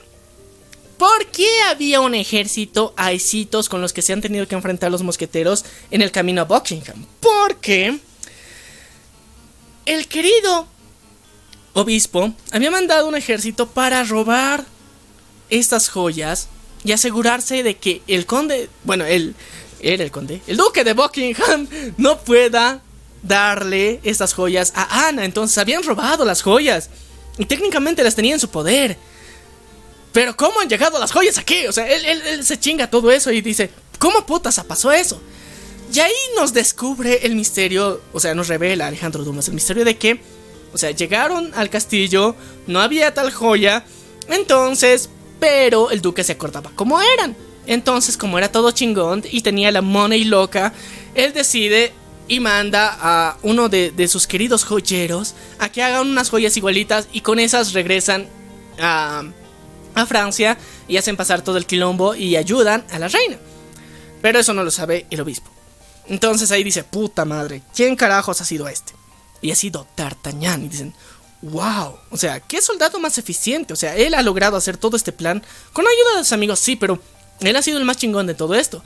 ¿Por 0.98 1.26
qué 1.26 1.48
había 1.70 2.00
un 2.00 2.14
ejército 2.14 2.92
aisitos 2.96 3.68
con 3.68 3.80
los 3.80 3.92
que 3.92 4.02
se 4.02 4.12
han 4.12 4.20
tenido 4.20 4.48
que 4.48 4.56
enfrentar 4.56 4.90
los 4.90 5.02
mosqueteros 5.02 5.64
en 5.92 6.02
el 6.02 6.10
camino 6.10 6.42
a 6.42 6.44
Buckingham? 6.44 7.06
Porque 7.20 7.98
el 9.86 10.08
querido 10.08 10.66
obispo 11.72 12.32
había 12.50 12.72
mandado 12.72 13.06
un 13.06 13.14
ejército 13.14 13.68
para 13.68 14.02
robar 14.02 14.64
estas 15.50 15.88
joyas 15.88 16.48
y 16.84 16.92
asegurarse 16.92 17.62
de 17.62 17.76
que 17.76 18.02
el 18.08 18.26
conde, 18.26 18.68
bueno, 18.84 19.04
él 19.04 19.36
era 19.80 20.02
el 20.02 20.10
conde, 20.10 20.42
el 20.48 20.56
duque 20.56 20.82
de 20.82 20.94
Buckingham 20.94 21.68
no 21.96 22.18
pueda 22.18 22.82
darle 23.22 24.00
estas 24.02 24.34
joyas 24.34 24.72
a 24.74 25.08
Ana. 25.08 25.24
Entonces 25.24 25.58
habían 25.58 25.84
robado 25.84 26.24
las 26.24 26.42
joyas 26.42 26.90
y 27.38 27.44
técnicamente 27.44 28.02
las 28.02 28.16
tenía 28.16 28.34
en 28.34 28.40
su 28.40 28.48
poder. 28.48 28.96
Pero 30.18 30.36
¿cómo 30.36 30.58
han 30.58 30.68
llegado 30.68 30.98
las 30.98 31.12
joyas 31.12 31.38
aquí? 31.38 31.68
O 31.68 31.72
sea, 31.72 31.86
él, 31.88 32.04
él- 32.04 32.44
se 32.44 32.58
chinga 32.58 32.90
todo 32.90 33.12
eso 33.12 33.30
y 33.30 33.40
dice, 33.40 33.70
¿cómo 34.00 34.26
putas 34.26 34.60
pasó 34.66 34.90
eso? 34.90 35.22
Y 35.94 36.00
ahí 36.00 36.12
nos 36.34 36.52
descubre 36.52 37.20
el 37.24 37.36
misterio, 37.36 38.00
o 38.12 38.18
sea, 38.18 38.34
nos 38.34 38.48
revela 38.48 38.88
Alejandro 38.88 39.22
Dumas 39.22 39.46
el 39.46 39.54
misterio 39.54 39.84
de 39.84 39.96
que, 39.96 40.20
o 40.72 40.76
sea, 40.76 40.90
llegaron 40.90 41.52
al 41.54 41.70
castillo, 41.70 42.34
no 42.66 42.80
había 42.80 43.14
tal 43.14 43.30
joya, 43.30 43.84
entonces, 44.28 45.08
pero 45.38 45.92
el 45.92 46.00
duque 46.00 46.24
se 46.24 46.32
acordaba 46.32 46.72
cómo 46.74 47.00
eran. 47.00 47.36
Entonces, 47.68 48.16
como 48.16 48.38
era 48.38 48.50
todo 48.50 48.72
chingón 48.72 49.22
y 49.30 49.42
tenía 49.42 49.70
la 49.70 49.82
money 49.82 50.24
loca, 50.24 50.72
él 51.14 51.32
decide 51.32 51.92
y 52.26 52.40
manda 52.40 52.98
a 53.00 53.36
uno 53.44 53.68
de, 53.68 53.92
de 53.92 54.08
sus 54.08 54.26
queridos 54.26 54.64
joyeros 54.64 55.36
a 55.60 55.68
que 55.70 55.80
hagan 55.80 56.08
unas 56.08 56.28
joyas 56.28 56.56
igualitas 56.56 57.06
y 57.12 57.20
con 57.20 57.38
esas 57.38 57.72
regresan 57.72 58.26
a, 58.80 59.22
a 59.94 60.06
Francia 60.06 60.58
y 60.86 60.96
hacen 60.96 61.16
pasar 61.16 61.42
todo 61.42 61.56
el 61.56 61.66
quilombo 61.66 62.14
y 62.14 62.36
ayudan 62.36 62.84
a 62.90 62.98
la 62.98 63.08
reina. 63.08 63.38
Pero 64.22 64.38
eso 64.38 64.54
no 64.54 64.64
lo 64.64 64.70
sabe 64.70 65.06
el 65.10 65.20
obispo. 65.20 65.50
Entonces 66.06 66.50
ahí 66.50 66.64
dice, 66.64 66.84
puta 66.84 67.24
madre, 67.24 67.62
¿quién 67.74 67.96
carajos 67.96 68.40
ha 68.40 68.44
sido 68.44 68.68
este? 68.68 68.94
Y 69.40 69.50
ha 69.50 69.56
sido 69.56 69.86
D'Artagnan. 69.96 70.64
Y 70.64 70.68
dicen, 70.68 70.94
wow, 71.42 71.96
o 72.10 72.16
sea, 72.16 72.40
¿qué 72.40 72.60
soldado 72.60 72.98
más 72.98 73.18
eficiente? 73.18 73.72
O 73.72 73.76
sea, 73.76 73.94
él 73.96 74.14
ha 74.14 74.22
logrado 74.22 74.56
hacer 74.56 74.76
todo 74.76 74.96
este 74.96 75.12
plan 75.12 75.42
con 75.72 75.86
ayuda 75.86 76.18
de 76.18 76.24
sus 76.24 76.32
amigos, 76.32 76.58
sí, 76.58 76.76
pero 76.76 76.98
él 77.40 77.56
ha 77.56 77.62
sido 77.62 77.78
el 77.78 77.84
más 77.84 77.98
chingón 77.98 78.26
de 78.26 78.34
todo 78.34 78.54
esto. 78.54 78.82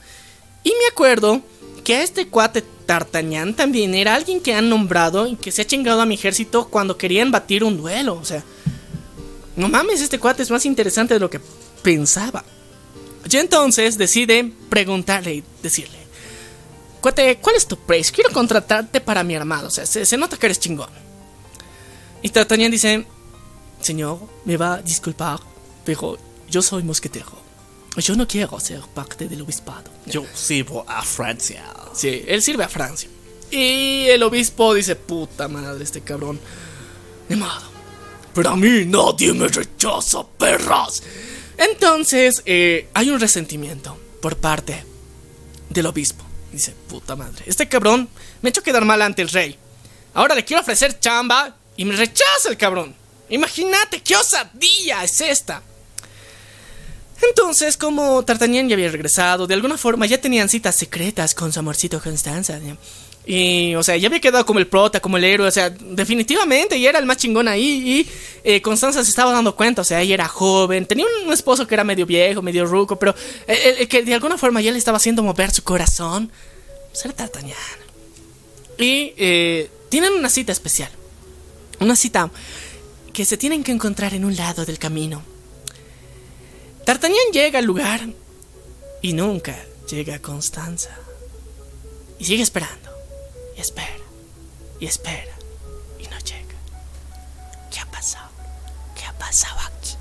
Y 0.63 0.69
me 0.69 0.87
acuerdo 0.91 1.41
que 1.83 1.95
a 1.95 2.03
este 2.03 2.27
cuate 2.27 2.63
D'Artagnan 2.87 3.53
también 3.53 3.95
era 3.95 4.15
alguien 4.15 4.41
que 4.41 4.53
han 4.53 4.69
nombrado 4.69 5.27
y 5.27 5.35
que 5.35 5.51
se 5.51 5.61
ha 5.61 5.67
chingado 5.67 6.01
a 6.01 6.05
mi 6.05 6.15
ejército 6.15 6.67
cuando 6.69 6.97
querían 6.97 7.31
batir 7.31 7.63
un 7.63 7.77
duelo. 7.77 8.15
O 8.15 8.25
sea, 8.25 8.43
no 9.55 9.69
mames, 9.69 10.01
este 10.01 10.19
cuate 10.19 10.43
es 10.43 10.51
más 10.51 10.65
interesante 10.65 11.13
de 11.13 11.19
lo 11.19 11.29
que 11.29 11.39
pensaba. 11.81 12.43
Y 13.29 13.37
entonces 13.37 13.97
decide 13.97 14.51
preguntarle 14.69 15.35
y 15.35 15.43
decirle, 15.61 15.97
cuate, 17.01 17.37
¿cuál 17.37 17.55
es 17.55 17.65
tu 17.65 17.77
precio? 17.77 18.13
Quiero 18.13 18.31
contratarte 18.31 18.99
para 19.01 19.23
mi 19.23 19.35
armado, 19.35 19.67
o 19.67 19.71
sea, 19.71 19.85
se, 19.85 20.05
se 20.05 20.17
nota 20.17 20.37
que 20.37 20.47
eres 20.47 20.59
chingón. 20.59 20.89
Y 22.21 22.29
D'Artagnan 22.29 22.71
dice, 22.71 23.05
señor, 23.81 24.19
me 24.45 24.57
va 24.57 24.75
a 24.75 24.81
disculpar, 24.81 25.39
pero 25.85 26.17
yo 26.49 26.61
soy 26.61 26.83
mosquetero. 26.83 27.43
Yo 27.97 28.15
no 28.15 28.27
quiero 28.27 28.59
ser 28.59 28.81
parte 28.93 29.27
del 29.27 29.41
obispado. 29.41 29.83
Yo 30.05 30.25
sirvo 30.33 30.83
a 30.87 31.03
Francia. 31.03 31.63
Sí, 31.93 32.23
él 32.27 32.41
sirve 32.41 32.63
a 32.63 32.69
Francia. 32.69 33.09
Y 33.51 34.07
el 34.07 34.23
obispo 34.23 34.73
dice, 34.73 34.95
puta 34.95 35.47
madre, 35.47 35.83
este 35.83 36.01
cabrón. 36.01 36.39
Ni 37.29 37.35
modo. 37.35 37.72
Pero 38.33 38.49
a 38.49 38.55
mí 38.55 38.85
nadie 38.85 39.33
me 39.33 39.47
rechaza, 39.47 40.23
perras. 40.37 41.03
Entonces, 41.57 42.41
eh, 42.45 42.89
hay 42.93 43.09
un 43.09 43.19
resentimiento 43.19 43.97
por 44.21 44.37
parte 44.37 44.83
del 45.69 45.85
obispo. 45.85 46.23
Dice, 46.51 46.73
puta 46.87 47.15
madre, 47.15 47.43
este 47.47 47.67
cabrón 47.67 48.09
me 48.41 48.47
ha 48.47 48.51
hecho 48.51 48.63
quedar 48.63 48.85
mal 48.85 49.01
ante 49.01 49.21
el 49.21 49.29
rey. 49.29 49.57
Ahora 50.13 50.35
le 50.35 50.45
quiero 50.45 50.61
ofrecer 50.61 50.99
chamba 50.99 51.55
y 51.75 51.85
me 51.85 51.95
rechaza 51.95 52.49
el 52.49 52.57
cabrón. 52.57 52.95
Imagínate 53.29 54.01
qué 54.01 54.15
osadía 54.15 55.03
es 55.03 55.21
esta. 55.21 55.63
Entonces, 57.29 57.77
como 57.77 58.23
Tartagnan 58.23 58.67
ya 58.67 58.75
había 58.75 58.91
regresado, 58.91 59.47
de 59.47 59.53
alguna 59.53 59.77
forma 59.77 60.05
ya 60.05 60.19
tenían 60.19 60.49
citas 60.49 60.75
secretas 60.75 61.33
con 61.33 61.51
su 61.51 61.59
amorcito 61.59 62.01
Constanza. 62.01 62.59
Y, 63.25 63.73
o 63.75 63.83
sea, 63.83 63.95
ya 63.95 64.07
había 64.07 64.19
quedado 64.19 64.45
como 64.45 64.59
el 64.59 64.67
prota, 64.67 64.99
como 64.99 65.17
el 65.17 65.23
héroe, 65.23 65.47
o 65.47 65.51
sea, 65.51 65.69
definitivamente, 65.69 66.77
y 66.77 66.85
era 66.85 66.99
el 66.99 67.05
más 67.05 67.17
chingón 67.17 67.47
ahí. 67.47 67.63
Y 67.63 68.09
eh, 68.43 68.61
Constanza 68.61 69.03
se 69.03 69.09
estaba 69.09 69.31
dando 69.31 69.55
cuenta, 69.55 69.81
o 69.81 69.85
sea, 69.85 70.01
ella 70.01 70.15
era 70.15 70.27
joven, 70.27 70.85
tenía 70.85 71.05
un 71.25 71.31
esposo 71.31 71.65
que 71.65 71.73
era 71.73 71.83
medio 71.83 72.05
viejo, 72.05 72.41
medio 72.41 72.65
ruco, 72.65 72.99
pero 72.99 73.15
que 73.89 74.03
de 74.03 74.13
alguna 74.13 74.37
forma 74.37 74.61
ya 74.61 74.71
le 74.71 74.77
estaba 74.77 74.97
haciendo 74.97 75.23
mover 75.23 75.51
su 75.51 75.63
corazón, 75.63 76.31
pues 76.91 77.05
era 77.05 77.15
Tartagnan. 77.15 77.55
Y 78.77 79.13
eh, 79.17 79.69
tienen 79.89 80.13
una 80.13 80.29
cita 80.29 80.51
especial, 80.51 80.91
una 81.79 81.95
cita 81.95 82.29
que 83.13 83.25
se 83.25 83.37
tienen 83.37 83.63
que 83.63 83.71
encontrar 83.71 84.13
en 84.13 84.25
un 84.25 84.35
lado 84.35 84.65
del 84.65 84.79
camino. 84.79 85.23
Tartagnan 86.85 87.31
llega 87.31 87.59
al 87.59 87.65
lugar 87.65 88.01
y 89.01 89.13
nunca 89.13 89.55
llega 89.89 90.19
Constanza. 90.19 90.97
Y 92.19 92.25
sigue 92.25 92.43
esperando. 92.43 92.92
Espera. 93.63 94.03
Y 94.81 94.87
espera. 94.87 95.31
Y 95.97 96.03
no 96.07 96.19
llega. 96.19 96.55
¿Qué 97.71 97.79
ha 97.79 97.85
pasado? 97.85 98.27
¿Qué 98.93 99.05
ha 99.05 99.13
pasado 99.13 99.57
aquí? 99.61 99.95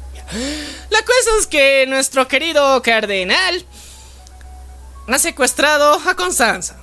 La 0.91 1.01
cosa 1.03 1.31
es 1.39 1.47
que 1.47 1.87
nuestro 1.87 2.27
querido 2.27 2.83
cardenal 2.83 3.65
ha 5.07 5.19
secuestrado 5.21 6.01
a 6.05 6.15
Constanza. 6.17 6.77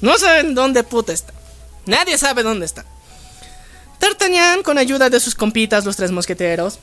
No 0.00 0.16
saben 0.16 0.54
dónde 0.54 0.84
puta 0.84 1.12
está. 1.12 1.32
Nadie 1.86 2.16
sabe 2.16 2.44
dónde 2.44 2.66
está. 2.66 2.84
D'Artagnan, 3.98 4.62
con 4.62 4.78
ayuda 4.78 5.10
de 5.10 5.18
sus 5.18 5.34
compitas, 5.34 5.84
los 5.84 5.96
tres 5.96 6.12
mosqueteros, 6.12 6.78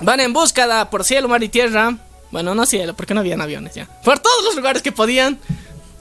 van 0.00 0.18
en 0.18 0.32
búsqueda 0.32 0.90
por 0.90 1.04
cielo, 1.04 1.28
mar 1.28 1.44
y 1.44 1.48
tierra. 1.48 1.96
Bueno, 2.32 2.56
no 2.56 2.66
cielo, 2.66 2.96
porque 2.96 3.14
no 3.14 3.20
habían 3.20 3.40
aviones 3.40 3.74
ya. 3.74 3.86
Por 4.02 4.18
todos 4.18 4.44
los 4.44 4.56
lugares 4.56 4.82
que 4.82 4.90
podían, 4.90 5.38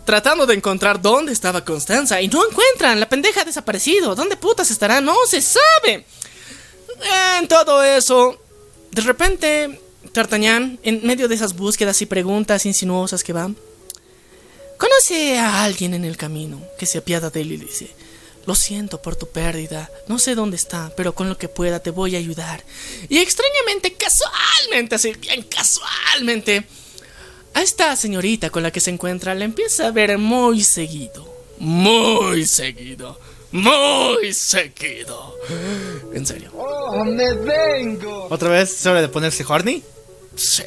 tratando 0.09 0.47
de 0.47 0.55
encontrar 0.55 0.99
dónde 0.99 1.31
estaba 1.31 1.63
Constanza. 1.63 2.19
Y 2.19 2.27
no 2.29 2.43
encuentran, 2.43 2.99
la 2.99 3.07
pendeja 3.07 3.41
ha 3.41 3.45
desaparecido. 3.45 4.15
¿Dónde 4.15 4.37
putas 4.37 4.71
estará? 4.71 5.01
No 5.01 5.15
se 5.27 5.39
sabe. 5.39 6.03
En 7.37 7.47
todo 7.47 7.83
eso, 7.83 8.41
de 8.89 9.03
repente, 9.03 9.79
D'Artagnan, 10.11 10.79
en 10.81 11.05
medio 11.05 11.27
de 11.27 11.35
esas 11.35 11.55
búsquedas 11.55 12.01
y 12.01 12.07
preguntas 12.07 12.65
insinuosas 12.65 13.23
que 13.23 13.33
van, 13.33 13.55
conoce 14.79 15.37
a 15.37 15.63
alguien 15.63 15.93
en 15.93 16.03
el 16.03 16.17
camino 16.17 16.59
que 16.79 16.87
se 16.87 16.97
apiada 16.97 17.29
de 17.29 17.41
él 17.41 17.51
y 17.51 17.57
dice: 17.57 17.93
lo 18.47 18.55
siento 18.55 19.03
por 19.03 19.15
tu 19.15 19.29
pérdida. 19.29 19.91
No 20.07 20.17
sé 20.17 20.33
dónde 20.33 20.55
está, 20.55 20.91
pero 20.97 21.13
con 21.13 21.29
lo 21.29 21.37
que 21.37 21.49
pueda 21.49 21.81
te 21.81 21.91
voy 21.91 22.15
a 22.15 22.17
ayudar. 22.17 22.63
Y 23.09 23.19
extrañamente, 23.19 23.93
casualmente, 23.93 24.95
así 24.95 25.11
bien 25.11 25.43
casualmente, 25.43 26.65
a 27.53 27.61
esta 27.61 27.95
señorita 27.95 28.49
con 28.49 28.63
la 28.63 28.71
que 28.71 28.79
se 28.79 28.91
encuentra 28.91 29.35
le 29.35 29.45
empieza 29.45 29.87
a 29.87 29.91
ver 29.91 30.17
muy 30.17 30.63
seguido. 30.63 31.27
Muy 31.59 32.45
seguido. 32.45 33.19
Muy 33.51 34.33
seguido. 34.33 35.35
En 36.13 36.25
serio. 36.25 36.51
¡Oh, 36.53 37.03
me 37.03 37.33
vengo! 37.33 38.27
¿Otra 38.29 38.49
vez 38.49 38.71
es 38.71 38.85
hora 38.85 39.01
de 39.01 39.09
ponerse 39.09 39.43
horny? 39.47 39.83
Sí. 40.35 40.63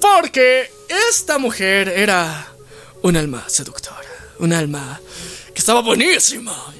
Porque 0.00 0.70
esta 1.10 1.38
mujer 1.38 1.88
era 1.88 2.48
un 3.02 3.16
alma 3.16 3.44
seductora. 3.48 3.98
Un 4.38 4.52
alma 4.52 5.00
que 5.54 5.58
estaba 5.58 5.82
buenísima. 5.82 6.74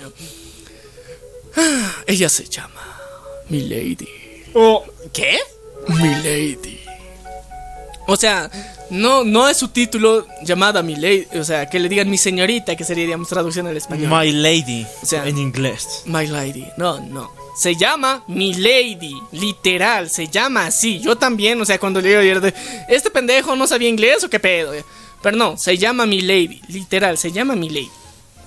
Ella 2.06 2.28
se 2.28 2.44
llama 2.46 3.00
Milady. 3.48 4.08
Oh, 4.54 4.84
¿Qué? 5.12 5.38
Milady. 5.88 6.81
O 8.06 8.16
sea, 8.16 8.50
no, 8.90 9.24
no 9.24 9.48
es 9.48 9.56
su 9.56 9.68
título 9.68 10.26
llamada 10.42 10.82
Milady. 10.82 11.28
O 11.38 11.44
sea, 11.44 11.68
que 11.68 11.78
le 11.78 11.88
digan 11.88 12.10
mi 12.10 12.18
señorita, 12.18 12.76
que 12.76 12.84
sería, 12.84 13.04
digamos, 13.04 13.28
traducción 13.28 13.66
al 13.66 13.76
español. 13.76 14.10
My 14.10 14.30
lady. 14.32 14.86
O 15.02 15.06
sea, 15.06 15.26
en 15.26 15.38
inglés. 15.38 16.02
My 16.06 16.26
Lady. 16.26 16.66
No, 16.76 17.00
no. 17.00 17.32
Se 17.56 17.76
llama 17.76 18.24
Milady. 18.28 19.14
Literal, 19.32 20.10
se 20.10 20.28
llama 20.28 20.66
así. 20.66 21.00
Yo 21.00 21.16
también, 21.16 21.60
o 21.60 21.64
sea, 21.64 21.78
cuando 21.78 22.00
leí 22.00 22.14
ayer 22.14 22.40
de. 22.40 22.54
¿Este 22.88 23.10
pendejo 23.10 23.56
no 23.56 23.66
sabía 23.66 23.88
inglés 23.88 24.24
o 24.24 24.30
qué 24.30 24.40
pedo? 24.40 24.72
Pero 25.22 25.36
no, 25.36 25.56
se 25.56 25.78
llama 25.78 26.04
Milady. 26.04 26.60
Literal, 26.68 27.16
se 27.16 27.30
llama 27.30 27.54
Milady. 27.54 27.90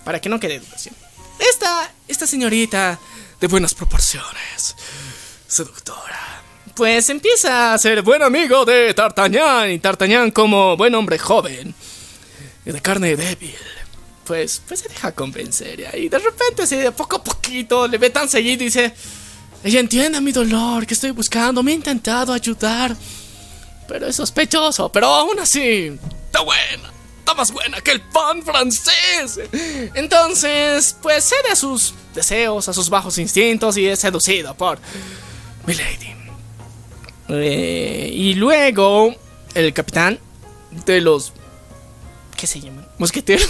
Para 0.04 0.20
que 0.20 0.30
no 0.30 0.40
quede 0.40 0.60
duda. 0.60 0.76
Esta, 1.40 1.92
esta 2.08 2.28
señorita 2.28 3.00
de 3.40 3.48
buenas 3.48 3.74
proporciones, 3.74 4.76
seductora, 5.48 6.20
pues 6.76 7.10
empieza 7.10 7.74
a 7.74 7.78
ser 7.78 8.02
buen 8.02 8.22
amigo 8.22 8.66
de 8.66 8.94
Tartañán 8.94 9.72
y 9.72 9.80
Tartañán 9.80 10.32
como 10.32 10.76
buen 10.76 10.94
hombre 10.94 11.18
joven 11.18 11.74
y 12.66 12.72
de 12.72 12.82
carne 12.82 13.16
débil. 13.16 13.56
Pues, 14.26 14.62
pues 14.68 14.82
se 14.82 14.90
deja 14.90 15.12
convencer 15.14 15.88
y 15.94 16.10
de 16.10 16.20
repente 16.20 16.64
así 16.64 16.78
de 16.78 16.92
poco 16.92 17.18
a 17.18 17.24
poquito 17.24 17.88
le 17.88 17.98
ve 17.98 18.10
tan 18.10 18.28
seguido 18.28 18.64
y 18.64 18.66
dice, 18.66 18.94
ella 19.64 19.80
entiende 19.80 20.20
mi 20.20 20.32
dolor 20.32 20.86
que 20.86 20.96
estoy 20.96 21.12
buscando, 21.12 21.62
me 21.62 21.72
ha 21.72 21.76
intentado 21.76 22.34
ayudar, 22.34 22.96
pero 23.88 24.08
es 24.08 24.16
sospechoso, 24.16 24.92
pero 24.92 25.08
aún 25.08 25.40
así, 25.40 25.98
está 26.26 26.42
buena 26.42 26.96
está 27.20 27.34
más 27.34 27.52
buena 27.52 27.82
que 27.82 27.90
el 27.90 28.02
pan 28.02 28.44
francés. 28.44 29.40
Entonces, 29.96 30.96
pues 31.02 31.24
cede 31.24 31.52
a 31.52 31.56
sus 31.56 31.96
deseos, 32.14 32.70
a 32.70 32.74
sus 32.74 32.88
bajos 32.88 33.18
instintos 33.18 33.78
y 33.78 33.88
es 33.88 34.00
seducido 34.00 34.54
por 34.54 34.78
Milady. 35.66 36.15
Eh, 37.30 38.10
y 38.14 38.36
luego, 38.36 39.16
el 39.54 39.74
capitán 39.74 40.20
de 40.86 41.02
los... 41.02 41.34
¿Qué 42.38 42.48
se 42.48 42.60
llaman? 42.60 42.88
Mosqueteros. 42.98 43.50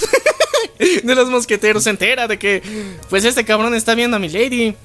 de 1.04 1.16
los 1.16 1.30
mosqueteros 1.30 1.84
se 1.84 1.90
entera 1.90 2.28
de 2.28 2.38
que, 2.38 2.62
pues 3.10 3.26
este 3.26 3.46
cabrón 3.46 3.74
está 3.74 3.96
viendo 3.96 4.18
a 4.18 4.20
Milady. 4.20 4.76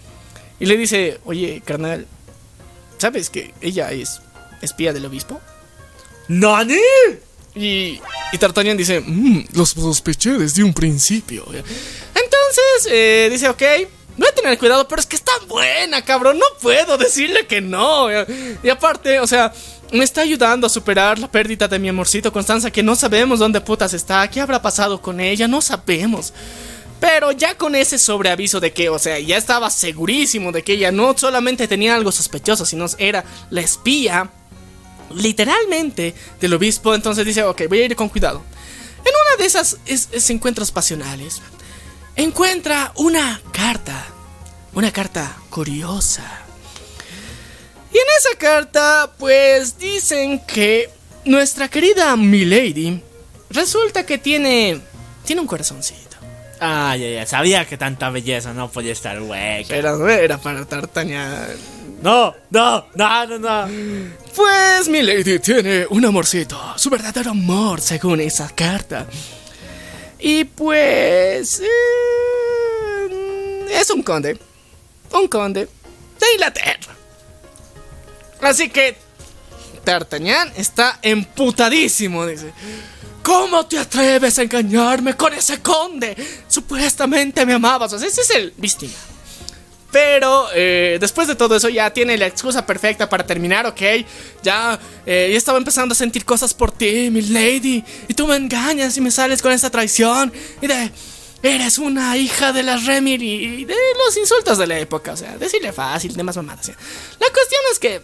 Y 0.59 0.67
le 0.67 0.77
dice, 0.77 1.21
oye, 1.25 1.63
carnal, 1.65 2.07
¿sabes 2.99 3.31
que 3.31 3.55
ella 3.61 3.93
es 3.93 4.21
espía 4.63 4.93
del 4.93 5.07
obispo? 5.07 5.41
¡Nani! 6.29 6.77
Y, 7.55 8.01
y 8.33 8.39
Tartagnan 8.39 8.77
dice, 8.77 9.01
"Mm, 9.01 9.47
los 9.55 9.71
sospeché 9.71 10.31
desde 10.39 10.63
un 10.63 10.73
principio. 10.73 11.45
Entonces, 11.47 12.89
eh, 12.93 13.29
dice, 13.31 13.49
ok, 13.49 13.63
voy 14.21 14.29
a 14.29 14.35
tener 14.35 14.59
cuidado, 14.59 14.87
pero 14.87 15.01
es 15.01 15.07
que 15.07 15.17
está 15.17 15.33
buena, 15.49 16.05
cabrón, 16.05 16.39
no 16.39 16.45
puedo 16.61 16.97
decirle 16.99 17.47
que 17.47 17.61
no. 17.61 18.07
Y 18.63 18.69
aparte, 18.69 19.19
o 19.19 19.27
sea, 19.27 19.53
me 19.93 20.05
está 20.05 20.21
ayudando 20.21 20.67
a 20.67 20.71
superar 20.71 21.19
la 21.19 21.31
pérdida 21.31 21.67
de 21.67 21.79
mi 21.79 21.89
amorcito 21.89 22.33
Constanza, 22.33 22.71
que 22.71 22.83
no 22.83 22.95
sabemos 22.95 23.39
dónde 23.39 23.61
putas 23.61 23.93
está, 23.95 24.29
qué 24.31 24.41
habrá 24.41 24.61
pasado 24.63 25.01
con 25.01 25.19
ella, 25.21 25.49
no 25.49 25.61
sabemos. 25.61 26.33
Pero 27.01 27.33
ya 27.33 27.57
con 27.57 27.75
ese 27.75 27.99
sobreaviso 27.99 28.61
de 28.61 28.73
que, 28.75 28.91
o 28.91 28.99
sea, 28.99 29.19
ya 29.19 29.39
estaba 29.39 29.71
segurísimo 29.71 30.53
de 30.53 30.63
que 30.63 30.75
ella 30.75 30.93
no 30.93 31.17
solamente 31.17 31.67
tenía 31.67 31.95
algo 31.95 32.13
sospechoso, 32.13 32.67
sino 32.67 32.85
era 32.99 33.25
la 33.49 33.63
espía 33.63 34.31
literalmente 35.15 36.15
del 36.41 36.55
obispo, 36.55 36.95
entonces 36.95 37.25
dice, 37.25 37.43
ok, 37.43 37.63
voy 37.69 37.81
a 37.81 37.85
ir 37.87 37.97
con 37.97 38.09
cuidado. 38.09 38.43
En 38.99 39.13
una 39.13 39.43
de 39.43 39.47
esas 39.47 39.79
es- 39.87 40.09
es 40.13 40.29
encuentros 40.31 40.71
pasionales, 40.71 41.41
encuentra 42.23 42.93
una 42.97 43.41
carta, 43.53 44.07
una 44.75 44.93
carta 44.93 45.37
curiosa. 45.49 46.25
Y 47.93 47.97
en 47.97 48.05
esa 48.19 48.39
carta, 48.39 49.11
pues 49.19 49.79
dicen 49.79 50.41
que 50.47 50.91
nuestra 51.25 51.69
querida 51.69 52.17
Milady 52.17 53.03
resulta 53.51 54.05
que 54.05 54.19
tiene, 54.19 54.81
tiene 55.25 55.41
un 55.41 55.47
corazoncito. 55.47 56.17
Ah, 56.61 56.95
ya, 56.97 57.09
ya. 57.09 57.27
Sabía 57.27 57.65
que 57.65 57.79
tanta 57.79 58.11
belleza 58.11 58.53
no 58.53 58.71
podía 58.71 58.93
estar 58.93 59.21
hueca. 59.21 59.69
Pero 59.69 59.97
no 59.97 60.09
era 60.09 60.39
para 60.39 60.67
Tartagnan. 60.67 61.49
No, 62.03 62.35
no, 62.51 62.87
no, 62.95 63.27
no, 63.27 63.39
no. 63.39 63.69
Pues 64.37 64.89
Milady 64.89 65.39
tiene 65.39 65.87
un 65.89 66.05
amorcito, 66.05 66.59
su 66.77 66.91
verdadero 66.91 67.31
amor 67.31 67.81
según 67.81 68.21
esa 68.21 68.49
carta. 68.51 69.07
Y 70.21 70.45
pues... 70.45 71.61
eh, 71.61 71.69
es 73.71 73.91
un 73.91 74.03
conde. 74.03 74.39
Un 75.13 75.29
conde 75.29 75.67
de 76.19 76.33
Inglaterra. 76.35 76.95
Así 78.43 78.69
que 78.71 78.97
D'Artagnan 79.85 80.53
está 80.57 80.99
emputadísimo, 81.03 82.27
dice. 82.27 82.53
¿Cómo 83.23 83.67
te 83.67 83.79
atreves 83.79 84.39
a 84.39 84.43
engañarme 84.43 85.17
con 85.17 85.33
ese 85.35 85.61
conde? 85.61 86.17
Supuestamente 86.49 87.45
me 87.45 87.55
amabas. 87.55 87.93
Ese 87.93 88.07
es 88.21 88.31
el 88.31 88.53
víctima. 88.57 88.93
Pero 89.93 90.47
eh, 90.55 90.99
después 91.01 91.27
de 91.27 91.35
todo 91.35 91.57
eso 91.57 91.69
ya 91.69 91.91
tiene 91.93 92.17
la 92.17 92.27
excusa 92.27 92.65
perfecta 92.65 93.09
para 93.09 93.27
terminar, 93.27 93.67
¿ok? 93.67 93.81
Ya, 94.43 94.79
eh, 95.05 95.29
ya 95.33 95.39
estaba 95.39 95.59
empezando 95.59 95.93
a 95.93 95.97
sentir 95.97 96.25
cosas 96.25 96.55
por 96.55 96.71
ti, 96.71 97.11
mi 97.11 97.23
lady. 97.23 97.85
Y 98.09 98.15
tú 98.15 98.27
me 98.27 98.37
engañas 98.37 98.97
y 98.97 99.01
me 99.01 99.11
sales 99.11 99.43
con 99.43 99.53
esa 99.53 99.71
traición. 99.71 100.33
Y 100.61 100.67
de... 100.67 100.91
Eres 101.43 101.79
una 101.79 102.19
hija 102.19 102.53
de 102.53 102.63
la 102.63 102.77
Remir 102.77 103.23
y 103.23 103.65
de 103.65 103.75
los 104.05 104.15
insultos 104.19 104.59
de 104.59 104.67
la 104.67 104.79
época. 104.79 105.13
O 105.13 105.17
sea, 105.17 105.39
decirle 105.39 105.73
fácil, 105.73 106.15
de 106.15 106.23
más 106.23 106.37
mamadas. 106.37 106.67
sea. 106.67 106.77
La 107.19 107.29
cuestión 107.33 107.63
es 107.73 107.79
que 107.79 108.03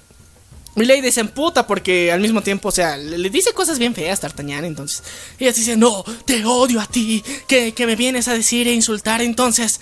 Milady 0.77 1.11
se 1.11 1.21
emputa 1.21 1.67
porque 1.67 2.13
al 2.13 2.21
mismo 2.21 2.43
tiempo, 2.43 2.69
o 2.69 2.73
sea, 2.73 2.97
le, 2.97 3.31
dice 3.31 3.53
cosas 3.53 3.79
bien 3.79 3.95
feas 3.95 4.19
a 4.21 4.23
D'Artagnan, 4.23 4.65
entonces 4.65 5.03
ella 5.39 5.51
dice, 5.53 5.77
no, 5.77 6.05
te 6.25 6.45
odio 6.45 6.81
a 6.81 6.87
ti, 6.87 7.25
que, 7.49 7.73
que 7.73 7.87
me 7.87 7.97
vienes 7.97 8.29
a 8.29 8.35
decir 8.35 8.69
e 8.69 8.73
insultar, 8.73 9.23
entonces 9.23 9.81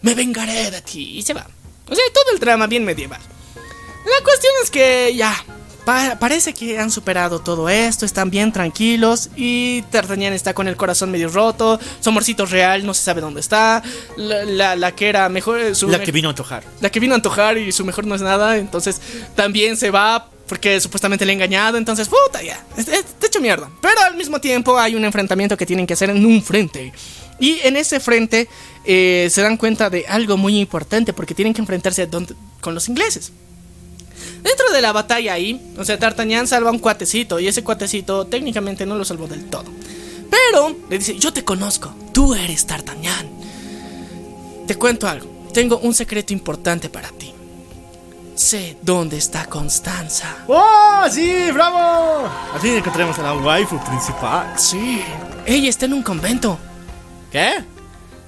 me 0.00 0.14
vengaré 0.14 0.70
de 0.70 0.80
ti. 0.80 1.18
Y 1.18 1.22
se 1.22 1.34
va. 1.34 1.46
O 1.88 1.94
sea, 1.94 2.04
todo 2.14 2.32
el 2.32 2.40
drama 2.40 2.66
bien 2.66 2.84
medieval. 2.84 3.20
La 3.20 4.24
cuestión 4.24 4.52
es 4.64 4.70
que 4.70 5.14
ya, 5.14 5.44
parece 5.84 6.54
que 6.54 6.78
han 6.78 6.90
superado 6.90 7.40
todo 7.40 7.68
esto, 7.68 8.06
están 8.06 8.30
bien 8.30 8.52
tranquilos 8.52 9.30
y 9.36 9.82
D'Artagnan 9.92 10.32
está 10.32 10.54
con 10.54 10.68
el 10.68 10.76
corazón 10.76 11.10
medio 11.10 11.28
roto, 11.28 11.78
su 12.00 12.08
amorcito 12.08 12.46
real 12.46 12.84
no 12.84 12.94
se 12.94 13.02
sabe 13.02 13.20
dónde 13.20 13.40
está, 13.40 13.82
la, 14.16 14.76
la, 14.76 14.94
que 14.94 15.08
era 15.08 15.28
mejor... 15.28 15.60
la 15.88 16.02
que 16.02 16.12
vino 16.12 16.28
a 16.28 16.30
antojar. 16.30 16.64
La 16.80 16.90
que 16.90 17.00
vino 17.00 17.14
a 17.14 17.16
antojar 17.16 17.58
y 17.58 17.72
su 17.72 17.84
mejor 17.84 18.06
no 18.06 18.14
es 18.14 18.22
nada, 18.22 18.56
entonces 18.56 19.00
también 19.34 19.76
se 19.76 19.90
va 19.90 20.28
porque 20.46 20.80
supuestamente 20.80 21.24
le 21.24 21.30
ha 21.30 21.34
engañado, 21.34 21.78
entonces 21.78 22.08
puta 22.08 22.42
ya, 22.42 22.64
está 22.76 23.26
hecho 23.26 23.40
mierda. 23.40 23.70
Pero 23.80 24.00
al 24.00 24.16
mismo 24.16 24.40
tiempo 24.40 24.76
hay 24.76 24.96
un 24.96 25.04
enfrentamiento 25.04 25.56
que 25.56 25.64
tienen 25.64 25.86
que 25.86 25.94
hacer 25.94 26.10
en 26.10 26.26
un 26.26 26.42
frente. 26.42 26.92
Y 27.38 27.60
en 27.62 27.76
ese 27.76 28.00
frente 28.00 28.48
eh, 28.84 29.28
se 29.30 29.42
dan 29.42 29.56
cuenta 29.56 29.88
de 29.90 30.06
algo 30.08 30.36
muy 30.36 30.58
importante 30.58 31.12
porque 31.12 31.34
tienen 31.34 31.54
que 31.54 31.60
enfrentarse 31.60 32.08
con 32.60 32.74
los 32.74 32.88
ingleses. 32.88 33.32
Dentro 34.42 34.72
de 34.72 34.80
la 34.80 34.92
batalla 34.92 35.34
ahí, 35.34 35.60
o 35.78 35.84
sea, 35.84 35.96
D'Artagnan 35.96 36.46
salva 36.46 36.70
a 36.70 36.72
un 36.72 36.78
cuatecito 36.78 37.38
y 37.40 37.48
ese 37.48 37.62
cuatecito 37.62 38.26
técnicamente 38.26 38.86
no 38.86 38.96
lo 38.96 39.04
salvó 39.04 39.26
del 39.26 39.44
todo. 39.46 39.66
Pero 40.30 40.76
le 40.88 40.98
dice, 40.98 41.18
yo 41.18 41.32
te 41.32 41.44
conozco, 41.44 41.92
tú 42.12 42.34
eres 42.34 42.66
D'Artagnan. 42.66 43.28
Te 44.66 44.74
cuento 44.76 45.08
algo, 45.08 45.26
tengo 45.52 45.78
un 45.78 45.94
secreto 45.94 46.32
importante 46.32 46.88
para 46.88 47.08
ti. 47.10 47.34
Sé 48.34 48.78
dónde 48.80 49.18
está 49.18 49.44
Constanza. 49.46 50.44
¡Oh, 50.46 51.04
sí, 51.10 51.50
bravo! 51.52 52.26
Así 52.54 52.68
encontremos 52.70 53.18
a 53.18 53.22
la 53.22 53.34
waifu 53.34 53.78
principal. 53.84 54.58
Sí, 54.58 55.02
ella 55.44 55.68
está 55.68 55.84
en 55.84 55.92
un 55.92 56.02
convento. 56.02 56.58
¿Qué? 57.30 57.52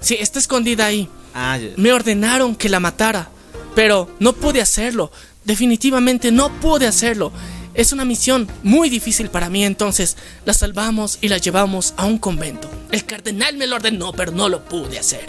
Sí, 0.01 0.17
está 0.21 0.39
escondida 0.39 0.85
ahí. 0.87 1.09
Ah, 1.35 1.59
Me 1.77 1.93
ordenaron 1.93 2.55
que 2.57 2.69
la 2.69 2.79
matara, 2.79 3.31
pero 3.75 4.11
no 4.19 4.35
pude 4.35 4.61
hacerlo. 4.61 5.11
Definitivamente 5.45 6.31
no 6.31 6.61
pude 6.61 6.87
hacerlo. 6.87 7.33
Es 7.75 7.93
una 7.93 8.05
misión 8.05 8.49
muy 8.63 8.91
difícil 8.91 9.31
para 9.31 9.49
mí, 9.49 9.65
entonces 9.65 10.17
la 10.45 10.53
salvamos 10.53 11.19
y 11.23 11.29
la 11.29 11.39
llevamos 11.39 11.95
a 11.97 12.05
un 12.05 12.19
convento. 12.19 12.69
El 12.91 13.05
cardenal 13.07 13.57
me 13.57 13.67
lo 13.67 13.77
ordenó, 13.77 14.13
pero 14.13 14.31
no 14.31 14.49
lo 14.49 14.65
pude 14.65 14.99
hacer. 14.99 15.29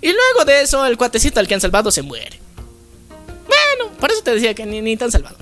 Y 0.00 0.08
luego 0.08 0.44
de 0.44 0.62
eso, 0.62 0.84
el 0.84 0.96
cuatecito 0.96 1.38
al 1.38 1.46
que 1.46 1.54
han 1.54 1.60
salvado 1.60 1.92
se 1.92 2.02
muere. 2.02 2.40
Bueno, 3.46 3.92
por 4.00 4.10
eso 4.10 4.22
te 4.22 4.34
decía 4.34 4.52
que 4.52 4.66
ni, 4.66 4.80
ni 4.80 4.96
tan 4.96 5.12
salvado. 5.12 5.36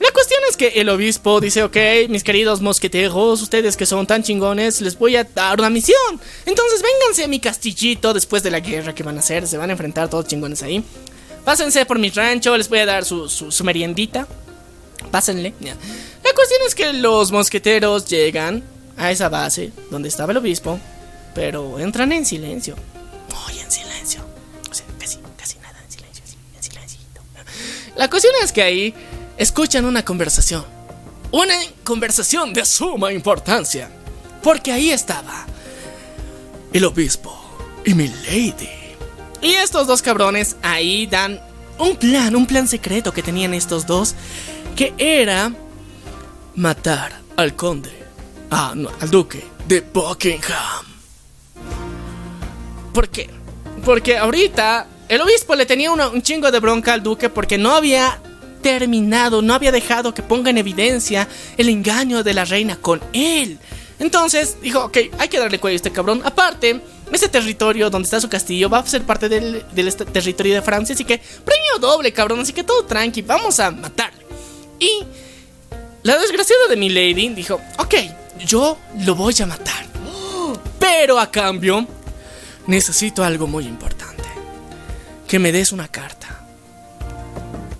La 0.00 0.10
cuestión 0.12 0.40
es 0.48 0.56
que 0.56 0.80
el 0.80 0.88
obispo 0.88 1.40
dice, 1.40 1.62
ok, 1.62 1.76
mis 2.08 2.24
queridos 2.24 2.62
mosqueteros, 2.62 3.42
ustedes 3.42 3.76
que 3.76 3.84
son 3.84 4.06
tan 4.06 4.22
chingones, 4.22 4.80
les 4.80 4.98
voy 4.98 5.14
a 5.14 5.24
dar 5.24 5.58
una 5.58 5.68
misión. 5.68 6.18
Entonces 6.46 6.82
vénganse 6.82 7.24
a 7.24 7.28
mi 7.28 7.38
castillito 7.38 8.14
después 8.14 8.42
de 8.42 8.50
la 8.50 8.60
guerra 8.60 8.94
que 8.94 9.02
van 9.02 9.16
a 9.18 9.20
hacer, 9.20 9.46
se 9.46 9.58
van 9.58 9.68
a 9.68 9.72
enfrentar 9.72 10.08
todos 10.08 10.26
chingones 10.26 10.62
ahí. 10.62 10.82
Pásense 11.44 11.86
por 11.86 11.98
mi 11.98 12.10
rancho, 12.10 12.56
les 12.56 12.68
voy 12.68 12.80
a 12.80 12.86
dar 12.86 13.04
su, 13.04 13.52
meriendita. 13.64 14.26
Pásenle. 15.10 15.54
La 15.60 16.32
cuestión 16.34 16.60
es 16.66 16.74
que 16.74 16.92
los 16.92 17.32
mosqueteros 17.32 18.06
llegan 18.06 18.62
a 18.96 19.10
esa 19.10 19.28
base 19.28 19.72
donde 19.90 20.08
estaba 20.08 20.32
el 20.32 20.38
obispo, 20.38 20.78
pero 21.34 21.78
entran 21.78 22.12
en 22.12 22.26
silencio. 22.26 22.76
Muy 23.44 23.58
en 23.58 23.70
silencio. 23.70 24.20
O 24.70 24.74
sea, 24.74 24.86
casi, 24.98 25.18
casi 25.36 25.58
nada 25.58 25.80
en 25.84 25.90
silencio, 25.90 26.24
en 26.56 26.62
silencio. 26.62 27.00
La 27.96 28.08
cuestión 28.10 28.34
es 28.42 28.52
que 28.52 28.62
ahí 28.62 28.94
escuchan 29.36 29.84
una 29.86 30.04
conversación. 30.04 30.64
Una 31.32 31.54
conversación 31.84 32.52
de 32.52 32.64
suma 32.64 33.12
importancia. 33.12 33.90
Porque 34.42 34.72
ahí 34.72 34.90
estaba 34.90 35.46
el 36.72 36.84
obispo 36.84 37.36
y 37.84 37.94
mi 37.94 38.08
lady. 38.08 38.79
Y 39.42 39.52
estos 39.52 39.86
dos 39.86 40.02
cabrones 40.02 40.56
ahí 40.62 41.06
dan 41.06 41.40
un 41.78 41.96
plan, 41.96 42.36
un 42.36 42.46
plan 42.46 42.68
secreto 42.68 43.12
que 43.12 43.22
tenían 43.22 43.54
estos 43.54 43.86
dos, 43.86 44.14
que 44.76 44.92
era 44.98 45.52
matar 46.54 47.12
al 47.36 47.56
conde, 47.56 47.92
no, 48.50 48.90
al 49.00 49.10
duque 49.10 49.44
de 49.66 49.80
Buckingham. 49.80 50.84
¿Por 52.92 53.08
qué? 53.08 53.30
Porque 53.84 54.18
ahorita 54.18 54.86
el 55.08 55.20
obispo 55.22 55.54
le 55.54 55.64
tenía 55.64 55.90
un 55.90 56.22
chingo 56.22 56.50
de 56.50 56.60
bronca 56.60 56.92
al 56.92 57.02
duque 57.02 57.30
porque 57.30 57.56
no 57.56 57.70
había 57.72 58.20
terminado, 58.62 59.40
no 59.40 59.54
había 59.54 59.72
dejado 59.72 60.12
que 60.12 60.22
ponga 60.22 60.50
en 60.50 60.58
evidencia 60.58 61.28
el 61.56 61.68
engaño 61.68 62.22
de 62.22 62.34
la 62.34 62.44
reina 62.44 62.76
con 62.76 63.00
él. 63.12 63.58
Entonces 63.98 64.58
dijo, 64.62 64.84
ok, 64.84 64.98
hay 65.18 65.28
que 65.28 65.38
darle 65.38 65.58
cuello 65.58 65.74
a 65.74 65.76
este 65.76 65.92
cabrón. 65.92 66.22
Aparte, 66.24 66.80
ese 67.12 67.28
territorio 67.28 67.90
donde 67.90 68.06
está 68.06 68.20
su 68.20 68.28
castillo 68.28 68.68
va 68.68 68.78
a 68.78 68.86
ser 68.86 69.02
parte 69.02 69.28
del, 69.28 69.64
territorio 70.12 70.54
de 70.54 70.62
Francia. 70.62 70.94
Así 70.94 71.04
que 71.04 71.18
premio 71.18 71.78
doble, 71.80 72.12
cabrón. 72.12 72.40
Así 72.40 72.52
que 72.52 72.64
todo 72.64 72.84
tranqui, 72.84 73.22
vamos 73.22 73.58
a 73.60 73.70
matarle. 73.70 74.24
Y 74.78 75.04
la 76.02 76.18
desgraciada 76.18 76.68
de 76.68 76.76
mi 76.76 76.88
lady 76.88 77.28
dijo, 77.30 77.60
ok, 77.78 77.94
yo 78.46 78.78
lo 79.04 79.14
voy 79.14 79.34
a 79.40 79.46
matar. 79.46 79.86
Pero 80.78 81.18
a 81.18 81.30
cambio, 81.30 81.86
necesito 82.66 83.22
algo 83.22 83.46
muy 83.46 83.66
importante. 83.66 84.24
Que 85.28 85.38
me 85.38 85.52
des 85.52 85.72
una 85.72 85.88
carta. 85.88 86.40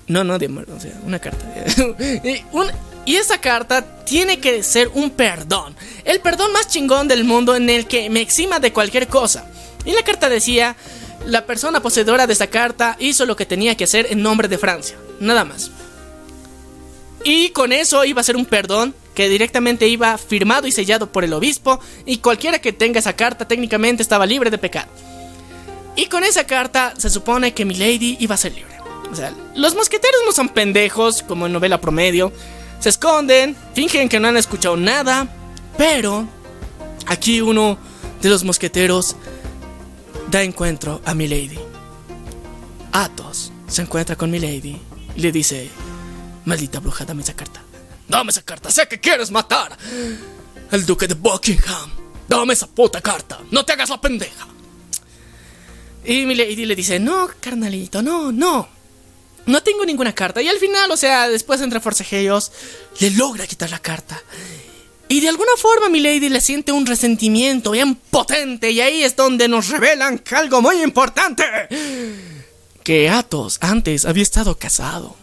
No, 0.06 0.24
no, 0.24 0.38
de 0.38 0.46
o 0.46 0.80
sea, 0.80 0.92
una 1.04 1.18
carta. 1.18 1.46
un, 2.52 2.66
y 3.10 3.16
esa 3.16 3.40
carta 3.40 4.04
tiene 4.04 4.38
que 4.38 4.62
ser 4.62 4.88
un 4.94 5.10
perdón. 5.10 5.74
El 6.04 6.20
perdón 6.20 6.52
más 6.52 6.68
chingón 6.68 7.08
del 7.08 7.24
mundo 7.24 7.56
en 7.56 7.68
el 7.68 7.88
que 7.88 8.08
me 8.08 8.20
exima 8.20 8.60
de 8.60 8.72
cualquier 8.72 9.08
cosa. 9.08 9.50
Y 9.84 9.90
la 9.90 10.04
carta 10.04 10.28
decía, 10.28 10.76
la 11.26 11.44
persona 11.44 11.82
poseedora 11.82 12.28
de 12.28 12.34
esa 12.34 12.46
carta 12.46 12.94
hizo 13.00 13.26
lo 13.26 13.34
que 13.34 13.46
tenía 13.46 13.76
que 13.76 13.82
hacer 13.82 14.06
en 14.10 14.22
nombre 14.22 14.46
de 14.46 14.58
Francia. 14.58 14.96
Nada 15.18 15.44
más. 15.44 15.72
Y 17.24 17.48
con 17.48 17.72
eso 17.72 18.04
iba 18.04 18.20
a 18.20 18.24
ser 18.24 18.36
un 18.36 18.46
perdón 18.46 18.94
que 19.12 19.28
directamente 19.28 19.88
iba 19.88 20.16
firmado 20.16 20.68
y 20.68 20.70
sellado 20.70 21.10
por 21.10 21.24
el 21.24 21.32
obispo. 21.32 21.80
Y 22.06 22.18
cualquiera 22.18 22.60
que 22.60 22.72
tenga 22.72 23.00
esa 23.00 23.16
carta 23.16 23.48
técnicamente 23.48 24.04
estaba 24.04 24.24
libre 24.24 24.50
de 24.50 24.58
pecado. 24.58 24.88
Y 25.96 26.06
con 26.06 26.22
esa 26.22 26.46
carta 26.46 26.94
se 26.96 27.10
supone 27.10 27.54
que 27.54 27.64
Milady 27.64 28.18
iba 28.20 28.36
a 28.36 28.38
ser 28.38 28.52
libre. 28.54 28.76
O 29.10 29.16
sea, 29.16 29.34
los 29.56 29.74
mosqueteros 29.74 30.20
no 30.24 30.30
son 30.30 30.50
pendejos 30.50 31.24
como 31.24 31.46
en 31.46 31.52
novela 31.52 31.80
promedio. 31.80 32.32
Se 32.80 32.88
esconden, 32.88 33.54
fingen 33.74 34.08
que 34.08 34.18
no 34.18 34.28
han 34.28 34.38
escuchado 34.38 34.74
nada, 34.74 35.28
pero 35.76 36.26
aquí 37.06 37.42
uno 37.42 37.76
de 38.22 38.28
los 38.30 38.42
mosqueteros 38.42 39.16
da 40.30 40.42
encuentro 40.42 41.02
a 41.04 41.12
Milady. 41.12 41.58
Athos 42.92 43.52
se 43.68 43.82
encuentra 43.82 44.16
con 44.16 44.30
Milady 44.30 44.80
y 45.14 45.20
le 45.20 45.30
dice, 45.30 45.68
maldita 46.46 46.80
bruja, 46.80 47.04
dame 47.04 47.22
esa 47.22 47.34
carta. 47.34 47.62
Dame 48.08 48.30
esa 48.30 48.42
carta, 48.42 48.70
sé 48.70 48.88
que 48.88 48.98
quieres 48.98 49.30
matar 49.30 49.76
al 50.70 50.86
duque 50.86 51.06
de 51.06 51.14
Buckingham. 51.14 51.90
Dame 52.26 52.54
esa 52.54 52.66
puta 52.66 53.02
carta, 53.02 53.40
no 53.50 53.64
te 53.64 53.74
hagas 53.74 53.90
la 53.90 54.00
pendeja. 54.00 54.46
Y 56.04 56.24
Milady 56.24 56.64
le 56.64 56.74
dice, 56.74 56.98
no, 56.98 57.28
carnalito, 57.40 58.00
no, 58.00 58.32
no. 58.32 58.79
No 59.46 59.62
tengo 59.62 59.84
ninguna 59.84 60.14
carta. 60.14 60.42
Y 60.42 60.48
al 60.48 60.58
final, 60.58 60.90
o 60.90 60.96
sea, 60.96 61.28
después 61.28 61.60
entre 61.60 61.80
forcejeos, 61.80 62.52
le 62.98 63.10
logra 63.10 63.46
quitar 63.46 63.70
la 63.70 63.78
carta. 63.78 64.20
Y 65.08 65.20
de 65.20 65.28
alguna 65.28 65.52
forma 65.56 65.88
mi 65.88 65.98
lady 65.98 66.28
le 66.28 66.40
siente 66.40 66.70
un 66.70 66.86
resentimiento 66.86 67.72
bien 67.72 67.96
potente. 67.96 68.70
Y 68.70 68.80
ahí 68.80 69.02
es 69.02 69.16
donde 69.16 69.48
nos 69.48 69.68
revelan 69.68 70.18
que 70.18 70.36
algo 70.36 70.62
muy 70.62 70.82
importante. 70.82 71.44
Que 72.84 73.08
Athos 73.08 73.58
antes 73.60 74.04
había 74.04 74.22
estado 74.22 74.56
casado. 74.56 75.16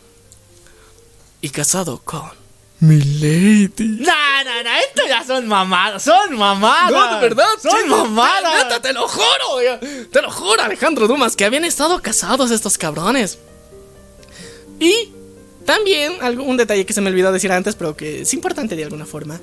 Y 1.40 1.50
casado 1.50 2.02
con 2.04 2.30
mi 2.80 3.00
lady. 3.02 4.02
No, 4.02 4.44
no, 4.44 4.64
no, 4.64 4.70
esto 4.88 5.04
ya 5.08 5.24
son 5.26 5.48
mamadas, 5.48 6.04
son 6.04 6.38
mamadas. 6.38 6.92
No, 6.92 7.16
de 7.16 7.22
verdad, 7.22 7.46
son 7.62 7.90
mamadas. 7.90 8.82
te 8.82 8.94
lo 8.94 9.08
juro, 9.08 9.80
te 10.12 10.22
lo 10.22 10.32
juro, 10.32 10.62
Alejandro 10.62 11.08
Dumas, 11.08 11.36
que 11.36 11.46
habían 11.46 11.66
estado 11.66 12.02
casados 12.02 12.52
estos 12.52 12.78
cabrones. 12.78 13.40
Y 14.80 15.10
también 15.66 16.14
un 16.40 16.56
detalle 16.58 16.86
que 16.86 16.94
se 16.94 17.02
me 17.02 17.10
olvidó 17.10 17.32
decir 17.32 17.52
antes, 17.52 17.76
pero 17.76 17.96
que 17.96 18.22
es 18.22 18.34
importante 18.34 18.76
de 18.76 18.84
alguna 18.84 19.06
forma. 19.06 19.42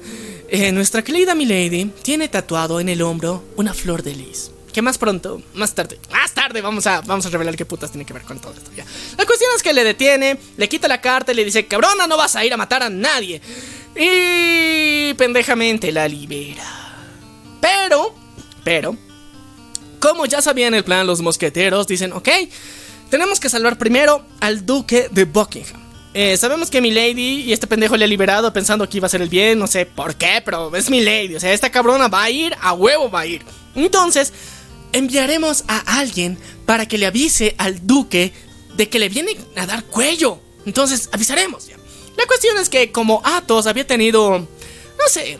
Eh, 0.48 0.72
nuestra 0.72 1.02
querida 1.02 1.34
Milady 1.34 1.92
tiene 2.02 2.28
tatuado 2.28 2.80
en 2.80 2.88
el 2.88 3.02
hombro 3.02 3.44
una 3.56 3.74
flor 3.74 4.02
de 4.02 4.14
lis. 4.14 4.50
Que 4.72 4.82
más 4.82 4.98
pronto, 4.98 5.40
más 5.52 5.74
tarde, 5.74 6.00
más 6.10 6.32
tarde 6.32 6.60
vamos 6.60 6.86
a, 6.86 7.00
vamos 7.02 7.26
a 7.26 7.28
revelar 7.28 7.56
qué 7.56 7.64
putas 7.64 7.92
tiene 7.92 8.04
que 8.04 8.12
ver 8.12 8.22
con 8.22 8.40
todo 8.40 8.54
esto. 8.54 8.70
Ya. 8.76 8.84
La 9.16 9.26
cuestión 9.26 9.50
es 9.54 9.62
que 9.62 9.72
le 9.72 9.84
detiene, 9.84 10.38
le 10.56 10.68
quita 10.68 10.88
la 10.88 11.00
carta 11.00 11.30
y 11.30 11.36
le 11.36 11.44
dice, 11.44 11.66
cabrona, 11.66 12.06
no 12.06 12.16
vas 12.16 12.34
a 12.36 12.44
ir 12.44 12.52
a 12.52 12.56
matar 12.56 12.82
a 12.82 12.90
nadie. 12.90 13.40
Y 13.94 15.14
pendejamente 15.14 15.92
la 15.92 16.08
libera. 16.08 16.64
Pero, 17.60 18.14
pero, 18.64 18.96
como 20.00 20.26
ya 20.26 20.42
sabían 20.42 20.74
el 20.74 20.84
plan 20.84 21.06
los 21.06 21.20
mosqueteros, 21.20 21.86
dicen, 21.86 22.12
ok, 22.12 22.28
tenemos 23.14 23.38
que 23.38 23.48
salvar 23.48 23.78
primero 23.78 24.26
al 24.40 24.66
duque 24.66 25.08
de 25.08 25.24
Buckingham. 25.24 25.80
eh, 26.14 26.36
sabemos 26.36 26.68
que 26.68 26.80
mi 26.80 26.90
lady 26.90 27.42
y 27.42 27.52
este 27.52 27.68
pendejo 27.68 27.96
le 27.96 28.06
ha 28.06 28.08
liberado 28.08 28.52
pensando 28.52 28.88
que 28.88 28.96
iba 28.96 29.06
a 29.06 29.08
ser 29.08 29.22
el 29.22 29.28
bien, 29.28 29.56
no 29.56 29.68
sé 29.68 29.86
por 29.86 30.16
qué, 30.16 30.42
pero 30.44 30.74
es 30.74 30.90
mi 30.90 31.00
lady. 31.00 31.36
O 31.36 31.38
sea, 31.38 31.52
esta 31.52 31.70
cabrona 31.70 32.08
va 32.08 32.24
a 32.24 32.30
ir, 32.30 32.56
a 32.60 32.72
huevo 32.72 33.08
va 33.08 33.20
a 33.20 33.26
ir. 33.26 33.42
Entonces, 33.76 34.32
enviaremos 34.92 35.62
a 35.68 36.00
alguien 36.00 36.36
para 36.66 36.88
que 36.88 36.98
le 36.98 37.06
avise 37.06 37.54
al 37.56 37.86
duque 37.86 38.32
de 38.76 38.88
que 38.88 38.98
le 38.98 39.08
viene 39.08 39.36
a 39.54 39.64
dar 39.64 39.84
cuello. 39.84 40.40
Entonces, 40.66 41.08
avisaremos. 41.12 41.68
La 42.16 42.26
cuestión 42.26 42.58
es 42.58 42.68
que 42.68 42.90
como 42.90 43.22
Athos 43.24 43.68
había 43.68 43.86
tenido, 43.86 44.40
no 44.40 45.08
sé, 45.08 45.38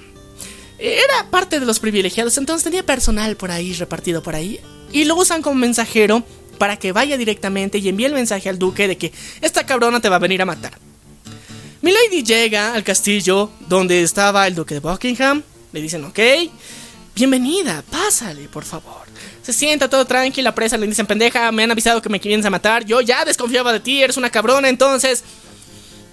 era 0.78 1.28
parte 1.28 1.58
de 1.58 1.66
los 1.66 1.80
privilegiados, 1.80 2.38
entonces 2.38 2.62
tenía 2.62 2.86
personal 2.86 3.36
por 3.36 3.50
ahí 3.50 3.72
repartido 3.72 4.22
por 4.22 4.36
ahí 4.36 4.60
y 4.92 5.06
lo 5.06 5.16
usan 5.16 5.42
como 5.42 5.56
mensajero 5.56 6.22
para 6.58 6.76
que 6.76 6.92
vaya 6.92 7.16
directamente 7.16 7.78
y 7.78 7.88
envíe 7.88 8.06
el 8.06 8.14
mensaje 8.14 8.48
al 8.48 8.58
duque 8.58 8.88
de 8.88 8.96
que 8.96 9.12
esta 9.40 9.64
cabrona 9.66 10.00
te 10.00 10.08
va 10.08 10.16
a 10.16 10.20
venir 10.20 10.42
a 10.42 10.46
matar. 10.46 10.78
Milady 11.82 12.22
llega 12.22 12.72
al 12.72 12.82
castillo 12.82 13.50
donde 13.68 14.02
estaba 14.02 14.46
el 14.46 14.54
duque 14.54 14.74
de 14.74 14.80
Buckingham. 14.80 15.42
Le 15.72 15.82
dicen, 15.82 16.04
ok, 16.04 16.18
bienvenida, 17.14 17.82
pásale, 17.90 18.48
por 18.48 18.64
favor. 18.64 19.04
Se 19.42 19.52
sienta 19.52 19.90
todo 19.90 20.06
tranquilo, 20.06 20.44
la 20.44 20.54
presa 20.54 20.78
le 20.78 20.86
dicen, 20.86 21.06
pendeja, 21.06 21.52
me 21.52 21.64
han 21.64 21.70
avisado 21.70 22.00
que 22.00 22.08
me 22.08 22.18
vienes 22.18 22.46
a 22.46 22.50
matar. 22.50 22.86
Yo 22.86 23.02
ya 23.02 23.26
desconfiaba 23.26 23.72
de 23.72 23.80
ti, 23.80 24.02
eres 24.02 24.16
una 24.16 24.30
cabrona, 24.30 24.68
entonces... 24.68 25.22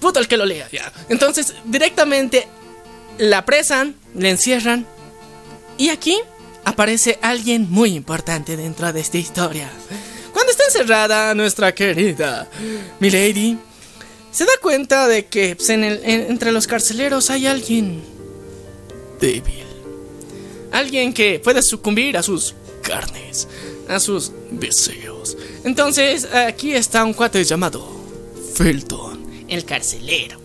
Puto 0.01 0.19
el 0.19 0.27
que 0.27 0.35
lo 0.35 0.45
lea, 0.45 0.67
ya. 0.71 0.91
Entonces, 1.09 1.53
directamente 1.63 2.47
la 3.19 3.37
apresan, 3.37 3.95
le 4.15 4.31
encierran. 4.31 4.85
Y 5.77 5.89
aquí 5.89 6.17
aparece 6.65 7.19
alguien 7.21 7.67
muy 7.69 7.93
importante 7.93 8.57
dentro 8.57 8.91
de 8.91 8.99
esta 8.99 9.19
historia. 9.19 9.69
Cuando 10.41 10.53
está 10.53 10.63
encerrada 10.65 11.35
nuestra 11.35 11.71
querida 11.71 12.49
Milady, 12.99 13.59
se 14.31 14.43
da 14.43 14.53
cuenta 14.59 15.07
de 15.07 15.27
que 15.27 15.55
pues, 15.55 15.69
entre 15.69 16.51
los 16.51 16.65
carceleros 16.65 17.29
hay 17.29 17.45
alguien 17.45 18.01
débil. 19.19 19.63
Alguien 20.71 21.13
que 21.13 21.39
puede 21.39 21.61
sucumbir 21.61 22.17
a 22.17 22.23
sus 22.23 22.55
carnes, 22.81 23.47
a 23.87 23.99
sus 23.99 24.31
deseos. 24.49 25.37
Entonces, 25.63 26.27
aquí 26.33 26.73
está 26.73 27.03
un 27.03 27.13
cuate 27.13 27.43
llamado 27.43 27.87
Felton, 28.55 29.45
el 29.47 29.63
carcelero. 29.63 30.41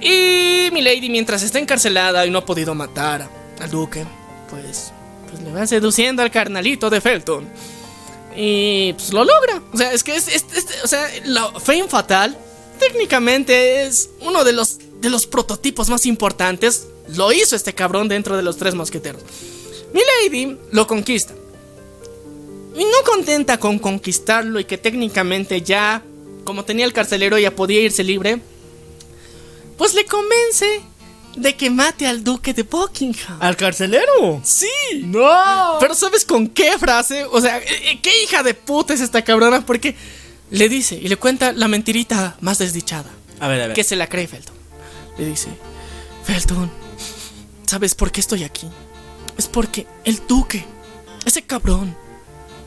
Y 0.00 0.70
Milady, 0.72 1.10
mientras 1.10 1.42
está 1.42 1.58
encarcelada 1.58 2.24
y 2.24 2.30
no 2.30 2.38
ha 2.38 2.46
podido 2.46 2.74
matar 2.74 3.28
al 3.60 3.70
duque, 3.70 4.06
pues, 4.48 4.92
pues 5.28 5.42
le 5.42 5.52
va 5.52 5.66
seduciendo 5.66 6.22
al 6.22 6.30
carnalito 6.30 6.88
de 6.88 7.02
Felton. 7.02 7.75
Y 8.36 8.92
pues 8.92 9.12
lo 9.12 9.24
logra. 9.24 9.62
O 9.72 9.76
sea, 9.76 9.92
es 9.92 10.04
que 10.04 10.14
es, 10.14 10.44
o 10.84 10.86
sea, 10.86 11.08
la 11.24 11.58
Fame 11.58 11.88
Fatal 11.88 12.36
técnicamente 12.78 13.86
es 13.86 14.10
uno 14.20 14.44
de 14.44 14.52
los, 14.52 14.78
de 15.00 15.10
los 15.10 15.26
prototipos 15.26 15.88
más 15.88 16.06
importantes. 16.06 16.86
Lo 17.14 17.32
hizo 17.32 17.56
este 17.56 17.74
cabrón 17.74 18.08
dentro 18.08 18.36
de 18.36 18.42
los 18.42 18.56
tres 18.56 18.74
mosqueteros. 18.74 19.22
Milady 19.92 20.58
lo 20.72 20.86
conquista. 20.86 21.34
Y 22.76 22.84
no 22.84 23.10
contenta 23.10 23.58
con 23.58 23.78
conquistarlo 23.78 24.60
y 24.60 24.64
que 24.64 24.76
técnicamente 24.76 25.62
ya, 25.62 26.02
como 26.44 26.64
tenía 26.64 26.84
el 26.84 26.92
carcelero, 26.92 27.38
ya 27.38 27.56
podía 27.56 27.80
irse 27.80 28.04
libre, 28.04 28.40
pues 29.78 29.94
le 29.94 30.04
convence 30.04 30.82
de 31.36 31.54
que 31.54 31.70
mate 31.70 32.06
al 32.06 32.24
duque 32.24 32.54
de 32.54 32.62
Buckingham. 32.62 33.38
¿Al 33.40 33.56
carcelero? 33.56 34.40
Sí. 34.42 34.68
No. 35.04 35.76
Pero 35.78 35.94
¿sabes 35.94 36.24
con 36.24 36.48
qué 36.48 36.78
frase? 36.78 37.24
O 37.24 37.40
sea, 37.40 37.58
eh, 37.58 37.64
eh, 37.90 38.00
¿qué 38.02 38.22
hija 38.22 38.42
de 38.42 38.54
puta 38.54 38.94
es 38.94 39.00
esta 39.00 39.22
cabrona? 39.22 39.64
Porque 39.64 39.94
le 40.50 40.68
dice 40.68 40.98
y 41.00 41.08
le 41.08 41.16
cuenta 41.16 41.52
la 41.52 41.68
mentirita 41.68 42.36
más 42.40 42.58
desdichada. 42.58 43.10
A 43.38 43.48
ver, 43.48 43.60
a 43.60 43.66
ver. 43.68 43.76
Que 43.76 43.84
se 43.84 43.96
la 43.96 44.08
cree 44.08 44.26
Felton. 44.26 44.54
Le 45.18 45.26
dice, 45.26 45.48
Felton, 46.24 46.70
¿sabes 47.66 47.94
por 47.94 48.10
qué 48.10 48.20
estoy 48.20 48.44
aquí? 48.44 48.66
Es 49.36 49.46
porque 49.46 49.86
el 50.04 50.26
duque, 50.26 50.64
ese 51.24 51.42
cabrón, 51.42 51.96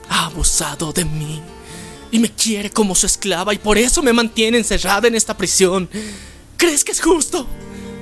ha 0.10 0.26
abusado 0.26 0.94
de 0.94 1.06
mí. 1.06 1.42
Y 2.12 2.20
me 2.20 2.32
quiere 2.32 2.72
como 2.72 2.96
su 2.96 3.06
esclava 3.06 3.54
y 3.54 3.60
por 3.60 3.78
eso 3.78 4.02
me 4.02 4.14
mantiene 4.14 4.58
encerrada 4.58 5.08
en 5.08 5.16
esta 5.16 5.38
prisión. 5.38 5.88
¿Crees 6.58 6.84
que 6.84 6.92
es 6.92 7.02
justo? 7.02 7.48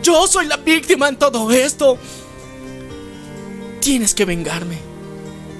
Yo 0.03 0.27
soy 0.27 0.47
la 0.47 0.57
víctima 0.57 1.09
en 1.09 1.17
todo 1.17 1.51
esto. 1.51 1.97
Tienes 3.79 4.13
que 4.13 4.25
vengarme. 4.25 4.77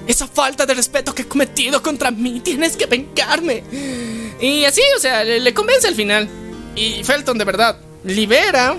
Esa 0.06 0.26
falta 0.26 0.64
de 0.64 0.74
respeto 0.74 1.14
que 1.14 1.22
he 1.22 1.28
cometido 1.28 1.82
contra 1.82 2.10
mí, 2.10 2.40
tienes 2.40 2.76
que 2.76 2.86
vengarme. 2.86 3.62
Y 4.40 4.64
así, 4.64 4.80
o 4.96 5.00
sea, 5.00 5.22
le, 5.24 5.52
convence 5.52 5.86
al 5.86 5.94
final. 5.94 6.28
Y 6.74 7.04
Felton, 7.04 7.36
de 7.36 7.44
verdad, 7.44 7.78
libera 8.04 8.76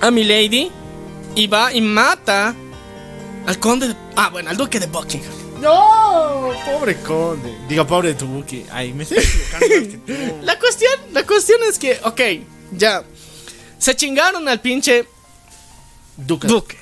a 0.00 0.10
mi 0.10 0.24
lady 0.24 0.70
y 1.34 1.46
va 1.46 1.72
y 1.72 1.80
mata 1.80 2.54
al 3.46 3.58
conde 3.58 3.88
de... 3.88 3.96
Ah, 4.14 4.28
bueno, 4.30 4.50
al 4.50 4.56
duque 4.56 4.78
de 4.78 4.86
Buckingham. 4.86 5.32
No, 5.60 6.52
pobre 6.64 6.96
conde. 7.02 7.56
Digo, 7.68 7.86
pobre 7.86 8.14
duque. 8.14 8.64
Ay, 8.70 8.92
me 8.92 9.02
estoy 9.02 9.18
equivocando. 9.18 10.36
la 10.42 10.58
cuestión, 10.58 10.92
la 11.12 11.26
cuestión 11.26 11.60
es 11.68 11.78
que, 11.78 11.98
ok, 12.04 12.20
ya. 12.72 13.02
Se 13.78 13.94
chingaron 13.96 14.48
al 14.48 14.60
pinche 14.60 15.06
Duque. 16.16 16.48
Duque. 16.48 16.76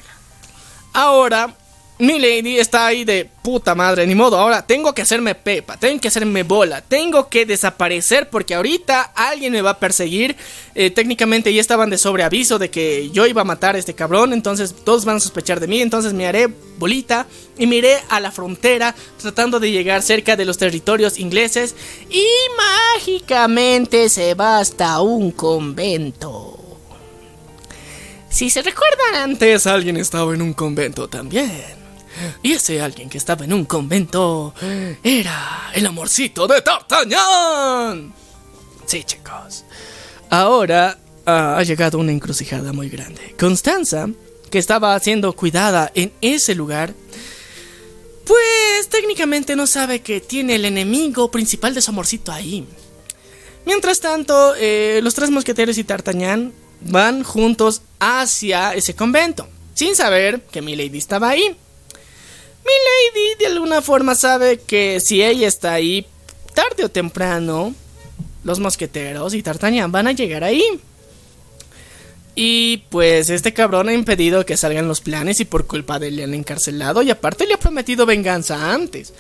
Ahora, 0.95 1.55
mi 1.99 2.19
lady 2.19 2.59
está 2.59 2.87
ahí 2.87 3.05
de 3.05 3.29
puta 3.43 3.75
madre, 3.75 4.07
ni 4.07 4.15
modo. 4.15 4.39
Ahora 4.39 4.67
tengo 4.67 4.95
que 4.95 5.03
hacerme 5.03 5.35
pepa, 5.35 5.77
tengo 5.77 6.01
que 6.01 6.09
hacerme 6.09 6.43
bola, 6.43 6.81
tengo 6.81 7.29
que 7.29 7.47
desaparecer 7.47 8.29
porque 8.31 8.55
ahorita 8.55 9.13
alguien 9.15 9.53
me 9.53 9.63
va 9.63 9.71
a 9.71 9.79
perseguir. 9.79 10.37
Eh, 10.75 10.91
técnicamente 10.91 11.53
ya 11.53 11.61
estaban 11.61 11.91
de 11.91 11.99
sobreaviso 11.99 12.59
de 12.59 12.71
que 12.71 13.11
yo 13.11 13.27
iba 13.27 13.43
a 13.43 13.45
matar 13.45 13.77
a 13.77 13.79
este 13.79 13.95
cabrón, 13.95 14.33
entonces 14.33 14.75
todos 14.75 15.05
van 15.05 15.17
a 15.17 15.21
sospechar 15.21 15.61
de 15.61 15.69
mí. 15.69 15.81
Entonces 15.81 16.13
me 16.13 16.27
haré 16.27 16.49
bolita 16.79 17.27
y 17.59 17.67
me 17.67 17.77
iré 17.77 17.99
a 18.09 18.21
la 18.21 18.31
frontera 18.31 18.95
tratando 19.21 19.61
de 19.61 19.71
llegar 19.71 20.03
cerca 20.03 20.37
de 20.37 20.45
los 20.45 20.59
territorios 20.59 21.19
ingleses 21.19 21.75
y 22.11 22.27
mágicamente 22.95 24.09
se 24.09 24.35
va 24.35 24.59
hasta 24.59 25.01
un 25.01 25.31
convento. 25.31 26.56
Si 28.37 28.51
se 28.51 28.61
recuerdan 28.61 29.15
antes, 29.31 29.67
alguien 29.67 29.97
estaba 29.97 30.35
en 30.35 30.43
un 30.43 30.53
convento 30.53 31.09
también. 31.09 31.51
Y 32.43 32.53
ese 32.53 32.83
alguien 32.83 33.09
que 33.09 33.17
estaba 33.17 33.47
en 33.47 33.55
un 33.55 33.65
convento 33.65 34.53
era 35.03 35.71
el 35.73 35.87
amorcito 35.87 36.47
de 36.47 36.61
D'Artagnan. 36.61 38.13
Sí, 38.85 39.05
chicos. 39.05 39.65
Ahora 40.29 40.99
ha 41.25 41.63
llegado 41.63 41.97
una 41.97 42.13
encrucijada 42.13 42.75
muy 42.75 42.91
grande. 42.91 43.35
Constanza, 43.41 44.07
que 44.51 44.59
estaba 44.59 45.01
siendo 45.01 45.33
cuidada 45.33 45.91
en 45.95 46.13
ese 46.21 46.55
lugar, 46.55 46.93
pues 48.27 48.89
técnicamente 48.91 49.57
no 49.57 49.67
sabe 49.67 50.01
que 50.01 50.21
tiene 50.21 50.57
el 50.57 50.67
enemigo 50.67 51.31
principal 51.31 51.73
de 51.73 51.81
su 51.81 51.91
amorcito 51.91 52.33
ahí. 52.33 52.67
Mientras 53.65 54.01
tanto, 54.01 54.55
eh, 54.59 55.01
los 55.03 55.15
tres 55.15 55.31
mosqueteros 55.31 55.79
y 55.79 55.85
D'Artagnan 55.85 56.53
van 56.89 57.23
juntos 57.23 57.83
hacia 57.99 58.75
ese 58.75 58.95
convento, 58.95 59.49
sin 59.75 59.95
saber 59.95 60.43
que 60.43 60.63
Milady 60.63 60.99
estaba 60.99 61.31
ahí. 61.31 61.57
Milady 62.65 63.35
de 63.39 63.47
alguna 63.47 63.83
forma 63.83 64.15
sabe 64.15 64.59
que 64.59 65.01
si 65.01 65.23
ella 65.23 65.47
está 65.47 65.73
ahí, 65.73 66.07
tarde 66.55 66.85
o 66.85 66.89
temprano, 66.89 67.75
los 68.43 68.61
mosqueteros 68.61 69.35
y 69.35 69.43
D'Artagnan 69.43 69.93
van 69.93 70.09
a 70.09 70.13
llegar 70.13 70.45
ahí. 70.45 70.65
Y 72.39 72.85
pues 72.91 73.31
este 73.31 73.55
cabrón 73.55 73.89
ha 73.89 73.95
impedido 73.95 74.45
que 74.45 74.59
salgan 74.59 74.87
los 74.87 75.01
planes 75.01 75.41
y 75.41 75.47
por 75.47 75.67
culpa 75.67 75.99
de 75.99 76.09
él 76.09 76.17
le 76.17 76.25
han 76.25 76.35
encarcelado 76.35 77.01
y 77.01 77.11
aparte 77.11 77.47
le 77.47 77.55
ha 77.55 77.59
prometido 77.59 78.05
venganza 78.05 78.75
antes. 78.75 79.15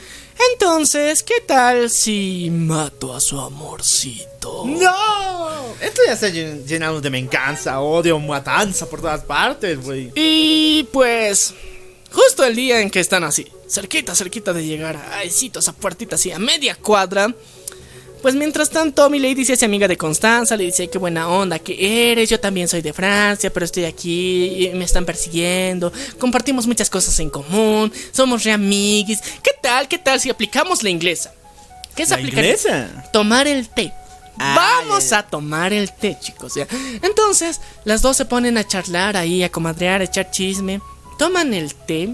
Entonces, 0.52 1.22
¿qué 1.22 1.40
tal 1.46 1.88
si 1.88 2.50
mato 2.52 3.14
a 3.14 3.20
su 3.20 3.40
amorcito? 3.40 4.64
¡No! 4.66 5.74
Esto 5.80 6.02
ya 6.06 6.12
está 6.12 6.28
llenado 6.28 7.00
de 7.00 7.08
venganza, 7.08 7.80
odio, 7.80 8.20
matanza 8.20 8.84
por 8.84 9.00
todas 9.00 9.24
partes, 9.24 9.82
güey. 9.82 10.12
Y 10.14 10.86
pues, 10.92 11.54
justo 12.12 12.44
el 12.44 12.54
día 12.54 12.82
en 12.82 12.90
que 12.90 13.00
están 13.00 13.24
así, 13.24 13.46
cerquita, 13.66 14.14
cerquita 14.14 14.52
de 14.52 14.66
llegar 14.66 14.94
a 14.96 15.22
esa 15.22 15.72
puertita 15.72 16.16
así, 16.16 16.32
a 16.32 16.38
media 16.38 16.74
cuadra. 16.74 17.34
Pues 18.22 18.34
mientras 18.34 18.70
tanto, 18.70 19.08
mi 19.08 19.18
lady 19.18 19.44
se 19.44 19.52
hace 19.52 19.66
amiga 19.66 19.86
de 19.86 19.96
Constanza, 19.96 20.56
le 20.56 20.64
dice 20.64 20.88
qué 20.88 20.98
buena 20.98 21.28
onda 21.28 21.58
que 21.58 22.10
eres, 22.10 22.28
yo 22.28 22.40
también 22.40 22.66
soy 22.66 22.82
de 22.82 22.92
Francia, 22.92 23.52
pero 23.52 23.64
estoy 23.64 23.84
aquí, 23.84 24.66
y 24.66 24.70
me 24.74 24.84
están 24.84 25.04
persiguiendo, 25.04 25.92
compartimos 26.18 26.66
muchas 26.66 26.90
cosas 26.90 27.18
en 27.20 27.30
común, 27.30 27.92
somos 28.10 28.42
re 28.42 28.52
amiguis. 28.52 29.20
¿Qué 29.42 29.52
tal, 29.62 29.86
qué 29.86 29.98
tal 29.98 30.18
si 30.20 30.30
aplicamos 30.30 30.82
la 30.82 30.90
inglesa? 30.90 31.32
¿Qué 31.94 32.02
es 32.02 32.10
¿La 32.10 32.20
inglesa? 32.20 33.04
Tomar 33.12 33.46
el 33.46 33.68
té. 33.68 33.92
Ah, 34.38 34.54
Vamos 34.54 35.12
a 35.12 35.22
tomar 35.22 35.72
el 35.72 35.92
té, 35.92 36.18
chicos. 36.20 36.54
Entonces, 37.02 37.60
las 37.84 38.02
dos 38.02 38.16
se 38.16 38.26
ponen 38.26 38.58
a 38.58 38.66
charlar 38.66 39.16
ahí, 39.16 39.42
a 39.42 39.50
comadrear, 39.50 40.02
a 40.02 40.04
echar 40.04 40.30
chisme. 40.30 40.80
Toman 41.18 41.54
el 41.54 41.74
té. 41.74 42.10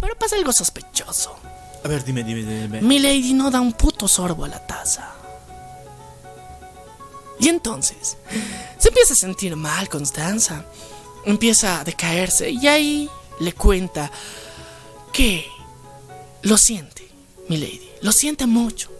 Pero 0.00 0.16
pasa 0.18 0.36
algo 0.36 0.50
sospechoso. 0.52 1.36
A 1.84 1.88
ver, 1.88 2.04
dime, 2.04 2.22
dime, 2.22 2.42
dime. 2.42 2.80
Mi 2.80 2.98
lady 2.98 3.34
no 3.34 3.50
da 3.50 3.60
un 3.60 3.72
puto 3.72 4.06
sorbo 4.06 4.44
a 4.44 4.48
la 4.48 4.66
taza. 4.66 5.14
Y 7.40 7.48
entonces 7.48 8.16
se 8.78 8.88
empieza 8.88 9.14
a 9.14 9.16
sentir 9.16 9.56
mal 9.56 9.88
Constanza. 9.88 10.64
Empieza 11.24 11.80
a 11.80 11.84
decaerse 11.84 12.50
y 12.50 12.66
ahí 12.66 13.10
le 13.40 13.52
cuenta 13.52 14.10
que 15.12 15.46
lo 16.42 16.56
siente, 16.56 17.08
mi 17.48 17.56
lady, 17.56 17.90
lo 18.00 18.12
siente 18.12 18.46
mucho, 18.46 18.90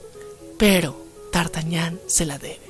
pero 0.59 1.05
D'Artagnan 1.33 2.01
se 2.07 2.27
la 2.27 2.39
debe. 2.39 2.61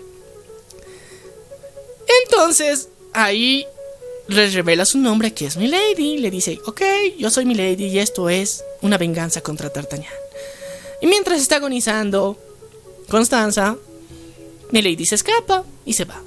Entonces, 2.25 2.89
ahí 3.13 3.67
le 4.29 4.51
revela 4.51 4.85
su 4.85 4.99
nombre, 4.99 5.33
que 5.33 5.47
es 5.47 5.57
mi 5.57 5.69
lady, 5.69 6.19
le 6.19 6.31
dice, 6.31 6.59
ok, 6.67 6.83
yo 7.19 7.31
soy 7.31 7.45
mi 7.45 7.55
lady 7.55 7.87
y 7.87 7.99
esto 7.99 8.29
es 8.29 8.65
una 8.81 8.99
venganza 8.99 9.41
contra 9.41 9.69
D'Artagnan. 9.69 10.13
Y 11.01 11.07
mientras 11.07 11.41
está 11.41 11.57
agonizando, 11.57 12.39
Constanza, 13.09 13.77
mi 14.71 14.83
lady 14.83 15.05
se 15.05 15.17
escapa 15.17 15.65
y 15.85 15.95
se 15.95 16.05
va. 16.05 16.21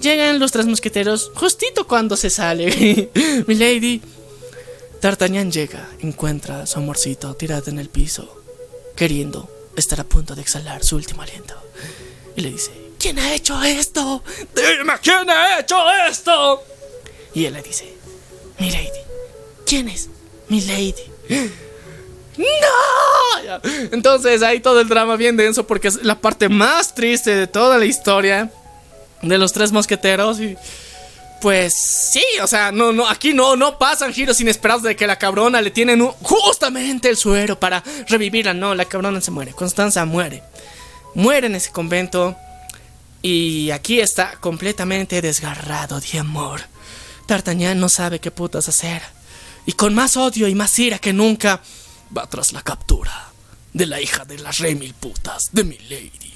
Llegan 0.00 0.38
los 0.38 0.52
tres 0.52 0.66
mosqueteros 0.66 1.30
justito 1.34 1.86
cuando 1.86 2.16
se 2.16 2.30
sale. 2.30 3.10
mi 3.46 3.54
lady. 3.54 4.00
D'Artagnan 5.00 5.52
llega, 5.52 5.86
encuentra 6.00 6.62
a 6.62 6.66
su 6.66 6.78
amorcito 6.78 7.34
tirado 7.34 7.70
en 7.70 7.78
el 7.78 7.90
piso, 7.90 8.40
queriendo 8.96 9.50
estar 9.76 10.00
a 10.00 10.04
punto 10.04 10.34
de 10.34 10.40
exhalar 10.40 10.82
su 10.82 10.96
último 10.96 11.20
aliento. 11.20 11.54
Y 12.36 12.40
le 12.40 12.50
dice, 12.50 12.70
¿quién 12.98 13.18
ha 13.18 13.34
hecho 13.34 13.62
esto? 13.62 14.22
Dime, 14.54 14.94
¿quién 15.02 15.28
ha 15.28 15.60
hecho 15.60 15.76
esto? 16.08 16.62
Y 17.34 17.46
él 17.46 17.54
le 17.54 17.62
dice, 17.62 17.92
mi 18.58 18.70
lady. 18.70 18.88
¿Quién 19.66 19.88
es? 19.88 20.08
Mi 20.48 20.60
lady. 20.60 20.94
¡No! 22.36 23.60
Entonces 23.92 24.42
hay 24.42 24.60
todo 24.60 24.80
el 24.80 24.88
drama 24.88 25.16
bien 25.16 25.36
denso 25.36 25.66
porque 25.66 25.88
es 25.88 26.02
la 26.02 26.20
parte 26.20 26.48
más 26.48 26.94
triste 26.94 27.34
de 27.34 27.46
toda 27.46 27.78
la 27.78 27.84
historia 27.84 28.50
de 29.22 29.38
los 29.38 29.52
tres 29.52 29.72
mosqueteros 29.72 30.40
y 30.40 30.56
pues 31.40 31.74
sí, 31.74 32.24
o 32.42 32.46
sea, 32.46 32.72
no, 32.72 32.92
no, 32.92 33.06
aquí 33.06 33.34
no, 33.34 33.54
no 33.54 33.78
pasan 33.78 34.14
giros 34.14 34.40
inesperados 34.40 34.82
de 34.82 34.96
que 34.96 35.06
la 35.06 35.18
cabrona 35.18 35.60
le 35.60 35.70
tienen 35.70 36.00
justamente 36.22 37.10
el 37.10 37.18
suero 37.18 37.60
para 37.60 37.84
revivirla. 38.08 38.54
No, 38.54 38.74
la 38.74 38.86
cabrona 38.86 39.20
se 39.20 39.30
muere. 39.30 39.52
Constanza 39.52 40.06
muere. 40.06 40.42
Muere 41.14 41.48
en 41.48 41.54
ese 41.54 41.70
convento. 41.70 42.34
Y 43.20 43.70
aquí 43.72 44.00
está 44.00 44.38
completamente 44.40 45.20
desgarrado 45.20 46.00
de 46.00 46.18
amor. 46.18 46.62
D'Artagnan 47.26 47.78
no 47.78 47.88
sabe 47.88 48.20
qué 48.20 48.30
putas 48.30 48.68
hacer. 48.68 49.02
Y 49.66 49.72
con 49.72 49.94
más 49.94 50.16
odio 50.16 50.46
y 50.48 50.54
más 50.54 50.78
ira 50.78 50.98
que 50.98 51.12
nunca, 51.12 51.60
va 52.16 52.26
tras 52.26 52.52
la 52.52 52.62
captura 52.62 53.32
de 53.72 53.86
la 53.86 54.00
hija 54.00 54.24
de 54.24 54.38
las 54.38 54.58
rey 54.58 54.74
mil 54.74 54.94
putas 54.94 55.50
de 55.52 55.64
mi 55.64 55.78
lady. 55.78 56.32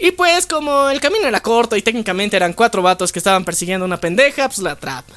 y 0.00 0.10
pues 0.12 0.46
como 0.46 0.88
el 0.88 1.00
camino 1.00 1.26
era 1.28 1.40
corto 1.40 1.76
y 1.76 1.82
técnicamente 1.82 2.36
eran 2.36 2.54
cuatro 2.54 2.82
vatos 2.82 3.12
que 3.12 3.18
estaban 3.18 3.44
persiguiendo 3.44 3.84
una 3.84 4.00
pendeja, 4.00 4.48
pues 4.48 4.58
la 4.58 4.72
atrapan. 4.72 5.16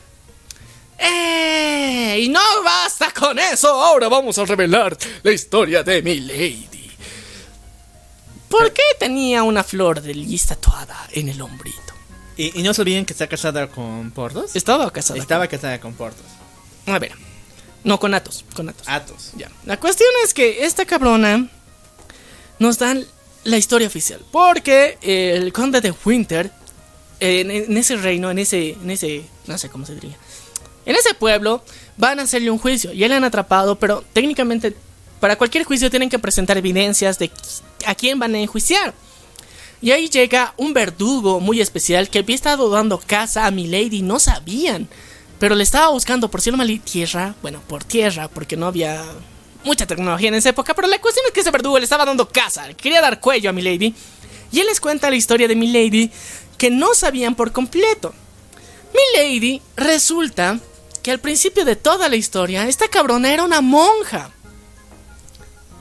¡Eh! 1.00 2.20
Y 2.22 2.30
no 2.30 2.42
basta 2.64 3.12
con 3.12 3.40
eso, 3.40 3.70
ahora 3.70 4.08
vamos 4.10 4.38
a 4.38 4.46
revelar 4.46 4.98
la 5.24 5.32
historia 5.32 5.82
de 5.84 6.02
mi 6.02 6.20
lady. 6.20 6.92
¿Por 8.48 8.72
qué 8.72 8.84
tenía 9.00 9.42
una 9.42 9.64
flor 9.64 10.02
de 10.02 10.14
lis 10.14 10.46
tatuada 10.46 11.08
en 11.12 11.30
el 11.30 11.42
hombrito? 11.42 11.93
Y, 12.38 12.60
y 12.60 12.64
no 12.64 12.74
se 12.74 12.82
olviden 12.82 13.06
que 13.06 13.14
está 13.14 13.28
casada 13.28 13.68
con 13.68 14.12
Portos. 14.12 14.56
Estaba 14.56 14.92
casada. 14.92 15.20
Estaba 15.20 15.48
casada 15.48 15.80
con 15.80 15.94
Portos. 15.94 16.26
A 16.88 17.00
ver. 17.00 17.14
No, 17.84 18.00
con 18.00 18.14
Atos. 18.14 18.46
Con 18.56 18.70
Atos. 18.70 18.88
Atos. 18.88 19.32
Ya. 19.36 19.50
La 19.66 19.80
cuestión 19.80 20.10
es 20.24 20.34
que 20.34 20.66
esta 20.66 20.86
cabrona 20.86 21.50
nos 22.60 22.80
dan 22.80 23.06
la 23.44 23.58
historia 23.58 23.88
oficial. 23.88 24.22
Porque 24.32 24.98
el 25.02 25.52
conde 25.54 25.82
de 25.82 25.94
Winter, 26.06 26.52
en, 27.20 27.52
en 27.52 27.78
ese 27.78 27.98
reino, 27.98 28.32
en 28.32 28.40
ese, 28.40 28.72
en 28.72 28.90
ese, 28.90 29.26
no 29.48 29.58
sé 29.58 29.70
cómo 29.70 29.86
se 29.86 29.96
diría, 29.96 30.18
en 30.86 30.96
ese 30.96 31.14
pueblo 31.14 31.64
van 31.98 32.20
a 32.20 32.24
hacerle 32.24 32.52
un 32.52 32.58
juicio. 32.58 32.94
Y 32.94 33.04
él 33.04 33.12
han 33.12 33.24
atrapado, 33.24 33.78
pero 33.78 34.04
técnicamente 34.14 34.76
para 35.20 35.38
cualquier 35.38 35.64
juicio 35.64 35.90
tienen 35.90 36.10
que 36.10 36.20
presentar 36.20 36.58
evidencias 36.58 37.18
de 37.20 37.32
a 37.86 37.96
quién 37.96 38.20
van 38.20 38.36
a 38.36 38.40
enjuiciar. 38.40 38.94
Y 39.84 39.92
ahí 39.92 40.08
llega 40.08 40.54
un 40.56 40.74
verdugo 40.74 41.42
muy 41.42 41.60
especial 41.60 42.10
que 42.10 42.20
había 42.20 42.36
estado 42.36 42.70
dando 42.70 43.02
casa 43.06 43.46
a 43.46 43.52
Milady, 43.52 44.02
no 44.02 44.18
sabían. 44.18 44.88
Pero 45.40 45.56
le 45.56 45.64
estaba 45.64 45.90
buscando 45.90 46.32
por 46.32 46.40
cielo 46.40 46.58
mal 46.58 46.70
y 46.70 46.80
tierra, 46.80 47.36
bueno, 47.42 47.62
por 47.68 47.84
tierra, 47.84 48.30
porque 48.30 48.56
no 48.56 48.68
había 48.68 49.04
mucha 49.66 49.86
tecnología 49.86 50.30
en 50.30 50.36
esa 50.36 50.52
época, 50.52 50.74
pero 50.74 50.88
la 50.88 51.02
cuestión 51.02 51.26
es 51.26 51.34
que 51.34 51.42
ese 51.42 51.52
verdugo 51.52 51.80
le 51.80 51.84
estaba 51.84 52.06
dando 52.06 52.30
casa, 52.30 52.66
le 52.66 52.76
quería 52.76 53.02
dar 53.02 53.20
cuello 53.20 53.50
a 53.50 53.54
Milady. 53.54 53.94
Y 54.54 54.62
él 54.62 54.68
les 54.68 54.80
cuenta 54.80 55.10
la 55.10 55.18
historia 55.18 55.50
de 55.50 55.56
Milady 55.58 56.10
que 56.58 56.70
no 56.70 56.94
sabían 56.94 57.36
por 57.36 57.52
completo. 57.52 58.14
Milady 58.94 59.62
resulta 59.76 60.62
que 61.02 61.12
al 61.12 61.20
principio 61.20 61.66
de 61.66 61.76
toda 61.76 62.08
la 62.08 62.16
historia, 62.16 62.70
esta 62.70 62.88
cabrona 62.88 63.34
era 63.34 63.44
una 63.44 63.60
monja. 63.60 64.32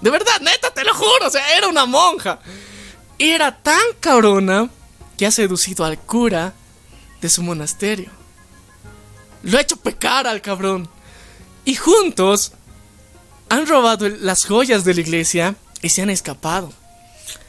De 0.00 0.10
verdad, 0.10 0.40
neta, 0.40 0.74
te 0.74 0.82
lo 0.82 0.92
juro, 0.92 1.28
o 1.28 1.30
sea, 1.30 1.56
era 1.56 1.68
una 1.68 1.86
monja. 1.86 2.40
Era 3.24 3.56
tan 3.62 3.80
cabrona 4.00 4.68
que 5.16 5.26
ha 5.26 5.30
seducido 5.30 5.84
al 5.84 5.96
cura 5.96 6.54
de 7.20 7.28
su 7.28 7.40
monasterio. 7.42 8.10
Lo 9.44 9.58
ha 9.58 9.60
hecho 9.60 9.76
pecar 9.76 10.26
al 10.26 10.40
cabrón. 10.42 10.88
Y 11.64 11.76
juntos 11.76 12.50
han 13.48 13.66
robado 13.68 14.08
las 14.08 14.44
joyas 14.44 14.84
de 14.84 14.94
la 14.94 15.00
iglesia 15.02 15.54
y 15.82 15.90
se 15.90 16.02
han 16.02 16.10
escapado. 16.10 16.72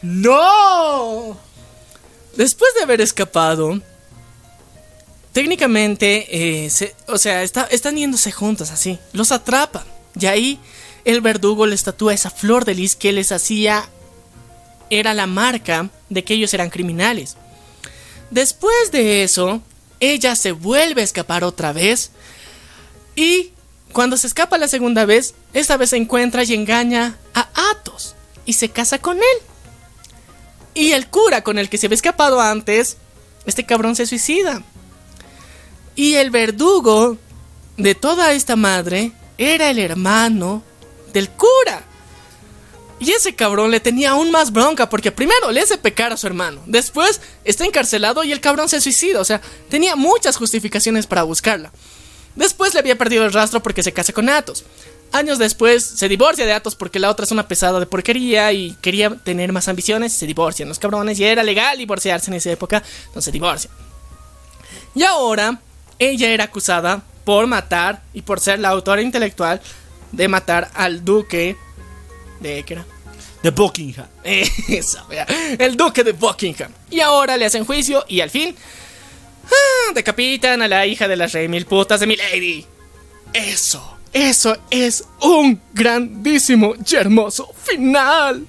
¡No! 0.03 1.37
Después 2.37 2.71
de 2.75 2.83
haber 2.83 3.01
escapado, 3.01 3.81
técnicamente, 5.31 6.65
eh, 6.65 6.69
se- 6.69 6.95
o 7.07 7.17
sea, 7.17 7.41
está- 7.41 7.67
están 7.71 7.95
yéndose 7.97 8.31
juntos 8.31 8.69
así. 8.69 8.99
Los 9.13 9.31
atrapan. 9.31 9.83
Y 10.19 10.27
ahí 10.27 10.59
el 11.05 11.21
verdugo 11.21 11.65
les 11.65 11.83
tatúa 11.83 12.13
esa 12.13 12.29
flor 12.29 12.63
de 12.65 12.75
lis 12.75 12.95
que 12.95 13.11
les 13.11 13.31
hacía. 13.31 13.89
Era 14.99 15.13
la 15.13 15.27
marca 15.27 15.89
de 16.09 16.23
que 16.23 16.35
ellos 16.35 16.53
eran 16.53 16.69
criminales. 16.69 17.35
Después 18.29 18.91
de 18.91 19.23
eso, 19.23 19.61
ella 19.99 20.35
se 20.35 20.51
vuelve 20.51 21.01
a 21.01 21.03
escapar 21.03 21.43
otra 21.43 21.73
vez. 21.73 22.11
Y 23.15 23.51
cuando 23.91 24.17
se 24.17 24.27
escapa 24.27 24.57
la 24.57 24.67
segunda 24.67 25.05
vez, 25.05 25.33
esta 25.53 25.77
vez 25.77 25.91
se 25.91 25.97
encuentra 25.97 26.43
y 26.43 26.53
engaña 26.53 27.17
a 27.33 27.49
Athos. 27.71 28.15
Y 28.45 28.53
se 28.53 28.69
casa 28.69 28.99
con 28.99 29.17
él. 29.17 29.37
Y 30.73 30.91
el 30.91 31.07
cura 31.07 31.43
con 31.43 31.57
el 31.57 31.69
que 31.69 31.77
se 31.77 31.87
había 31.87 31.95
escapado 31.95 32.41
antes, 32.41 32.97
este 33.45 33.65
cabrón 33.65 33.95
se 33.95 34.05
suicida. 34.05 34.61
Y 35.95 36.15
el 36.15 36.29
verdugo 36.29 37.17
de 37.77 37.95
toda 37.95 38.33
esta 38.33 38.55
madre 38.55 39.11
era 39.37 39.69
el 39.69 39.79
hermano 39.79 40.63
del 41.13 41.29
cura. 41.29 41.83
Y 43.03 43.11
ese 43.11 43.35
cabrón 43.35 43.69
le 43.69 43.81
tenía 43.81 44.11
aún 44.11 44.31
más 44.31 44.53
bronca 44.53 44.87
porque 44.87 45.11
primero 45.11 45.51
le 45.51 45.59
hace 45.59 45.77
pecar 45.77 46.13
a 46.13 46.17
su 46.17 46.25
hermano, 46.25 46.61
después 46.65 47.19
está 47.43 47.65
encarcelado 47.65 48.23
y 48.23 48.31
el 48.31 48.39
cabrón 48.39 48.69
se 48.69 48.79
suicida, 48.79 49.19
o 49.19 49.25
sea, 49.25 49.41
tenía 49.69 49.97
muchas 49.97 50.37
justificaciones 50.37 51.05
para 51.05 51.23
buscarla. 51.23 51.73
Después 52.37 52.73
le 52.73 52.79
había 52.79 52.97
perdido 52.97 53.25
el 53.25 53.33
rastro 53.33 53.61
porque 53.61 53.83
se 53.83 53.91
casa 53.91 54.13
con 54.13 54.29
Athos. 54.29 54.63
Años 55.11 55.37
después 55.37 55.83
se 55.83 56.07
divorcia 56.07 56.45
de 56.45 56.53
Athos 56.53 56.75
porque 56.75 56.97
la 56.97 57.09
otra 57.09 57.25
es 57.25 57.31
una 57.31 57.45
pesada 57.45 57.77
de 57.77 57.85
porquería 57.87 58.53
y 58.53 58.73
quería 58.81 59.09
tener 59.09 59.51
más 59.51 59.67
ambiciones 59.67 60.13
se 60.13 60.25
divorcian 60.25 60.69
los 60.69 60.79
cabrones 60.79 61.19
y 61.19 61.25
era 61.25 61.43
legal 61.43 61.77
divorciarse 61.77 62.31
en 62.31 62.35
esa 62.35 62.51
época, 62.51 62.81
entonces 63.07 63.25
se 63.25 63.31
divorcian. 63.33 63.73
Y 64.95 65.03
ahora 65.03 65.59
ella 65.99 66.29
era 66.29 66.45
acusada 66.45 67.03
por 67.25 67.47
matar 67.47 68.01
y 68.13 68.21
por 68.21 68.39
ser 68.39 68.59
la 68.59 68.69
autora 68.69 69.01
intelectual 69.01 69.61
de 70.13 70.27
matar 70.29 70.71
al 70.73 71.03
duque 71.03 71.57
de 72.39 72.63
¿qué 72.63 72.73
era? 72.75 72.85
De 73.43 73.51
Buckingham. 73.51 74.07
Eso, 74.23 75.05
vea, 75.09 75.27
el 75.59 75.75
duque 75.75 76.03
de 76.03 76.13
Buckingham. 76.13 76.71
Y 76.89 77.01
ahora 77.01 77.35
le 77.35 77.45
hacen 77.45 77.65
juicio 77.65 78.05
y 78.07 78.21
al 78.21 78.29
fin 78.29 78.55
ah, 79.45 79.91
decapitan 79.93 80.61
a 80.61 80.67
la 80.69 80.85
hija 80.87 81.09
de 81.09 81.17
las 81.17 81.33
rey 81.33 81.49
mil 81.49 81.65
putas 81.65 81.99
de 81.99 82.07
mi 82.07 82.15
lady. 82.15 82.65
Eso, 83.33 83.97
eso 84.13 84.55
es 84.71 85.03
un 85.21 85.61
grandísimo 85.73 86.73
y 86.89 86.95
hermoso 86.95 87.53
final. 87.63 88.47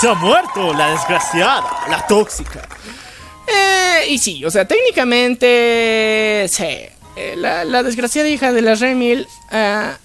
Se 0.00 0.08
ha 0.08 0.14
muerto 0.14 0.72
la 0.74 0.90
desgraciada, 0.90 1.84
la 1.88 2.04
tóxica. 2.08 2.68
Eh, 3.46 4.06
y 4.08 4.18
sí, 4.18 4.44
o 4.44 4.50
sea, 4.50 4.66
técnicamente, 4.66 6.46
sí. 6.48 6.64
Eh, 7.16 7.34
la, 7.36 7.64
la 7.64 7.84
desgraciada 7.84 8.28
hija 8.28 8.52
de 8.52 8.62
la 8.62 8.74
Remil 8.74 9.28
ah, 9.52 9.98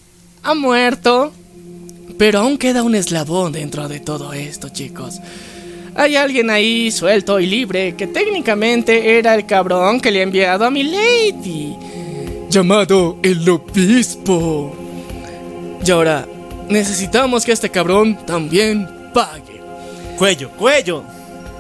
ha 0.44 0.54
muerto. 0.54 1.34
Pero 2.20 2.40
aún 2.40 2.58
queda 2.58 2.84
un 2.84 2.96
eslabón 2.96 3.54
dentro 3.54 3.88
de 3.88 4.02
todo 4.02 4.34
esto, 4.34 4.68
chicos. 4.68 5.22
Hay 5.96 6.18
alguien 6.18 6.50
ahí 6.50 6.92
suelto 6.92 7.40
y 7.40 7.46
libre 7.46 7.96
que 7.96 8.08
técnicamente 8.08 9.18
era 9.18 9.36
el 9.36 9.46
cabrón 9.46 10.02
que 10.02 10.12
le 10.12 10.20
ha 10.20 10.24
enviado 10.24 10.66
a 10.66 10.70
mi 10.70 10.84
lady. 10.84 11.78
Llamado 12.50 13.20
el 13.24 13.48
obispo. 13.48 14.76
Y 15.82 15.90
ahora, 15.92 16.28
necesitamos 16.68 17.46
que 17.46 17.54
este 17.54 17.70
cabrón 17.70 18.20
también 18.26 18.86
pague. 19.14 19.62
Cuello, 20.18 20.50
cuello. 20.52 21.06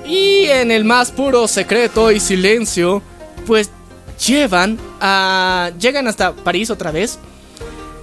Y 0.06 0.44
en 0.48 0.72
el 0.72 0.84
más 0.84 1.10
puro 1.10 1.48
secreto 1.48 2.11
y 2.11 2.19
silencio, 2.19 3.02
pues 3.48 3.72
llevan 4.27 4.77
a... 4.99 5.72
llegan 5.80 6.10
hasta 6.10 6.34
París 6.34 6.69
otra 6.69 6.91
vez. 6.91 7.18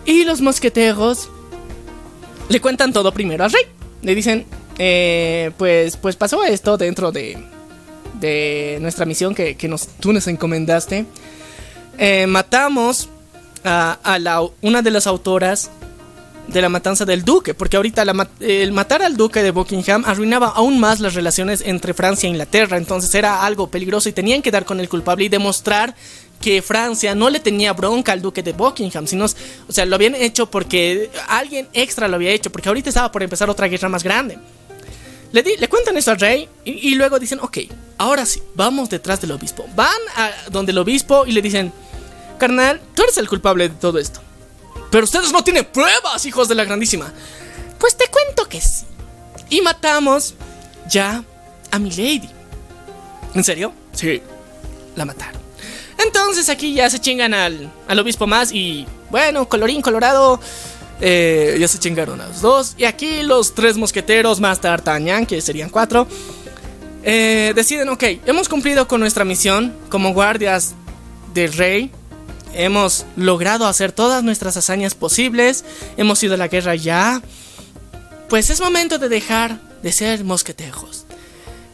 Y 0.07 0.25
los 0.25 0.41
mosqueteros 0.41 1.29
le 2.49 2.61
cuentan 2.61 2.93
todo 2.93 3.13
primero 3.13 3.45
al 3.45 3.53
rey. 3.53 3.63
Le 4.03 4.15
dicen, 4.15 4.47
eh, 4.79 5.51
pues, 5.57 5.97
pues 5.97 6.17
pasó 6.17 6.45
esto 6.45 6.77
dentro 6.77 7.13
de, 7.13 7.39
de 8.21 8.79
nuestra 8.81 9.07
misión 9.07 9.35
que, 9.35 9.57
nos, 9.69 9.89
tú 9.89 10.13
nos 10.13 10.27
encomendaste. 10.29 11.07
Eh, 11.99 12.27
matamos 12.27 13.09
a, 13.65 13.99
a 14.03 14.19
la, 14.19 14.43
una 14.63 14.83
de 14.83 14.91
las 14.91 15.07
autoras 15.07 15.71
de 16.49 16.61
la 16.63 16.69
matanza 16.69 17.05
del 17.05 17.25
duque, 17.25 17.55
porque 17.55 17.77
ahorita 17.77 18.05
el 18.41 18.73
matar 18.73 19.03
al 19.03 19.17
duque 19.17 19.43
de 19.43 19.51
Buckingham 19.51 20.05
arruinaba 20.07 20.49
aún 20.49 20.79
más 20.79 21.01
las 21.01 21.15
relaciones 21.15 21.63
entre 21.65 21.93
Francia 21.93 22.27
e 22.27 22.31
Inglaterra, 22.31 22.77
entonces 22.77 23.15
era 23.15 23.45
algo 23.45 23.69
peligroso 23.69 24.09
y 24.09 24.13
tenían 24.13 24.43
que 24.43 24.51
dar 24.51 24.65
con 24.65 24.79
el 24.79 24.89
culpable 24.89 25.25
y 25.25 25.29
demostrar 25.29 25.95
que 26.41 26.63
Francia 26.63 27.15
no 27.15 27.31
le 27.31 27.41
tenía 27.41 27.73
bronca 27.73 28.13
al 28.13 28.23
duque 28.23 28.43
de 28.43 28.53
Buckingham, 28.53 29.07
sino, 29.07 29.25
o 29.25 29.73
sea, 29.73 29.87
lo 29.87 29.97
habían 29.97 30.15
hecho 30.15 30.51
porque 30.51 31.11
alguien 31.29 31.69
extra 31.73 32.09
lo 32.09 32.17
había 32.17 32.31
hecho, 32.31 32.51
porque 32.51 32.69
ahorita 32.69 32.91
estaba 32.91 33.11
por 33.11 33.23
empezar 33.23 33.51
otra 33.51 33.67
guerra 33.67 33.89
más 33.89 34.05
grande. 34.05 34.39
Le, 35.33 35.43
le 35.59 35.69
cuentan 35.69 35.97
eso 35.97 36.13
al 36.13 36.21
rey 36.21 36.49
y, 36.65 36.91
y 36.91 36.95
luego 36.95 37.19
dicen, 37.19 37.41
ok, 37.41 37.59
ahora 37.99 38.25
sí, 38.25 38.41
vamos 38.55 38.89
detrás 38.89 39.21
del 39.21 39.33
obispo. 39.33 39.67
Van 39.75 39.91
a 40.15 40.31
donde 40.51 40.73
el 40.73 40.79
obispo 40.79 41.27
y 41.27 41.33
le 41.33 41.43
dicen, 41.43 41.73
carnal, 42.39 42.81
tú 42.95 43.03
eres 43.03 43.17
el 43.19 43.29
culpable 43.29 43.69
de 43.69 43.75
todo 43.75 43.99
esto. 43.99 44.21
Pero 44.91 45.05
ustedes 45.05 45.33
no 45.33 45.43
tienen 45.43 45.65
pruebas, 45.65 46.25
hijos 46.27 46.49
de 46.49 46.55
la 46.55 46.65
grandísima. 46.65 47.13
Pues 47.79 47.97
te 47.97 48.07
cuento 48.09 48.49
que 48.49 48.61
sí. 48.61 48.85
Y 49.51 49.61
matamos 49.61 50.35
ya 50.89 51.23
a 51.71 51.79
mi 51.79 51.91
lady. 51.91 52.31
¿En 53.35 53.45
serio? 53.45 53.73
Sí, 53.93 54.23
la 54.95 55.05
mataron. 55.05 55.41
Entonces 55.99 56.49
aquí 56.49 56.75
ya 56.75 56.89
se 56.91 57.01
chingan 57.01 57.35
al, 57.35 57.73
al 57.89 57.99
obispo 57.99 58.27
más 58.27 58.53
y 58.53 58.87
bueno, 59.11 59.49
colorín 59.49 59.83
colorado. 59.83 60.41
Eh, 61.01 61.57
ya 61.61 61.69
se 61.69 61.79
chingaron 61.79 62.21
a 62.21 62.29
los 62.29 62.41
dos. 62.41 62.75
Y 62.79 62.85
aquí 62.85 63.23
los 63.23 63.55
tres 63.55 63.77
mosqueteros 63.77 64.41
más 64.41 64.61
D'Artagnan, 64.61 65.27
que 65.27 65.41
serían 65.41 65.69
cuatro, 65.69 66.07
eh, 67.03 67.53
deciden, 67.55 67.89
ok, 67.91 68.03
hemos 68.27 68.49
cumplido 68.49 68.89
con 68.89 69.01
nuestra 69.01 69.25
misión 69.25 69.77
como 69.91 70.13
guardias 70.13 70.75
del 71.35 71.53
rey 71.53 71.91
hemos 72.57 73.07
logrado 73.17 73.67
hacer 73.67 73.93
todas 73.93 74.25
nuestras 74.25 74.57
hazañas 74.57 74.95
posibles, 74.95 75.65
hemos 75.97 76.23
ido 76.23 76.35
a 76.35 76.39
la 76.39 76.49
guerra 76.49 76.75
ya, 76.75 77.23
pues 78.29 78.51
es 78.51 78.61
momento 78.61 78.99
de 78.99 79.09
dejar 79.09 79.61
de 79.83 79.93
ser 79.93 80.25
mosquetejos. 80.25 81.07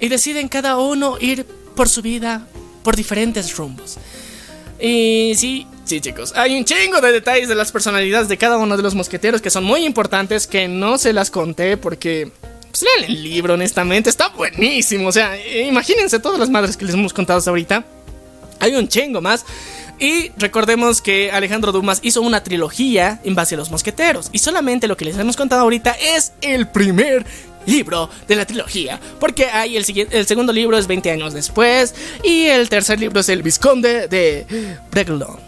Y 0.01 0.09
deciden 0.09 0.49
cada 0.49 0.77
uno 0.77 1.17
ir 1.21 1.47
por 1.77 1.89
su 1.89 2.03
vida 2.03 2.47
por 2.83 2.97
diferentes 2.97 3.57
rumbos. 3.57 3.97
Y 4.81 5.33
sí, 5.37 5.67
sí 5.85 6.01
chicos, 6.01 6.33
hay 6.35 6.57
un 6.57 6.65
chingo 6.65 7.01
de 7.01 7.13
detalles 7.13 7.49
de 7.49 7.55
las 7.55 7.71
personalidades 7.71 8.29
de 8.29 8.37
cada 8.37 8.59
uno 8.59 8.77
de 8.77 8.83
los 8.83 8.97
mosqueteros 8.97 9.41
que 9.41 9.51
son 9.51 9.63
muy 9.63 9.85
importantes, 9.85 10.47
que 10.47 10.69
no 10.69 10.99
se 10.99 11.13
las 11.13 11.31
conté 11.31 11.77
porque... 11.77 12.31
Pues 12.71 12.83
lean 12.83 13.11
el 13.11 13.23
libro, 13.23 13.53
honestamente, 13.53 14.09
está 14.09 14.29
buenísimo. 14.29 15.09
O 15.09 15.13
sea, 15.13 15.37
imagínense 15.47 16.19
todas 16.19 16.39
las 16.39 16.49
madres 16.49 16.77
que 16.77 16.87
les 16.87 16.95
hemos 16.95 17.13
contado 17.13 17.39
hasta 17.39 17.51
ahorita. 17.51 17.85
Hay 18.61 18.75
un 18.75 18.89
chingo 18.89 19.21
más. 19.21 19.45
Y 20.03 20.33
recordemos 20.37 21.01
que 21.01 21.31
Alejandro 21.31 21.71
Dumas 21.71 22.01
hizo 22.03 22.23
una 22.23 22.43
trilogía 22.43 23.21
en 23.23 23.37
base 23.37 23.55
a 23.55 23.59
los 23.59 23.71
mosqueteros. 23.71 24.31
Y 24.33 24.39
solamente 24.39 24.89
lo 24.89 24.97
que 24.97 25.05
les 25.05 25.17
hemos 25.17 25.37
contado 25.37 25.63
ahorita 25.63 25.93
es 25.93 26.33
el 26.41 26.67
primer 26.67 27.25
libro 27.67 28.11
de 28.27 28.35
la 28.35 28.45
trilogía. 28.45 28.99
Porque 29.21 29.47
hay 29.47 29.77
el, 29.77 29.85
el 30.11 30.27
segundo 30.27 30.53
libro 30.53 30.77
es 30.77 30.89
20 30.89 31.09
años 31.09 31.33
después. 31.33 31.95
Y 32.25 32.47
el 32.47 32.69
tercer 32.69 32.99
libro 32.99 33.21
es 33.21 33.29
El 33.29 33.45
Visconde 33.45 34.09
de 34.09 34.77
Breglon. 34.91 35.39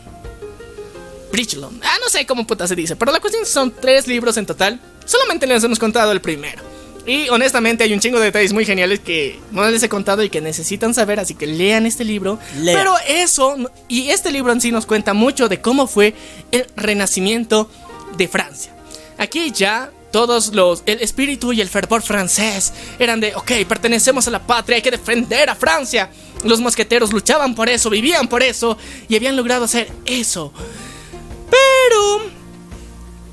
Bridgelon. 1.33 1.81
Ah, 1.83 1.97
no 2.01 2.09
sé 2.09 2.25
cómo 2.25 2.47
puta 2.47 2.69
se 2.69 2.77
dice. 2.77 2.95
Pero 2.95 3.11
la 3.11 3.19
cuestión 3.19 3.45
son 3.45 3.75
tres 3.75 4.07
libros 4.07 4.37
en 4.37 4.47
total. 4.47 4.79
Solamente 5.05 5.49
les 5.49 5.65
hemos 5.65 5.81
contado 5.81 6.13
el 6.13 6.21
primero. 6.21 6.74
Y 7.07 7.29
honestamente 7.29 7.85
hay 7.85 7.93
un 7.93 8.01
chingo 8.01 8.19
de 8.19 8.27
detalles 8.27 8.53
muy 8.53 8.65
geniales 8.65 9.01
que 9.01 9.39
no 9.51 9.69
les 9.71 9.83
he 9.83 9.89
contado 9.89 10.23
y 10.23 10.31
que 10.31 10.41
necesitan 10.41 10.95
saber, 10.95 11.21
así 11.21 11.35
que 11.35 11.47
lean 11.47 11.85
este 11.85 12.05
libro. 12.05 12.39
Pero 12.65 12.95
eso, 13.07 13.57
y 13.89 14.09
este 14.09 14.33
libro 14.33 14.53
en 14.53 14.61
sí 14.61 14.73
nos 14.73 14.87
cuenta 14.87 15.13
mucho 15.13 15.49
de 15.49 15.61
cómo 15.61 15.87
fue 15.87 16.15
el 16.51 16.67
renacimiento 16.77 17.71
de 18.17 18.27
Francia. 18.27 18.75
Aquí 19.19 19.51
ya 19.51 19.91
todos 20.13 20.55
los, 20.55 20.83
el 20.87 21.03
espíritu 21.03 21.53
y 21.53 21.61
el 21.61 21.69
fervor 21.69 22.01
francés 22.01 22.73
eran 22.99 23.21
de, 23.21 23.35
ok, 23.35 23.53
pertenecemos 23.69 24.27
a 24.27 24.31
la 24.31 24.47
patria, 24.47 24.77
hay 24.77 24.83
que 24.83 24.93
defender 24.93 25.51
a 25.51 25.55
Francia. 25.55 26.09
Los 26.43 26.61
mosqueteros 26.61 27.13
luchaban 27.13 27.55
por 27.55 27.69
eso, 27.69 27.91
vivían 27.91 28.29
por 28.29 28.43
eso 28.43 28.79
y 29.09 29.17
habían 29.17 29.37
logrado 29.37 29.65
hacer 29.65 29.91
eso. 30.07 30.53
Pero... 31.51 32.33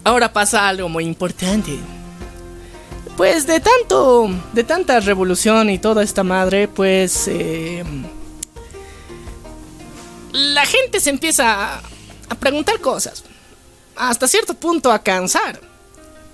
Ahora 0.04 0.34
pasa 0.34 0.68
algo 0.68 0.90
muy 0.90 1.06
importante 1.06 1.78
pues 3.18 3.48
de 3.48 3.60
tanto, 3.60 4.30
de 4.54 4.64
tanta 4.64 5.00
revolución 5.00 5.70
y 5.70 5.78
toda 5.78 6.04
esta 6.04 6.24
madre, 6.24 6.68
pues 6.68 7.28
eh, 7.28 7.84
la 10.32 10.66
gente 10.66 11.00
se 11.00 11.10
empieza 11.10 11.78
a, 11.78 11.82
preguntar 12.40 12.80
cosas, 12.80 13.24
hasta 13.96 14.28
cierto 14.28 14.54
punto 14.54 14.92
a 14.92 15.04
cansar 15.04 15.60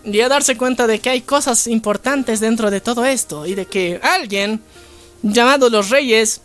y 0.06 0.22
a 0.22 0.30
darse 0.30 0.56
cuenta 0.56 0.88
de 0.88 1.00
que 1.00 1.10
hay 1.10 1.22
cosas 1.22 1.68
importantes 1.68 2.40
dentro 2.40 2.72
de 2.72 2.80
todo 2.80 3.04
esto 3.06 3.46
y 3.46 3.56
de 3.56 3.66
que 3.66 4.00
alguien 4.02 4.62
llamado 5.24 5.70
los 5.70 5.90
reyes 5.90 6.42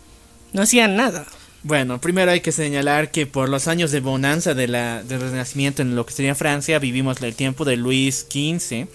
no 0.52 0.62
hacían 0.62 0.96
nada. 0.96 1.26
Bueno, 1.62 2.00
primero 2.00 2.32
hay 2.32 2.40
que 2.40 2.50
señalar 2.50 3.12
que 3.12 3.26
por 3.26 3.48
los 3.48 3.68
años 3.68 3.92
de 3.92 4.00
bonanza 4.00 4.54
de 4.54 4.66
la, 4.66 5.04
del 5.04 5.20
Renacimiento 5.20 5.82
en 5.82 5.94
lo 5.94 6.04
que 6.04 6.12
sería 6.12 6.34
Francia, 6.34 6.80
vivimos 6.80 7.22
el 7.22 7.36
tiempo 7.36 7.64
de 7.64 7.76
Luis 7.76 8.26
XV 8.28 8.88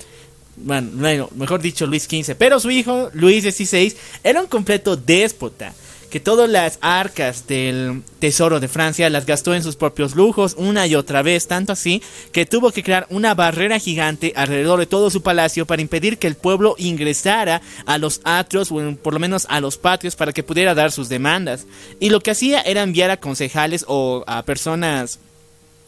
bueno, 0.58 1.30
mejor 1.36 1.62
dicho 1.62 1.86
Luis 1.86 2.04
XV, 2.04 2.36
pero 2.38 2.60
su 2.60 2.72
hijo 2.72 3.10
Luis 3.14 3.44
XVI 3.44 3.96
era 4.24 4.42
un 4.42 4.48
completo 4.48 4.98
déspota 4.98 5.74
que 6.10 6.20
todas 6.20 6.50
las 6.50 6.80
arcas 6.82 7.48
del 7.48 8.02
tesoro 8.20 8.60
de 8.60 8.68
Francia 8.68 9.10
las 9.10 9.26
gastó 9.26 9.54
en 9.54 9.64
sus 9.64 9.76
propios 9.76 10.16
lujos 10.16 10.56
una 10.58 10.88
y 10.88 10.96
otra 10.96 11.22
vez, 11.22 11.48
tanto 11.48 11.74
así 11.74 12.02
que 12.32 12.46
tuvo 12.46 12.72
que 12.72 12.84
crear 12.84 13.06
una 13.10 13.36
barrera 13.36 13.78
gigante 13.78 14.34
alrededor 14.36 14.80
de 14.80 14.86
todo 14.86 15.10
su 15.10 15.22
palacio 15.22 15.66
para 15.66 15.82
impedir 15.82 16.18
que 16.18 16.28
el 16.28 16.36
pueblo 16.36 16.76
ingresara 16.78 17.62
a 17.86 17.98
los 17.98 18.22
atrios 18.24 18.72
o 18.72 18.96
por 18.96 19.14
lo 19.14 19.20
menos 19.20 19.46
a 19.50 19.60
los 19.60 19.78
patios 19.78 20.16
para 20.16 20.32
que 20.32 20.44
pudiera 20.44 20.74
dar 20.74 20.92
sus 20.92 21.10
demandas. 21.10 21.66
Y 22.00 22.10
lo 22.10 22.22
que 22.22 22.32
hacía 22.32 22.62
era 22.62 22.84
enviar 22.84 23.12
a 23.12 23.18
concejales 23.18 23.84
o 23.88 24.24
a 24.28 24.44
personas 24.44 25.20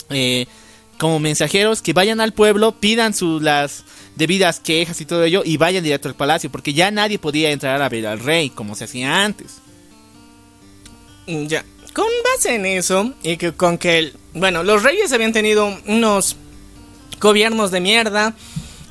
eh, 0.10 0.48
como 1.00 1.20
mensajeros 1.20 1.82
que 1.82 1.94
vayan 1.94 2.20
al 2.20 2.34
pueblo, 2.34 2.74
pidan 2.74 3.14
sus 3.14 3.42
las 3.42 3.86
debidas 4.16 4.60
quejas 4.60 5.00
y 5.00 5.06
todo 5.06 5.24
ello 5.24 5.42
y 5.46 5.56
vayan 5.56 5.84
directo 5.84 6.10
al 6.10 6.16
palacio, 6.16 6.52
porque 6.52 6.74
ya 6.74 6.92
nadie 6.92 7.18
podía 7.18 7.52
entrar 7.52 7.82
a 7.82 7.90
ver 7.90 8.06
al 8.06 8.20
rey 8.20 8.50
como 8.50 8.76
se 8.76 8.84
hacía 8.84 9.24
antes. 9.24 9.60
Mm, 11.26 11.46
ya, 11.46 11.64
con 11.94 12.08
base 12.24 12.56
en 12.56 12.66
eso 12.66 13.14
y 13.24 13.38
que 13.38 13.54
con 13.54 13.78
que 13.78 13.98
el, 13.98 14.14
bueno, 14.34 14.62
los 14.64 14.84
reyes 14.84 15.12
habían 15.14 15.32
tenido 15.32 15.74
unos 15.88 16.36
gobiernos 17.22 17.72
de 17.72 17.80
mierda, 17.80 18.36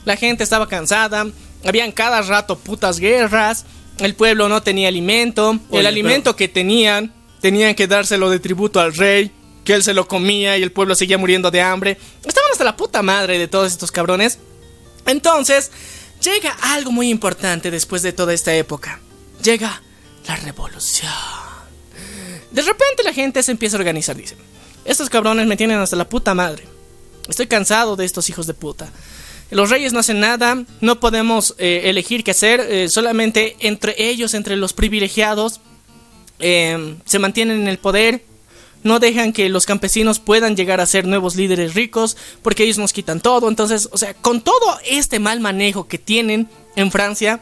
la 0.06 0.16
gente 0.16 0.44
estaba 0.44 0.66
cansada, 0.66 1.26
habían 1.64 1.92
cada 1.92 2.22
rato 2.22 2.58
putas 2.58 3.00
guerras, 3.00 3.66
el 3.98 4.14
pueblo 4.14 4.48
no 4.48 4.62
tenía 4.62 4.88
alimento, 4.88 5.58
el 5.72 5.86
alimento 5.86 6.36
que 6.36 6.48
tenían 6.48 7.12
tenían 7.42 7.74
que 7.74 7.86
dárselo 7.86 8.30
de 8.30 8.40
tributo 8.40 8.80
al 8.80 8.94
rey 8.94 9.30
que 9.68 9.74
él 9.74 9.82
se 9.82 9.92
lo 9.92 10.08
comía 10.08 10.56
y 10.56 10.62
el 10.62 10.72
pueblo 10.72 10.94
seguía 10.94 11.18
muriendo 11.18 11.50
de 11.50 11.60
hambre. 11.60 11.98
Estaban 12.24 12.50
hasta 12.50 12.64
la 12.64 12.74
puta 12.74 13.02
madre 13.02 13.38
de 13.38 13.48
todos 13.48 13.70
estos 13.70 13.92
cabrones. 13.92 14.38
Entonces, 15.04 15.70
llega 16.22 16.56
algo 16.62 16.90
muy 16.90 17.10
importante 17.10 17.70
después 17.70 18.00
de 18.00 18.14
toda 18.14 18.32
esta 18.32 18.54
época. 18.54 18.98
Llega 19.44 19.82
la 20.26 20.36
revolución. 20.36 21.12
De 22.50 22.62
repente 22.62 23.02
la 23.04 23.12
gente 23.12 23.42
se 23.42 23.50
empieza 23.50 23.76
a 23.76 23.80
organizar, 23.80 24.16
dicen. 24.16 24.38
Estos 24.86 25.10
cabrones 25.10 25.46
me 25.46 25.58
tienen 25.58 25.78
hasta 25.80 25.96
la 25.96 26.08
puta 26.08 26.32
madre. 26.32 26.64
Estoy 27.28 27.46
cansado 27.46 27.94
de 27.94 28.06
estos 28.06 28.30
hijos 28.30 28.46
de 28.46 28.54
puta. 28.54 28.90
Los 29.50 29.68
reyes 29.68 29.92
no 29.92 29.98
hacen 29.98 30.18
nada, 30.18 30.64
no 30.80 30.98
podemos 30.98 31.54
eh, 31.58 31.82
elegir 31.84 32.24
qué 32.24 32.30
hacer, 32.30 32.60
eh, 32.60 32.88
solamente 32.88 33.54
entre 33.60 33.94
ellos, 33.98 34.32
entre 34.32 34.56
los 34.56 34.72
privilegiados, 34.72 35.60
eh, 36.38 36.96
se 37.04 37.18
mantienen 37.18 37.60
en 37.60 37.68
el 37.68 37.76
poder 37.76 38.24
no 38.82 38.98
dejan 38.98 39.32
que 39.32 39.48
los 39.48 39.66
campesinos 39.66 40.18
puedan 40.20 40.56
llegar 40.56 40.80
a 40.80 40.86
ser 40.86 41.06
nuevos 41.06 41.36
líderes 41.36 41.74
ricos 41.74 42.16
porque 42.42 42.64
ellos 42.64 42.78
nos 42.78 42.92
quitan 42.92 43.20
todo. 43.20 43.48
Entonces, 43.48 43.88
o 43.92 43.98
sea, 43.98 44.14
con 44.14 44.40
todo 44.40 44.78
este 44.84 45.18
mal 45.18 45.40
manejo 45.40 45.88
que 45.88 45.98
tienen 45.98 46.48
en 46.76 46.90
Francia, 46.90 47.40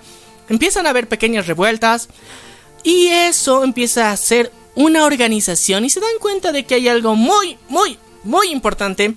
empiezan 0.49 0.87
a 0.87 0.91
haber 0.91 1.09
pequeñas 1.09 1.47
revueltas 1.47 2.09
y 2.83 3.09
eso 3.09 3.65
empieza 3.65 4.11
a 4.11 4.17
ser 4.17 4.53
una 4.75 5.05
organización 5.05 5.85
y 5.85 5.91
se 5.91 6.01
dan 6.01 6.19
cuenta 6.21 6.53
de 6.53 6.65
que 6.65 6.77
hay 6.77 6.89
algo 6.89 7.15
muy, 7.15 7.59
muy, 7.69 7.99
muy 8.25 8.49
importante 8.49 9.15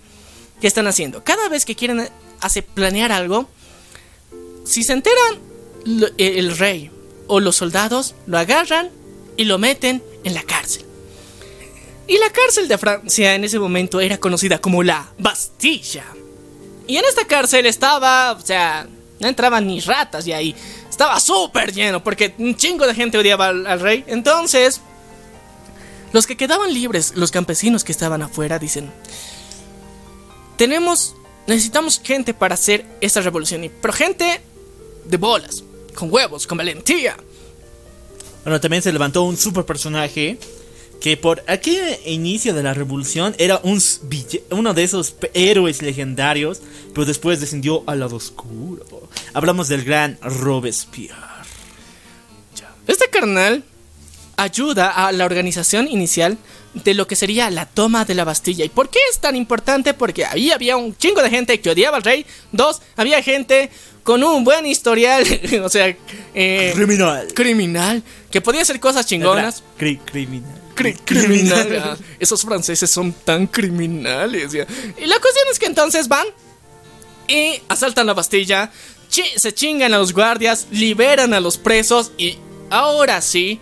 que 0.59 0.67
están 0.67 0.87
haciendo. 0.87 1.23
Cada 1.23 1.49
vez 1.49 1.65
que 1.65 1.75
quieren 1.75 2.09
hacer 2.41 2.65
planear 2.65 3.11
algo, 3.11 3.49
si 4.65 4.83
se 4.83 4.93
enteran 4.93 5.39
el 6.17 6.57
rey 6.57 6.91
o 7.27 7.39
los 7.39 7.55
soldados 7.55 8.15
lo 8.25 8.37
agarran 8.37 8.89
y 9.37 9.45
lo 9.45 9.57
meten 9.57 10.03
en 10.23 10.33
la 10.33 10.43
cárcel. 10.43 10.89
Y 12.10 12.18
la 12.18 12.31
cárcel 12.31 12.68
de 12.68 12.80
Francia 12.80 13.36
en 13.36 13.44
ese 13.44 13.60
momento 13.60 13.99
era 13.99 14.18
conocida 14.18 14.57
como 14.57 14.81
la 14.81 15.07
Bastilla. 15.19 16.03
Y 16.88 16.98
en 16.98 17.06
esta 17.06 17.26
cárcel 17.26 17.68
estaba, 17.68 18.31
o 18.31 18.41
sea, 18.41 18.88
no 19.19 19.27
entraban 19.27 19.68
ni 19.68 19.80
ratas 19.80 20.26
y 20.26 20.34
ahí 20.34 20.56
estaba 20.90 21.19
súper 21.19 21.72
lleno 21.72 22.03
porque 22.03 22.34
un 22.40 22.56
chingo 22.56 22.88
de 22.88 22.95
gente 22.95 23.19
odiaba 23.19 23.49
al, 23.49 23.80
rey. 23.80 24.03
Entonces, 24.07 24.81
los 26.11 26.26
que 26.26 26.36
quedaban 26.36 26.73
libres, 26.73 27.14
los 27.15 27.30
campesinos 27.30 27.84
que 27.84 27.91
estaban 27.91 28.23
afuera, 28.23 28.57
dicen, 28.57 28.91
tenemos, 30.57 31.15
necesitamos 31.45 32.02
gente 32.03 32.34
para 32.34 32.56
hacer 32.56 32.88
esta 33.02 33.22
revolución. 33.22 33.72
Pero 33.80 33.94
gente 33.94 34.41
de 35.06 35.18
bolas, 35.18 35.64
con 35.94 36.11
huevos, 36.11 36.48
con 36.48 36.57
valentía. 36.57 37.15
Bueno, 38.44 38.60
también 38.60 38.81
se 38.81 38.91
levantó 38.91 39.22
un 39.22 39.38
super 39.38 39.64
personaje 39.64 40.40
que 41.01 41.17
por 41.17 41.43
aquel 41.47 41.97
inicio 42.05 42.53
de 42.53 42.63
la 42.63 42.73
revolución 42.73 43.35
era 43.38 43.59
un 43.63 43.81
uno 44.51 44.73
de 44.73 44.84
esos 44.84 45.15
héroes 45.34 45.81
legendarios, 45.81 46.61
pero 46.93 47.05
después 47.05 47.39
descendió 47.39 47.84
al 47.88 47.99
lado 48.01 48.17
oscuro. 48.17 49.09
Hablamos 49.34 49.67
del 49.67 49.84
gran 49.84 50.17
Robespierre. 50.21 51.15
Este 52.88 53.05
carnal 53.09 53.63
ayuda 54.35 54.89
a 54.89 55.11
la 55.11 55.26
organización 55.26 55.88
inicial 55.88 56.38
de 56.73 56.93
lo 56.93 57.07
que 57.07 57.15
sería 57.15 57.49
la 57.49 57.65
toma 57.65 58.05
de 58.05 58.15
la 58.15 58.23
Bastilla. 58.23 58.65
¿Y 58.65 58.69
por 58.69 58.89
qué 58.89 58.99
es 59.11 59.19
tan 59.19 59.35
importante? 59.35 59.93
Porque 59.93 60.25
ahí 60.25 60.51
había 60.51 60.77
un 60.77 60.95
chingo 60.95 61.21
de 61.21 61.29
gente 61.29 61.59
que 61.59 61.69
odiaba 61.69 61.97
al 61.97 62.03
rey. 62.03 62.25
Dos, 62.51 62.81
había 62.95 63.21
gente 63.21 63.69
con 64.03 64.23
un 64.23 64.43
buen 64.43 64.65
historial, 64.65 65.23
o 65.63 65.69
sea, 65.69 65.95
eh, 66.33 66.71
criminal. 66.75 67.27
Criminal, 67.33 68.03
que 68.31 68.41
podía 68.41 68.61
hacer 68.61 68.79
cosas 68.79 69.05
chingonas. 69.05 69.63
criminal 69.77 70.59
criminal. 71.05 71.97
Esos 72.19 72.41
franceses 72.41 72.89
son 72.89 73.11
tan 73.11 73.47
criminales. 73.47 74.53
Y 74.53 75.05
la 75.05 75.19
cuestión 75.19 75.45
es 75.51 75.59
que 75.59 75.65
entonces 75.65 76.07
van 76.07 76.27
y 77.27 77.61
asaltan 77.67 78.07
la 78.07 78.13
Bastilla, 78.13 78.71
se 79.09 79.53
chingan 79.53 79.93
a 79.93 79.99
los 79.99 80.13
guardias, 80.13 80.67
liberan 80.71 81.33
a 81.33 81.39
los 81.39 81.57
presos 81.57 82.11
y 82.17 82.37
ahora 82.69 83.21
sí, 83.21 83.59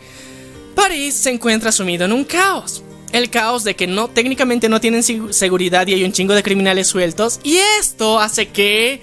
París 0.75 1.15
se 1.15 1.31
encuentra 1.31 1.71
sumido 1.71 2.05
en 2.05 2.13
un 2.13 2.23
caos. 2.23 2.83
El 3.11 3.29
caos 3.29 3.63
de 3.63 3.75
que 3.75 3.87
no 3.87 4.09
técnicamente 4.09 4.69
no 4.69 4.81
tienen 4.81 5.03
seguridad 5.03 5.87
y 5.87 5.93
hay 5.93 6.03
un 6.03 6.11
chingo 6.11 6.33
de 6.33 6.43
criminales 6.43 6.87
sueltos 6.87 7.39
y 7.43 7.57
esto 7.79 8.19
hace 8.19 8.49
que 8.49 9.01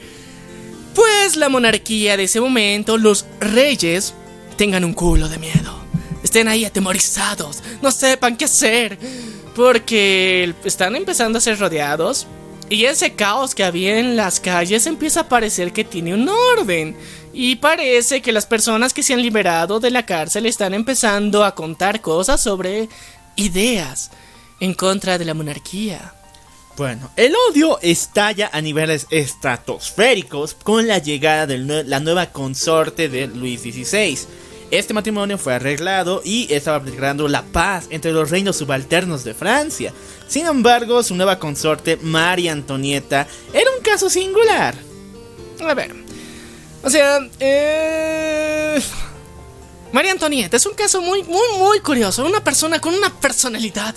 pues 0.95 1.37
la 1.37 1.49
monarquía 1.49 2.17
de 2.17 2.25
ese 2.25 2.41
momento, 2.41 2.99
los 2.99 3.27
reyes 3.41 4.15
tengan 4.57 4.85
un 4.85 4.93
culo 4.93 5.29
de 5.29 5.39
miedo 5.39 5.85
estén 6.35 6.49
ahí 6.49 6.65
atemorizados, 6.65 7.63
no 7.81 7.93
sepan 7.93 8.37
qué 8.37 8.47
hacer, 8.47 8.99
porque 9.55 10.53
están 10.65 10.97
empezando 10.97 11.39
a 11.39 11.41
ser 11.41 11.61
rodeados 11.61 12.27
y 12.69 12.87
ese 12.87 13.13
caos 13.13 13.55
que 13.55 13.63
había 13.63 14.01
en 14.01 14.17
las 14.17 14.41
calles 14.41 14.87
empieza 14.89 15.21
a 15.21 15.29
parecer 15.29 15.73
que 15.73 15.85
tiene 15.85 16.13
un 16.13 16.29
orden. 16.29 16.97
Y 17.33 17.57
parece 17.57 18.23
que 18.23 18.33
las 18.33 18.47
personas 18.47 18.93
que 18.93 19.03
se 19.03 19.13
han 19.13 19.23
liberado 19.23 19.79
de 19.81 19.91
la 19.91 20.07
cárcel 20.07 20.47
están 20.47 20.73
empezando 20.73 21.45
a 21.45 21.55
contar 21.55 22.01
cosas 22.01 22.41
sobre 22.41 22.89
ideas 23.37 24.11
en 24.61 24.75
contra 24.75 25.19
de 25.19 25.25
la 25.25 25.35
monarquía. 25.35 26.15
Bueno, 26.77 27.11
el 27.17 27.35
odio 27.51 27.79
estalla 27.83 28.51
a 28.53 28.61
niveles 28.61 29.07
estratosféricos 29.11 30.55
con 30.55 30.89
la 30.89 30.99
llegada 30.99 31.47
de 31.47 31.59
la 31.59 32.01
nueva 32.01 32.27
consorte 32.27 33.09
de 33.09 33.29
Luis 33.29 33.61
XVI 33.61 34.19
este 34.71 34.93
matrimonio 34.93 35.39
fue 35.39 35.55
arreglado 35.55 36.21
y 36.25 36.53
estaba 36.53 36.81
declarando 36.81 37.29
la 37.29 37.43
paz 37.43 37.87
entre 37.91 38.11
los 38.11 38.31
reinos 38.31 38.57
subalternos 38.57 39.23
de 39.23 39.33
Francia. 39.33 39.93
Sin 40.27 40.47
embargo, 40.47 41.03
su 41.05 41.15
nueva 41.15 41.39
consorte, 41.39 41.97
María 41.99 42.51
Antonieta, 42.51 43.27
era 43.53 43.71
un 43.71 43.83
caso 43.83 44.11
singular. 44.11 44.75
A 45.61 45.75
ver. 45.75 45.95
O 46.83 46.91
sea, 46.91 47.21
eh... 47.39 48.81
María 49.95 50.11
Antonieta 50.11 50.57
es 50.57 50.67
un 50.67 50.75
caso 50.75 51.01
muy, 51.01 51.23
muy, 51.23 51.57
muy 51.57 51.79
curioso. 51.79 52.27
Una 52.27 52.43
persona 52.43 52.81
con 52.81 52.95
una 52.95 53.11
personalidad 53.21 53.95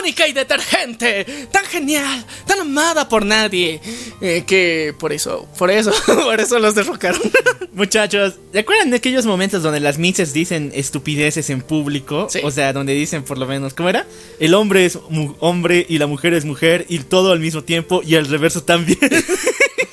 única 0.00 0.26
y 0.26 0.32
detergente, 0.32 1.24
tan 1.52 1.64
genial, 1.66 2.26
tan 2.48 2.58
amada 2.58 3.08
por 3.08 3.24
nadie, 3.24 3.80
eh, 4.20 4.42
que 4.44 4.92
por 4.98 5.12
eso, 5.12 5.46
por 5.56 5.70
eso, 5.70 5.92
por 6.24 6.40
eso 6.40 6.58
los 6.58 6.74
derrocaron. 6.74 7.20
Muchachos, 7.74 8.34
¿recuerdan 8.52 8.90
de 8.90 8.96
aquellos 8.96 9.24
momentos 9.24 9.62
donde 9.62 9.78
las 9.78 9.98
mises 9.98 10.32
dicen 10.32 10.72
estupideces 10.74 11.48
en 11.48 11.62
público? 11.62 12.26
O 12.42 12.50
sea, 12.50 12.72
donde 12.72 12.94
dicen 12.94 13.22
por 13.22 13.38
lo 13.38 13.46
menos, 13.46 13.72
¿cómo 13.72 13.88
era? 13.88 14.04
El 14.40 14.52
hombre 14.52 14.84
es 14.84 14.98
hombre 15.38 15.86
y 15.88 15.98
la 15.98 16.08
mujer 16.08 16.34
es 16.34 16.44
mujer 16.44 16.86
y 16.88 16.98
todo 16.98 17.30
al 17.30 17.38
mismo 17.38 17.62
tiempo 17.62 18.02
y 18.04 18.16
el 18.16 18.26
reverso 18.26 18.64
también. 18.64 18.98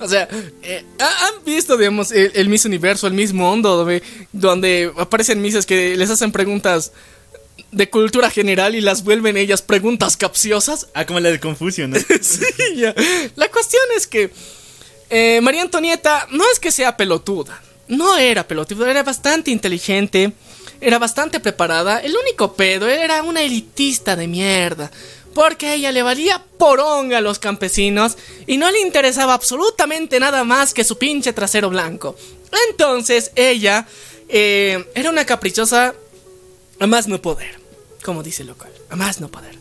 o 0.00 0.08
sea, 0.08 0.28
eh, 0.62 0.84
¿han 0.98 1.44
visto, 1.44 1.76
digamos, 1.76 2.12
el, 2.12 2.48
Miss 2.48 2.64
Universo, 2.64 3.06
el 3.06 3.14
Miss 3.14 3.32
Mundo, 3.32 3.76
donde, 3.76 4.02
donde 4.32 4.92
aparecen 4.96 5.40
misas 5.40 5.66
que 5.66 5.96
les 5.96 6.10
hacen 6.10 6.32
preguntas 6.32 6.92
de 7.72 7.90
cultura 7.90 8.30
general 8.30 8.74
y 8.74 8.80
las 8.80 9.04
vuelven 9.04 9.36
ellas 9.36 9.62
preguntas 9.62 10.16
capciosas? 10.16 10.88
Ah, 10.94 11.06
como 11.06 11.20
la 11.20 11.30
de 11.30 11.40
Confucio, 11.40 11.88
¿no? 11.88 11.96
sí, 12.20 12.44
ya. 12.76 12.94
La 13.36 13.50
cuestión 13.50 13.82
es 13.96 14.06
que 14.06 14.30
eh, 15.10 15.40
María 15.42 15.62
Antonieta 15.62 16.26
no 16.30 16.44
es 16.50 16.58
que 16.58 16.70
sea 16.70 16.96
pelotuda. 16.96 17.62
No 17.88 18.16
era 18.18 18.46
pelotuda, 18.46 18.90
era 18.90 19.02
bastante 19.02 19.50
inteligente, 19.50 20.32
era 20.80 20.98
bastante 20.98 21.40
preparada. 21.40 22.00
El 22.00 22.14
único 22.16 22.54
pedo 22.54 22.88
era 22.88 23.22
una 23.22 23.42
elitista 23.42 24.14
de 24.14 24.28
mierda 24.28 24.90
porque 25.38 25.74
ella 25.74 25.92
le 25.92 26.02
valía 26.02 26.42
poronga 26.58 27.18
a 27.18 27.20
los 27.20 27.38
campesinos 27.38 28.18
y 28.48 28.56
no 28.56 28.68
le 28.72 28.80
interesaba 28.80 29.34
absolutamente 29.34 30.18
nada 30.18 30.42
más 30.42 30.74
que 30.74 30.82
su 30.82 30.98
pinche 30.98 31.32
trasero 31.32 31.70
blanco. 31.70 32.16
Entonces 32.70 33.30
ella 33.36 33.86
eh, 34.28 34.84
era 34.96 35.10
una 35.10 35.24
caprichosa 35.24 35.94
a 36.80 36.86
más 36.88 37.06
no 37.06 37.22
poder, 37.22 37.56
como 38.04 38.24
dice 38.24 38.42
el 38.42 38.48
local, 38.48 38.72
a 38.90 38.96
más 38.96 39.20
no 39.20 39.28
poder. 39.28 39.56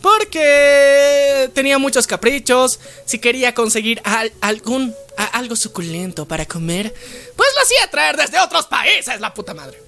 Porque 0.00 1.50
tenía 1.54 1.78
muchos 1.78 2.06
caprichos, 2.06 2.78
si 3.04 3.18
quería 3.18 3.52
conseguir 3.52 4.00
algún 4.40 4.94
algo 5.32 5.56
suculento 5.56 6.28
para 6.28 6.46
comer, 6.46 6.94
pues 7.34 7.48
lo 7.56 7.62
hacía 7.62 7.90
traer 7.90 8.16
desde 8.16 8.38
otros 8.38 8.66
países, 8.66 9.18
la 9.18 9.34
puta 9.34 9.54
madre. 9.54 9.85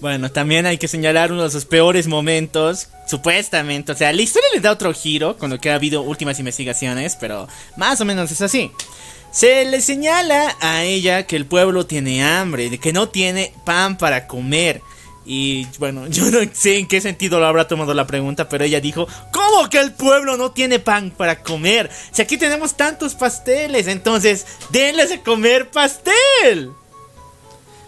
Bueno, 0.00 0.30
también 0.30 0.66
hay 0.66 0.76
que 0.76 0.88
señalar 0.88 1.32
uno 1.32 1.44
de 1.44 1.50
sus 1.50 1.64
peores 1.64 2.06
momentos, 2.06 2.88
supuestamente. 3.06 3.92
O 3.92 3.94
sea, 3.94 4.12
la 4.12 4.22
historia 4.22 4.48
le 4.54 4.60
da 4.60 4.72
otro 4.72 4.92
giro 4.92 5.38
con 5.38 5.50
lo 5.50 5.58
que 5.58 5.70
ha 5.70 5.74
habido 5.74 6.02
últimas 6.02 6.38
investigaciones, 6.38 7.16
pero 7.16 7.48
más 7.76 8.00
o 8.00 8.04
menos 8.04 8.30
es 8.30 8.42
así. 8.42 8.70
Se 9.30 9.64
le 9.64 9.80
señala 9.80 10.56
a 10.60 10.84
ella 10.84 11.26
que 11.26 11.36
el 11.36 11.46
pueblo 11.46 11.86
tiene 11.86 12.24
hambre, 12.24 12.70
de 12.70 12.78
que 12.78 12.92
no 12.92 13.08
tiene 13.08 13.52
pan 13.64 13.96
para 13.96 14.26
comer. 14.26 14.82
Y 15.24 15.66
bueno, 15.78 16.06
yo 16.08 16.30
no 16.30 16.40
sé 16.52 16.78
en 16.78 16.88
qué 16.88 17.00
sentido 17.00 17.40
lo 17.40 17.46
habrá 17.46 17.66
tomado 17.66 17.94
la 17.94 18.06
pregunta, 18.06 18.48
pero 18.48 18.64
ella 18.64 18.80
dijo, 18.80 19.08
¿cómo 19.32 19.68
que 19.70 19.78
el 19.78 19.92
pueblo 19.92 20.36
no 20.36 20.52
tiene 20.52 20.78
pan 20.78 21.10
para 21.10 21.42
comer? 21.42 21.90
Si 22.12 22.20
aquí 22.20 22.36
tenemos 22.36 22.76
tantos 22.76 23.14
pasteles, 23.14 23.86
entonces 23.88 24.46
denles 24.70 25.10
a 25.10 25.22
comer 25.22 25.70
pastel. 25.70 26.70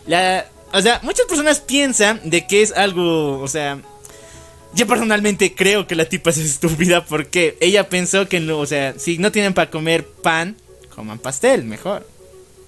La, 0.07 0.47
o 0.73 0.83
sea, 0.83 1.01
muchas 1.03 1.27
personas 1.27 1.61
piensan 1.61 2.21
de 2.25 2.47
que 2.47 2.63
es 2.63 2.73
algo, 2.73 3.41
o 3.41 3.49
sea, 3.49 3.81
yo 4.75 4.87
personalmente 4.87 5.55
creo 5.55 5.87
que 5.87 5.95
la 5.95 6.09
tipa 6.09 6.31
es 6.31 6.39
estúpida 6.39 7.05
porque 7.05 7.57
ella 7.61 7.89
pensó 7.89 8.29
que 8.29 8.41
no, 8.41 8.59
o 8.59 8.67
sea, 8.67 8.95
si 8.99 9.19
no 9.19 9.33
tienen 9.33 9.55
para 9.55 9.71
comer 9.71 10.07
pan, 10.07 10.57
coman 10.95 11.19
pastel, 11.19 11.65
mejor. 11.65 12.07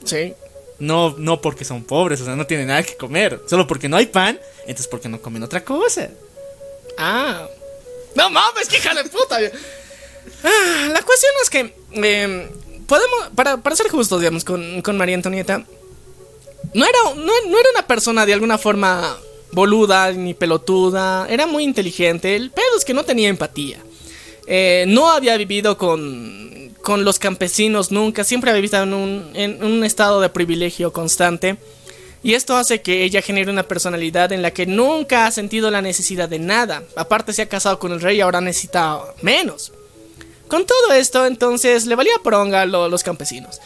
Sí. 0.05 0.35
No, 0.79 1.15
no 1.19 1.43
porque 1.43 1.65
son 1.65 1.85
pobres, 1.85 2.21
o 2.23 2.25
sea, 2.25 2.37
no 2.37 2.47
tienen 2.47 2.69
nada 2.69 2.83
que 2.83 2.97
comer. 2.97 3.41
Solo 3.47 3.67
porque 3.67 3.89
no 3.89 3.99
hay 3.99 4.07
pan, 4.07 4.41
entonces 4.61 4.89
porque 4.89 5.09
no 5.09 5.21
comen 5.21 5.43
otra 5.43 5.63
cosa. 5.63 6.09
Ah. 6.97 7.47
No 8.15 8.31
mames, 8.31 8.69
que 8.69 8.79
hija 8.79 8.95
de 8.95 9.05
puta. 9.05 9.39
Ah, 10.43 10.89
la 10.91 11.03
cuestión 11.03 11.33
es 11.43 11.51
que 11.51 11.75
em, 11.93 12.49
podemos, 12.87 13.29
para, 13.35 13.59
para 13.59 13.77
ser 13.77 13.89
justos, 13.89 14.21
digamos, 14.21 14.45
con, 14.45 14.81
con 14.83 14.97
María 14.97 15.17
Antonieta, 15.17 15.65
no 16.75 16.85
era, 16.85 16.99
no, 17.17 17.33
era 17.59 17.71
una 17.75 17.87
persona 17.87 18.27
de 18.27 18.33
alguna 18.33 18.59
forma 18.59 19.17
boluda 19.53 20.13
ni 20.13 20.35
pelotuda, 20.35 21.27
era 21.29 21.47
muy 21.47 21.65
inteligente. 21.65 22.37
El 22.37 22.51
pedo 22.51 22.77
es 22.77 22.85
que 22.85 22.95
no 22.95 23.05
tenía 23.05 23.29
empatía. 23.29 23.79
Eh, 24.47 24.85
no 24.89 25.11
había 25.11 25.37
vivido 25.37 25.77
con, 25.77 26.75
con 26.83 27.05
los 27.05 27.19
campesinos 27.19 27.91
nunca, 27.91 28.25
siempre 28.25 28.51
había 28.51 28.63
vivido 28.63 28.83
en 28.83 28.95
un, 28.95 29.31
en 29.35 29.63
un 29.65 29.85
estado 29.85 30.21
de 30.21 30.29
privilegio 30.29 30.93
constante. 30.93 31.57
Y 32.23 32.35
esto 32.35 32.55
hace 32.57 32.83
que 32.83 33.03
ella 33.03 33.23
genere 33.23 33.51
una 33.51 33.63
personalidad 33.63 34.33
en 34.33 34.43
la 34.43 34.51
que 34.51 34.67
nunca 34.67 35.27
ha 35.27 35.31
sentido 35.31 35.71
la 35.71 35.81
necesidad 35.81 36.29
de 36.29 36.39
nada. 36.39 36.83
Aparte 36.95 37.33
se 37.33 37.43
ha 37.43 37.49
casado 37.49 37.79
con 37.79 37.93
el 37.93 38.01
rey 38.01 38.19
y 38.19 38.21
ahora 38.21 38.43
necesita 38.43 39.01
menos. 39.23 39.73
Con 40.47 40.67
todo 40.67 40.93
esto, 40.93 41.27
entonces 41.27 41.87
le 41.87 41.95
valía 41.95 42.13
poronga 42.23 42.63
a 42.63 42.67
los 42.67 43.03
campesinos. 43.03 43.61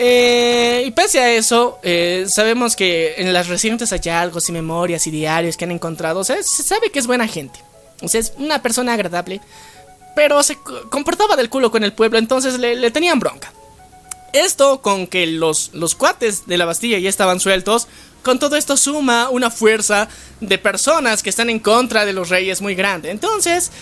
Eh, 0.00 0.84
y 0.86 0.90
pese 0.92 1.18
a 1.18 1.32
eso, 1.32 1.80
eh, 1.82 2.26
sabemos 2.28 2.76
que 2.76 3.16
en 3.18 3.32
las 3.32 3.48
recientes 3.48 3.90
hallazgos 3.90 4.48
y 4.48 4.52
memorias 4.52 5.06
y 5.08 5.10
diarios 5.10 5.56
que 5.56 5.64
han 5.64 5.72
encontrado, 5.72 6.22
se 6.22 6.42
sabe 6.44 6.90
que 6.92 7.00
es 7.00 7.08
buena 7.08 7.26
gente. 7.26 7.58
O 8.00 8.08
sea, 8.08 8.20
es 8.20 8.32
una 8.38 8.62
persona 8.62 8.94
agradable, 8.94 9.40
pero 10.14 10.42
se 10.42 10.56
comportaba 10.88 11.36
del 11.36 11.50
culo 11.50 11.70
con 11.70 11.82
el 11.84 11.92
pueblo, 11.92 12.18
entonces 12.18 12.58
le, 12.58 12.90
tenían 12.90 13.18
bronca. 13.18 13.52
Esto 14.32 14.82
con 14.82 15.06
que 15.06 15.26
los, 15.26 15.70
los 15.74 15.94
cuates 15.94 16.46
de 16.46 16.58
la 16.58 16.64
Bastilla 16.64 16.98
ya 16.98 17.08
estaban 17.08 17.40
sueltos, 17.40 17.88
con 18.22 18.38
todo 18.38 18.56
esto 18.56 18.76
suma 18.76 19.30
una 19.30 19.50
fuerza 19.50 20.08
de 20.40 20.58
personas 20.58 21.22
que 21.22 21.30
están 21.30 21.50
en 21.50 21.58
contra 21.58 22.04
de 22.04 22.12
los 22.12 22.28
reyes 22.28 22.60
muy 22.60 22.74
grande. 22.74 23.10
Entonces, 23.10 23.72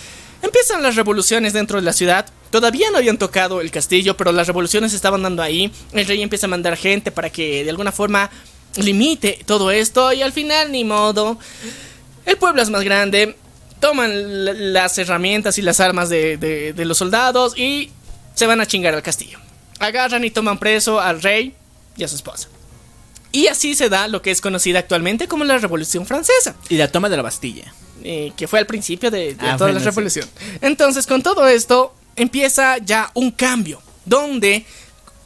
empiezan 0.41 0.83
las 0.83 0.95
revoluciones 0.95 1.53
dentro 1.53 1.79
de 1.79 1.85
la 1.85 1.93
ciudad. 1.93 2.27
Todavía 2.51 2.91
no 2.91 2.99
habían 2.99 3.19
tocado 3.19 3.61
el 3.61 3.71
castillo, 3.71 4.17
pero 4.17 4.33
las 4.33 4.47
revoluciones 4.47 4.93
estaban 4.93 5.23
dando 5.23 5.43
ahí. 5.43 5.73
El 5.93 6.07
rey 6.07 6.23
empieza 6.23 6.47
a 6.47 6.49
mandar 6.49 6.77
gente 6.77 7.11
para 7.11 7.31
que 7.31 7.65
de 7.65 7.71
alguna 7.71 7.93
forma 7.93 8.31
limite 8.77 9.41
todo 9.47 9.71
esto. 9.71 10.13
Y 10.13 10.23
al 10.23 10.33
final, 10.33 10.73
ni 10.73 10.85
modo. 10.85 11.39
El 12.25 12.37
pueblo 12.37 12.63
es 12.63 12.71
más 12.71 12.83
grande. 12.83 13.37
Toman 13.81 14.73
las 14.73 14.97
herramientas 14.99 15.59
y 15.59 15.63
las 15.63 15.81
armas 15.81 16.09
de, 16.09 16.37
de 16.39 16.85
los 16.85 16.99
soldados 16.99 17.57
y 17.59 17.91
se 18.35 18.47
van 18.47 18.61
a 18.61 18.67
chingar 18.67 18.95
al 18.95 19.03
castillo. 19.03 19.39
Agarran 19.79 20.25
y 20.25 20.31
toman 20.31 20.59
preso 20.59 21.01
al 21.01 21.21
rey 21.21 21.55
y 21.97 22.05
a 22.05 22.09
su 22.09 22.17
esposa. 22.17 22.49
Y 23.33 23.49
así 23.49 23.75
se 23.75 23.91
da 23.91 24.09
lo 24.09 24.23
que 24.23 24.31
es 24.31 24.41
conocida 24.41 24.79
actualmente 24.79 25.29
como 25.29 25.45
la 25.45 25.59
Revolución 25.59 26.07
Francesa. 26.07 26.55
Y 26.69 26.77
la 26.77 26.91
toma 26.91 27.09
de 27.09 27.17
la 27.17 27.23
Bastilla. 27.23 27.73
Eh, 28.03 28.33
que 28.37 28.47
fue 28.47 28.59
al 28.59 28.67
principio 28.67 29.11
de, 29.11 29.37
ah, 29.41 29.57
toda 29.59 29.73
la 29.73 29.81
revolución. 29.81 30.29
Entonces, 30.61 31.07
con 31.07 31.23
todo 31.23 31.49
esto, 31.49 31.95
empieza 32.17 32.79
ya 32.79 33.11
un 33.15 33.31
cambio, 33.31 33.81
donde 34.05 34.65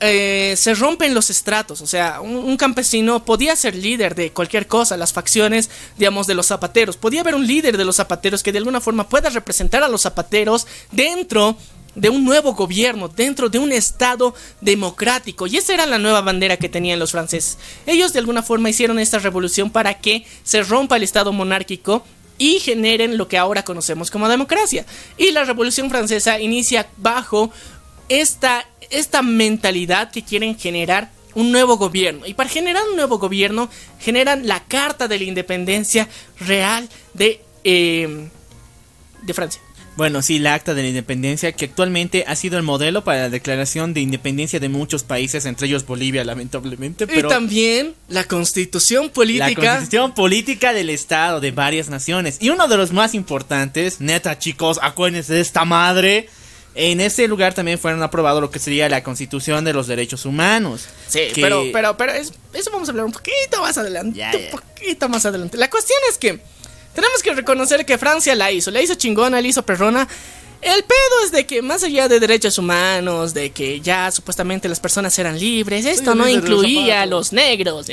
eh, 0.01 0.55
se 0.57 0.75
rompen 0.75 1.15
los 1.15 1.31
estratos. 1.31 1.81
O 1.83 1.87
sea, 1.87 2.21
un, 2.21 2.57
campesino 2.57 3.25
podía 3.25 3.55
ser 3.55 3.75
líder 3.75 4.15
de 4.15 4.33
cualquier 4.33 4.67
cosa, 4.67 4.97
las 4.97 5.13
facciones, 5.13 5.71
digamos, 5.99 6.27
de 6.27 6.35
los 6.35 6.47
zapateros. 6.47 6.97
Podía 6.97 7.21
haber 7.21 7.35
un 7.35 7.47
líder 7.47 7.77
de 7.77 7.85
los 7.85 7.97
zapateros 7.97 8.43
que 8.43 8.53
de 8.53 8.59
alguna 8.59 8.81
forma 8.81 9.09
pueda 9.09 9.29
representar 9.29 9.83
a 9.83 9.89
los 9.89 10.03
zapateros 10.03 10.67
dentro 10.91 11.57
de 11.95 12.09
un 12.09 12.25
nuevo 12.25 12.55
gobierno, 12.55 13.09
dentro 13.09 13.49
de 13.51 13.59
un 13.59 13.73
Estado 13.73 14.35
democrático. 14.61 15.47
Y 15.47 15.59
esa 15.59 15.75
era 15.75 15.87
la 15.87 15.99
nueva 15.99 16.23
bandera 16.23 16.57
que 16.57 16.69
tenían 16.69 16.99
los 16.99 17.11
franceses. 17.11 17.59
Ellos 17.87 18.13
de 18.13 18.21
alguna 18.21 18.43
forma 18.43 18.71
hicieron 18.71 18.99
esta 18.99 19.19
revolución 19.19 19.71
para 19.71 20.01
que 20.01 20.25
se 20.45 20.63
rompa 20.63 20.97
el 20.97 21.03
Estado 21.03 21.33
monárquico 21.33 22.05
y 22.41 22.59
generen 22.59 23.19
lo 23.19 23.29
que 23.29 23.37
ahora 23.37 23.65
conocemos 23.65 24.11
como 24.11 24.27
democracia. 24.27 24.87
Y 25.19 25.31
la 25.31 25.45
Revolución 25.45 25.91
Francesa 25.91 26.41
inicia 26.41 26.89
bajo 26.97 27.51
esta, 28.09 28.67
esta 28.89 29.21
mentalidad 29.21 30.11
que 30.11 30.25
quieren 30.25 30.59
generar 30.59 31.11
un 31.35 31.53
nuevo 31.53 31.77
gobierno. 31.77 32.25
Y 32.27 32.33
para 32.33 32.49
generar 32.49 32.83
un 32.89 32.97
nuevo 32.97 33.19
gobierno 33.19 33.69
generan 34.01 34.49
la 34.49 34.65
Carta 34.65 35.07
de 35.07 35.19
la 35.19 35.25
Independencia 35.25 36.09
Real 36.39 36.89
de, 37.13 37.43
eh, 37.63 38.31
de 39.21 39.35
Francia. 39.35 39.61
Bueno, 39.97 40.23
sí, 40.23 40.39
la 40.39 40.55
Acta 40.55 40.73
de 40.75 40.83
la 40.83 40.89
Independencia, 40.89 41.53
que 41.53 41.67
actualmente 41.67 42.25
ha 42.27 42.37
sido 42.37 42.57
el 42.57 42.63
modelo 42.63 43.05
para 43.05 43.23
la 43.23 43.29
declaración 43.29 43.93
de 43.93 44.01
independencia 44.01 44.61
de 44.61 44.69
muchos 44.69 45.03
países, 45.03 45.45
entre 45.45 45.67
ellos 45.67 45.85
Bolivia, 45.85 46.25
lamentablemente. 46.25 47.07
Pero 47.07 47.29
y 47.29 47.31
también 47.31 47.95
la 48.09 48.25
Constitución 48.25 49.11
Política. 49.11 49.49
La 49.49 49.55
Constitución 49.55 50.15
Política 50.15 50.73
del 50.73 50.91
Estado 50.91 51.41
de 51.41 51.51
varias 51.51 51.91
naciones. 51.91 52.39
Y 52.41 52.51
uno 52.51 52.69
de 52.69 52.77
los 52.77 52.93
más 52.93 53.15
importantes, 53.15 54.01
neta 54.01 54.39
chicos, 54.39 54.79
acuérdense 54.81 55.35
de 55.35 55.41
esta 55.41 55.65
madre. 55.65 56.29
En 56.77 57.01
ese 57.01 57.27
lugar 57.27 57.53
también 57.53 57.79
fueron 57.79 58.01
aprobados 58.03 58.41
lo 58.41 58.51
que 58.51 58.61
sería 58.61 58.89
la 58.89 59.03
Constitución 59.03 59.65
de 59.65 59.73
los 59.73 59.89
Derechos 59.89 60.25
Humanos. 60.25 60.87
Sí, 61.09 61.23
pero, 61.35 61.65
pero, 61.73 61.97
pero 61.97 62.13
eso 62.13 62.71
vamos 62.73 62.89
a 62.89 62.93
hablar 62.93 63.07
un 63.07 63.13
poquito 63.13 63.61
más 63.61 63.77
adelante. 63.77 64.25
Un 64.53 64.59
poquito 64.59 65.09
más 65.09 65.27
adelante. 65.27 65.59
La 65.59 65.69
cuestión 65.69 65.99
es 66.09 66.17
que 66.17 66.41
tenemos 66.95 67.23
que 67.23 67.33
reconocer 67.35 67.87
que 67.87 67.99
Francia 67.99 68.35
la 68.35 68.51
hizo, 68.51 68.71
la 68.71 68.83
hizo 68.83 68.95
chingona, 68.95 69.41
la 69.41 69.47
hizo 69.47 69.63
perrona. 69.63 70.09
El 70.63 70.85
pedo 70.85 71.25
es 71.25 71.33
de 71.33 71.47
que 71.47 71.63
más 71.63 71.83
allá 71.85 72.07
de 72.07 72.21
derechos 72.21 72.59
humanos, 72.59 73.33
de 73.33 73.51
que 73.51 73.81
ya 73.81 74.11
supuestamente 74.11 74.69
las 74.69 74.79
personas 74.79 75.19
eran 75.19 75.39
libres, 75.39 75.87
esto 75.87 76.15
no 76.15 76.29
incluía 76.29 77.03
a 77.03 77.07
los 77.07 77.33
negros. 77.33 77.87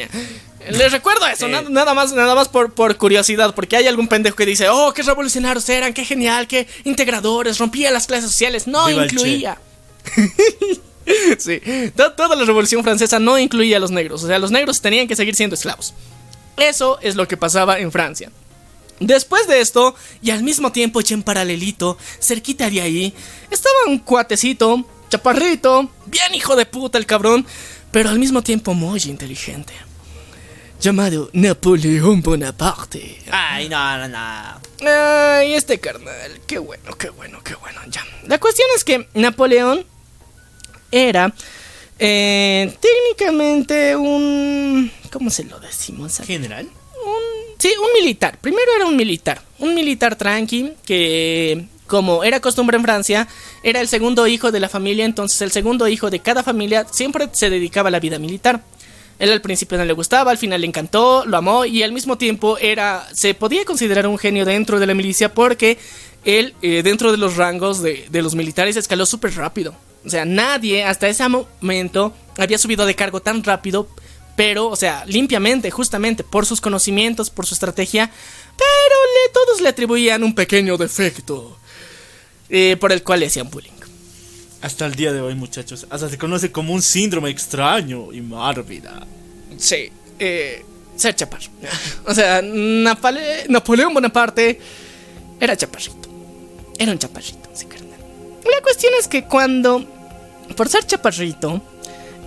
Les 0.70 0.92
recuerdo 0.92 1.26
eso, 1.28 1.48
nada, 1.48 1.94
más, 1.94 2.12
nada 2.12 2.36
más 2.36 2.50
por, 2.50 2.74
por, 2.74 2.98
curiosidad, 2.98 3.56
porque 3.56 3.78
hay 3.78 3.88
algún 3.88 4.10
pendejo 4.10 4.36
que 4.36 4.46
dice, 4.46 4.68
oh, 4.68 4.94
qué 4.94 5.02
revolucionarios 5.02 5.70
eran, 5.70 5.94
qué 5.94 6.04
genial, 6.04 6.46
qué 6.46 6.68
integradores, 6.84 7.58
rompía 7.58 7.90
las 7.90 8.06
clases 8.06 8.32
sociales, 8.32 8.68
no 8.68 8.90
incluía. 8.90 9.58
sí, 11.38 11.62
toda 11.96 12.36
la 12.36 12.44
revolución 12.44 12.84
francesa 12.84 13.18
no 13.18 13.38
incluía 13.38 13.78
a 13.78 13.80
los 13.80 13.92
negros, 13.92 14.26
o 14.26 14.28
sea, 14.28 14.40
los 14.40 14.52
negros 14.52 14.82
tenían 14.82 15.08
que 15.08 15.16
seguir 15.16 15.36
siendo 15.36 15.54
esclavos. 15.54 15.94
Eso 16.58 17.00
es 17.02 17.16
lo 17.16 17.30
que 17.30 17.38
pasaba 17.38 17.80
en 17.80 17.94
Francia. 17.94 18.30
Después 19.00 19.48
de 19.48 19.62
esto, 19.62 19.96
y 20.22 20.32
al 20.32 20.44
mismo 20.44 20.72
tiempo 20.72 21.02
y 21.02 21.14
en 21.14 21.24
paralelito, 21.24 21.98
cerquita 22.20 22.70
de 22.70 22.82
ahí, 22.82 23.14
estaba 23.52 23.76
un 23.88 24.00
cuatecito, 24.00 24.86
chaparrito, 25.10 25.90
bien 26.08 26.34
hijo 26.34 26.56
de 26.56 26.66
puta 26.66 26.98
el 26.98 27.06
cabrón, 27.06 27.46
pero 27.92 28.10
al 28.10 28.20
mismo 28.20 28.42
tiempo 28.42 28.74
muy 28.74 29.00
inteligente. 29.06 29.74
Llamado 30.80 31.30
Napoleón 31.34 32.22
Bonaparte. 32.22 33.20
Ay, 33.32 33.68
no, 33.68 33.98
no, 33.98 34.08
no. 34.08 34.90
Ay, 34.90 35.54
este 35.54 35.80
carnal, 35.80 36.40
qué 36.46 36.60
bueno, 36.60 36.96
qué 36.98 37.10
bueno, 37.10 37.42
qué 37.44 37.56
bueno, 37.56 37.82
ya. 37.90 38.06
La 38.28 38.40
cuestión 38.40 38.68
es 38.76 38.84
que 38.84 39.08
Napoleón 39.16 39.86
era 40.92 41.34
eh, 42.00 42.76
técnicamente 42.80 43.96
un... 43.96 44.92
¿Cómo 45.12 45.30
se 45.30 45.46
lo 45.46 45.60
decimos? 45.60 46.20
¿General? 46.20 46.68
Sí, 47.58 47.74
un 47.82 48.02
militar. 48.02 48.38
Primero 48.40 48.72
era 48.76 48.86
un 48.86 48.96
militar. 48.96 49.42
Un 49.60 49.74
militar 49.74 50.16
tranqui 50.16 50.74
que, 50.86 51.66
como 51.88 52.24
era 52.24 52.40
costumbre 52.40 52.78
en 52.78 52.84
Francia, 52.84 53.28
era 53.64 53.82
el 53.82 53.88
segundo 53.88 54.28
hijo 54.28 54.52
de 54.52 54.60
la 54.60 54.70
familia. 54.70 55.06
Entonces, 55.06 55.42
el 55.42 55.52
segundo 55.52 55.88
hijo 55.88 56.10
de 56.10 56.20
cada 56.20 56.44
familia 56.44 56.86
siempre 56.92 57.30
se 57.32 57.50
dedicaba 57.50 57.90
a 57.90 57.92
la 57.92 58.00
vida 58.00 58.20
militar. 58.20 58.64
Él 59.20 59.32
al 59.32 59.42
principio 59.42 59.80
no 59.80 59.86
le 59.86 59.94
gustaba, 59.94 60.30
al 60.30 60.38
final 60.38 60.62
le 60.62 60.68
encantó, 60.68 61.26
lo 61.26 61.38
amó 61.38 61.66
y 61.66 61.82
al 61.82 61.92
mismo 61.92 62.20
tiempo 62.20 62.60
era. 62.60 63.08
se 63.14 63.34
podía 63.34 63.66
considerar 63.66 64.06
un 64.06 64.20
genio 64.20 64.46
dentro 64.46 64.80
de 64.80 64.86
la 64.86 64.94
milicia 64.94 65.34
porque 65.34 65.80
él, 66.24 66.54
eh, 66.62 66.84
dentro 66.84 67.12
de 67.12 67.18
los 67.18 67.36
rangos 67.36 67.82
de, 67.82 68.06
de 68.12 68.22
los 68.22 68.36
militares, 68.36 68.76
escaló 68.76 69.08
súper 69.08 69.36
rápido. 69.36 69.74
O 70.06 70.10
sea, 70.10 70.24
nadie 70.24 70.84
hasta 70.84 71.08
ese 71.08 71.28
momento 71.28 72.14
había 72.38 72.60
subido 72.60 72.86
de 72.86 72.94
cargo 72.94 73.20
tan 73.20 73.44
rápido 73.44 73.88
pero, 74.38 74.68
o 74.68 74.76
sea, 74.76 75.04
limpiamente, 75.08 75.72
justamente 75.72 76.24
por 76.24 76.46
sus 76.46 76.62
conocimientos, 76.62 77.32
por 77.32 77.48
su 77.48 77.56
estrategia, 77.56 78.06
pero 78.56 78.96
le, 79.26 79.34
todos 79.34 79.62
le 79.62 79.70
atribuían 79.70 80.24
un 80.24 80.36
pequeño 80.36 80.78
defecto 80.78 81.58
eh, 82.48 82.78
por 82.80 82.92
el 82.92 83.02
cual 83.02 83.22
le 83.22 83.26
hacían 83.26 83.50
bullying. 83.50 83.72
Hasta 84.62 84.86
el 84.86 84.94
día 84.94 85.12
de 85.12 85.22
hoy, 85.22 85.34
muchachos, 85.34 85.88
hasta 85.90 86.08
se 86.08 86.20
conoce 86.20 86.52
como 86.52 86.72
un 86.72 86.84
síndrome 86.84 87.32
extraño 87.32 88.14
y 88.14 88.22
mórbida. 88.22 89.08
Sí, 89.58 89.92
eh, 90.20 90.64
ser 90.96 91.16
chaparro. 91.16 91.50
o 92.06 92.14
sea, 92.14 92.42
Napoleón 92.44 93.94
Bonaparte 93.96 94.62
era 95.40 95.58
chaparrito. 95.58 96.10
Era 96.78 96.92
un 96.92 97.00
chaparrito, 97.00 97.50
sí, 97.56 97.66
carnal. 97.66 98.00
La 98.44 98.62
cuestión 98.62 98.94
es 99.00 99.08
que 99.08 99.24
cuando, 99.24 99.84
por 100.56 100.70
ser 100.70 100.86
chaparrito, 100.86 101.60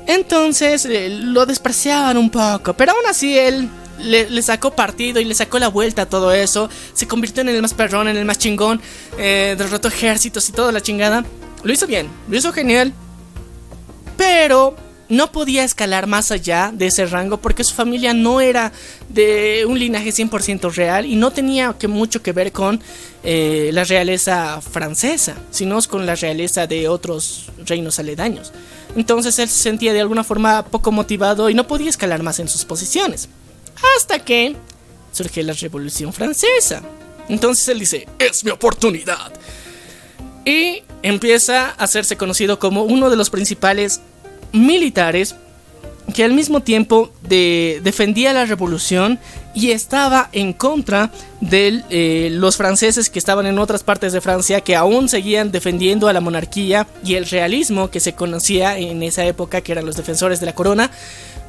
entonces 0.06 0.84
eh, 0.86 1.08
lo 1.10 1.46
despreciaban 1.46 2.16
un 2.16 2.30
poco, 2.30 2.74
pero 2.74 2.92
aún 2.92 3.06
así 3.08 3.36
él 3.38 3.68
le, 4.02 4.42
sacó 4.42 4.74
partido 4.74 5.20
y 5.20 5.24
le 5.24 5.34
sacó 5.34 5.58
la 5.58 5.68
vuelta 5.68 6.02
a 6.02 6.06
todo 6.06 6.32
eso. 6.32 6.68
Se 6.94 7.06
convirtió 7.06 7.42
en 7.42 7.48
el 7.50 7.62
más 7.62 7.74
perrón, 7.74 8.08
en 8.08 8.16
el 8.16 8.24
más 8.24 8.38
chingón, 8.38 8.80
eh, 9.18 9.54
derrotó 9.58 9.88
ejércitos 9.88 10.48
y 10.48 10.52
toda 10.52 10.72
la 10.72 10.80
chingada. 10.80 11.24
Lo 11.62 11.72
hizo 11.72 11.86
bien, 11.86 12.08
lo 12.28 12.36
hizo 12.36 12.52
genial, 12.52 12.92
pero 14.16 14.74
no 15.10 15.32
podía 15.32 15.64
escalar 15.64 16.06
más 16.06 16.30
allá 16.30 16.70
de 16.72 16.86
ese 16.86 17.04
rango 17.04 17.38
porque 17.38 17.64
su 17.64 17.74
familia 17.74 18.14
no 18.14 18.40
era 18.40 18.72
de 19.08 19.64
un 19.66 19.78
linaje 19.78 20.10
100% 20.10 20.72
real 20.72 21.04
y 21.04 21.16
no 21.16 21.32
tenía 21.32 21.74
que 21.78 21.88
mucho 21.88 22.22
que 22.22 22.32
ver 22.32 22.52
con 22.52 22.80
eh, 23.24 23.70
la 23.72 23.84
realeza 23.84 24.60
francesa, 24.60 25.36
sino 25.50 25.80
con 25.82 26.06
la 26.06 26.14
realeza 26.14 26.66
de 26.66 26.88
otros 26.88 27.50
reinos 27.66 27.98
aledaños. 27.98 28.52
Entonces 28.96 29.38
él 29.38 29.48
se 29.48 29.62
sentía 29.62 29.92
de 29.92 30.00
alguna 30.00 30.24
forma 30.24 30.64
poco 30.64 30.92
motivado 30.92 31.48
y 31.50 31.54
no 31.54 31.66
podía 31.66 31.90
escalar 31.90 32.22
más 32.22 32.38
en 32.38 32.48
sus 32.48 32.64
posiciones. 32.64 33.28
Hasta 33.96 34.18
que 34.18 34.56
surge 35.12 35.42
la 35.42 35.52
Revolución 35.52 36.12
Francesa. 36.12 36.82
Entonces 37.28 37.68
él 37.68 37.78
dice, 37.78 38.08
es 38.18 38.44
mi 38.44 38.50
oportunidad. 38.50 39.32
Y 40.44 40.82
empieza 41.02 41.66
a 41.66 41.84
hacerse 41.84 42.16
conocido 42.16 42.58
como 42.58 42.82
uno 42.82 43.10
de 43.10 43.16
los 43.16 43.30
principales 43.30 44.00
militares 44.52 45.36
que 46.12 46.24
al 46.24 46.32
mismo 46.32 46.60
tiempo 46.60 47.12
de, 47.22 47.80
defendía 47.84 48.32
la 48.32 48.44
revolución 48.44 49.18
y 49.54 49.70
estaba 49.72 50.28
en 50.32 50.52
contra 50.52 51.10
de 51.40 51.82
eh, 51.90 52.28
los 52.32 52.56
franceses 52.56 53.10
que 53.10 53.18
estaban 53.18 53.46
en 53.46 53.58
otras 53.58 53.82
partes 53.82 54.12
de 54.12 54.20
Francia 54.20 54.60
que 54.60 54.76
aún 54.76 55.08
seguían 55.08 55.50
defendiendo 55.50 56.08
a 56.08 56.12
la 56.12 56.20
monarquía 56.20 56.86
y 57.04 57.14
el 57.14 57.26
realismo 57.26 57.90
que 57.90 58.00
se 58.00 58.14
conocía 58.14 58.78
en 58.78 59.02
esa 59.02 59.24
época 59.24 59.60
que 59.60 59.72
eran 59.72 59.86
los 59.86 59.96
defensores 59.96 60.40
de 60.40 60.46
la 60.46 60.54
corona. 60.54 60.90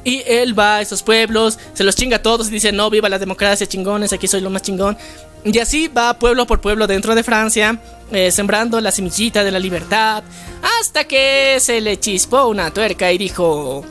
Y 0.04 0.22
él 0.26 0.58
va 0.58 0.76
a 0.76 0.80
esos 0.80 1.02
pueblos, 1.04 1.60
se 1.74 1.84
los 1.84 1.94
chinga 1.94 2.16
a 2.16 2.22
todos 2.22 2.48
y 2.48 2.50
dice, 2.50 2.72
no, 2.72 2.90
viva 2.90 3.08
la 3.08 3.20
democracia, 3.20 3.68
chingones, 3.68 4.12
aquí 4.12 4.26
soy 4.26 4.40
lo 4.40 4.50
más 4.50 4.62
chingón. 4.62 4.98
Y 5.44 5.58
así 5.58 5.86
va 5.86 6.18
pueblo 6.18 6.46
por 6.46 6.60
pueblo 6.60 6.88
dentro 6.88 7.14
de 7.14 7.22
Francia, 7.22 7.78
eh, 8.10 8.32
sembrando 8.32 8.80
la 8.80 8.90
semillita 8.90 9.44
de 9.44 9.52
la 9.52 9.60
libertad, 9.60 10.24
hasta 10.80 11.04
que 11.04 11.58
se 11.60 11.80
le 11.80 12.00
chispó 12.00 12.46
una 12.46 12.72
tuerca 12.72 13.12
y 13.12 13.18
dijo, 13.18 13.84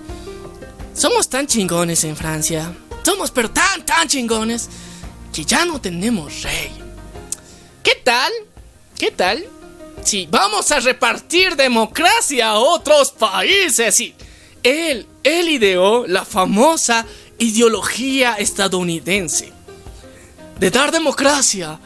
somos 0.93 1.29
tan 1.29 1.47
chingones 1.47 2.03
en 2.03 2.17
Francia 2.17 2.73
somos 3.03 3.31
pero 3.31 3.49
tan, 3.49 3.85
tan 3.85 4.07
chingones 4.07 4.69
que 5.33 5.45
ya 5.45 5.65
no 5.65 5.79
tenemos 5.79 6.43
rey. 6.43 6.71
¿Qué 7.83 7.95
tal? 8.03 8.31
¿Qué 8.97 9.11
tal? 9.11 9.45
Si 10.03 10.25
vamos 10.25 10.71
a 10.71 10.79
repartir 10.79 11.55
democracia 11.55 12.49
a 12.49 12.59
otros 12.59 13.11
países 13.11 13.99
y 13.99 14.15
él, 14.63 15.07
él 15.23 15.49
ideó 15.49 16.05
la 16.07 16.25
famosa 16.25 17.05
ideología 17.37 18.35
estadounidense 18.35 19.51
de 20.59 20.69
dar 20.69 20.91
democracia 20.91 21.79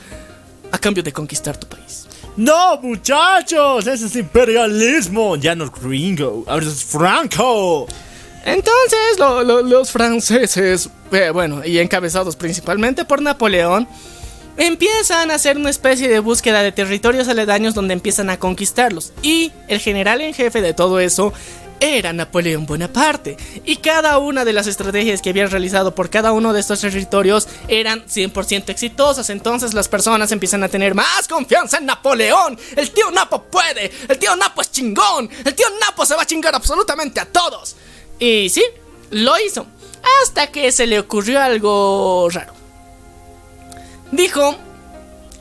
a 0.71 0.77
cambio 0.77 1.03
de 1.03 1.13
conquistar 1.13 1.57
tu 1.57 1.67
país. 1.67 2.05
No, 2.35 2.77
muchachos, 2.81 3.87
ese 3.87 4.07
es 4.07 4.15
imperialismo, 4.17 5.37
ya 5.37 5.55
no 5.55 5.65
es 5.65 5.71
gringo, 5.71 6.43
ahora 6.47 6.65
es 6.65 6.83
Franco. 6.83 7.87
Entonces 8.45 9.17
los 9.65 9.91
franceses, 9.91 10.89
eh, 11.11 11.31
bueno, 11.31 11.65
y 11.65 11.80
encabezados 11.80 12.35
principalmente 12.35 13.03
por 13.03 13.22
Napoleón, 13.22 13.88
empiezan 14.55 15.31
a 15.31 15.35
hacer 15.35 15.57
una 15.57 15.72
especie 15.72 16.07
de 16.07 16.19
búsqueda 16.19 16.61
de 16.61 16.72
territorios 16.72 17.27
aledaños 17.27 17.73
donde 17.73 17.93
empiezan 17.93 18.30
a 18.30 18.38
conquistarlos. 18.38 19.13
Y 19.23 19.51
el 19.67 19.80
general 19.80 20.22
en 20.22 20.34
jefe 20.34 20.61
de 20.61 20.73
todo 20.73 20.99
eso 20.99 21.34
era 21.80 22.13
Napoleón 22.13 22.65
Bonaparte. 22.65 23.35
Y 23.65 23.77
cada 23.77 24.17
una 24.19 24.45
de 24.45 24.53
las 24.53 24.67
estrategias 24.67 25.22
que 25.22 25.31
habían 25.31 25.49
realizado 25.49 25.95
por 25.95 26.09
cada 26.09 26.31
uno 26.31 26.53
de 26.53 26.59
estos 26.59 26.81
territorios 26.81 27.47
eran 27.67 28.05
100% 28.05 28.69
exitosas. 28.69 29.30
Entonces 29.30 29.73
las 29.73 29.88
personas 29.88 30.31
empiezan 30.31 30.63
a 30.63 30.69
tener 30.69 30.93
más 30.93 31.27
confianza 31.27 31.77
en 31.77 31.85
Napoleón. 31.88 32.57
El 32.76 32.91
tío 32.91 33.11
Napo 33.11 33.43
puede. 33.43 33.91
El 34.07 34.17
tío 34.17 34.35
Napo 34.35 34.61
es 34.61 34.72
chingón. 34.72 35.30
El 35.43 35.55
tío 35.55 35.67
Napo 35.81 36.05
se 36.05 36.15
va 36.15 36.22
a 36.22 36.27
chingar 36.27 36.55
absolutamente 36.55 37.19
a 37.19 37.26
todos. 37.26 37.76
Y 38.19 38.49
sí, 38.49 38.63
lo 39.11 39.33
hizo. 39.39 39.65
Hasta 40.21 40.47
que 40.47 40.71
se 40.71 40.87
le 40.87 40.99
ocurrió 40.99 41.41
algo 41.41 42.27
raro. 42.31 42.53
Dijo, 44.11 44.55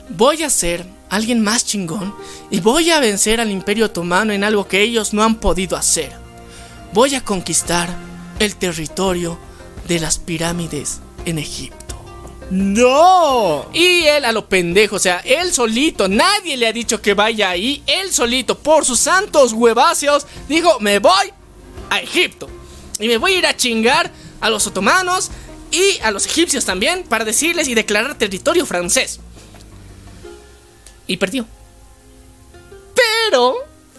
voy 0.09 0.43
a 0.43 0.49
ser 0.49 0.85
alguien 1.09 1.41
más 1.41 1.65
chingón 1.65 2.15
y 2.49 2.59
voy 2.59 2.91
a 2.91 2.99
vencer 2.99 3.39
al 3.39 3.51
imperio 3.51 3.85
otomano 3.85 4.33
en 4.33 4.43
algo 4.43 4.67
que 4.67 4.81
ellos 4.81 5.13
no 5.13 5.23
han 5.23 5.35
podido 5.35 5.77
hacer. 5.77 6.11
Voy 6.93 7.15
a 7.15 7.23
conquistar 7.23 7.95
el 8.39 8.55
territorio 8.55 9.37
de 9.87 9.99
las 9.99 10.17
pirámides 10.17 10.99
en 11.25 11.39
Egipto. 11.39 11.85
¡No! 12.49 13.65
Y 13.73 14.03
él 14.03 14.23
a 14.25 14.31
lo 14.31 14.47
pendejo, 14.47 14.97
o 14.97 14.99
sea, 14.99 15.19
él 15.19 15.51
solito, 15.51 16.07
nadie 16.07 16.57
le 16.57 16.67
ha 16.67 16.73
dicho 16.73 17.01
que 17.01 17.13
vaya 17.13 17.49
ahí, 17.49 17.81
él 17.87 18.13
solito, 18.13 18.57
por 18.57 18.85
sus 18.85 18.99
santos 18.99 19.51
hueváceos, 19.53 20.27
dijo, 20.47 20.79
me 20.79 20.99
voy 20.99 21.33
a 21.89 21.99
Egipto. 21.99 22.47
Y 22.99 23.07
me 23.07 23.17
voy 23.17 23.33
a 23.33 23.37
ir 23.37 23.45
a 23.45 23.55
chingar 23.55 24.11
a 24.41 24.49
los 24.49 24.67
otomanos 24.67 25.31
y 25.71 25.99
a 26.03 26.11
los 26.11 26.25
egipcios 26.25 26.65
también 26.65 27.03
para 27.03 27.25
decirles 27.25 27.67
y 27.67 27.75
declarar 27.75 28.17
territorio 28.17 28.65
francés. 28.65 29.19
Y 31.07 31.17
perdió. 31.17 31.45
Pero, 32.95 33.55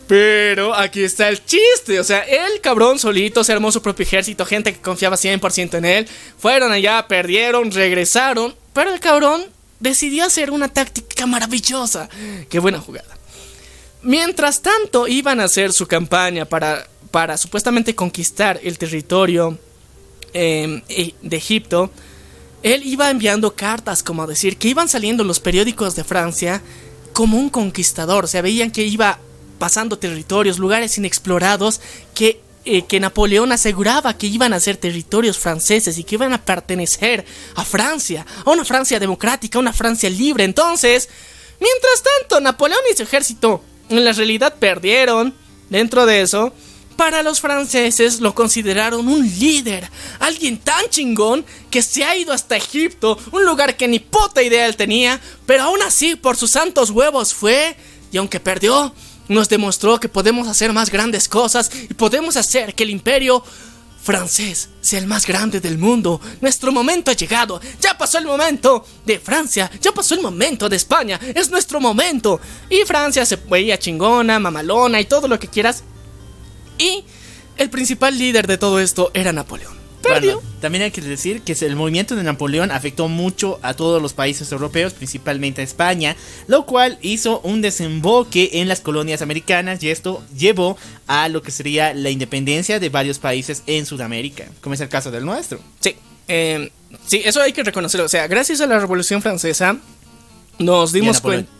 pero 0.07 0.75
aquí 0.75 1.03
está 1.03 1.29
el 1.29 1.45
chiste. 1.45 2.01
O 2.01 2.05
sea, 2.05 2.21
el 2.21 2.61
cabrón 2.61 2.99
solito 2.99 3.45
se 3.45 3.53
armó 3.53 3.71
su 3.71 3.83
propio 3.83 4.05
ejército, 4.05 4.47
gente 4.47 4.73
que 4.73 4.81
confiaba 4.81 5.17
100% 5.17 5.79
en 5.79 5.85
él. 5.85 6.09
Fueron 6.39 6.73
allá, 6.73 7.07
perdieron, 7.07 7.71
regresaron. 7.71 8.55
Pero 8.73 8.93
el 8.93 9.01
cabrón 9.01 9.45
decidió 9.81 10.25
hacer 10.25 10.51
una 10.51 10.69
táctica 10.69 11.27
maravillosa. 11.27 12.09
Qué 12.49 12.59
buena 12.59 12.81
jugada. 12.81 13.17
Mientras 14.03 14.63
tanto, 14.63 15.09
iban 15.09 15.41
a 15.41 15.45
hacer 15.45 15.73
su 15.73 15.87
campaña 15.87 16.45
para 16.45 16.87
para 17.17 17.39
supuestamente 17.39 17.95
conquistar 17.95 18.61
el 18.63 18.77
territorio 18.77 19.59
em, 20.35 20.83
e, 20.87 21.15
de 21.23 21.37
Egipto, 21.39 21.91
él 22.63 22.83
iba 22.85 23.09
enviando 23.09 23.57
cartas 23.57 24.03
como 24.03 24.23
a 24.23 24.27
decir 24.27 24.59
que 24.59 24.69
iban 24.69 24.87
saliendo 24.87 25.25
los 25.25 25.41
periódicos 25.41 25.97
de 25.97 26.05
Francia 26.05 26.61
como 27.15 27.39
un 27.39 27.49
conquistador, 27.49 28.25
o 28.25 28.27
sea, 28.27 28.43
veían 28.43 28.71
que 28.71 28.85
iba 28.85 29.19
pasando 29.59 29.99
territorios, 29.99 30.59
lugares 30.59 30.99
inexplorados 30.99 31.81
que, 32.15 32.43
eh, 32.67 32.83
que 32.83 33.01
Napoleón 33.01 33.51
aseguraba 33.51 34.19
que 34.19 34.27
iban 34.27 34.53
a 34.53 34.61
ser 34.61 34.77
territorios 34.77 35.39
franceses 35.39 35.97
y 35.97 36.05
que 36.05 36.17
iban 36.17 36.35
a 36.35 36.45
pertenecer 36.45 37.25
a 37.55 37.65
Francia, 37.65 38.27
a 38.45 38.51
una 38.51 38.67
Francia 38.67 39.01
democrática, 39.01 39.57
a 39.57 39.63
una 39.63 39.73
Francia 39.73 40.11
libre. 40.11 40.45
Entonces, 40.45 41.09
mientras 41.61 42.03
tanto, 42.03 42.43
Napoleón 42.43 42.83
y 42.93 42.95
su 42.95 43.05
ejército 43.05 43.63
en 43.89 44.05
la 44.05 44.13
realidad 44.13 44.57
perdieron. 44.59 45.35
Dentro 45.69 46.07
de 46.07 46.21
eso, 46.21 46.53
para 46.97 47.23
los 47.23 47.41
franceses 47.41 48.21
lo 48.21 48.35
consideraron 48.35 49.07
un 49.07 49.23
líder, 49.39 49.89
alguien 50.19 50.59
tan 50.59 50.89
chingón 50.89 51.45
que 51.71 51.83
se 51.83 52.05
ha 52.05 52.17
ido 52.17 52.33
hasta 52.33 52.57
Egipto, 52.57 53.19
un 53.33 53.45
lugar 53.45 53.77
que 53.77 53.87
ni 53.87 53.99
puta 53.99 54.43
idea 54.43 54.67
él 54.67 54.77
tenía, 54.77 55.21
pero 55.45 55.65
aún 55.65 55.83
así 55.83 56.17
por 56.17 56.37
sus 56.37 56.51
santos 56.51 56.91
huevos 56.91 57.35
fue, 57.35 57.77
y 58.11 58.17
aunque 58.17 58.41
perdió, 58.41 58.95
nos 59.29 59.49
demostró 59.49 60.01
que 60.01 60.09
podemos 60.09 60.49
hacer 60.49 60.73
más 60.73 60.91
grandes 60.91 61.29
cosas 61.29 61.71
y 61.89 61.95
podemos 61.95 62.37
hacer 62.37 62.75
que 62.75 62.85
el 62.85 62.91
imperio 62.91 63.43
francés 64.03 64.69
sea 64.81 65.01
el 65.01 65.07
más 65.09 65.27
grande 65.27 65.61
del 65.61 65.79
mundo. 65.79 66.21
Nuestro 66.41 66.71
momento 66.71 67.11
ha 67.11 67.15
llegado. 67.15 67.61
Ya 67.81 67.99
pasó 67.99 68.19
el 68.19 68.25
momento 68.25 68.87
de 69.05 69.19
Francia. 69.19 69.69
Ya 69.83 69.91
pasó 69.91 70.15
el 70.15 70.23
momento 70.23 70.69
de 70.69 70.77
España. 70.77 71.19
Es 71.35 71.51
nuestro 71.51 71.81
momento. 71.81 72.41
Y 72.71 72.83
Francia 72.87 73.27
se 73.27 73.35
veía 73.35 73.81
chingona, 73.81 74.39
mamalona 74.39 75.01
y 75.01 75.07
todo 75.07 75.27
lo 75.27 75.41
que 75.41 75.49
quieras. 75.49 75.83
Y 76.79 77.05
el 77.57 77.71
principal 77.71 78.19
líder 78.19 78.47
de 78.47 78.59
todo 78.59 78.81
esto 78.81 79.11
era 79.15 79.33
Napoleón. 79.33 79.77
También 80.61 80.85
hay 80.85 80.91
que 80.91 81.01
decir 81.01 81.43
que 81.43 81.53
el 81.53 81.77
movimiento 81.77 82.17
de 82.17 82.23
Napoleón 82.23 82.71
afectó 82.71 83.09
mucho 83.09 83.59
a 83.63 83.75
todos 83.75 84.01
los 84.01 84.13
países 84.13 84.51
europeos, 84.53 84.93
principalmente 84.93 85.61
a 85.61 85.65
España, 85.65 86.17
lo 86.47 86.67
cual 86.67 86.99
hizo 87.03 87.41
un 87.41 87.61
desemboque 87.61 88.51
en 88.55 88.69
las 88.69 88.81
colonias 88.81 89.23
americanas 89.23 89.83
y 89.83 89.91
esto 89.91 90.25
llevó 90.37 90.77
a 91.07 91.29
lo 91.29 91.43
que 91.43 91.51
sería 91.51 91.95
la 91.95 92.11
independencia 92.11 92.79
de 92.79 92.89
varios 92.89 93.19
países 93.19 93.63
en 93.67 93.87
Sudamérica, 93.87 94.47
como 94.61 94.75
es 94.75 94.81
el 94.81 94.89
caso 94.89 95.11
del 95.11 95.25
nuestro. 95.25 95.59
Sí, 95.81 95.97
eh, 96.29 96.71
sí, 97.07 97.23
eso 97.25 97.41
hay 97.41 97.53
que 97.53 97.63
reconocerlo. 97.63 98.07
O 98.07 98.09
sea, 98.09 98.27
gracias 98.27 98.61
a 98.61 98.67
la 98.67 98.79
Revolución 98.79 99.23
Francesa, 99.23 99.77
nos 100.59 100.93
dimos 100.93 101.21
cuenta. 101.21 101.51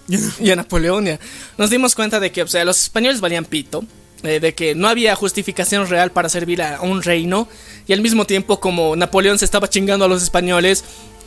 y 0.41 0.51
a 0.51 0.57
Napoleón, 0.57 1.19
Nos 1.59 1.71
dimos 1.71 1.95
cuenta 1.95 2.19
de 2.21 2.33
que, 2.33 2.43
o 2.43 2.49
sea, 2.49 2.65
los 2.65 2.83
españoles 2.83 3.21
valían 3.21 3.45
pito. 3.45 3.85
Eh, 4.23 4.41
de 4.41 4.55
que 4.55 4.75
no 4.75 4.89
había 4.89 5.15
justificación 5.15 5.89
real 5.89 6.11
para 6.11 6.31
servir 6.31 6.63
a 6.63 6.81
un 6.81 7.03
reino 7.03 7.49
y 7.87 7.93
al 7.93 8.01
mismo 8.01 8.25
tiempo 8.25 8.61
como 8.61 8.97
Napoleón 8.97 9.39
se 9.39 9.45
estaba 9.45 9.69
chingando 9.69 10.07
a 10.07 10.09
los 10.09 10.23
españoles, 10.23 10.85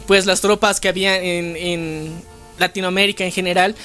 pues 0.07 0.25
las 0.25 0.41
tropas 0.41 0.79
que 0.79 0.89
había 0.89 1.21
en, 1.21 1.55
en 1.55 2.21
Latinoamérica 2.57 3.23
en 3.23 3.31
general 3.31 3.75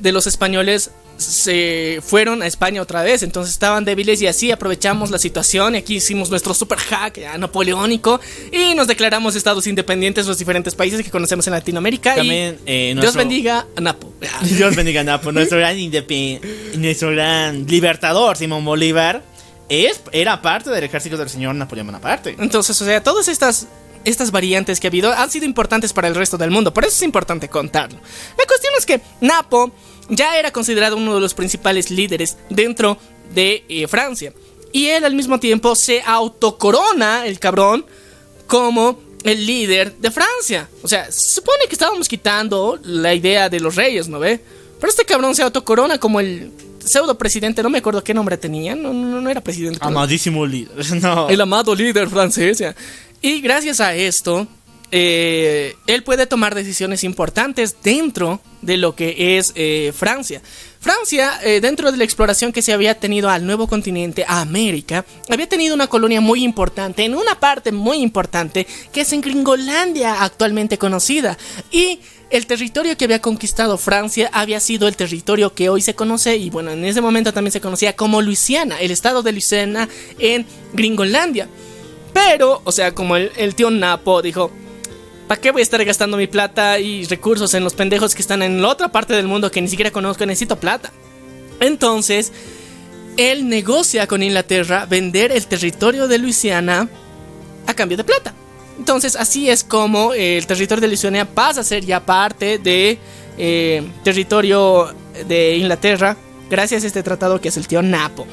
de 0.00 0.12
los 0.12 0.26
españoles 0.26 0.90
se 1.16 2.00
fueron 2.02 2.42
a 2.42 2.46
España 2.46 2.82
otra 2.82 3.02
vez, 3.02 3.22
entonces 3.22 3.52
estaban 3.54 3.84
débiles 3.84 4.20
y 4.20 4.26
así 4.26 4.50
aprovechamos 4.50 5.10
la 5.10 5.18
situación 5.18 5.74
y 5.74 5.78
aquí 5.78 5.96
hicimos 5.96 6.30
nuestro 6.30 6.52
super 6.52 6.78
hack 6.78 7.18
napoleónico 7.38 8.20
y 8.52 8.74
nos 8.74 8.86
declaramos 8.86 9.34
estados 9.34 9.66
independientes 9.66 10.26
los 10.26 10.38
diferentes 10.38 10.74
países 10.74 11.02
que 11.02 11.10
conocemos 11.10 11.46
en 11.46 11.54
Latinoamérica. 11.54 12.14
También, 12.14 12.58
eh, 12.66 12.94
Dios 13.00 13.16
bendiga 13.16 13.66
a 13.76 13.80
Napo. 13.80 14.12
Dios 14.42 14.76
bendiga 14.76 15.00
a 15.00 15.04
Napo, 15.04 15.32
nuestro 15.32 15.58
gran, 15.58 15.76
nuestro 16.76 17.10
gran 17.10 17.66
libertador 17.66 18.36
Simón 18.36 18.64
Bolívar 18.64 19.22
es, 19.68 20.00
era 20.12 20.42
parte 20.42 20.70
del 20.70 20.84
ejército 20.84 21.16
del 21.16 21.28
señor 21.28 21.54
Napoleón 21.54 21.86
Bonaparte. 21.86 22.36
Entonces, 22.38 22.80
o 22.80 22.84
sea, 22.84 23.02
todas 23.02 23.28
estas 23.28 23.66
estas 24.06 24.30
variantes 24.30 24.80
que 24.80 24.86
ha 24.86 24.90
habido 24.90 25.12
han 25.12 25.30
sido 25.30 25.44
importantes 25.44 25.92
para 25.92 26.08
el 26.08 26.14
resto 26.14 26.38
del 26.38 26.50
mundo, 26.50 26.72
por 26.72 26.84
eso 26.84 26.94
es 26.94 27.02
importante 27.02 27.48
contarlo. 27.48 27.98
La 28.38 28.46
cuestión 28.46 28.72
es 28.78 28.86
que 28.86 29.00
Napo 29.20 29.72
ya 30.08 30.38
era 30.38 30.52
considerado 30.52 30.96
uno 30.96 31.14
de 31.14 31.20
los 31.20 31.34
principales 31.34 31.90
líderes 31.90 32.38
dentro 32.48 32.98
de 33.34 33.64
eh, 33.68 33.88
Francia. 33.88 34.32
Y 34.72 34.86
él 34.86 35.04
al 35.04 35.14
mismo 35.14 35.40
tiempo 35.40 35.74
se 35.74 36.02
autocorona, 36.02 37.26
el 37.26 37.38
cabrón, 37.38 37.84
como 38.46 38.98
el 39.24 39.44
líder 39.44 39.96
de 39.96 40.10
Francia. 40.10 40.68
O 40.82 40.88
sea, 40.88 41.10
se 41.10 41.34
supone 41.34 41.64
que 41.68 41.74
estábamos 41.74 42.08
quitando 42.08 42.78
la 42.84 43.12
idea 43.14 43.48
de 43.48 43.58
los 43.58 43.74
reyes, 43.74 44.08
¿no 44.08 44.18
ve? 44.20 44.40
Pero 44.78 44.90
este 44.90 45.04
cabrón 45.04 45.34
se 45.34 45.42
autocorona 45.42 45.98
como 45.98 46.20
el 46.20 46.52
pseudo 46.84 47.18
presidente, 47.18 47.62
no 47.62 47.70
me 47.70 47.78
acuerdo 47.78 48.04
qué 48.04 48.14
nombre 48.14 48.36
tenía, 48.36 48.74
no, 48.76 48.92
no, 48.92 49.28
era 49.28 49.40
presidente. 49.40 49.78
Amadísimo 49.82 50.46
líder, 50.46 50.94
no. 51.02 51.28
El 51.28 51.40
amado 51.40 51.74
líder 51.74 52.08
francés. 52.08 52.62
Y 53.20 53.40
gracias 53.40 53.80
a 53.80 53.94
esto, 53.94 54.46
eh, 54.92 55.74
él 55.86 56.02
puede 56.04 56.26
tomar 56.26 56.54
decisiones 56.54 57.02
importantes 57.02 57.76
dentro 57.82 58.40
de 58.62 58.76
lo 58.76 58.94
que 58.94 59.36
es 59.36 59.52
eh, 59.56 59.92
Francia. 59.94 60.40
Francia, 60.80 61.40
eh, 61.42 61.60
dentro 61.60 61.90
de 61.90 61.98
la 61.98 62.04
exploración 62.04 62.52
que 62.52 62.62
se 62.62 62.72
había 62.72 62.98
tenido 62.98 63.28
al 63.28 63.44
nuevo 63.44 63.66
continente, 63.66 64.24
a 64.26 64.40
América, 64.40 65.04
había 65.28 65.48
tenido 65.48 65.74
una 65.74 65.88
colonia 65.88 66.20
muy 66.20 66.44
importante, 66.44 67.04
en 67.04 67.16
una 67.16 67.40
parte 67.40 67.72
muy 67.72 67.98
importante, 67.98 68.66
que 68.92 69.00
es 69.00 69.12
en 69.12 69.20
Gringolandia, 69.20 70.22
actualmente 70.22 70.78
conocida. 70.78 71.36
Y 71.72 72.00
el 72.30 72.46
territorio 72.46 72.96
que 72.96 73.04
había 73.04 73.20
conquistado 73.20 73.78
Francia 73.78 74.30
había 74.32 74.60
sido 74.60 74.86
el 74.86 74.96
territorio 74.96 75.54
que 75.54 75.68
hoy 75.68 75.80
se 75.80 75.94
conoce, 75.94 76.36
y 76.36 76.50
bueno, 76.50 76.70
en 76.70 76.84
ese 76.84 77.00
momento 77.00 77.32
también 77.32 77.52
se 77.52 77.60
conocía 77.60 77.96
como 77.96 78.22
Luisiana, 78.22 78.78
el 78.80 78.92
estado 78.92 79.24
de 79.24 79.32
Luisiana 79.32 79.88
en 80.20 80.46
Gringolandia. 80.72 81.48
Pero, 82.16 82.62
o 82.64 82.72
sea, 82.72 82.94
como 82.94 83.14
el, 83.16 83.54
tío 83.54 83.70
Napo 83.70 84.22
dijo, 84.22 84.50
¿Para 85.28 85.38
qué 85.38 85.50
voy 85.50 85.60
a 85.60 85.62
estar 85.62 85.84
gastando 85.84 86.16
mi 86.16 86.26
plata 86.26 86.78
y 86.78 87.04
recursos 87.04 87.52
en 87.52 87.62
los 87.62 87.74
pendejos 87.74 88.14
que 88.14 88.22
están 88.22 88.42
en 88.42 88.62
la 88.62 88.68
otra 88.68 88.88
parte 88.88 89.12
del 89.12 89.26
mundo 89.26 89.50
que 89.50 89.60
ni 89.60 89.68
siquiera 89.68 89.90
conozco? 89.90 90.24
Necesito 90.24 90.56
plata. 90.56 90.92
Entonces, 91.60 92.32
él 93.18 93.50
negocia 93.50 94.06
con 94.06 94.22
Inglaterra 94.22 94.86
vender 94.86 95.30
el 95.30 95.46
territorio 95.46 96.08
de 96.08 96.16
Luisiana 96.16 96.88
a 97.66 97.74
cambio 97.74 97.98
de 97.98 98.04
plata. 98.04 98.32
Entonces, 98.78 99.14
así 99.14 99.50
es 99.50 99.62
como 99.62 100.14
el 100.14 100.46
territorio 100.46 100.80
de 100.80 100.88
Luisiana 100.88 101.26
pasa 101.26 101.60
a 101.60 101.64
ser 101.64 101.84
ya 101.84 102.00
parte 102.00 102.56
de 102.56 102.98
eh, 103.36 103.86
territorio 104.04 104.94
de 105.28 105.56
Inglaterra 105.56 106.16
gracias 106.48 106.84
a 106.84 106.86
este 106.86 107.02
tratado 107.02 107.42
que 107.42 107.48
es 107.48 107.56
el 107.58 107.68
tío 107.68 107.82
Napo. 107.82 108.26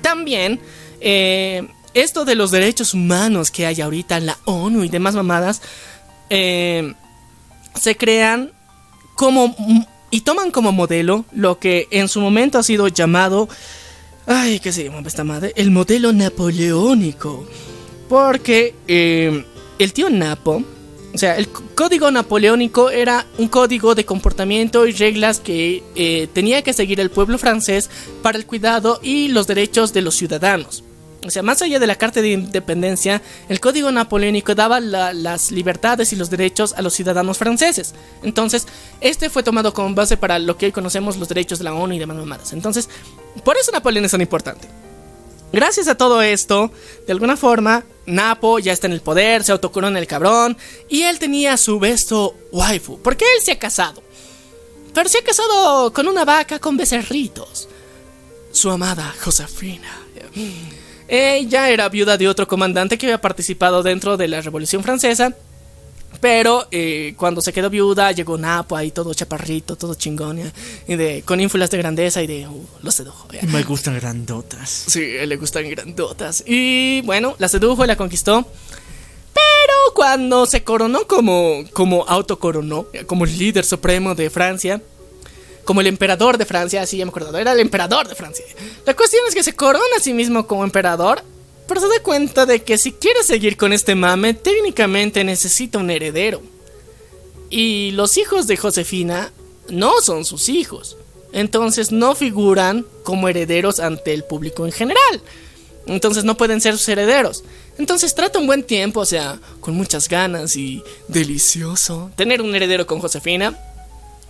También, 0.00 0.58
eh, 1.00 1.68
esto 1.96 2.26
de 2.26 2.34
los 2.34 2.50
derechos 2.50 2.92
humanos 2.92 3.50
que 3.50 3.64
hay 3.64 3.80
ahorita 3.80 4.18
en 4.18 4.26
la 4.26 4.38
ONU 4.44 4.84
y 4.84 4.88
demás 4.90 5.14
mamadas 5.14 5.62
eh, 6.28 6.92
se 7.74 7.96
crean 7.96 8.52
como 9.14 9.56
y 10.10 10.20
toman 10.20 10.50
como 10.50 10.72
modelo 10.72 11.24
lo 11.32 11.58
que 11.58 11.88
en 11.90 12.08
su 12.08 12.20
momento 12.20 12.58
ha 12.58 12.62
sido 12.62 12.88
llamado 12.88 13.48
ay 14.26 14.60
qué 14.60 14.72
se 14.72 14.84
llama 14.84 15.00
esta 15.06 15.24
madre 15.24 15.54
el 15.56 15.70
modelo 15.70 16.12
napoleónico 16.12 17.46
porque 18.10 18.74
eh, 18.86 19.46
el 19.78 19.92
tío 19.94 20.10
Napo 20.10 20.62
o 21.14 21.18
sea, 21.18 21.38
el 21.38 21.48
código 21.48 22.10
napoleónico 22.10 22.90
era 22.90 23.24
un 23.38 23.48
código 23.48 23.94
de 23.94 24.04
comportamiento 24.04 24.86
y 24.86 24.92
reglas 24.92 25.40
que 25.40 25.82
eh, 25.94 26.28
tenía 26.34 26.60
que 26.60 26.74
seguir 26.74 27.00
el 27.00 27.08
pueblo 27.08 27.38
francés 27.38 27.88
para 28.20 28.36
el 28.36 28.44
cuidado 28.44 29.00
y 29.02 29.28
los 29.28 29.46
derechos 29.46 29.94
de 29.94 30.02
los 30.02 30.14
ciudadanos. 30.14 30.84
O 31.26 31.30
sea, 31.30 31.42
más 31.42 31.60
allá 31.62 31.78
de 31.78 31.86
la 31.86 31.96
Carta 31.96 32.20
de 32.20 32.30
Independencia, 32.30 33.20
el 33.48 33.60
Código 33.60 33.90
Napoleónico 33.90 34.54
daba 34.54 34.80
las 34.80 35.50
libertades 35.50 36.12
y 36.12 36.16
los 36.16 36.30
derechos 36.30 36.74
a 36.76 36.82
los 36.82 36.94
ciudadanos 36.94 37.38
franceses. 37.38 37.94
Entonces, 38.22 38.66
este 39.00 39.30
fue 39.30 39.42
tomado 39.42 39.72
como 39.74 39.94
base 39.94 40.16
para 40.16 40.38
lo 40.38 40.56
que 40.56 40.66
hoy 40.66 40.72
conocemos 40.72 41.16
los 41.16 41.28
derechos 41.28 41.58
de 41.58 41.64
la 41.64 41.74
ONU 41.74 41.94
y 41.94 41.98
demás 41.98 42.16
mamadas. 42.16 42.52
Entonces, 42.52 42.88
por 43.44 43.56
eso 43.56 43.72
Napoleón 43.72 44.04
es 44.04 44.12
tan 44.12 44.20
importante. 44.20 44.68
Gracias 45.52 45.88
a 45.88 45.94
todo 45.94 46.22
esto, 46.22 46.70
de 47.06 47.12
alguna 47.12 47.36
forma, 47.36 47.84
Napo 48.04 48.58
ya 48.58 48.72
está 48.72 48.88
en 48.88 48.92
el 48.92 49.00
poder, 49.00 49.44
se 49.44 49.52
autocorona 49.52 49.98
el 49.98 50.06
cabrón, 50.06 50.56
y 50.88 51.02
él 51.02 51.18
tenía 51.18 51.56
su 51.56 51.78
besto 51.78 52.34
waifu, 52.52 52.98
porque 53.00 53.24
él 53.36 53.42
se 53.42 53.52
ha 53.52 53.58
casado. 53.58 54.02
Pero 54.92 55.08
se 55.08 55.18
ha 55.18 55.24
casado 55.24 55.92
con 55.92 56.08
una 56.08 56.24
vaca 56.24 56.58
con 56.58 56.76
becerritos. 56.76 57.68
Su 58.50 58.70
amada 58.70 59.14
Josefina. 59.22 60.06
Ella 61.08 61.70
era 61.70 61.88
viuda 61.88 62.16
de 62.16 62.28
otro 62.28 62.48
comandante 62.48 62.98
que 62.98 63.06
había 63.06 63.20
participado 63.20 63.82
dentro 63.82 64.16
de 64.16 64.28
la 64.28 64.40
Revolución 64.40 64.82
Francesa. 64.82 65.34
Pero 66.20 66.66
eh, 66.70 67.14
cuando 67.16 67.42
se 67.42 67.52
quedó 67.52 67.68
viuda, 67.68 68.10
llegó 68.12 68.38
Napo 68.38 68.76
ahí 68.76 68.90
todo 68.90 69.12
chaparrito, 69.12 69.76
todo 69.76 69.94
chingón, 69.94 70.40
y 70.88 70.96
de, 70.96 71.22
con 71.22 71.40
ínfulas 71.40 71.70
de 71.70 71.78
grandeza 71.78 72.22
y 72.22 72.26
de 72.26 72.48
uh, 72.48 72.66
lo 72.82 72.90
sedujo. 72.90 73.28
Me 73.48 73.62
gustan 73.64 73.96
grandotas. 73.96 74.70
Sí, 74.70 75.00
le 75.26 75.36
gustan 75.36 75.68
grandotas. 75.68 76.42
Y 76.46 77.02
bueno, 77.02 77.36
la 77.38 77.48
sedujo 77.48 77.84
y 77.84 77.86
la 77.86 77.96
conquistó. 77.96 78.46
Pero 79.34 79.94
cuando 79.94 80.46
se 80.46 80.64
coronó 80.64 81.06
como, 81.06 81.64
como 81.74 82.04
autocoronó, 82.08 82.86
como 83.06 83.26
líder 83.26 83.64
supremo 83.64 84.14
de 84.14 84.30
Francia, 84.30 84.80
como 85.66 85.82
el 85.82 85.88
emperador 85.88 86.38
de 86.38 86.46
Francia, 86.46 86.80
así 86.80 86.96
ya 86.96 87.04
me 87.04 87.10
acuerdo, 87.10 87.36
era 87.36 87.52
el 87.52 87.60
emperador 87.60 88.08
de 88.08 88.14
Francia. 88.14 88.46
La 88.86 88.94
cuestión 88.94 89.22
es 89.28 89.34
que 89.34 89.42
se 89.42 89.54
corona 89.54 89.84
a 89.96 90.00
sí 90.00 90.14
mismo 90.14 90.46
como 90.46 90.64
emperador, 90.64 91.22
pero 91.66 91.80
se 91.80 91.88
da 91.88 92.00
cuenta 92.02 92.46
de 92.46 92.62
que 92.62 92.78
si 92.78 92.92
quiere 92.92 93.22
seguir 93.24 93.56
con 93.56 93.72
este 93.72 93.96
mame, 93.96 94.32
técnicamente 94.32 95.24
necesita 95.24 95.78
un 95.78 95.90
heredero. 95.90 96.40
Y 97.50 97.90
los 97.90 98.16
hijos 98.16 98.46
de 98.46 98.56
Josefina 98.56 99.32
no 99.68 100.00
son 100.00 100.24
sus 100.24 100.48
hijos, 100.48 100.96
entonces 101.32 101.90
no 101.90 102.14
figuran 102.14 102.86
como 103.02 103.28
herederos 103.28 103.80
ante 103.80 104.14
el 104.14 104.22
público 104.22 104.66
en 104.66 104.72
general. 104.72 105.20
Entonces 105.86 106.24
no 106.24 106.36
pueden 106.36 106.60
ser 106.60 106.76
sus 106.76 106.88
herederos. 106.88 107.42
Entonces 107.76 108.14
trata 108.14 108.38
un 108.38 108.46
buen 108.46 108.62
tiempo, 108.62 109.00
o 109.00 109.06
sea, 109.06 109.40
con 109.60 109.74
muchas 109.74 110.08
ganas 110.08 110.56
y 110.56 110.82
delicioso, 111.08 112.10
tener 112.16 112.40
un 112.40 112.54
heredero 112.54 112.86
con 112.86 113.00
Josefina. 113.00 113.58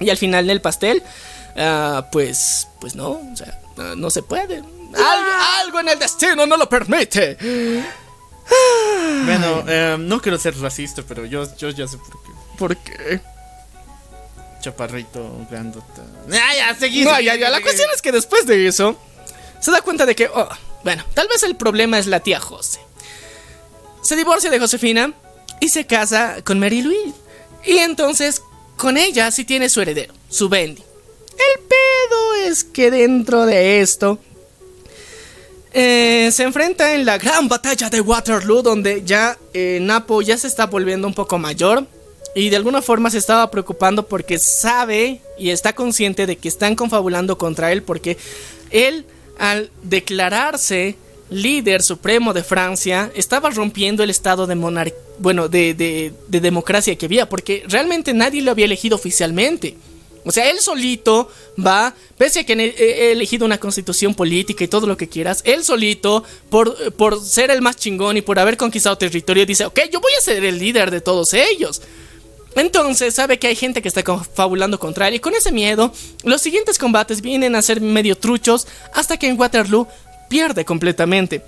Y 0.00 0.10
al 0.10 0.16
final 0.16 0.46
del 0.46 0.60
pastel, 0.60 1.02
ah, 1.56 2.08
pues, 2.12 2.68
pues 2.80 2.94
no, 2.94 3.10
o 3.10 3.36
sea, 3.36 3.58
no, 3.96 4.10
se 4.10 4.22
puede. 4.22 4.62
Algo, 5.62 5.80
en 5.80 5.88
el 5.88 5.98
destino 5.98 6.46
no 6.46 6.56
lo 6.56 6.68
permite. 6.68 7.36
Bueno, 9.24 9.64
eh, 9.66 9.96
no 9.98 10.20
quiero 10.20 10.38
ser 10.38 10.56
racista, 10.60 11.02
pero 11.06 11.24
yo, 11.24 11.44
yo 11.56 11.70
ya 11.70 11.88
sé 11.88 11.98
por 11.98 12.22
qué. 12.22 12.30
¿Por 12.58 12.76
qué? 12.76 13.20
Chaparrito, 14.60 15.46
grandota. 15.50 16.02
Ya, 16.28 16.54
ya, 16.56 16.74
seguí. 16.74 17.04
No, 17.04 17.20
ya, 17.20 17.34
ya. 17.34 17.50
La 17.50 17.60
cuestión 17.60 17.88
es 17.94 18.02
que 18.02 18.12
después 18.12 18.46
de 18.46 18.66
eso, 18.66 18.96
se 19.60 19.70
da 19.70 19.80
cuenta 19.80 20.06
de 20.06 20.14
que, 20.14 20.28
oh, 20.28 20.48
bueno, 20.84 21.04
tal 21.14 21.28
vez 21.28 21.42
el 21.42 21.56
problema 21.56 21.98
es 21.98 22.06
la 22.06 22.20
tía 22.20 22.40
José. 22.40 22.80
Se 24.02 24.14
divorcia 24.16 24.50
de 24.50 24.60
Josefina 24.60 25.12
y 25.60 25.68
se 25.68 25.86
casa 25.86 26.36
con 26.44 26.60
Mary 26.60 26.82
Louise. 26.82 27.14
Y 27.64 27.78
entonces 27.78 28.42
con 28.76 28.96
ella 28.96 29.30
sí 29.30 29.44
tiene 29.44 29.68
su 29.68 29.80
heredero, 29.80 30.14
su 30.28 30.48
Bendy. 30.48 30.82
El 30.82 31.60
pedo 31.62 32.34
es 32.46 32.64
que 32.64 32.90
dentro 32.90 33.46
de 33.46 33.80
esto 33.80 34.18
eh, 35.72 36.30
se 36.32 36.42
enfrenta 36.42 36.94
en 36.94 37.04
la 37.04 37.18
gran 37.18 37.48
batalla 37.48 37.90
de 37.90 38.00
Waterloo, 38.00 38.62
donde 38.62 39.02
ya 39.04 39.38
eh, 39.52 39.78
Napo 39.82 40.22
ya 40.22 40.38
se 40.38 40.46
está 40.46 40.66
volviendo 40.66 41.06
un 41.06 41.14
poco 41.14 41.38
mayor 41.38 41.86
y 42.34 42.50
de 42.50 42.56
alguna 42.56 42.82
forma 42.82 43.10
se 43.10 43.18
estaba 43.18 43.50
preocupando 43.50 44.06
porque 44.06 44.38
sabe 44.38 45.20
y 45.38 45.50
está 45.50 45.74
consciente 45.74 46.26
de 46.26 46.36
que 46.36 46.48
están 46.48 46.76
confabulando 46.76 47.38
contra 47.38 47.72
él 47.72 47.82
porque 47.82 48.18
él 48.70 49.06
al 49.38 49.70
declararse 49.82 50.96
líder 51.30 51.82
supremo 51.82 52.32
de 52.32 52.44
Francia, 52.44 53.10
estaba 53.14 53.50
rompiendo 53.50 54.02
el 54.02 54.10
estado 54.10 54.46
de 54.46 54.54
monarquía, 54.54 54.98
bueno, 55.18 55.48
de, 55.48 55.74
de, 55.74 56.40
democracia 56.40 56.96
que 56.96 57.06
había, 57.06 57.28
porque 57.28 57.64
realmente 57.68 58.12
nadie 58.12 58.42
lo 58.42 58.50
había 58.50 58.66
elegido 58.66 58.96
oficialmente. 58.96 59.76
O 60.24 60.32
sea, 60.32 60.50
él 60.50 60.58
solito 60.58 61.30
va, 61.64 61.94
pese 62.18 62.40
a 62.40 62.44
que 62.44 62.52
he 62.52 63.12
elegido 63.12 63.46
una 63.46 63.58
constitución 63.58 64.12
política 64.14 64.64
y 64.64 64.68
todo 64.68 64.86
lo 64.86 64.96
que 64.96 65.08
quieras, 65.08 65.40
él 65.44 65.64
solito, 65.64 66.24
por, 66.50 66.92
por 66.94 67.22
ser 67.22 67.50
el 67.50 67.62
más 67.62 67.76
chingón 67.76 68.16
y 68.16 68.22
por 68.22 68.38
haber 68.38 68.56
conquistado 68.56 68.98
territorio, 68.98 69.46
dice, 69.46 69.64
ok, 69.66 69.80
yo 69.90 70.00
voy 70.00 70.12
a 70.18 70.20
ser 70.20 70.44
el 70.44 70.58
líder 70.58 70.90
de 70.90 71.00
todos 71.00 71.32
ellos. 71.32 71.80
Entonces 72.56 73.14
sabe 73.14 73.38
que 73.38 73.46
hay 73.46 73.54
gente 73.54 73.82
que 73.82 73.88
está 73.88 74.02
confabulando 74.02 74.80
contra 74.80 75.08
él 75.08 75.14
y 75.14 75.20
con 75.20 75.34
ese 75.34 75.52
miedo, 75.52 75.92
los 76.24 76.40
siguientes 76.40 76.78
combates 76.78 77.20
vienen 77.20 77.54
a 77.54 77.62
ser 77.62 77.82
medio 77.82 78.16
truchos 78.16 78.66
hasta 78.94 79.18
que 79.18 79.28
en 79.28 79.38
Waterloo 79.38 79.86
pierde 80.28 80.64
completamente. 80.64 81.42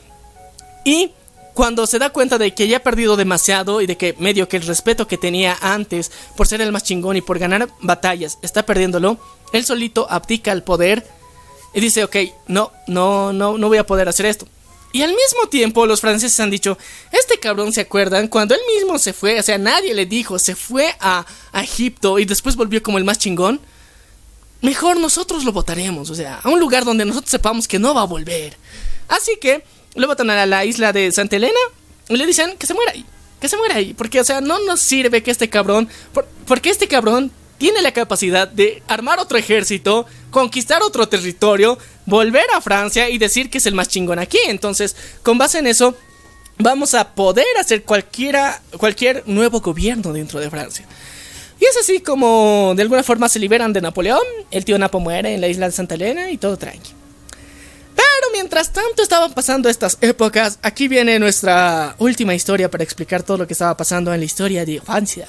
Y 0.84 1.12
cuando 1.54 1.86
se 1.86 1.98
da 1.98 2.10
cuenta 2.10 2.38
de 2.38 2.54
que 2.54 2.68
ya 2.68 2.76
ha 2.76 2.82
perdido 2.84 3.16
demasiado 3.16 3.80
y 3.80 3.86
de 3.86 3.96
que 3.96 4.14
medio 4.18 4.48
que 4.48 4.58
el 4.58 4.66
respeto 4.66 5.08
que 5.08 5.18
tenía 5.18 5.58
antes 5.60 6.12
por 6.36 6.46
ser 6.46 6.60
el 6.60 6.70
más 6.70 6.84
chingón 6.84 7.16
y 7.16 7.20
por 7.20 7.38
ganar 7.38 7.68
batallas 7.80 8.38
está 8.42 8.64
perdiéndolo, 8.64 9.18
él 9.52 9.64
solito 9.64 10.06
abdica 10.08 10.52
el 10.52 10.62
poder 10.62 11.04
y 11.74 11.80
dice, 11.80 12.04
ok, 12.04 12.16
no, 12.46 12.70
no, 12.86 13.32
no, 13.32 13.58
no 13.58 13.68
voy 13.68 13.78
a 13.78 13.86
poder 13.86 14.08
hacer 14.08 14.26
esto. 14.26 14.46
Y 14.92 15.02
al 15.02 15.10
mismo 15.10 15.48
tiempo 15.50 15.84
los 15.84 16.00
franceses 16.00 16.38
han 16.40 16.50
dicho, 16.50 16.78
este 17.12 17.38
cabrón 17.38 17.72
se 17.72 17.82
acuerdan 17.82 18.28
cuando 18.28 18.54
él 18.54 18.60
mismo 18.74 18.98
se 18.98 19.12
fue, 19.12 19.38
o 19.38 19.42
sea, 19.42 19.58
nadie 19.58 19.94
le 19.94 20.06
dijo, 20.06 20.38
se 20.38 20.54
fue 20.54 20.94
a, 21.00 21.26
a 21.52 21.62
Egipto 21.62 22.18
y 22.18 22.24
después 22.24 22.56
volvió 22.56 22.82
como 22.82 22.98
el 22.98 23.04
más 23.04 23.18
chingón 23.18 23.60
mejor 24.60 24.98
nosotros 24.98 25.44
lo 25.44 25.52
votaremos, 25.52 26.10
o 26.10 26.14
sea, 26.14 26.40
a 26.42 26.48
un 26.48 26.60
lugar 26.60 26.84
donde 26.84 27.04
nosotros 27.04 27.30
sepamos 27.30 27.68
que 27.68 27.78
no 27.78 27.94
va 27.94 28.02
a 28.02 28.06
volver. 28.06 28.56
Así 29.08 29.32
que 29.40 29.64
lo 29.94 30.06
votan 30.06 30.30
a 30.30 30.46
la 30.46 30.64
isla 30.64 30.92
de 30.92 31.10
Santa 31.12 31.36
Elena 31.36 31.58
y 32.08 32.16
le 32.16 32.26
dicen 32.26 32.56
que 32.58 32.66
se 32.66 32.74
muera 32.74 32.92
ahí, 32.92 33.04
que 33.40 33.48
se 33.48 33.56
muera 33.56 33.76
ahí, 33.76 33.94
porque, 33.94 34.20
o 34.20 34.24
sea, 34.24 34.40
no 34.40 34.58
nos 34.64 34.80
sirve 34.80 35.22
que 35.22 35.30
este 35.30 35.48
cabrón, 35.48 35.88
porque 36.46 36.70
este 36.70 36.88
cabrón 36.88 37.30
tiene 37.58 37.82
la 37.82 37.92
capacidad 37.92 38.46
de 38.46 38.82
armar 38.86 39.18
otro 39.18 39.36
ejército, 39.36 40.06
conquistar 40.30 40.82
otro 40.82 41.08
territorio, 41.08 41.78
volver 42.06 42.44
a 42.54 42.60
Francia 42.60 43.10
y 43.10 43.18
decir 43.18 43.50
que 43.50 43.58
es 43.58 43.66
el 43.66 43.74
más 43.74 43.88
chingón 43.88 44.18
aquí. 44.18 44.38
Entonces, 44.46 44.96
con 45.22 45.38
base 45.38 45.58
en 45.58 45.66
eso, 45.66 45.96
vamos 46.58 46.94
a 46.94 47.14
poder 47.14 47.46
hacer 47.60 47.82
cualquiera, 47.82 48.62
cualquier 48.76 49.24
nuevo 49.26 49.60
gobierno 49.60 50.12
dentro 50.12 50.38
de 50.38 50.50
Francia. 50.50 50.86
Y 51.60 51.64
es 51.64 51.76
así 51.76 52.00
como 52.00 52.72
de 52.76 52.82
alguna 52.82 53.02
forma 53.02 53.28
se 53.28 53.38
liberan 53.38 53.72
de 53.72 53.80
Napoleón, 53.80 54.22
el 54.50 54.64
tío 54.64 54.78
Napo 54.78 55.00
muere 55.00 55.34
en 55.34 55.40
la 55.40 55.48
isla 55.48 55.66
de 55.66 55.72
Santa 55.72 55.96
Elena 55.96 56.30
y 56.30 56.38
todo 56.38 56.56
tranqui. 56.56 56.92
Pero 57.96 58.32
mientras 58.32 58.72
tanto 58.72 59.02
estaban 59.02 59.32
pasando 59.32 59.68
estas 59.68 59.98
épocas, 60.00 60.58
aquí 60.62 60.86
viene 60.86 61.18
nuestra 61.18 61.96
última 61.98 62.34
historia 62.34 62.70
para 62.70 62.84
explicar 62.84 63.24
todo 63.24 63.38
lo 63.38 63.46
que 63.46 63.54
estaba 63.54 63.76
pasando 63.76 64.14
en 64.14 64.20
la 64.20 64.26
historia 64.26 64.64
de 64.64 64.80
Francia. 64.80 65.26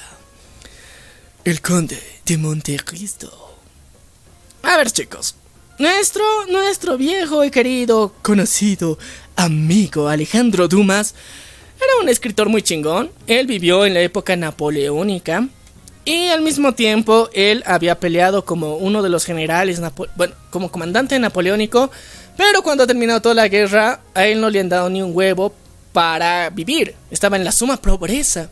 El 1.44 1.60
conde 1.60 2.00
de 2.24 2.38
Montecristo. 2.38 3.56
A 4.62 4.76
ver 4.76 4.90
chicos, 4.92 5.34
nuestro, 5.78 6.22
nuestro 6.48 6.96
viejo 6.96 7.44
y 7.44 7.50
querido, 7.50 8.14
conocido, 8.22 8.98
amigo 9.34 10.08
Alejandro 10.08 10.68
Dumas 10.68 11.14
era 11.76 12.02
un 12.02 12.08
escritor 12.08 12.48
muy 12.48 12.62
chingón. 12.62 13.10
Él 13.26 13.46
vivió 13.46 13.86
en 13.86 13.94
la 13.94 14.00
época 14.00 14.36
napoleónica 14.36 15.48
y 16.04 16.28
al 16.28 16.40
mismo 16.40 16.74
tiempo, 16.74 17.28
él 17.34 17.62
había 17.66 18.00
peleado 18.00 18.44
como 18.44 18.76
uno 18.76 19.02
de 19.02 19.10
los 19.10 19.24
generales, 19.24 19.80
bueno, 20.16 20.34
como 20.50 20.70
comandante 20.70 21.18
napoleónico, 21.18 21.90
pero 22.36 22.62
cuando 22.62 22.84
ha 22.84 22.86
terminado 22.86 23.20
toda 23.20 23.34
la 23.34 23.48
guerra, 23.48 24.00
a 24.14 24.26
él 24.26 24.40
no 24.40 24.48
le 24.48 24.60
han 24.60 24.68
dado 24.68 24.88
ni 24.88 25.02
un 25.02 25.14
huevo 25.14 25.54
para 25.92 26.48
vivir. 26.50 26.94
Estaba 27.10 27.36
en 27.36 27.44
la 27.44 27.52
suma 27.52 27.76
pobreza. 27.76 28.48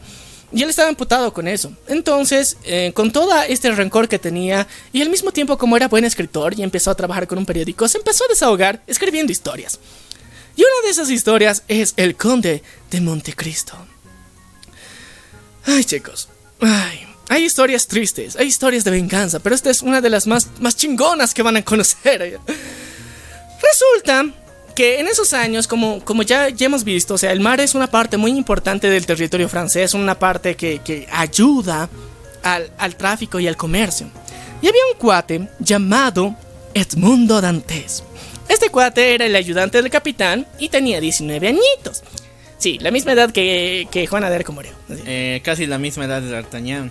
Y 0.53 0.63
él 0.63 0.71
estaba 0.71 0.89
emputado 0.89 1.33
con 1.33 1.47
eso. 1.47 1.73
Entonces, 1.89 2.57
eh, 2.65 2.93
con 2.95 3.13
todo 3.13 3.31
este 3.43 3.71
rencor 3.71 4.09
que 4.09 4.19
tenía, 4.19 4.67
y 4.93 5.03
al 5.03 5.11
mismo 5.11 5.31
tiempo 5.31 5.59
como 5.59 5.77
era 5.77 5.89
buen 5.89 6.05
escritor 6.05 6.59
y 6.59 6.63
empezó 6.63 6.91
a 6.91 6.95
trabajar 6.95 7.27
con 7.27 7.39
un 7.39 7.47
periódico, 7.47 7.87
se 7.87 7.99
empezó 7.99 8.25
a 8.25 8.29
desahogar 8.29 8.83
escribiendo 8.87 9.33
historias. 9.33 9.79
Y 10.57 10.63
una 10.63 10.87
de 10.87 10.91
esas 10.91 11.11
historias 11.11 11.63
es 11.69 11.95
El 11.97 12.17
Conde 12.17 12.63
de 12.91 13.01
Montecristo. 13.01 13.75
Ay, 15.65 15.85
chicos. 15.85 16.29
Ay, 16.61 17.08
hay 17.29 17.45
historias 17.45 17.87
tristes, 17.87 18.37
hay 18.37 18.47
historias 18.47 18.85
de 18.85 18.91
venganza, 18.91 19.39
pero 19.39 19.55
esta 19.55 19.71
es 19.71 19.83
una 19.83 20.01
de 20.01 20.11
las 20.11 20.27
más, 20.27 20.49
más 20.61 20.77
chingonas 20.77 21.35
que 21.35 21.43
van 21.43 21.57
a 21.57 21.63
conocer. 21.63 22.41
Resulta 23.63 24.27
que 24.75 25.01
en 25.01 25.09
esos 25.09 25.33
años, 25.33 25.67
como, 25.67 26.05
como 26.05 26.23
ya, 26.23 26.49
ya 26.49 26.67
hemos 26.67 26.85
visto, 26.85 27.15
o 27.15 27.19
sea, 27.19 27.33
el 27.33 27.41
mar 27.41 27.61
es 27.61 27.75
una 27.75 27.89
parte 27.89 28.17
muy 28.17 28.31
importante 28.31 28.89
del 28.89 29.07
territorio 29.07 29.49
francés, 29.49 29.93
una 29.93 30.19
parte 30.19 30.55
que, 30.55 30.81
que 30.85 31.07
ayuda 31.11 31.89
al, 32.43 32.71
al, 32.79 32.97
tráfico 32.97 33.41
y 33.41 33.49
al 33.49 33.57
comercio. 33.57 34.09
Y 34.63 34.69
había 34.69 34.87
un 34.93 34.99
cuate 34.99 35.49
llamado 35.59 36.35
Edmundo 36.75 37.41
Dantes. 37.41 38.05
Este 38.49 38.71
cuate 38.71 39.15
era 39.15 39.27
el 39.27 39.37
ayudante 39.37 39.83
del 39.83 39.91
capitán 39.91 40.47
y 40.59 40.69
tenía 40.69 41.01
19 41.01 41.49
añitos. 41.49 42.03
Sí, 42.57 42.79
la 42.79 42.91
misma 42.91 43.13
edad 43.13 43.31
que, 43.31 43.87
que 43.91 44.07
Juan 44.07 44.25
Aderco 44.25 44.53
murió. 44.53 44.73
Eh, 44.89 45.41
casi 45.45 45.67
la 45.67 45.79
misma 45.79 46.07
edad 46.07 46.23
de 46.23 46.31
D'Artagnan. 46.31 46.91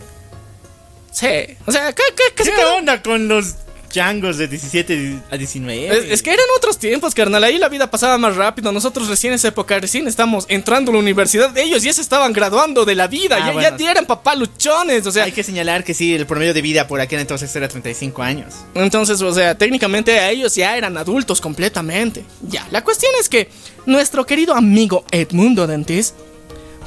Sí, 1.18 1.26
o 1.66 1.72
sea, 1.72 1.94
¿qué, 1.94 2.04
qué, 2.16 2.44
qué, 2.44 2.64
onda 2.78 3.02
con 3.02 3.28
los 3.28 3.56
changos 3.90 4.38
de 4.38 4.48
17 4.48 5.18
a 5.32 5.36
19? 5.36 6.14
Es, 6.14 6.22
que 6.22 6.32
eran 6.32 6.46
otros 6.56 6.78
tiempos, 6.78 7.16
carnal. 7.16 7.44
Ahí 7.44 7.58
la 7.58 7.70
vida 7.70 7.90
pasaba 7.90 8.20
más 8.20 8.36
rápido. 8.36 8.72
Nosotros 8.72 9.08
recién 9.08 9.34
en 9.34 9.38
esa 9.38 9.48
época, 9.48 9.80
recién 9.80 10.08
estamos 10.08 10.46
entrando 10.48 10.92
a 10.92 10.94
la 10.94 11.00
universidad. 11.00 11.58
Ellos 11.58 11.82
ya 11.82 11.92
se 11.92 12.02
estaban 12.02 12.34
graduando 12.34 12.86
de 12.86 12.94
la 12.94 13.08
vida. 13.08 13.40
Ah, 13.42 13.52
ya, 13.60 13.76
ya 13.76 13.90
eran 13.90 14.06
papá 14.06 14.36
luchones. 14.36 15.08
O 15.08 15.12
sea, 15.12 15.24
hay 15.24 15.32
que 15.32 15.42
señalar 15.42 15.84
que 15.84 15.96
sí, 15.96 16.14
el 16.14 16.28
promedio 16.28 16.54
de 16.54 16.62
vida 16.62 16.86
por 16.86 17.02
aquel 17.02 17.20
entonces 17.20 17.56
era 17.56 17.68
35 17.68 18.22
años. 18.22 18.54
Entonces, 18.76 19.20
o 19.20 19.34
sea, 19.34 19.58
técnicamente 19.58 20.30
ellos 20.30 20.54
ya 20.54 20.78
eran 20.78 20.98
adultos 20.98 21.42
completamente. 21.42 22.24
Ya, 22.44 22.68
la 22.70 22.84
cuestión 22.84 23.12
es 23.20 23.28
que 23.28 23.50
nuestro 23.88 24.24
querido 24.24 24.54
amigo 24.54 25.04
Edmundo 25.10 25.66
Dantes, 25.66 26.14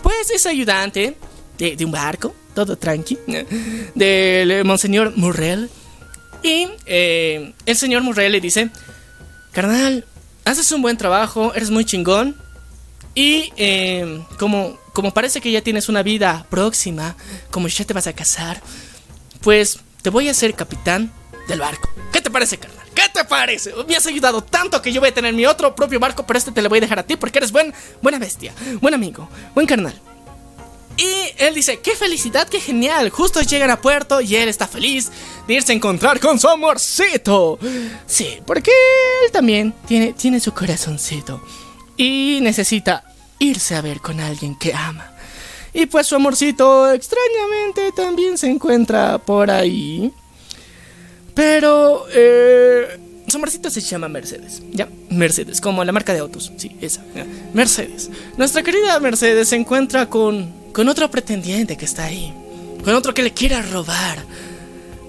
pues 0.04 0.30
es 0.30 0.46
ayudante 0.46 1.16
de, 1.58 1.74
de 1.74 1.84
un 1.84 1.90
barco 1.90 2.32
todo 2.66 2.76
tranqui, 2.76 3.18
del 3.94 4.50
eh, 4.50 4.64
Monseñor 4.64 5.16
Murrell. 5.16 5.70
Y 6.42 6.68
eh, 6.86 7.54
el 7.64 7.76
señor 7.76 8.02
Murrell 8.02 8.32
le 8.32 8.40
dice, 8.40 8.70
carnal, 9.52 10.04
haces 10.44 10.70
un 10.72 10.82
buen 10.82 10.96
trabajo, 10.96 11.54
eres 11.54 11.70
muy 11.70 11.84
chingón. 11.84 12.36
Y 13.14 13.52
eh, 13.56 14.22
como, 14.38 14.78
como 14.92 15.12
parece 15.12 15.40
que 15.40 15.50
ya 15.50 15.62
tienes 15.62 15.88
una 15.88 16.02
vida 16.02 16.46
próxima, 16.50 17.16
como 17.50 17.68
ya 17.68 17.84
te 17.84 17.94
vas 17.94 18.06
a 18.06 18.12
casar, 18.12 18.60
pues 19.40 19.78
te 20.02 20.10
voy 20.10 20.28
a 20.28 20.34
ser 20.34 20.54
capitán 20.54 21.12
del 21.48 21.60
barco. 21.60 21.88
¿Qué 22.12 22.20
te 22.20 22.30
parece, 22.30 22.58
carnal? 22.58 22.86
¿Qué 22.94 23.02
te 23.12 23.24
parece? 23.24 23.72
Me 23.88 23.96
has 23.96 24.06
ayudado 24.06 24.42
tanto 24.42 24.80
que 24.82 24.92
yo 24.92 25.00
voy 25.00 25.10
a 25.10 25.14
tener 25.14 25.32
mi 25.32 25.46
otro 25.46 25.74
propio 25.74 25.98
barco, 25.98 26.26
pero 26.26 26.38
este 26.38 26.52
te 26.52 26.62
lo 26.62 26.68
voy 26.68 26.78
a 26.78 26.82
dejar 26.82 26.98
a 26.98 27.02
ti 27.04 27.16
porque 27.16 27.38
eres 27.38 27.52
buen, 27.52 27.72
buena 28.02 28.18
bestia, 28.18 28.52
buen 28.80 28.94
amigo, 28.94 29.28
buen 29.54 29.66
carnal. 29.66 29.98
Y 31.00 31.32
él 31.42 31.54
dice, 31.54 31.78
qué 31.80 31.96
felicidad, 31.96 32.46
qué 32.46 32.60
genial. 32.60 33.08
Justo 33.08 33.40
llegan 33.40 33.70
a 33.70 33.80
puerto 33.80 34.20
y 34.20 34.36
él 34.36 34.50
está 34.50 34.68
feliz 34.68 35.10
de 35.48 35.54
irse 35.54 35.72
a 35.72 35.74
encontrar 35.74 36.20
con 36.20 36.38
su 36.38 36.46
amorcito. 36.46 37.58
Sí, 38.06 38.38
porque 38.44 38.70
él 39.24 39.32
también 39.32 39.72
tiene, 39.88 40.12
tiene 40.12 40.40
su 40.40 40.52
corazoncito. 40.52 41.42
Y 41.96 42.40
necesita 42.42 43.02
irse 43.38 43.76
a 43.76 43.80
ver 43.80 44.00
con 44.00 44.20
alguien 44.20 44.54
que 44.58 44.74
ama. 44.74 45.10
Y 45.72 45.86
pues 45.86 46.06
su 46.06 46.16
amorcito 46.16 46.92
extrañamente 46.92 47.92
también 47.92 48.36
se 48.36 48.48
encuentra 48.48 49.16
por 49.16 49.50
ahí. 49.50 50.12
Pero... 51.34 52.04
Eh, 52.12 53.00
su 53.26 53.36
amorcito 53.36 53.70
se 53.70 53.80
llama 53.80 54.08
Mercedes. 54.08 54.60
Ya, 54.72 54.88
Mercedes, 55.08 55.62
como 55.62 55.82
la 55.82 55.92
marca 55.92 56.12
de 56.12 56.18
autos. 56.18 56.52
Sí, 56.56 56.76
esa. 56.80 57.02
Mercedes. 57.54 58.10
Nuestra 58.36 58.62
querida 58.62 58.98
Mercedes 59.00 59.48
se 59.48 59.56
encuentra 59.56 60.06
con 60.06 60.59
con 60.72 60.88
otro 60.88 61.10
pretendiente 61.10 61.76
que 61.76 61.84
está 61.84 62.04
ahí, 62.04 62.32
con 62.84 62.94
otro 62.94 63.12
que 63.14 63.22
le 63.22 63.32
quiera 63.32 63.62
robar 63.62 64.18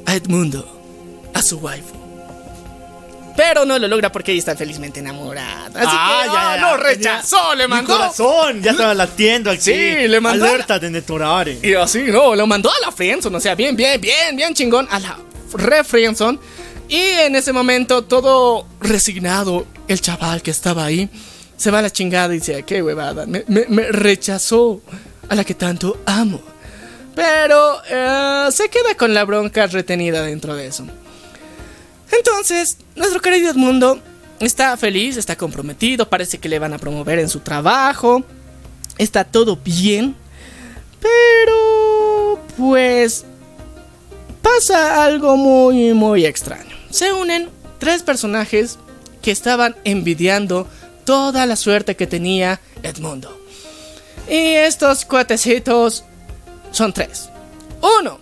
a 0.06 0.16
Edmundo, 0.16 1.30
a 1.34 1.42
su 1.42 1.58
waifu. 1.58 2.02
Pero 3.36 3.66
no 3.66 3.80
lo 3.80 3.88
logra 3.88 4.12
porque 4.12 4.32
ella 4.32 4.40
está 4.40 4.56
felizmente 4.56 5.00
enamorada. 5.00 5.68
Así 5.68 5.88
ah, 5.90 6.22
que 6.24 6.34
ya, 6.34 6.70
lo 6.70 6.78
rechazó, 6.78 7.56
le 7.56 7.68
mandó. 7.68 7.94
Mi 7.94 8.00
corazón, 8.00 8.62
ya 8.62 8.72
estaba 8.72 8.94
latiendo 8.94 9.50
aquí. 9.50 9.62
Sí, 9.62 10.08
le 10.08 10.20
mandó. 10.20 10.46
Alerta 10.46 10.80
de 10.80 10.90
Netorare. 10.90 11.60
Y 11.64 11.74
así, 11.74 12.04
no, 12.04 12.36
lo 12.36 12.46
mandó 12.46 12.70
a 12.70 12.86
la 12.86 12.92
Friendson. 12.92 13.34
O 13.34 13.40
sea, 13.40 13.56
bien, 13.56 13.76
bien, 13.76 14.02
bien, 14.02 14.36
bien 14.36 14.54
chingón. 14.54 14.88
A 14.92 15.00
la 15.00 15.18
re. 15.54 15.82
Y 16.90 17.00
en 17.00 17.36
ese 17.36 17.54
momento, 17.54 18.04
todo 18.04 18.68
resignado, 18.82 19.66
el 19.88 20.02
chaval 20.02 20.42
que 20.42 20.52
estaba 20.52 20.84
ahí 20.84 21.10
se 21.56 21.72
va 21.72 21.80
a 21.80 21.84
la 21.84 21.90
chingada 21.90 22.34
y 22.34 22.40
dice: 22.40 22.64
¿Qué 22.64 22.84
huevada? 22.84 23.26
me, 23.26 23.46
me 23.48 23.84
rechazó 23.92 24.82
a 25.32 25.36
la 25.36 25.46
que 25.46 25.56
tanto 25.56 25.98
amo. 26.06 26.42
Pero 27.16 27.82
eh, 27.90 28.50
se 28.52 28.70
queda 28.70 28.96
con 28.98 29.14
la 29.14 29.24
bronca 29.24 29.66
retenida 29.66 30.24
dentro 30.24 30.56
de 30.56 30.68
eso. 30.68 30.86
Entonces, 32.12 32.78
nuestro 32.98 33.22
querido 33.22 33.50
Edmundo 33.50 34.02
está 34.42 34.76
feliz, 34.76 35.16
está 35.16 35.38
comprometido, 35.38 36.10
parece 36.10 36.38
que 36.38 36.50
le 36.50 36.60
van 36.60 36.74
a 36.74 36.78
promover 36.78 37.18
en 37.18 37.30
su 37.30 37.40
trabajo, 37.40 38.24
está 38.98 39.24
todo 39.24 39.56
bien, 39.56 40.16
pero 41.00 42.44
pues 42.58 43.24
pasa 44.42 45.06
algo 45.06 45.38
muy, 45.38 45.94
muy 45.94 46.26
extraño. 46.26 46.76
Se 46.90 47.14
unen 47.14 47.50
tres 47.80 48.04
personajes 48.04 48.80
que 49.22 49.32
estaban 49.32 49.78
envidiando 49.86 50.68
toda 51.06 51.46
la 51.46 51.56
suerte 51.56 51.96
que 51.96 52.06
tenía 52.06 52.60
Edmundo. 52.84 53.41
Y 54.32 54.56
estos 54.56 55.04
cuatecitos 55.04 56.06
son 56.72 56.94
tres. 56.94 57.30
Uno, 58.00 58.18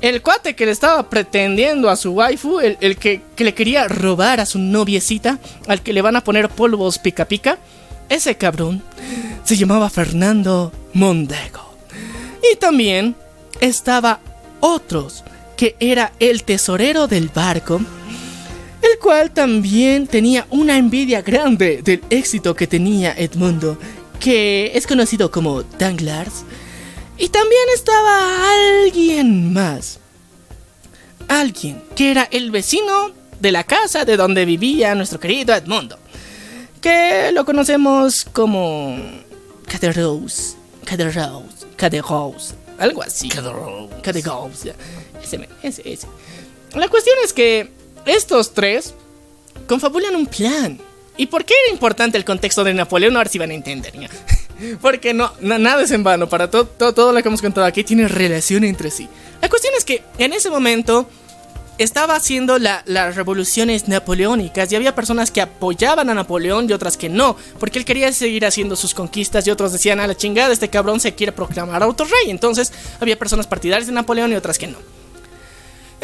el 0.00 0.22
cuate 0.22 0.54
que 0.54 0.64
le 0.64 0.70
estaba 0.70 1.10
pretendiendo 1.10 1.90
a 1.90 1.96
su 1.96 2.12
waifu, 2.12 2.60
el, 2.60 2.96
que, 2.96 3.20
le 3.36 3.52
quería 3.52 3.88
robar 3.88 4.38
a 4.38 4.46
su 4.46 4.60
noviecita, 4.60 5.40
al 5.66 5.82
que 5.82 5.92
le 5.92 6.02
van 6.02 6.14
a 6.14 6.22
poner 6.22 6.50
polvos 6.50 7.00
pica 7.00 7.24
pica. 7.24 7.58
Ese 8.08 8.36
cabrón 8.36 8.80
se 9.42 9.56
llamaba 9.56 9.90
Fernando 9.90 10.70
Mondego. 10.92 11.74
Y 12.52 12.54
también 12.54 13.16
estaba 13.60 14.20
otros, 14.60 15.24
que 15.56 15.74
era 15.80 16.12
el 16.20 16.44
tesorero 16.44 17.08
del 17.08 17.28
barco, 17.28 17.80
el 18.82 18.98
cual 19.00 19.32
también 19.32 20.06
tenía 20.06 20.46
una 20.50 20.76
envidia 20.76 21.22
grande 21.22 21.82
del 21.82 22.04
éxito 22.08 22.54
que 22.54 22.68
tenía 22.68 23.12
Edmundo 23.18 23.76
que 24.20 24.72
es 24.74 24.86
conocido 24.86 25.30
como 25.30 25.62
Danglars. 25.62 26.44
Y 27.16 27.28
también 27.28 27.62
estaba 27.74 28.52
alguien 28.82 29.52
más. 29.52 30.00
Alguien 31.28 31.82
que 31.94 32.10
era 32.10 32.28
el 32.30 32.50
vecino 32.50 33.12
de 33.40 33.52
la 33.52 33.64
casa 33.64 34.04
de 34.04 34.16
donde 34.16 34.44
vivía 34.44 34.94
nuestro 34.94 35.20
querido 35.20 35.54
Edmundo. 35.54 35.98
Que 36.80 37.30
lo 37.32 37.44
conocemos 37.44 38.24
como 38.24 38.98
Caderose. 39.66 40.56
Caderose. 40.84 41.66
Caderose. 41.76 42.54
Algo 42.78 43.02
así. 43.02 43.28
Caderose. 43.28 44.74
Ese, 45.22 45.48
ese, 45.62 45.92
ese. 45.92 46.06
La 46.74 46.88
cuestión 46.88 47.16
es 47.24 47.32
que 47.32 47.70
estos 48.06 48.52
tres 48.52 48.94
confabulan 49.66 50.16
un 50.16 50.26
plan 50.26 50.78
¿Y 51.16 51.26
por 51.26 51.44
qué 51.44 51.54
era 51.64 51.72
importante 51.72 52.18
el 52.18 52.24
contexto 52.24 52.64
de 52.64 52.74
Napoleón? 52.74 53.16
A 53.16 53.20
ver 53.20 53.28
si 53.28 53.38
van 53.38 53.50
a 53.50 53.54
entender. 53.54 53.92
Porque 54.80 55.14
no, 55.14 55.32
nada 55.40 55.82
es 55.82 55.90
en 55.90 56.02
vano. 56.02 56.28
Para 56.28 56.50
todo, 56.50 56.66
todo, 56.66 56.92
todo 56.92 57.12
lo 57.12 57.22
que 57.22 57.28
hemos 57.28 57.42
contado 57.42 57.66
aquí 57.66 57.84
tiene 57.84 58.08
relación 58.08 58.64
entre 58.64 58.90
sí. 58.90 59.08
La 59.40 59.48
cuestión 59.48 59.74
es 59.76 59.84
que 59.84 60.02
en 60.18 60.32
ese 60.32 60.50
momento 60.50 61.08
estaba 61.78 62.14
haciendo 62.14 62.58
las 62.58 63.16
revoluciones 63.16 63.88
napoleónicas 63.88 64.70
y 64.70 64.76
había 64.76 64.94
personas 64.94 65.30
que 65.30 65.40
apoyaban 65.40 66.08
a 66.08 66.14
Napoleón 66.14 66.68
y 66.68 66.72
otras 66.72 66.96
que 66.96 67.08
no, 67.08 67.36
porque 67.58 67.78
él 67.78 67.84
quería 67.84 68.12
seguir 68.12 68.46
haciendo 68.46 68.76
sus 68.76 68.94
conquistas 68.94 69.46
y 69.46 69.50
otros 69.50 69.72
decían 69.72 70.00
a 70.00 70.06
la 70.06 70.16
chingada, 70.16 70.52
este 70.52 70.70
cabrón 70.70 71.00
se 71.00 71.14
quiere 71.14 71.32
proclamar 71.32 71.82
autorrey. 71.82 72.30
Entonces 72.30 72.72
había 73.00 73.18
personas 73.18 73.46
partidarias 73.46 73.86
de 73.86 73.92
Napoleón 73.92 74.32
y 74.32 74.36
otras 74.36 74.58
que 74.58 74.68
no. 74.68 74.78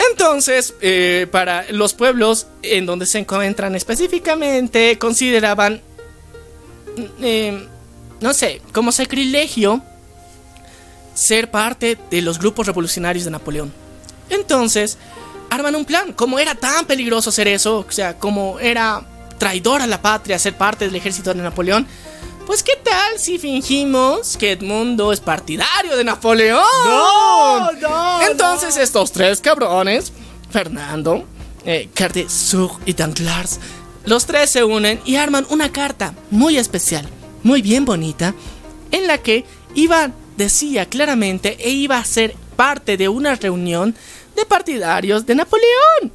Entonces, 0.08 0.74
eh, 0.80 1.26
para 1.30 1.66
los 1.70 1.94
pueblos 1.94 2.46
en 2.62 2.86
donde 2.86 3.06
se 3.06 3.18
encuentran 3.18 3.74
específicamente, 3.74 4.98
consideraban, 4.98 5.82
eh, 7.20 7.66
no 8.20 8.32
sé, 8.32 8.62
como 8.72 8.92
sacrilegio 8.92 9.82
ser 11.14 11.50
parte 11.50 11.98
de 12.10 12.22
los 12.22 12.38
grupos 12.38 12.66
revolucionarios 12.66 13.24
de 13.24 13.30
Napoleón. 13.30 13.72
Entonces, 14.30 14.96
arman 15.50 15.74
un 15.74 15.84
plan. 15.84 16.12
Como 16.12 16.38
era 16.38 16.54
tan 16.54 16.86
peligroso 16.86 17.30
hacer 17.30 17.48
eso, 17.48 17.84
o 17.86 17.92
sea, 17.92 18.16
como 18.16 18.58
era 18.58 19.02
traidor 19.38 19.82
a 19.82 19.86
la 19.86 20.00
patria 20.00 20.38
ser 20.38 20.54
parte 20.54 20.86
del 20.86 20.96
ejército 20.96 21.34
de 21.34 21.42
Napoleón, 21.42 21.86
pues 22.50 22.64
qué 22.64 22.74
tal 22.82 23.16
si 23.16 23.38
fingimos 23.38 24.36
que 24.36 24.50
Edmundo 24.50 25.12
es 25.12 25.20
partidario 25.20 25.96
de 25.96 26.02
Napoleón. 26.02 26.64
No, 26.84 27.70
no. 27.70 28.22
Entonces 28.22 28.76
estos 28.76 29.12
tres 29.12 29.40
cabrones, 29.40 30.12
Fernando, 30.50 31.28
eh, 31.64 31.88
y 32.86 32.92
Danglars, 32.92 33.60
los 34.04 34.26
tres 34.26 34.50
se 34.50 34.64
unen 34.64 35.00
y 35.04 35.14
arman 35.14 35.46
una 35.50 35.70
carta 35.70 36.12
muy 36.32 36.58
especial, 36.58 37.08
muy 37.44 37.62
bien 37.62 37.84
bonita, 37.84 38.34
en 38.90 39.06
la 39.06 39.18
que 39.18 39.44
iba, 39.76 40.10
decía 40.36 40.86
claramente, 40.86 41.56
e 41.60 41.70
iba 41.70 41.98
a 41.98 42.04
ser 42.04 42.34
parte 42.56 42.96
de 42.96 43.08
una 43.08 43.36
reunión 43.36 43.94
de 44.34 44.44
partidarios 44.44 45.24
de 45.24 45.36
Napoleón. 45.36 46.12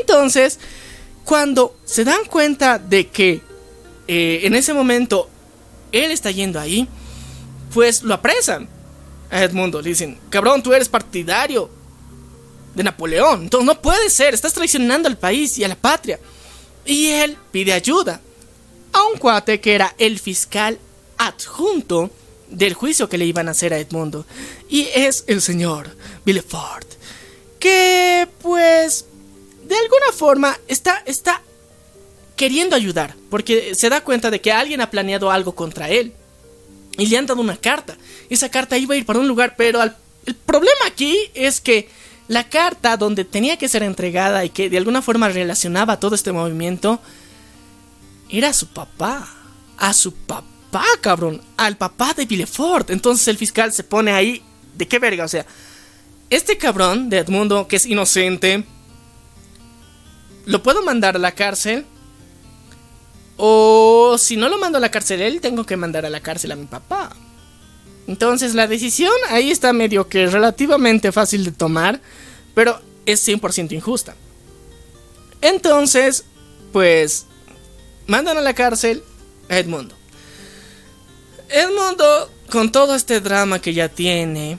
Entonces, 0.00 0.58
cuando 1.26 1.76
se 1.84 2.04
dan 2.04 2.24
cuenta 2.24 2.78
de 2.78 3.08
que 3.08 3.42
eh, 4.08 4.40
en 4.44 4.54
ese 4.54 4.72
momento 4.74 5.28
él 5.92 6.10
está 6.10 6.30
yendo 6.30 6.60
ahí, 6.60 6.88
pues 7.72 8.02
lo 8.02 8.14
apresan 8.14 8.68
a 9.30 9.42
Edmundo. 9.42 9.80
Le 9.80 9.90
dicen, 9.90 10.18
cabrón, 10.30 10.62
tú 10.62 10.72
eres 10.72 10.88
partidario 10.88 11.70
de 12.74 12.84
Napoleón. 12.84 13.44
Entonces 13.44 13.66
no 13.66 13.80
puede 13.80 14.10
ser, 14.10 14.34
estás 14.34 14.52
traicionando 14.52 15.08
al 15.08 15.18
país 15.18 15.58
y 15.58 15.64
a 15.64 15.68
la 15.68 15.76
patria. 15.76 16.18
Y 16.84 17.08
él 17.08 17.36
pide 17.50 17.72
ayuda 17.72 18.20
a 18.92 19.02
un 19.04 19.18
cuate 19.18 19.60
que 19.60 19.74
era 19.74 19.94
el 19.98 20.18
fiscal 20.18 20.78
adjunto 21.18 22.10
del 22.48 22.74
juicio 22.74 23.08
que 23.08 23.18
le 23.18 23.24
iban 23.24 23.48
a 23.48 23.52
hacer 23.52 23.72
a 23.72 23.78
Edmundo. 23.78 24.24
Y 24.68 24.88
es 24.94 25.24
el 25.26 25.42
señor 25.42 25.96
Villefort 26.24 26.96
que 27.58 28.28
pues 28.42 29.06
de 29.64 29.74
alguna 29.76 30.12
forma 30.12 30.58
está, 30.68 31.02
está 31.06 31.42
queriendo 32.36 32.76
ayudar, 32.76 33.16
porque 33.30 33.74
se 33.74 33.88
da 33.88 34.02
cuenta 34.02 34.30
de 34.30 34.40
que 34.40 34.52
alguien 34.52 34.80
ha 34.80 34.90
planeado 34.90 35.30
algo 35.30 35.54
contra 35.54 35.88
él. 35.88 36.12
Y 36.98 37.06
le 37.06 37.18
han 37.18 37.26
dado 37.26 37.40
una 37.40 37.56
carta. 37.56 37.96
Esa 38.30 38.50
carta 38.50 38.78
iba 38.78 38.94
a 38.94 38.96
ir 38.96 39.04
para 39.04 39.18
un 39.18 39.28
lugar, 39.28 39.54
pero 39.56 39.82
el 39.82 40.34
problema 40.34 40.80
aquí 40.86 41.16
es 41.34 41.60
que 41.60 41.88
la 42.28 42.48
carta 42.48 42.96
donde 42.96 43.24
tenía 43.24 43.56
que 43.56 43.68
ser 43.68 43.82
entregada 43.82 44.44
y 44.44 44.50
que 44.50 44.68
de 44.68 44.78
alguna 44.78 45.02
forma 45.02 45.28
relacionaba 45.28 46.00
todo 46.00 46.14
este 46.14 46.32
movimiento 46.32 47.00
era 48.28 48.48
a 48.48 48.54
su 48.54 48.68
papá. 48.68 49.28
A 49.78 49.92
su 49.92 50.12
papá, 50.12 50.84
cabrón. 51.00 51.42
Al 51.56 51.76
papá 51.76 52.14
de 52.14 52.26
Villefort. 52.26 52.90
Entonces 52.90 53.28
el 53.28 53.38
fiscal 53.38 53.72
se 53.72 53.84
pone 53.84 54.12
ahí. 54.12 54.42
¿De 54.74 54.88
qué 54.88 54.98
verga? 54.98 55.24
O 55.24 55.28
sea, 55.28 55.46
este 56.28 56.58
cabrón 56.58 57.08
de 57.08 57.18
Edmundo, 57.18 57.68
que 57.68 57.76
es 57.76 57.86
inocente, 57.86 58.64
¿lo 60.44 60.62
puedo 60.62 60.82
mandar 60.82 61.16
a 61.16 61.20
la 61.20 61.32
cárcel? 61.32 61.86
O 63.36 64.16
si 64.18 64.36
no 64.36 64.48
lo 64.48 64.58
mando 64.58 64.78
a 64.78 64.80
la 64.80 64.90
cárcel 64.90 65.20
él, 65.20 65.40
tengo 65.40 65.64
que 65.64 65.76
mandar 65.76 66.06
a 66.06 66.10
la 66.10 66.20
cárcel 66.20 66.52
a 66.52 66.56
mi 66.56 66.66
papá. 66.66 67.14
Entonces 68.06 68.54
la 68.54 68.66
decisión 68.66 69.12
ahí 69.28 69.50
está 69.50 69.72
medio 69.72 70.08
que 70.08 70.26
relativamente 70.26 71.12
fácil 71.12 71.44
de 71.44 71.52
tomar, 71.52 72.00
pero 72.54 72.80
es 73.04 73.26
100% 73.26 73.72
injusta. 73.72 74.14
Entonces, 75.40 76.24
pues, 76.72 77.26
mandan 78.06 78.38
a 78.38 78.40
la 78.40 78.54
cárcel 78.54 79.02
a 79.48 79.58
Edmundo. 79.58 79.94
Edmundo, 81.48 82.30
con 82.50 82.72
todo 82.72 82.94
este 82.94 83.20
drama 83.20 83.60
que 83.60 83.74
ya 83.74 83.88
tiene, 83.88 84.58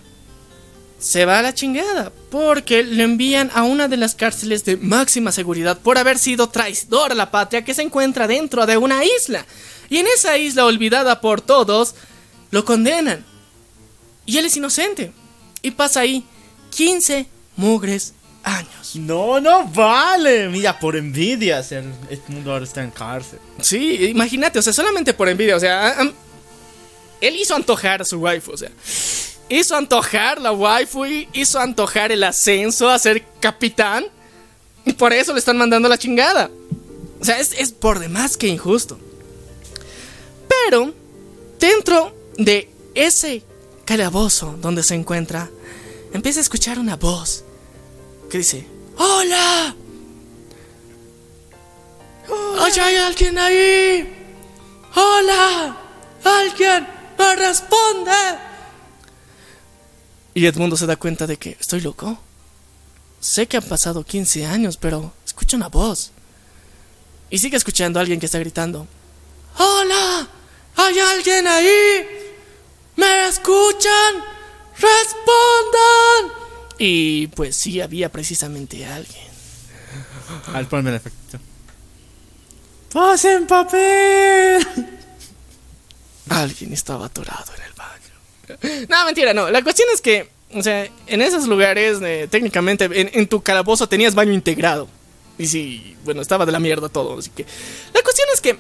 se 0.99 1.26
va 1.26 1.40
a 1.40 1.41
la 1.41 1.53
chingada, 1.53 2.11
porque 2.32 2.84
le 2.84 3.03
envían 3.03 3.52
a 3.53 3.64
una 3.64 3.88
de 3.88 3.98
las 3.98 4.15
cárceles 4.15 4.65
de 4.65 4.78
máxima 4.78 5.32
seguridad 5.32 5.78
por 5.78 5.98
haber 5.98 6.18
sido 6.18 6.49
traidor 6.49 7.11
a 7.11 7.15
la 7.15 7.30
patria 7.30 7.64
que 7.64 7.74
se 7.74 7.84
encuentra 7.84 8.28
dentro 8.28 8.65
de 8.65 8.78
una 8.78 9.03
isla. 9.06 9.45
Y 9.90 9.98
en 9.98 10.07
esa 10.07 10.38
isla 10.38 10.65
olvidada 10.65 11.22
por 11.22 11.41
todos, 11.41 11.95
lo 12.52 12.65
condenan. 12.65 13.24
Y 14.26 14.38
él 14.38 14.45
es 14.45 14.57
inocente. 14.57 15.11
Y 15.61 15.72
pasa 15.72 16.02
ahí 16.02 16.26
15 16.72 17.28
mugres 17.56 18.14
años. 18.44 18.95
No, 18.95 19.40
no 19.40 19.65
vale. 19.68 20.49
Mira, 20.49 20.80
por 20.80 20.95
envidia, 20.95 21.64
el, 21.69 21.94
mundo 22.28 22.52
ahora 22.52 22.65
está 22.65 22.84
en 22.84 22.91
cárcel. 22.91 23.40
Sí, 23.61 24.07
imagínate, 24.07 24.60
o 24.60 24.61
sea, 24.61 24.74
solamente 24.74 25.14
por 25.14 25.30
envidia, 25.30 25.56
o 25.56 25.60
sea, 25.60 25.95
él 27.22 27.36
hizo 27.36 27.56
antojar 27.56 28.02
a 28.02 28.06
su 28.06 28.19
wife, 28.19 28.52
o 28.52 28.57
sea 28.57 28.72
hizo 29.49 29.76
antojar 29.76 30.40
la 30.41 30.52
waifu, 30.52 31.06
hizo 31.06 31.60
antojar 31.60 32.11
el 32.11 32.24
ascenso 32.24 32.90
a 32.90 32.99
ser 32.99 33.24
capitán. 33.40 34.06
Y 34.86 34.94
por 34.94 35.14
eso 35.14 35.34
le 35.34 35.40
están 35.40 35.57
mandando 35.57 35.90
la 35.90 35.98
chingada. 35.98 36.49
O 37.19 37.26
sea, 37.26 37.40
es, 37.40 37.53
es 37.53 37.72
por 37.72 37.99
demás 37.99 38.38
que 38.38 38.48
injusto. 38.48 38.98
Pero, 40.48 40.94
dentro 41.60 42.15
de 42.38 42.69
ese 42.94 43.44
calabozo 43.86 44.57
donde 44.61 44.84
se 44.84 44.95
encuentra, 44.95 45.49
empieza 46.14 46.40
a 46.40 46.44
escuchar 46.44 46.80
una 46.80 46.95
voz 46.95 47.44
que 48.30 48.40
dice, 48.40 48.68
¡Hola! 48.98 49.76
¡Hola! 52.30 52.86
¿Hay 52.86 52.95
alguien 52.95 53.38
ahí? 53.38 54.14
¡Hola! 54.95 55.78
¡Alguien 56.24 56.88
me 57.18 57.36
responde! 57.36 58.47
Y 60.38 60.45
Edmundo 60.45 60.77
se 60.77 60.85
da 60.85 60.97
cuenta 60.97 61.26
de 61.26 61.38
que 61.38 61.57
estoy 61.59 61.81
loco. 61.81 62.15
Sé 63.19 63.47
que 63.47 63.57
han 63.57 63.64
pasado 63.64 64.03
15 64.03 64.45
años, 64.45 64.77
pero 64.77 65.11
escucho 65.26 65.57
una 65.57 65.68
voz. 65.68 66.11
Y 67.31 67.39
sigue 67.39 67.57
escuchando 67.57 67.97
a 67.97 68.01
alguien 68.01 68.19
que 68.19 68.27
está 68.27 68.38
gritando. 68.38 68.85
¡Hola! 69.57 70.27
¿Hay 70.76 70.99
alguien 70.99 71.47
ahí? 71.47 72.05
¿Me 72.97 73.27
escuchan? 73.27 74.23
¡Respondan! 74.73 76.38
Y 76.77 77.26
pues 77.30 77.55
sí, 77.55 77.81
había 77.81 78.11
precisamente 78.11 78.85
alguien. 78.85 79.26
Al 80.53 80.68
el 80.72 80.93
efecto. 80.93 81.39
¡Pasen 82.93 83.47
papel! 83.47 84.64
Alguien 86.30 86.73
estaba 86.73 87.07
atorado 87.07 87.55
en 87.55 87.64
el 87.64 87.66
no, 88.90 89.06
mentira, 89.06 89.34
no. 89.34 89.49
La 89.49 89.64
cuestión 89.64 89.88
es 89.94 90.02
que, 90.02 90.30
o 90.53 90.61
sea, 90.61 90.88
en 91.07 91.22
esos 91.22 91.48
lugares, 91.48 91.99
eh, 92.02 92.28
técnicamente, 92.30 92.90
en, 92.91 93.28
tu 93.28 93.41
calabozo 93.41 93.88
tenías 93.88 94.15
baño 94.15 94.34
integrado. 94.34 94.88
Y 95.38 95.48
sí, 95.48 95.95
bueno, 96.03 96.22
estaba 96.22 96.45
de 96.45 96.52
la 96.52 96.60
mierda 96.60 96.90
todo. 96.90 97.19
Así 97.19 97.30
que, 97.30 97.45
la 97.94 98.02
cuestión 98.02 98.28
es 98.34 98.41
que 98.41 98.57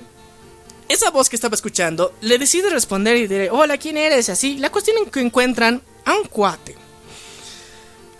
esa 0.89 1.09
voz 1.09 1.29
que 1.29 1.35
estaba 1.35 1.55
escuchando 1.55 2.13
le 2.21 2.37
decide 2.37 2.69
responder 2.69 3.17
y 3.17 3.27
diré, 3.27 3.49
hola, 3.49 3.77
¿quién 3.77 3.97
eres? 3.97 4.29
Así, 4.29 4.57
la 4.57 4.71
cuestión 4.71 4.97
es 5.03 5.11
que 5.11 5.19
encuentran 5.19 5.81
a 6.05 6.15
un 6.15 6.25
cuate. 6.25 6.75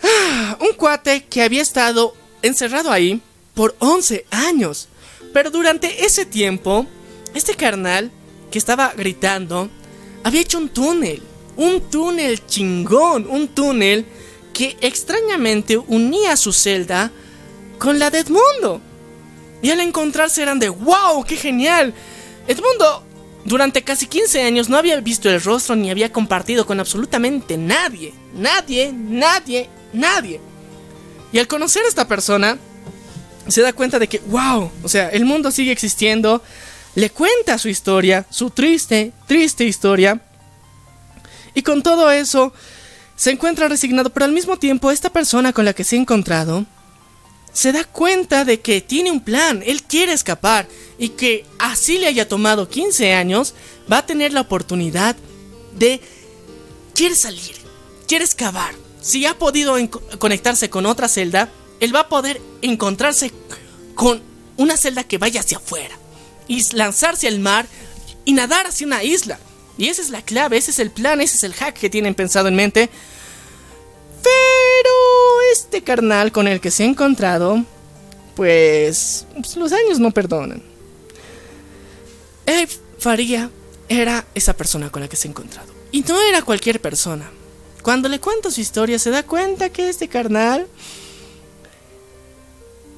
Ah, 0.03 0.57
un 0.59 0.73
cuate 0.75 1.25
que 1.25 1.41
había 1.41 1.61
estado 1.61 2.15
encerrado 2.41 2.91
ahí 2.91 3.21
por 3.53 3.75
11 3.79 4.25
años. 4.31 4.87
Pero 5.33 5.51
durante 5.51 6.05
ese 6.05 6.25
tiempo, 6.25 6.85
este 7.33 7.55
carnal 7.55 8.11
que 8.51 8.57
estaba 8.57 8.93
gritando 8.95 9.69
había 10.23 10.41
hecho 10.41 10.57
un 10.57 10.69
túnel 10.69 11.21
un 11.57 11.81
túnel 11.81 12.45
chingón, 12.45 13.27
un 13.29 13.47
túnel 13.49 14.05
que 14.53 14.77
extrañamente 14.81 15.77
unía 15.77 16.37
su 16.37 16.53
celda 16.53 17.11
con 17.77 17.99
la 17.99 18.09
de 18.09 18.19
Edmundo. 18.19 18.81
Y 19.61 19.71
al 19.71 19.79
encontrarse 19.81 20.41
eran 20.41 20.59
de 20.59 20.69
wow, 20.69 21.23
qué 21.27 21.35
genial. 21.35 21.93
Edmundo 22.47 23.03
durante 23.43 23.81
casi 23.83 24.07
15 24.07 24.43
años 24.43 24.69
no 24.69 24.77
había 24.77 24.99
visto 24.99 25.29
el 25.29 25.41
rostro 25.41 25.75
ni 25.75 25.89
había 25.89 26.11
compartido 26.11 26.65
con 26.65 26.79
absolutamente 26.79 27.57
nadie, 27.57 28.13
nadie, 28.33 28.91
nadie, 28.93 29.69
nadie. 29.93 30.41
Y 31.31 31.39
al 31.39 31.47
conocer 31.47 31.83
a 31.83 31.87
esta 31.87 32.07
persona, 32.07 32.57
se 33.47 33.61
da 33.61 33.73
cuenta 33.73 33.99
de 33.99 34.07
que, 34.07 34.19
wow, 34.27 34.71
o 34.83 34.89
sea, 34.89 35.09
el 35.09 35.25
mundo 35.25 35.51
sigue 35.51 35.71
existiendo, 35.71 36.43
le 36.95 37.09
cuenta 37.09 37.57
su 37.57 37.69
historia, 37.69 38.25
su 38.29 38.49
triste, 38.49 39.13
triste 39.27 39.65
historia. 39.65 40.21
Y 41.53 41.61
con 41.61 41.83
todo 41.83 42.11
eso, 42.11 42.53
se 43.15 43.31
encuentra 43.31 43.67
resignado, 43.67 44.11
pero 44.11 44.25
al 44.25 44.31
mismo 44.31 44.57
tiempo 44.57 44.91
esta 44.91 45.11
persona 45.11 45.51
con 45.51 45.65
la 45.65 45.73
que 45.73 45.83
se 45.83 45.95
ha 45.95 45.99
encontrado 45.99 46.65
se 47.57 47.71
da 47.71 47.83
cuenta 47.83 48.45
de 48.45 48.59
que 48.59 48.81
tiene 48.81 49.09
un 49.09 49.19
plan, 49.19 49.63
él 49.65 49.81
quiere 49.81 50.13
escapar 50.13 50.67
y 50.99 51.09
que 51.09 51.43
así 51.57 51.97
le 51.97 52.05
haya 52.05 52.27
tomado 52.27 52.69
15 52.69 53.13
años, 53.13 53.55
va 53.91 53.97
a 53.97 54.05
tener 54.05 54.31
la 54.31 54.41
oportunidad 54.41 55.15
de... 55.75 55.99
quiere 56.93 57.15
salir, 57.15 57.55
quiere 58.07 58.25
excavar. 58.25 58.75
Si 59.01 59.25
ha 59.25 59.39
podido 59.39 59.75
conectarse 60.19 60.69
con 60.69 60.85
otra 60.85 61.07
celda, 61.07 61.49
él 61.79 61.95
va 61.95 62.01
a 62.01 62.09
poder 62.09 62.39
encontrarse 62.61 63.31
con 63.95 64.21
una 64.57 64.77
celda 64.77 65.03
que 65.03 65.17
vaya 65.17 65.39
hacia 65.39 65.57
afuera 65.57 65.97
y 66.47 66.63
lanzarse 66.75 67.27
al 67.27 67.39
mar 67.39 67.65
y 68.23 68.33
nadar 68.33 68.67
hacia 68.67 68.85
una 68.85 69.03
isla. 69.03 69.39
Y 69.77 69.89
esa 69.89 70.01
es 70.01 70.09
la 70.09 70.21
clave, 70.21 70.57
ese 70.57 70.71
es 70.71 70.79
el 70.79 70.91
plan, 70.91 71.21
ese 71.21 71.37
es 71.37 71.43
el 71.43 71.53
hack 71.53 71.75
que 71.75 71.89
tienen 71.89 72.15
pensado 72.15 72.47
en 72.47 72.55
mente. 72.55 72.89
Pero 74.23 75.41
este 75.53 75.83
carnal 75.83 76.31
con 76.31 76.47
el 76.47 76.59
que 76.59 76.71
se 76.71 76.83
ha 76.83 76.87
encontrado, 76.87 77.63
pues, 78.35 79.25
pues 79.33 79.55
los 79.55 79.71
años 79.71 79.99
no 79.99 80.11
perdonan. 80.11 80.63
Eve 82.45 82.71
Faría 82.97 83.51
era 83.89 84.25
esa 84.33 84.55
persona 84.55 84.89
con 84.89 85.01
la 85.01 85.07
que 85.07 85.15
se 85.15 85.27
ha 85.27 85.31
encontrado. 85.31 85.71
Y 85.91 86.01
no 86.01 86.19
era 86.19 86.41
cualquier 86.41 86.81
persona. 86.81 87.29
Cuando 87.83 88.09
le 88.09 88.19
cuento 88.19 88.51
su 88.51 88.59
historia 88.59 88.99
se 88.99 89.11
da 89.11 89.23
cuenta 89.23 89.69
que 89.69 89.89
este 89.89 90.07
carnal 90.07 90.67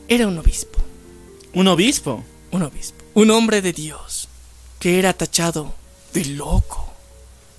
era 0.07 0.27
un 0.27 0.37
obispo. 0.37 0.79
¿Un 1.53 1.67
obispo? 1.67 2.23
Un 2.51 2.63
obispo. 2.63 3.03
Un 3.13 3.31
hombre 3.31 3.61
de 3.61 3.73
Dios 3.73 4.27
que 4.79 4.97
era 4.97 5.13
tachado 5.13 5.75
de 6.13 6.25
loco. 6.25 6.93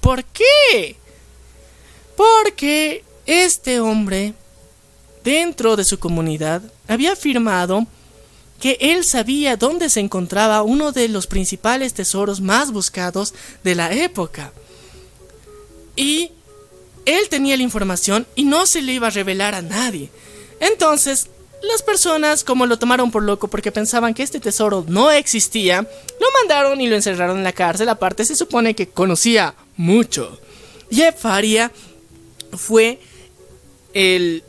¿Por 0.00 0.24
qué? 0.24 0.96
Porque 2.16 3.04
este 3.26 3.80
hombre, 3.80 4.34
dentro 5.24 5.76
de 5.76 5.84
su 5.84 5.98
comunidad, 5.98 6.62
había 6.88 7.12
afirmado 7.12 7.86
que 8.60 8.76
él 8.80 9.04
sabía 9.04 9.56
dónde 9.56 9.88
se 9.88 10.00
encontraba 10.00 10.62
uno 10.62 10.92
de 10.92 11.08
los 11.08 11.26
principales 11.26 11.94
tesoros 11.94 12.40
más 12.40 12.72
buscados 12.72 13.34
de 13.64 13.74
la 13.74 13.92
época. 13.92 14.52
Y 15.96 16.32
él 17.06 17.28
tenía 17.30 17.56
la 17.56 17.62
información 17.62 18.26
y 18.36 18.44
no 18.44 18.66
se 18.66 18.82
le 18.82 18.92
iba 18.92 19.06
a 19.06 19.10
revelar 19.10 19.54
a 19.54 19.62
nadie. 19.62 20.10
Entonces, 20.60 21.28
las 21.62 21.82
personas, 21.82 22.42
como 22.44 22.66
lo 22.66 22.78
tomaron 22.78 23.10
por 23.10 23.22
loco 23.22 23.48
porque 23.48 23.72
pensaban 23.72 24.14
que 24.14 24.22
este 24.22 24.40
tesoro 24.40 24.84
no 24.88 25.10
existía, 25.10 25.82
lo 25.82 26.26
mandaron 26.40 26.80
y 26.80 26.88
lo 26.88 26.96
encerraron 26.96 27.38
en 27.38 27.44
la 27.44 27.52
cárcel. 27.52 27.88
Aparte, 27.88 28.24
se 28.24 28.34
supone 28.34 28.74
que 28.74 28.88
conocía 28.88 29.54
mucho. 29.76 30.40
Jeff 30.90 31.20
Faria 31.20 31.70
fue 32.52 32.98
el, 33.92 34.42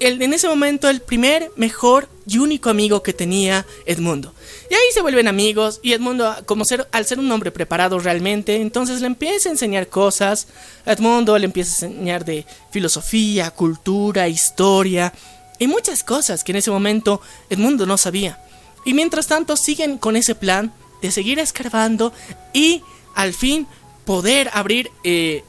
el, 0.00 0.22
en 0.22 0.32
ese 0.32 0.48
momento 0.48 0.88
el 0.88 1.00
primer, 1.00 1.50
mejor 1.56 2.08
y 2.26 2.38
único 2.38 2.70
amigo 2.70 3.02
que 3.02 3.12
tenía 3.12 3.66
Edmundo. 3.84 4.32
Y 4.70 4.74
ahí 4.74 4.92
se 4.92 5.02
vuelven 5.02 5.28
amigos 5.28 5.80
y 5.82 5.92
Edmundo, 5.92 6.34
como 6.46 6.64
ser, 6.64 6.88
al 6.92 7.04
ser 7.04 7.18
un 7.18 7.30
hombre 7.30 7.50
preparado 7.50 7.98
realmente, 7.98 8.56
entonces 8.56 9.00
le 9.00 9.08
empieza 9.08 9.48
a 9.48 9.52
enseñar 9.52 9.88
cosas. 9.88 10.48
Edmundo 10.86 11.36
le 11.36 11.46
empieza 11.46 11.84
a 11.84 11.88
enseñar 11.88 12.24
de 12.24 12.46
filosofía, 12.70 13.50
cultura, 13.50 14.28
historia 14.28 15.12
y 15.58 15.66
muchas 15.66 16.04
cosas 16.04 16.44
que 16.44 16.52
en 16.52 16.56
ese 16.56 16.70
momento 16.70 17.20
Edmundo 17.50 17.86
no 17.86 17.96
sabía. 17.96 18.40
Y 18.84 18.94
mientras 18.94 19.26
tanto 19.26 19.56
siguen 19.56 19.98
con 19.98 20.16
ese 20.16 20.34
plan 20.34 20.72
de 21.00 21.10
seguir 21.10 21.38
escarbando 21.38 22.12
y 22.52 22.82
al 23.14 23.32
fin 23.32 23.66
poder 24.04 24.50
abrir 24.52 24.90
eh, 25.04 25.44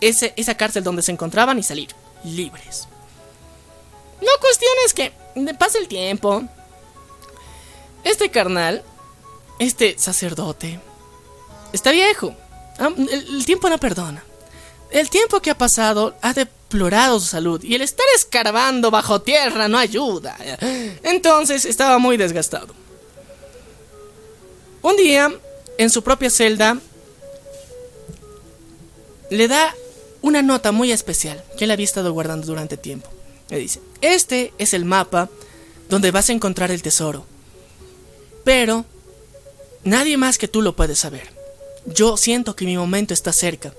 ese, 0.00 0.32
esa 0.36 0.56
cárcel 0.56 0.84
donde 0.84 1.02
se 1.02 1.12
encontraban 1.12 1.58
y 1.58 1.62
salir 1.62 1.88
libres. 2.24 2.88
No 4.20 4.30
cuestiones 4.40 4.94
que 4.94 5.12
pasa 5.54 5.78
el 5.78 5.88
tiempo. 5.88 6.42
Este 8.04 8.30
carnal, 8.30 8.82
este 9.58 9.98
sacerdote, 9.98 10.80
está 11.72 11.90
viejo. 11.90 12.34
Ah, 12.78 12.90
el, 12.96 13.44
tiempo 13.44 13.68
no 13.68 13.78
perdona. 13.78 14.24
El 14.90 15.10
tiempo 15.10 15.40
que 15.40 15.50
ha 15.50 15.58
pasado 15.58 16.16
ha 16.22 16.32
deplorado 16.68 17.18
su 17.18 17.26
salud 17.26 17.62
y 17.64 17.74
el 17.74 17.80
estar 17.80 18.04
escarbando 18.14 18.90
bajo 18.90 19.22
tierra 19.22 19.68
no 19.68 19.78
ayuda. 19.78 20.36
Entonces 21.02 21.64
estaba 21.64 21.98
muy 21.98 22.18
desgastado. 22.18 22.74
Un 24.82 24.96
día, 24.96 25.32
en 25.78 25.90
su 25.90 26.02
propia 26.02 26.28
celda, 26.28 26.78
le 29.30 29.48
da 29.48 29.74
una 30.20 30.42
nota 30.42 30.70
muy 30.70 30.92
especial 30.92 31.42
que 31.56 31.64
él 31.64 31.70
había 31.70 31.84
estado 31.84 32.12
guardando 32.12 32.46
durante 32.46 32.76
tiempo. 32.76 33.08
Le 33.48 33.58
dice, 33.58 33.80
este 34.02 34.52
es 34.58 34.74
el 34.74 34.84
mapa 34.84 35.30
donde 35.88 36.10
vas 36.10 36.28
a 36.28 36.32
encontrar 36.32 36.70
el 36.70 36.82
tesoro. 36.82 37.24
Pero 38.44 38.84
nadie 39.84 40.18
más 40.18 40.36
que 40.36 40.48
tú 40.48 40.60
lo 40.60 40.76
puede 40.76 40.94
saber. 40.94 41.32
Yo 41.86 42.18
siento 42.18 42.54
que 42.54 42.66
mi 42.66 42.76
momento 42.76 43.14
está 43.14 43.32
cerca 43.32 43.72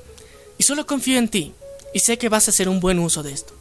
y 0.58 0.64
solo 0.64 0.88
confío 0.88 1.20
en 1.20 1.30
ti 1.30 1.54
y 1.94 2.00
sé 2.00 2.18
que 2.18 2.30
vas 2.30 2.48
a 2.48 2.52
hacer 2.52 2.70
un 2.70 2.80
buen 2.80 3.00
uso 3.00 3.24
de 3.24 3.34
esto. 3.34 3.54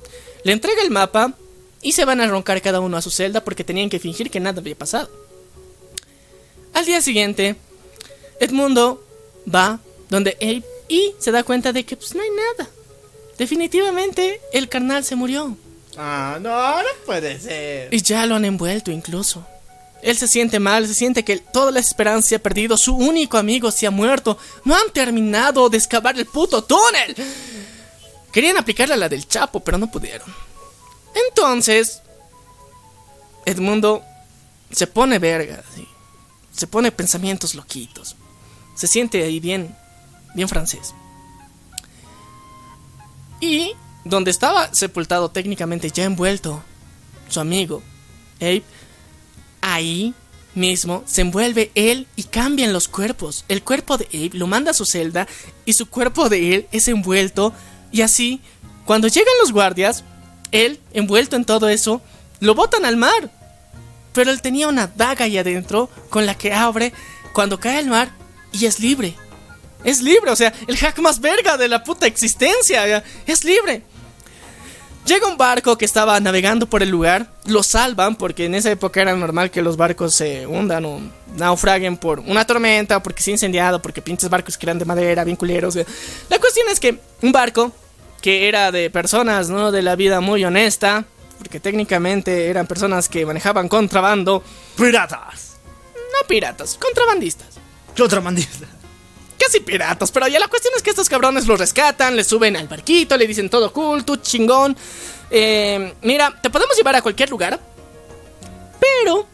Le 0.44 0.52
entrega 0.52 0.82
el 0.82 0.90
mapa 0.90 1.34
y 1.82 1.92
se 1.92 2.04
van 2.04 2.20
a 2.20 2.26
roncar 2.26 2.60
cada 2.62 2.80
uno 2.80 2.96
a 2.96 3.02
su 3.02 3.10
celda 3.10 3.44
porque 3.44 3.64
tenían 3.64 3.90
que 3.90 3.98
fingir 3.98 4.30
que 4.30 4.40
nada 4.40 4.60
había 4.60 4.76
pasado. 4.76 5.10
Al 6.74 6.84
día 6.84 7.00
siguiente, 7.00 7.56
Edmundo 8.40 9.04
va 9.52 9.80
donde 10.08 10.36
Abe 10.40 10.64
y 10.88 11.14
se 11.18 11.30
da 11.32 11.42
cuenta 11.42 11.72
de 11.72 11.84
que 11.84 11.96
pues 11.96 12.14
no 12.14 12.22
hay 12.22 12.30
nada. 12.30 12.70
Definitivamente 13.36 14.40
el 14.52 14.68
carnal 14.68 15.04
se 15.04 15.16
murió. 15.16 15.56
Ah, 15.96 16.38
no, 16.40 16.82
no 16.82 16.88
puede 17.06 17.38
ser. 17.40 17.92
Y 17.92 18.02
ya 18.02 18.26
lo 18.26 18.36
han 18.36 18.44
envuelto 18.44 18.90
incluso. 18.90 19.44
Él 20.02 20.16
se 20.16 20.28
siente 20.28 20.60
mal, 20.60 20.86
se 20.86 20.94
siente 20.94 21.24
que 21.24 21.38
toda 21.38 21.72
la 21.72 21.80
esperanza 21.80 22.28
se 22.28 22.34
ha 22.36 22.42
perdido, 22.42 22.76
su 22.76 22.94
único 22.94 23.36
amigo 23.36 23.70
se 23.70 23.86
ha 23.86 23.90
muerto. 23.90 24.38
No 24.64 24.74
han 24.74 24.90
terminado 24.92 25.68
de 25.68 25.78
excavar 25.78 26.16
el 26.18 26.26
puto 26.26 26.62
túnel. 26.62 27.16
Querían 28.38 28.56
aplicarle 28.56 28.94
a 28.94 28.96
la 28.98 29.08
del 29.08 29.26
Chapo, 29.26 29.58
pero 29.58 29.78
no 29.78 29.90
pudieron. 29.90 30.32
Entonces, 31.28 32.02
Edmundo 33.44 34.04
se 34.70 34.86
pone 34.86 35.18
verga, 35.18 35.64
se 36.52 36.68
pone 36.68 36.92
pensamientos 36.92 37.56
loquitos. 37.56 38.14
Se 38.76 38.86
siente 38.86 39.24
ahí 39.24 39.40
bien 39.40 39.74
bien 40.36 40.48
francés. 40.48 40.94
Y 43.40 43.72
donde 44.04 44.30
estaba 44.30 44.72
sepultado 44.72 45.32
técnicamente 45.32 45.90
ya 45.90 46.04
envuelto 46.04 46.62
su 47.28 47.40
amigo 47.40 47.82
Abe, 48.36 48.62
ahí 49.62 50.14
mismo 50.54 51.02
se 51.06 51.22
envuelve 51.22 51.72
él 51.74 52.06
y 52.14 52.22
cambian 52.22 52.72
los 52.72 52.86
cuerpos. 52.86 53.44
El 53.48 53.64
cuerpo 53.64 53.98
de 53.98 54.06
Abe 54.06 54.38
lo 54.38 54.46
manda 54.46 54.70
a 54.70 54.74
su 54.74 54.84
celda 54.84 55.26
y 55.64 55.72
su 55.72 55.86
cuerpo 55.90 56.28
de 56.28 56.54
él 56.54 56.68
es 56.70 56.86
envuelto 56.86 57.52
y 57.90 58.02
así, 58.02 58.40
cuando 58.84 59.08
llegan 59.08 59.34
los 59.40 59.52
guardias, 59.52 60.04
él, 60.52 60.80
envuelto 60.92 61.36
en 61.36 61.44
todo 61.44 61.68
eso, 61.68 62.02
lo 62.40 62.54
botan 62.54 62.84
al 62.84 62.96
mar. 62.96 63.30
Pero 64.12 64.30
él 64.30 64.42
tenía 64.42 64.68
una 64.68 64.86
daga 64.86 65.26
ahí 65.26 65.38
adentro 65.38 65.90
con 66.10 66.26
la 66.26 66.34
que 66.34 66.52
abre 66.52 66.92
cuando 67.32 67.60
cae 67.60 67.78
al 67.78 67.86
mar 67.86 68.10
y 68.52 68.66
es 68.66 68.80
libre. 68.80 69.14
Es 69.84 70.00
libre, 70.00 70.30
o 70.30 70.36
sea, 70.36 70.52
el 70.66 70.76
hack 70.76 70.98
más 70.98 71.20
verga 71.20 71.56
de 71.56 71.68
la 71.68 71.84
puta 71.84 72.06
existencia. 72.06 73.04
Es 73.26 73.44
libre. 73.44 73.82
Llega 75.08 75.26
un 75.26 75.38
barco 75.38 75.78
que 75.78 75.86
estaba 75.86 76.20
navegando 76.20 76.68
por 76.68 76.82
el 76.82 76.90
lugar, 76.90 77.28
lo 77.46 77.62
salvan 77.62 78.14
porque 78.14 78.44
en 78.44 78.54
esa 78.54 78.70
época 78.70 79.00
era 79.00 79.16
normal 79.16 79.50
que 79.50 79.62
los 79.62 79.78
barcos 79.78 80.14
se 80.14 80.46
hundan 80.46 80.84
o 80.84 81.00
naufraguen 81.34 81.96
por 81.96 82.20
una 82.20 82.46
tormenta, 82.46 83.02
porque 83.02 83.22
se 83.22 83.30
ha 83.30 83.32
incendiado, 83.32 83.80
porque 83.80 84.02
pinches 84.02 84.28
barcos 84.28 84.58
que 84.58 84.66
eran 84.66 84.78
de 84.78 84.84
madera, 84.84 85.24
bien 85.24 85.38
culeros. 85.38 85.76
La 86.28 86.38
cuestión 86.38 86.68
es 86.70 86.78
que 86.78 87.00
un 87.22 87.32
barco 87.32 87.72
que 88.20 88.48
era 88.48 88.70
de 88.70 88.90
personas, 88.90 89.48
¿no? 89.48 89.72
De 89.72 89.80
la 89.80 89.96
vida 89.96 90.20
muy 90.20 90.44
honesta, 90.44 91.06
porque 91.38 91.58
técnicamente 91.58 92.48
eran 92.48 92.66
personas 92.66 93.08
que 93.08 93.24
manejaban 93.24 93.66
contrabando. 93.66 94.44
Piratas. 94.76 95.56
No 95.94 96.28
piratas, 96.28 96.76
contrabandistas. 96.78 97.58
Contrabandistas 97.96 98.77
casi 99.38 99.60
piratas, 99.60 100.10
pero 100.10 100.28
ya 100.28 100.38
la 100.38 100.48
cuestión 100.48 100.74
es 100.76 100.82
que 100.82 100.90
estos 100.90 101.08
cabrones 101.08 101.46
los 101.46 101.58
rescatan, 101.58 102.16
le 102.16 102.24
suben 102.24 102.56
al 102.56 102.68
barquito, 102.68 103.16
le 103.16 103.26
dicen 103.26 103.48
todo 103.48 103.72
cool, 103.72 104.04
tú 104.04 104.16
chingón. 104.16 104.76
Eh, 105.30 105.94
mira, 106.02 106.38
te 106.42 106.50
podemos 106.50 106.76
llevar 106.76 106.96
a 106.96 107.02
cualquier 107.02 107.30
lugar, 107.30 107.58
pero 108.80 109.26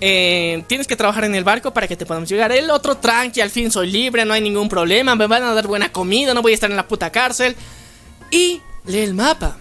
eh, 0.00 0.64
tienes 0.66 0.86
que 0.86 0.96
trabajar 0.96 1.24
en 1.24 1.34
el 1.34 1.44
barco 1.44 1.72
para 1.72 1.86
que 1.86 1.96
te 1.96 2.06
podamos 2.06 2.28
llegar. 2.28 2.52
El 2.52 2.70
otro 2.70 2.96
tranqui, 2.96 3.40
al 3.40 3.50
fin 3.50 3.70
soy 3.70 3.90
libre, 3.90 4.24
no 4.24 4.32
hay 4.32 4.40
ningún 4.40 4.68
problema, 4.68 5.14
me 5.14 5.26
van 5.26 5.42
a 5.42 5.54
dar 5.54 5.66
buena 5.66 5.92
comida, 5.92 6.34
no 6.34 6.42
voy 6.42 6.52
a 6.52 6.54
estar 6.54 6.70
en 6.70 6.76
la 6.76 6.88
puta 6.88 7.10
cárcel. 7.10 7.54
Y 8.30 8.60
lee 8.86 9.00
el 9.00 9.14
mapa. 9.14 9.56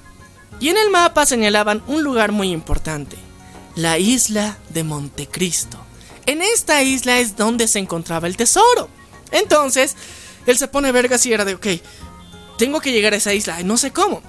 Y 0.59 0.69
en 0.69 0.77
el 0.77 0.89
mapa 0.89 1.26
señalaban 1.26 1.84
un 1.88 2.03
lugar 2.03 2.31
muy 2.31 2.51
importante, 2.51 3.15
la 3.76 3.97
isla 3.97 4.57
de 4.69 4.84
Montecristo. 4.84 5.77
en 6.26 6.41
esta 6.41 6.84
isla 6.84 7.19
es 7.19 7.35
donde 7.35 7.67
se 7.67 7.80
encontraba 7.80 8.27
el 8.27 8.38
tesoro. 8.38 8.98
Entonces, 9.31 9.95
él 10.45 10.57
se 10.57 10.68
pone 10.68 10.91
vergas 10.91 11.26
y 11.26 11.34
era 11.34 11.45
de, 11.45 11.56
ok, 11.56 11.68
tengo 12.57 12.80
que 12.80 12.91
llegar 12.91 13.14
a 13.14 13.18
esa 13.18 13.34
isla, 13.34 13.61
no 13.64 13.77
sé 13.77 13.91
cómo. 13.91 14.22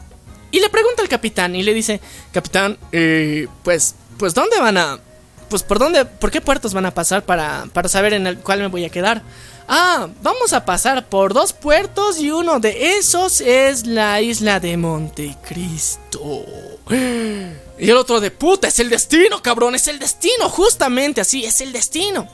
Y 0.53 0.61
le 0.61 0.69
pregunta 0.69 1.03
al 1.03 1.09
capitán 1.09 1.55
y 1.55 1.63
le 1.63 1.75
dice, 1.75 2.01
capitán, 2.33 2.79
eh, 2.93 3.47
pues, 3.63 3.95
pues, 4.19 4.35
¿dónde 4.35 4.59
van 4.59 4.77
a...? 4.77 4.99
Pues, 5.49 5.65
¿por 5.65 5.81
dónde, 5.81 6.05
por 6.05 6.31
qué 6.31 6.41
puertos 6.41 6.75
van 6.75 6.87
a 6.87 6.95
pasar 6.95 7.25
para, 7.25 7.67
para 7.73 7.89
saber 7.89 8.13
en 8.13 8.29
el 8.29 8.39
cual 8.39 8.61
me 8.61 8.69
voy 8.69 8.85
a 8.85 8.89
quedar? 8.89 9.23
Ah, 9.67 10.09
vamos 10.23 10.53
a 10.53 10.65
pasar 10.65 11.09
por 11.09 11.33
dos 11.33 11.53
puertos 11.53 12.21
y 12.21 12.31
uno 12.31 12.59
de 12.59 12.99
esos 12.99 13.41
es 13.41 13.87
la 13.87 14.21
isla 14.21 14.61
de 14.61 14.77
Montecristo. 14.77 16.45
Y 17.81 17.89
el 17.89 17.97
otro 17.97 18.21
de 18.21 18.31
puta, 18.31 18.69
es 18.69 18.79
el 18.79 18.91
destino, 18.91 19.41
cabrón, 19.41 19.75
es 19.75 19.89
el 19.89 19.99
destino, 19.99 20.51
justamente 20.51 21.23
así, 21.23 21.47
es 21.47 21.63
el 21.63 21.73
destino. 21.73 22.29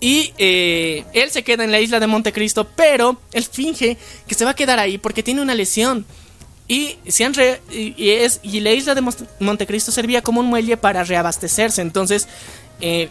Y 0.00 0.32
eh, 0.38 1.04
él 1.12 1.30
se 1.30 1.42
queda 1.42 1.64
en 1.64 1.72
la 1.72 1.80
isla 1.80 1.98
de 1.98 2.06
Montecristo, 2.06 2.64
pero 2.64 3.20
él 3.32 3.44
finge 3.44 3.96
que 4.26 4.34
se 4.34 4.44
va 4.44 4.52
a 4.52 4.54
quedar 4.54 4.78
ahí 4.78 4.98
porque 4.98 5.22
tiene 5.22 5.42
una 5.42 5.54
lesión. 5.54 6.06
Y, 6.68 6.96
se 7.08 7.24
han 7.24 7.32
y, 7.70 8.10
es, 8.10 8.40
y 8.42 8.60
la 8.60 8.72
isla 8.72 8.94
de 8.94 9.02
Montecristo 9.40 9.90
servía 9.90 10.22
como 10.22 10.40
un 10.40 10.46
muelle 10.46 10.76
para 10.76 11.02
reabastecerse. 11.02 11.80
Entonces, 11.80 12.28
eh, 12.80 13.08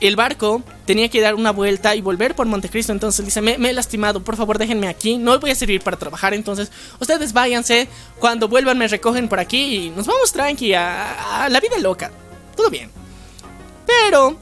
el 0.00 0.16
barco 0.16 0.62
tenía 0.86 1.08
que 1.10 1.20
dar 1.20 1.34
una 1.34 1.52
vuelta 1.52 1.94
y 1.94 2.00
volver 2.00 2.34
por 2.34 2.46
Montecristo. 2.46 2.92
Entonces 2.92 3.24
dice, 3.24 3.40
me, 3.42 3.52
he 3.52 3.72
lastimado, 3.72 4.24
por 4.24 4.36
favor 4.36 4.58
déjenme 4.58 4.88
aquí. 4.88 5.18
No 5.18 5.38
voy 5.38 5.50
a 5.50 5.54
servir 5.54 5.82
para 5.82 5.98
trabajar. 5.98 6.34
Entonces 6.34 6.72
ustedes 6.98 7.32
váyanse. 7.32 7.86
Cuando 8.18 8.48
vuelvan 8.48 8.78
me 8.78 8.88
recogen 8.88 9.28
por 9.28 9.38
aquí 9.38 9.76
y 9.76 9.90
nos 9.90 10.06
vamos 10.06 10.32
tranqui 10.32 10.72
a 10.74 11.48
la 11.50 11.60
vida 11.60 11.78
loca. 11.78 12.10
Todo 12.56 12.70
bien. 12.70 12.90
Pero 13.86 14.38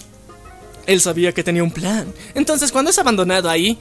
él 0.88 1.02
sabía 1.02 1.34
que 1.34 1.44
tenía 1.44 1.62
un 1.62 1.70
plan. 1.70 2.12
Entonces 2.34 2.72
cuando 2.72 2.90
es 2.90 2.98
abandonado 2.98 3.50
ahí, 3.50 3.78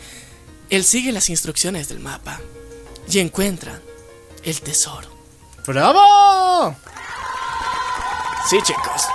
él 0.70 0.84
sigue 0.84 1.14
las 1.14 1.30
instrucciones 1.30 1.88
del 1.88 2.02
mapa 2.02 2.42
y 3.10 3.20
encuentra 3.20 3.82
el 4.44 4.62
tesoro. 4.62 5.08
¡Bravo! 5.66 6.76
Sí, 8.50 8.58
chicos. 8.62 9.08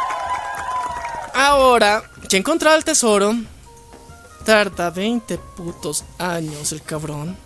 Ahora 1.34 2.02
que 2.30 2.38
encontrado 2.38 2.78
el 2.78 2.84
tesoro, 2.84 3.34
tarda 4.46 4.88
20 4.88 5.36
putos 5.54 6.04
años 6.18 6.72
el 6.72 6.82
cabrón 6.82 7.36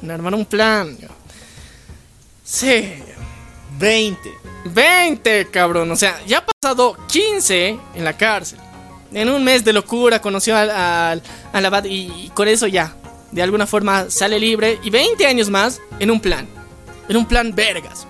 en 0.00 0.10
armar 0.12 0.34
un 0.34 0.46
plan. 0.46 0.96
Sí. 2.44 3.02
20. 3.80 4.32
20, 4.64 5.50
cabrón. 5.50 5.90
O 5.90 5.96
sea, 5.96 6.24
ya 6.24 6.38
ha 6.38 6.46
pasado 6.46 6.96
15 7.08 7.78
en 7.96 8.04
la 8.04 8.16
cárcel. 8.16 8.60
En 9.12 9.28
un 9.30 9.42
mes 9.42 9.64
de 9.64 9.72
locura 9.72 10.20
conoció 10.20 10.56
al, 10.56 10.70
al, 10.70 11.66
abad 11.66 11.84
y 11.84 12.30
con 12.34 12.48
eso 12.48 12.66
ya, 12.66 12.94
de 13.32 13.42
alguna 13.42 13.66
forma 13.66 14.10
sale 14.10 14.38
libre. 14.38 14.78
Y 14.82 14.90
20 14.90 15.26
años 15.26 15.48
más 15.50 15.80
en 15.98 16.10
un 16.10 16.20
plan. 16.20 16.46
En 17.08 17.16
un 17.16 17.26
plan 17.26 17.54
vergas 17.54 18.06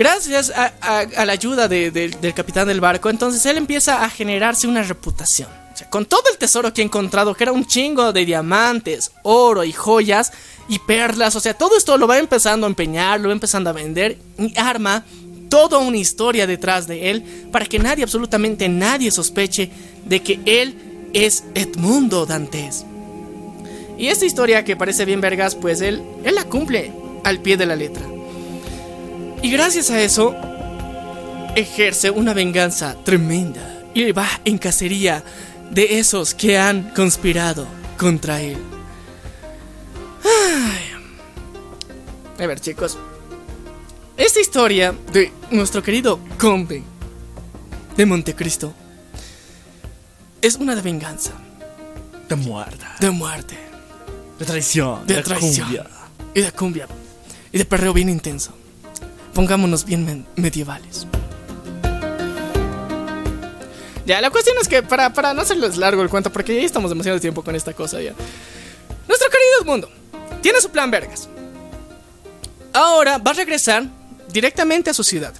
gracias 0.00 0.50
a, 0.56 1.24
la 1.26 1.32
ayuda 1.32 1.68
del 1.68 2.34
capitán 2.34 2.66
del 2.66 2.80
barco, 2.80 3.10
entonces 3.10 3.44
él 3.44 3.58
empieza 3.58 4.02
a 4.02 4.08
generarse 4.08 4.66
una 4.66 4.82
reputación. 4.82 5.50
O 5.74 5.76
sea, 5.76 5.90
con 5.90 6.06
todo 6.06 6.22
el 6.32 6.38
tesoro 6.38 6.72
que 6.72 6.80
ha 6.80 6.84
encontrado, 6.86 7.34
que 7.34 7.44
era 7.44 7.52
un 7.52 7.66
chingo 7.66 8.10
de 8.10 8.24
diamantes, 8.24 9.12
oro 9.24 9.62
y 9.62 9.72
joyas 9.72 10.32
y 10.70 10.78
perlas, 10.78 11.36
o 11.36 11.40
sea, 11.40 11.52
todo 11.52 11.76
esto 11.76 11.98
lo 11.98 12.06
va 12.06 12.16
empezando 12.16 12.66
a 12.66 12.70
empeñar, 12.70 13.20
lo 13.20 13.28
va 13.28 13.34
empezando 13.34 13.68
a 13.68 13.74
vender 13.74 14.16
y 14.38 14.58
arma 14.58 15.04
toda 15.50 15.78
una 15.78 15.98
historia 15.98 16.46
detrás 16.46 16.86
de 16.86 17.10
él 17.10 17.22
para 17.52 17.66
que 17.66 17.78
nadie, 17.78 18.02
absolutamente 18.02 18.70
nadie 18.70 19.10
sospeche 19.10 19.70
de 20.06 20.22
que 20.22 20.40
él 20.46 20.74
es 21.12 21.44
Edmundo 21.54 22.24
Dantes. 22.24 22.86
Y 23.98 24.06
esta 24.06 24.24
historia 24.24 24.64
que 24.64 24.76
parece 24.76 25.04
bien 25.04 25.20
vergas, 25.20 25.54
pues 25.54 25.82
él, 25.82 26.02
él 26.24 26.34
la 26.34 26.44
cumple 26.44 26.90
al 27.22 27.40
pie 27.40 27.58
de 27.58 27.66
la 27.66 27.76
letra. 27.76 28.06
Y 29.42 29.50
gracias 29.50 29.90
a 29.90 30.00
eso, 30.00 30.34
ejerce 31.54 32.10
una 32.10 32.32
venganza 32.32 32.96
tremenda 33.04 33.82
y 33.92 34.12
va 34.12 34.28
en 34.46 34.56
cacería 34.56 35.22
de 35.70 35.98
esos 35.98 36.32
que 36.34 36.56
han 36.58 36.94
conspirado 36.94 37.66
contra 37.98 38.40
él. 38.40 38.56
A 42.38 42.46
ver, 42.46 42.58
chicos. 42.58 42.96
Esta 44.20 44.38
historia 44.38 44.94
de 45.14 45.32
nuestro 45.50 45.82
querido 45.82 46.20
conde 46.38 46.82
de 47.96 48.04
Montecristo 48.04 48.74
es 50.42 50.56
una 50.56 50.74
de 50.76 50.82
venganza. 50.82 51.32
De 52.28 52.36
muerte. 52.36 52.84
De 53.00 53.08
muerte. 53.08 53.56
De 54.38 54.44
traición. 54.44 55.06
De, 55.06 55.22
traición. 55.22 55.70
Y 56.34 56.42
de 56.42 56.52
cumbia. 56.52 56.86
Y 57.50 57.56
de 57.56 57.64
perreo 57.64 57.94
bien 57.94 58.10
intenso. 58.10 58.52
Pongámonos 59.32 59.86
bien 59.86 60.26
medievales. 60.36 61.06
Ya, 64.04 64.20
la 64.20 64.28
cuestión 64.28 64.58
es 64.60 64.68
que 64.68 64.82
para, 64.82 65.14
para 65.14 65.32
no 65.32 65.40
hacerles 65.40 65.78
largo 65.78 66.02
el 66.02 66.10
cuento, 66.10 66.30
porque 66.30 66.54
ya 66.54 66.60
estamos 66.60 66.90
demasiado 66.90 67.18
tiempo 67.20 67.42
con 67.42 67.56
esta 67.56 67.72
cosa 67.72 68.02
ya. 68.02 68.12
Nuestro 69.08 69.30
querido 69.30 69.62
Edmundo 69.62 69.90
tiene 70.42 70.60
su 70.60 70.68
plan 70.68 70.90
vergas. 70.90 71.26
Ahora 72.74 73.16
va 73.16 73.30
a 73.30 73.34
regresar 73.34 73.99
directamente 74.32 74.90
a 74.90 74.94
su 74.94 75.04
ciudad. 75.04 75.34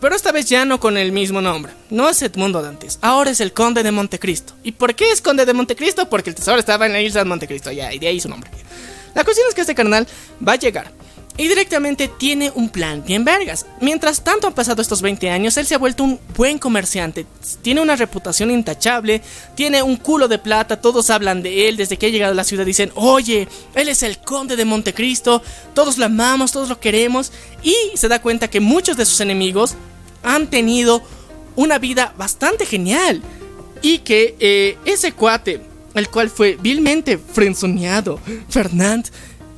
Pero 0.00 0.16
esta 0.16 0.32
vez 0.32 0.46
ya 0.46 0.64
no 0.64 0.80
con 0.80 0.96
el 0.96 1.12
mismo 1.12 1.42
nombre. 1.42 1.72
No 1.90 2.08
es 2.08 2.22
Edmundo 2.22 2.62
Dantes. 2.62 2.98
Ahora 3.02 3.30
es 3.30 3.40
el 3.40 3.52
Conde 3.52 3.82
de 3.82 3.92
Montecristo. 3.92 4.54
¿Y 4.62 4.72
por 4.72 4.94
qué 4.94 5.10
es 5.10 5.20
Conde 5.20 5.44
de 5.44 5.52
Montecristo? 5.52 6.08
Porque 6.08 6.30
el 6.30 6.36
tesoro 6.36 6.58
estaba 6.58 6.86
en 6.86 6.92
la 6.92 7.02
isla 7.02 7.20
de 7.20 7.26
Montecristo. 7.26 7.70
Ya, 7.70 7.92
y 7.92 7.98
de 7.98 8.08
ahí 8.08 8.18
su 8.18 8.28
nombre. 8.28 8.50
La 9.14 9.24
cuestión 9.24 9.46
es 9.48 9.54
que 9.54 9.60
este 9.60 9.74
carnal 9.74 10.06
va 10.46 10.52
a 10.52 10.56
llegar 10.56 10.90
y 11.36 11.48
directamente 11.48 12.08
tiene 12.08 12.52
un 12.54 12.68
plan 12.68 13.02
bien 13.04 13.24
vergas. 13.24 13.64
Mientras 13.80 14.22
tanto 14.22 14.46
han 14.46 14.52
pasado 14.52 14.82
estos 14.82 15.00
20 15.00 15.30
años, 15.30 15.56
él 15.56 15.66
se 15.66 15.74
ha 15.74 15.78
vuelto 15.78 16.04
un 16.04 16.20
buen 16.36 16.58
comerciante. 16.58 17.24
Tiene 17.62 17.80
una 17.80 17.96
reputación 17.96 18.50
intachable, 18.50 19.22
tiene 19.54 19.82
un 19.82 19.96
culo 19.96 20.28
de 20.28 20.38
plata, 20.38 20.80
todos 20.80 21.08
hablan 21.08 21.42
de 21.42 21.68
él 21.68 21.76
desde 21.76 21.96
que 21.96 22.06
ha 22.06 22.10
llegado 22.10 22.32
a 22.32 22.36
la 22.36 22.44
ciudad. 22.44 22.66
Dicen, 22.66 22.92
oye, 22.94 23.48
él 23.74 23.88
es 23.88 24.02
el 24.02 24.18
conde 24.18 24.56
de 24.56 24.64
Montecristo, 24.64 25.42
todos 25.72 25.98
lo 25.98 26.06
amamos, 26.06 26.52
todos 26.52 26.68
lo 26.68 26.78
queremos. 26.78 27.32
Y 27.62 27.74
se 27.94 28.08
da 28.08 28.20
cuenta 28.20 28.48
que 28.48 28.60
muchos 28.60 28.96
de 28.96 29.06
sus 29.06 29.20
enemigos 29.20 29.76
han 30.22 30.48
tenido 30.48 31.02
una 31.56 31.78
vida 31.78 32.12
bastante 32.18 32.66
genial. 32.66 33.22
Y 33.82 34.00
que 34.00 34.36
eh, 34.40 34.76
ese 34.84 35.12
cuate, 35.12 35.62
el 35.94 36.10
cual 36.10 36.28
fue 36.28 36.58
vilmente 36.60 37.16
frenzoneado, 37.16 38.20
Fernand, 38.50 39.06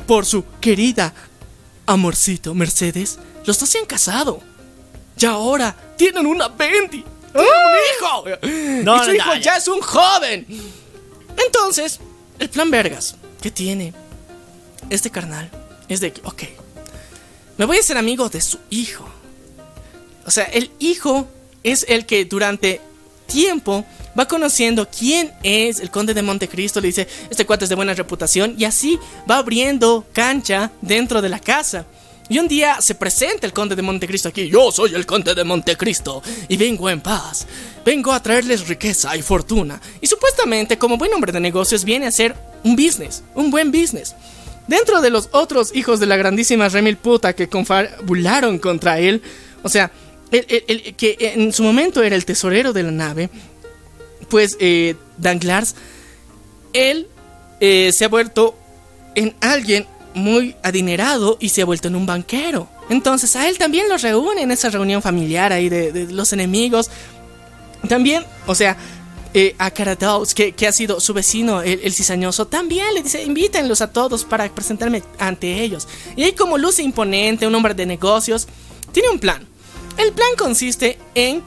por 0.06 0.26
su 0.26 0.44
querida 0.60 1.12
Amorcito, 1.92 2.54
Mercedes, 2.54 3.18
los 3.44 3.58
dos 3.58 3.68
se 3.68 3.78
han 3.78 3.86
casado. 3.86 4.40
Y 5.16 5.26
ahora 5.26 5.76
tienen 5.96 6.26
una 6.26 6.48
Bendy. 6.48 7.04
¡Un 7.34 7.44
hijo! 7.44 8.24
No, 8.82 9.02
y 9.02 9.04
su 9.04 9.14
hijo 9.14 9.34
ya 9.36 9.56
es 9.56 9.68
un 9.68 9.80
joven. 9.80 10.46
Entonces, 11.46 12.00
el 12.38 12.50
plan 12.50 12.70
Vergas 12.70 13.16
que 13.40 13.50
tiene 13.50 13.92
este 14.90 15.10
carnal 15.10 15.50
es 15.88 16.00
de 16.00 16.12
que, 16.12 16.20
ok, 16.24 16.42
me 17.58 17.64
voy 17.64 17.78
a 17.78 17.82
ser 17.82 17.96
amigo 17.96 18.28
de 18.28 18.40
su 18.40 18.58
hijo. 18.70 19.08
O 20.26 20.30
sea, 20.30 20.44
el 20.44 20.70
hijo 20.78 21.28
es 21.62 21.84
el 21.88 22.06
que 22.06 22.24
durante 22.24 22.80
tiempo 23.26 23.84
va 24.18 24.26
conociendo 24.26 24.88
quién 24.88 25.32
es 25.42 25.80
el 25.80 25.90
conde 25.90 26.14
de 26.14 26.22
Montecristo, 26.22 26.80
le 26.80 26.88
dice, 26.88 27.08
este 27.30 27.46
cuate 27.46 27.64
es 27.64 27.68
de 27.68 27.76
buena 27.76 27.94
reputación, 27.94 28.54
y 28.58 28.64
así 28.64 28.98
va 29.30 29.38
abriendo 29.38 30.04
cancha 30.12 30.70
dentro 30.80 31.22
de 31.22 31.28
la 31.28 31.38
casa. 31.38 31.86
Y 32.28 32.38
un 32.38 32.48
día 32.48 32.80
se 32.80 32.94
presenta 32.94 33.46
el 33.46 33.52
conde 33.52 33.76
de 33.76 33.82
Montecristo 33.82 34.28
aquí. 34.28 34.48
Yo 34.48 34.72
soy 34.72 34.94
el 34.94 35.04
conde 35.04 35.34
de 35.34 35.44
Montecristo 35.44 36.22
y 36.48 36.56
vengo 36.56 36.88
en 36.88 37.00
paz. 37.00 37.46
Vengo 37.84 38.12
a 38.12 38.22
traerles 38.22 38.68
riqueza 38.68 39.14
y 39.16 39.22
fortuna. 39.22 39.80
Y 40.00 40.06
supuestamente, 40.06 40.78
como 40.78 40.96
buen 40.96 41.12
hombre 41.12 41.32
de 41.32 41.40
negocios, 41.40 41.84
viene 41.84 42.06
a 42.06 42.10
hacer 42.10 42.34
un 42.62 42.76
business, 42.76 43.22
un 43.34 43.50
buen 43.50 43.70
business. 43.70 44.14
Dentro 44.66 45.02
de 45.02 45.10
los 45.10 45.28
otros 45.32 45.74
hijos 45.74 46.00
de 46.00 46.06
la 46.06 46.16
grandísima 46.16 46.68
Remil 46.68 46.96
puta 46.96 47.34
que 47.34 47.48
confabularon 47.48 48.58
contra 48.58 48.98
él, 49.00 49.20
o 49.62 49.68
sea, 49.68 49.90
que 50.30 51.16
en 51.18 51.52
su 51.52 51.64
momento 51.64 52.02
era 52.02 52.16
el 52.16 52.24
tesorero 52.24 52.72
de 52.72 52.84
la 52.84 52.92
nave, 52.92 53.28
pues 54.28 54.56
eh, 54.60 54.96
Danglars, 55.18 55.74
él 56.72 57.08
eh, 57.60 57.90
se 57.92 58.04
ha 58.04 58.08
vuelto 58.08 58.56
en 59.14 59.34
alguien 59.40 59.86
muy 60.14 60.56
adinerado 60.62 61.36
y 61.40 61.50
se 61.50 61.62
ha 61.62 61.64
vuelto 61.64 61.88
en 61.88 61.96
un 61.96 62.06
banquero. 62.06 62.68
Entonces 62.90 63.34
a 63.36 63.48
él 63.48 63.58
también 63.58 63.88
lo 63.88 63.96
reúne 63.96 64.42
en 64.42 64.50
esa 64.50 64.70
reunión 64.70 65.02
familiar 65.02 65.52
ahí 65.52 65.68
de, 65.68 66.08
los 66.10 66.32
enemigos. 66.32 66.90
También, 67.88 68.24
o 68.46 68.54
sea, 68.54 68.76
eh, 69.34 69.54
a 69.58 69.70
Carados, 69.70 70.34
que, 70.34 70.54
ha 70.66 70.72
sido 70.72 71.00
su 71.00 71.14
vecino, 71.14 71.62
el, 71.62 71.80
el, 71.82 71.92
cizañoso, 71.92 72.46
también 72.46 72.92
le 72.94 73.02
dice, 73.02 73.22
invítenlos 73.22 73.80
a 73.80 73.90
todos 73.90 74.24
para 74.24 74.48
presentarme 74.54 75.02
ante 75.18 75.62
ellos. 75.62 75.88
Y 76.16 76.24
ahí 76.24 76.32
como 76.32 76.58
luce 76.58 76.82
imponente, 76.82 77.46
un 77.46 77.54
hombre 77.54 77.74
de 77.74 77.86
negocios, 77.86 78.46
tiene 78.92 79.08
un 79.08 79.18
plan. 79.18 79.46
El 79.96 80.12
plan 80.12 80.30
consiste 80.36 80.98
en 81.14 81.42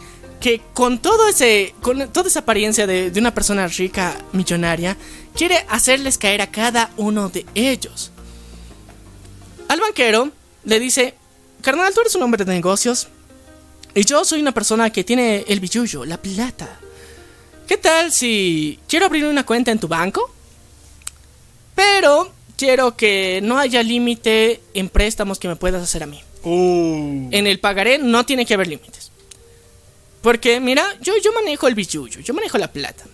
que 0.45 0.61
con 0.75 0.99
todo 0.99 1.27
ese 1.27 1.73
con 1.81 2.07
toda 2.09 2.27
esa 2.29 2.41
apariencia 2.41 2.85
de, 2.85 3.09
de, 3.09 3.19
una 3.19 3.33
persona 3.33 3.65
rica 3.65 4.15
millonaria 4.31 4.95
quiere 5.33 5.65
hacerles 5.69 6.19
caer 6.19 6.39
a 6.43 6.51
cada 6.51 6.91
uno 6.97 7.29
de 7.29 7.47
ellos 7.55 8.11
al 9.67 9.79
banquero 9.79 10.29
le 10.63 10.79
dice 10.79 11.15
carnal 11.63 11.91
tú 11.95 12.01
eres 12.01 12.13
un 12.13 12.21
hombre 12.21 12.45
de 12.45 12.53
negocios 12.53 13.07
y 13.95 14.05
yo 14.05 14.23
soy 14.23 14.39
una 14.39 14.51
persona 14.51 14.91
que 14.91 15.03
tiene 15.03 15.45
el 15.47 15.59
billullo 15.59 16.05
la 16.05 16.21
plata 16.21 16.77
qué 17.65 17.77
tal 17.77 18.11
si 18.11 18.77
quiero 18.87 19.07
abrir 19.07 19.25
una 19.25 19.47
cuenta 19.47 19.71
en 19.71 19.79
tu 19.79 19.87
banco 19.87 20.31
pero 21.73 22.31
quiero 22.55 22.95
que 22.95 23.39
no 23.41 23.57
haya 23.57 23.81
límite 23.81 24.61
en 24.75 24.89
préstamos 24.89 25.39
que 25.39 25.47
me 25.47 25.55
puedas 25.55 25.81
hacer 25.81 26.03
a 26.03 26.05
mí 26.05 26.21
Uh. 26.47 27.29
en 27.31 27.47
el 27.47 27.59
pagaré 27.59 27.97
no 27.97 28.23
tiene 28.23 28.45
que 28.45 28.53
haber 28.53 28.67
límites. 28.67 29.11
Porque, 30.25 30.59
mira, 30.59 30.83
yo, 31.01 31.13
yo 31.23 31.31
manejo 31.33 31.67
el 31.67 31.75
billuyo, 31.75 32.19
yo 32.19 32.33
manejo 32.33 32.57
la 32.57 32.71
plata. 32.71 33.05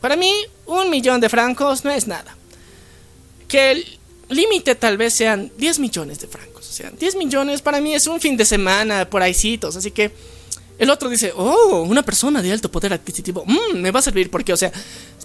Para 0.00 0.16
mí, 0.16 0.32
un 0.66 0.90
millón 0.90 1.20
de 1.20 1.28
francos 1.28 1.84
no 1.84 1.92
es 1.92 2.08
nada. 2.08 2.36
Que 3.46 3.70
el 3.70 3.98
límite 4.30 4.74
tal 4.74 4.96
vez 4.96 5.14
sean 5.14 5.52
10 5.58 5.78
millones 5.78 6.18
de 6.18 6.26
francos. 6.26 6.68
O 6.68 6.72
sea, 6.72 6.90
10 6.90 7.14
millones 7.14 7.62
para 7.62 7.80
mí 7.80 7.94
es 7.94 8.08
un 8.08 8.20
fin 8.20 8.36
de 8.36 8.44
semana 8.44 9.08
por 9.08 9.22
ahícitos. 9.22 9.76
Así 9.76 9.92
que 9.92 10.10
el 10.76 10.90
otro 10.90 11.08
dice, 11.08 11.32
oh, 11.36 11.82
una 11.88 12.02
persona 12.02 12.42
de 12.42 12.50
alto 12.50 12.68
poder 12.68 12.92
adquisitivo. 12.94 13.44
Mm, 13.46 13.76
me 13.76 13.92
va 13.92 14.00
a 14.00 14.02
servir 14.02 14.28
porque, 14.28 14.52
o 14.52 14.56
sea, 14.56 14.72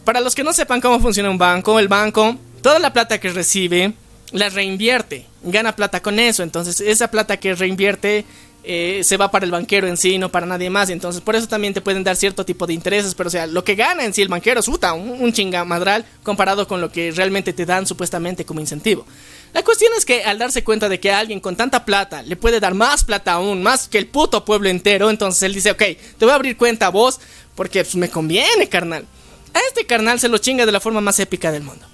para 0.06 0.20
los 0.20 0.36
que 0.36 0.44
no 0.44 0.54
sepan 0.54 0.80
cómo 0.80 1.00
funciona 1.00 1.32
un 1.32 1.40
banco, 1.40 1.80
el 1.80 1.88
banco, 1.88 2.38
toda 2.62 2.78
la 2.78 2.94
plata 2.94 3.20
que 3.20 3.32
recibe 3.32 3.96
la 4.32 4.50
reinvierte, 4.50 5.26
gana 5.42 5.76
plata 5.76 6.04
con 6.04 6.20
eso, 6.20 6.44
entonces 6.44 6.80
esa 6.82 7.10
plata 7.10 7.38
que 7.38 7.56
reinvierte 7.56 8.26
eh, 8.64 9.02
se 9.04 9.18
va 9.18 9.32
para 9.32 9.46
el 9.46 9.52
banquero 9.52 9.88
en 9.88 9.98
sí, 9.98 10.18
no 10.18 10.30
para 10.30 10.46
nadie 10.46 10.70
más, 10.70 10.90
entonces 10.90 11.22
por 11.22 11.36
eso 11.36 11.48
también 11.48 11.74
te 11.74 11.82
pueden 11.82 12.04
dar 12.04 12.16
cierto 12.16 12.46
tipo 12.46 12.68
de 12.68 12.74
intereses, 12.74 13.16
pero 13.16 13.28
o 13.28 13.32
sea, 13.32 13.48
lo 13.48 13.64
que 13.64 13.76
gana 13.76 14.06
en 14.06 14.14
sí 14.14 14.22
el 14.22 14.28
banquero 14.28 14.60
es 14.60 14.66
puta, 14.68 14.94
un, 14.94 15.10
un 15.22 15.34
chingamadral 15.34 16.06
comparado 16.24 16.68
con 16.68 16.80
lo 16.80 16.92
que 16.92 17.12
realmente 17.12 17.54
te 17.54 17.66
dan 17.66 17.88
supuestamente 17.88 18.46
como 18.46 18.60
incentivo. 18.60 19.06
La 19.54 19.64
cuestión 19.64 19.92
es 19.98 20.06
que 20.06 20.24
al 20.24 20.38
darse 20.38 20.64
cuenta 20.64 20.88
de 20.88 21.00
que 21.00 21.12
alguien 21.12 21.40
con 21.40 21.56
tanta 21.56 21.84
plata 21.84 22.22
le 22.24 22.36
puede 22.36 22.60
dar 22.60 22.74
más 22.74 23.04
plata 23.04 23.34
aún, 23.34 23.62
más 23.62 23.88
que 23.88 23.98
el 23.98 24.08
puto 24.08 24.46
pueblo 24.46 24.70
entero, 24.70 25.10
entonces 25.10 25.44
él 25.44 25.54
dice, 25.54 25.72
ok, 25.72 25.84
te 26.18 26.26
voy 26.26 26.30
a 26.30 26.36
abrir 26.36 26.56
cuenta 26.56 26.88
a 26.88 26.90
vos 26.90 27.20
porque 27.56 27.84
pues, 27.84 27.96
me 27.96 28.10
conviene, 28.10 28.70
carnal. 28.70 29.06
A 29.54 29.60
este 29.68 29.86
carnal 29.86 30.20
se 30.20 30.30
lo 30.30 30.38
chinga 30.38 30.66
de 30.66 30.72
la 30.72 30.80
forma 30.80 31.02
más 31.02 31.20
épica 31.20 31.52
del 31.52 31.64
mundo. 31.64 31.86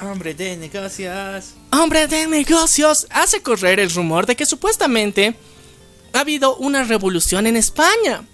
Hombre 0.00 0.34
de 0.34 0.56
negocios. 0.56 1.54
Hombre 1.72 2.06
de 2.06 2.26
negocios 2.26 3.06
hace 3.10 3.42
correr 3.42 3.80
el 3.80 3.90
rumor 3.90 4.26
de 4.26 4.36
que 4.36 4.46
supuestamente 4.46 5.34
ha 6.12 6.20
habido 6.20 6.56
una 6.56 6.84
revolución 6.84 7.46
en 7.46 7.56
España. 7.56 8.24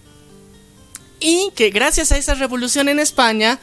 Y 1.20 1.50
que 1.54 1.70
gracias 1.70 2.12
a 2.12 2.18
esa 2.18 2.34
revolución 2.34 2.88
en 2.88 3.00
España, 3.00 3.58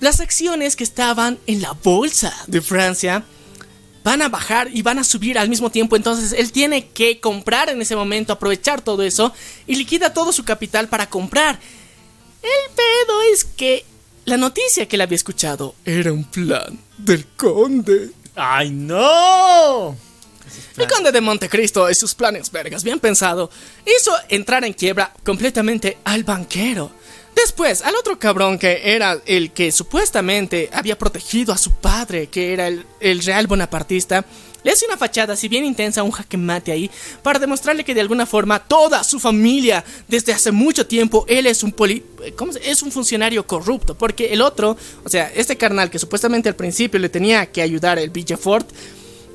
las 0.00 0.20
acciones 0.20 0.76
que 0.76 0.84
estaban 0.84 1.38
en 1.46 1.62
la 1.62 1.72
bolsa 1.72 2.34
de 2.46 2.60
Francia 2.60 3.24
van 4.04 4.22
a 4.22 4.28
bajar 4.28 4.68
y 4.72 4.82
van 4.82 5.00
a 5.00 5.04
subir 5.04 5.38
al 5.38 5.48
mismo 5.48 5.70
tiempo. 5.70 5.96
Entonces 5.96 6.32
él 6.32 6.52
tiene 6.52 6.88
que 6.90 7.18
comprar 7.18 7.70
en 7.70 7.82
ese 7.82 7.96
momento, 7.96 8.32
aprovechar 8.32 8.80
todo 8.80 9.02
eso 9.02 9.32
y 9.66 9.74
liquida 9.74 10.14
todo 10.14 10.32
su 10.32 10.44
capital 10.44 10.88
para 10.88 11.08
comprar. 11.10 11.58
El 12.42 12.74
pedo 12.74 13.22
es 13.32 13.44
que 13.44 13.84
la 14.24 14.36
noticia 14.36 14.86
que 14.86 14.96
él 14.96 15.02
había 15.02 15.16
escuchado 15.16 15.74
era 15.84 16.12
un 16.12 16.24
plan 16.24 16.78
del 16.98 17.26
conde. 17.36 18.10
¡Ay, 18.36 18.70
no! 18.70 19.96
El 20.76 20.88
conde 20.88 21.10
de 21.10 21.22
Montecristo 21.22 21.90
y 21.90 21.94
sus 21.94 22.14
planes 22.14 22.52
vergas 22.52 22.84
bien 22.84 23.00
pensado 23.00 23.50
hizo 23.86 24.12
entrar 24.28 24.62
en 24.62 24.74
quiebra 24.74 25.10
completamente 25.24 25.96
al 26.04 26.22
banquero. 26.22 26.90
Después, 27.34 27.80
al 27.82 27.94
otro 27.94 28.18
cabrón 28.18 28.58
que 28.58 28.94
era 28.94 29.18
el 29.24 29.52
que 29.52 29.72
supuestamente 29.72 30.68
había 30.72 30.98
protegido 30.98 31.54
a 31.54 31.58
su 31.58 31.72
padre, 31.72 32.26
que 32.28 32.52
era 32.52 32.68
el, 32.68 32.84
el 33.00 33.22
real 33.22 33.46
bonapartista, 33.46 34.24
le 34.62 34.72
hace 34.72 34.84
una 34.84 34.96
fachada 34.96 35.34
así 35.34 35.48
bien 35.48 35.64
intensa, 35.64 36.02
un 36.02 36.10
jaque 36.10 36.36
mate 36.36 36.72
ahí, 36.72 36.90
para 37.22 37.38
demostrarle 37.38 37.84
que 37.84 37.94
de 37.94 38.00
alguna 38.00 38.26
forma 38.26 38.58
toda 38.58 39.04
su 39.04 39.20
familia, 39.20 39.84
desde 40.08 40.32
hace 40.32 40.50
mucho 40.50 40.86
tiempo, 40.86 41.24
él 41.28 41.46
es 41.46 41.62
un 41.62 41.72
poli 41.72 42.04
es 42.64 42.82
un 42.82 42.90
funcionario 42.90 43.46
corrupto. 43.46 43.96
Porque 43.96 44.32
el 44.32 44.42
otro, 44.42 44.76
o 45.04 45.08
sea, 45.08 45.30
este 45.34 45.56
carnal 45.56 45.88
que 45.88 45.98
supuestamente 45.98 46.48
al 46.48 46.56
principio 46.56 46.98
le 47.00 47.08
tenía 47.08 47.46
que 47.46 47.62
ayudar 47.62 47.98
el 47.98 48.10
Villefort, 48.10 48.68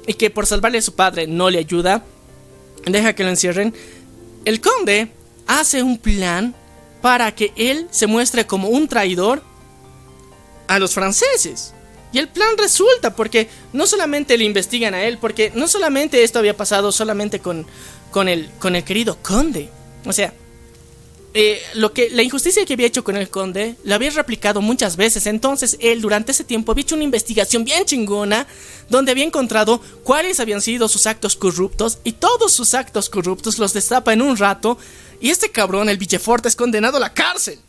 y 0.07 0.13
que 0.13 0.29
por 0.29 0.45
salvarle 0.45 0.79
a 0.79 0.81
su 0.81 0.93
padre 0.93 1.27
no 1.27 1.49
le 1.49 1.59
ayuda, 1.59 2.03
deja 2.85 3.13
que 3.13 3.23
lo 3.23 3.29
encierren. 3.29 3.73
El 4.45 4.61
conde 4.61 5.11
hace 5.47 5.83
un 5.83 5.97
plan 5.97 6.55
para 7.01 7.33
que 7.33 7.51
él 7.55 7.87
se 7.91 8.07
muestre 8.07 8.45
como 8.45 8.69
un 8.69 8.87
traidor 8.87 9.43
a 10.67 10.79
los 10.79 10.93
franceses. 10.93 11.73
Y 12.13 12.19
el 12.19 12.27
plan 12.27 12.57
resulta 12.57 13.15
porque 13.15 13.49
no 13.73 13.87
solamente 13.87 14.37
le 14.37 14.43
investigan 14.43 14.93
a 14.93 15.03
él, 15.03 15.17
porque 15.17 15.51
no 15.55 15.67
solamente 15.67 16.23
esto 16.23 16.39
había 16.39 16.57
pasado 16.57 16.91
solamente 16.91 17.39
con, 17.39 17.65
con, 18.11 18.27
el, 18.27 18.49
con 18.59 18.75
el 18.75 18.83
querido 18.83 19.17
conde. 19.21 19.69
O 20.05 20.13
sea, 20.13 20.33
eh, 21.33 21.61
lo 21.75 21.93
que, 21.93 22.09
la 22.09 22.23
injusticia 22.23 22.65
que 22.65 22.73
había 22.73 22.87
hecho 22.87 23.05
con 23.05 23.15
el 23.15 23.29
conde 23.29 23.77
la 23.85 23.95
había 23.95 24.09
replicado 24.09 24.61
muchas 24.61 24.97
veces. 24.97 25.27
Entonces 25.27 25.77
él 25.79 26.01
durante 26.01 26.33
ese 26.33 26.43
tiempo 26.43 26.71
había 26.71 26.81
hecho 26.81 26.95
una 26.95 27.05
investigación 27.05 27.63
bien 27.63 27.85
chingona 27.85 28.47
donde 28.89 29.11
había 29.11 29.23
encontrado 29.23 29.81
cuáles 30.03 30.41
habían 30.41 30.61
sido 30.61 30.89
sus 30.89 31.07
actos 31.07 31.37
corruptos 31.37 31.99
y 32.03 32.13
todos 32.13 32.51
sus 32.51 32.73
actos 32.73 33.09
corruptos 33.09 33.59
los 33.59 33.71
destapa 33.71 34.11
en 34.11 34.21
un 34.21 34.35
rato. 34.35 34.77
Y 35.21 35.29
este 35.29 35.51
cabrón, 35.51 35.87
el 35.87 35.97
Villefort, 35.97 36.45
es 36.45 36.55
condenado 36.55 36.97
a 36.97 36.99
la 36.99 37.13
cárcel. 37.13 37.59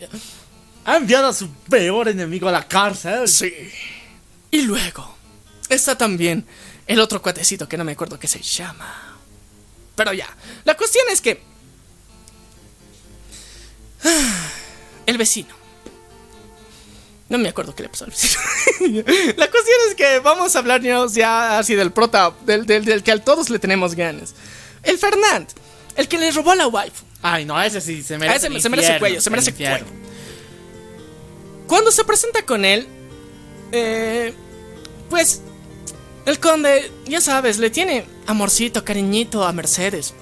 Ha 0.84 0.96
enviado 0.96 1.28
a 1.28 1.32
su 1.32 1.48
peor 1.70 2.08
enemigo 2.08 2.48
a 2.48 2.52
la 2.52 2.66
cárcel. 2.66 3.28
Sí. 3.28 3.52
Y 4.50 4.62
luego 4.62 5.16
está 5.68 5.96
también 5.96 6.44
el 6.86 6.98
otro 6.98 7.22
cuatecito 7.22 7.68
que 7.68 7.76
no 7.76 7.84
me 7.84 7.92
acuerdo 7.92 8.18
qué 8.18 8.26
se 8.26 8.42
llama. 8.42 9.20
Pero 9.94 10.12
ya, 10.12 10.28
la 10.64 10.76
cuestión 10.76 11.04
es 11.12 11.20
que 11.20 11.51
el 15.06 15.18
vecino. 15.18 15.54
No 17.28 17.38
me 17.38 17.48
acuerdo 17.48 17.74
qué 17.74 17.84
le 17.84 17.88
pasó 17.88 18.04
al 18.04 18.10
vecino. 18.10 18.42
la 19.36 19.50
cuestión 19.50 19.76
es 19.88 19.94
que 19.96 20.18
vamos 20.20 20.54
a 20.54 20.58
hablarnos 20.58 21.14
ya 21.14 21.58
así 21.58 21.74
del 21.74 21.92
prota, 21.92 22.34
del, 22.44 22.66
del, 22.66 22.84
del, 22.84 23.02
que 23.02 23.12
a 23.12 23.18
todos 23.22 23.48
le 23.48 23.58
tenemos 23.58 23.94
ganas. 23.94 24.34
El 24.82 24.98
Fernand, 24.98 25.48
el 25.96 26.08
que 26.08 26.18
le 26.18 26.30
robó 26.30 26.50
a 26.52 26.56
la 26.56 26.66
wife. 26.66 27.04
Ay, 27.22 27.44
no, 27.44 27.60
ese 27.62 27.80
sí 27.80 28.02
se 28.02 28.18
merece. 28.18 28.48
Ese 28.48 28.60
se 28.60 28.68
merece 28.68 28.98
cuello, 28.98 29.20
se 29.20 29.30
merece 29.30 29.54
cuello. 29.54 29.86
Cuando 31.66 31.90
se 31.90 32.04
presenta 32.04 32.44
con 32.44 32.64
él, 32.64 32.86
eh, 33.70 34.34
pues 35.08 35.40
el 36.26 36.38
conde, 36.38 36.90
ya 37.06 37.20
sabes, 37.20 37.58
le 37.58 37.70
tiene 37.70 38.04
amorcito, 38.26 38.84
cariñito 38.84 39.44
a 39.44 39.52
Mercedes. 39.52 40.14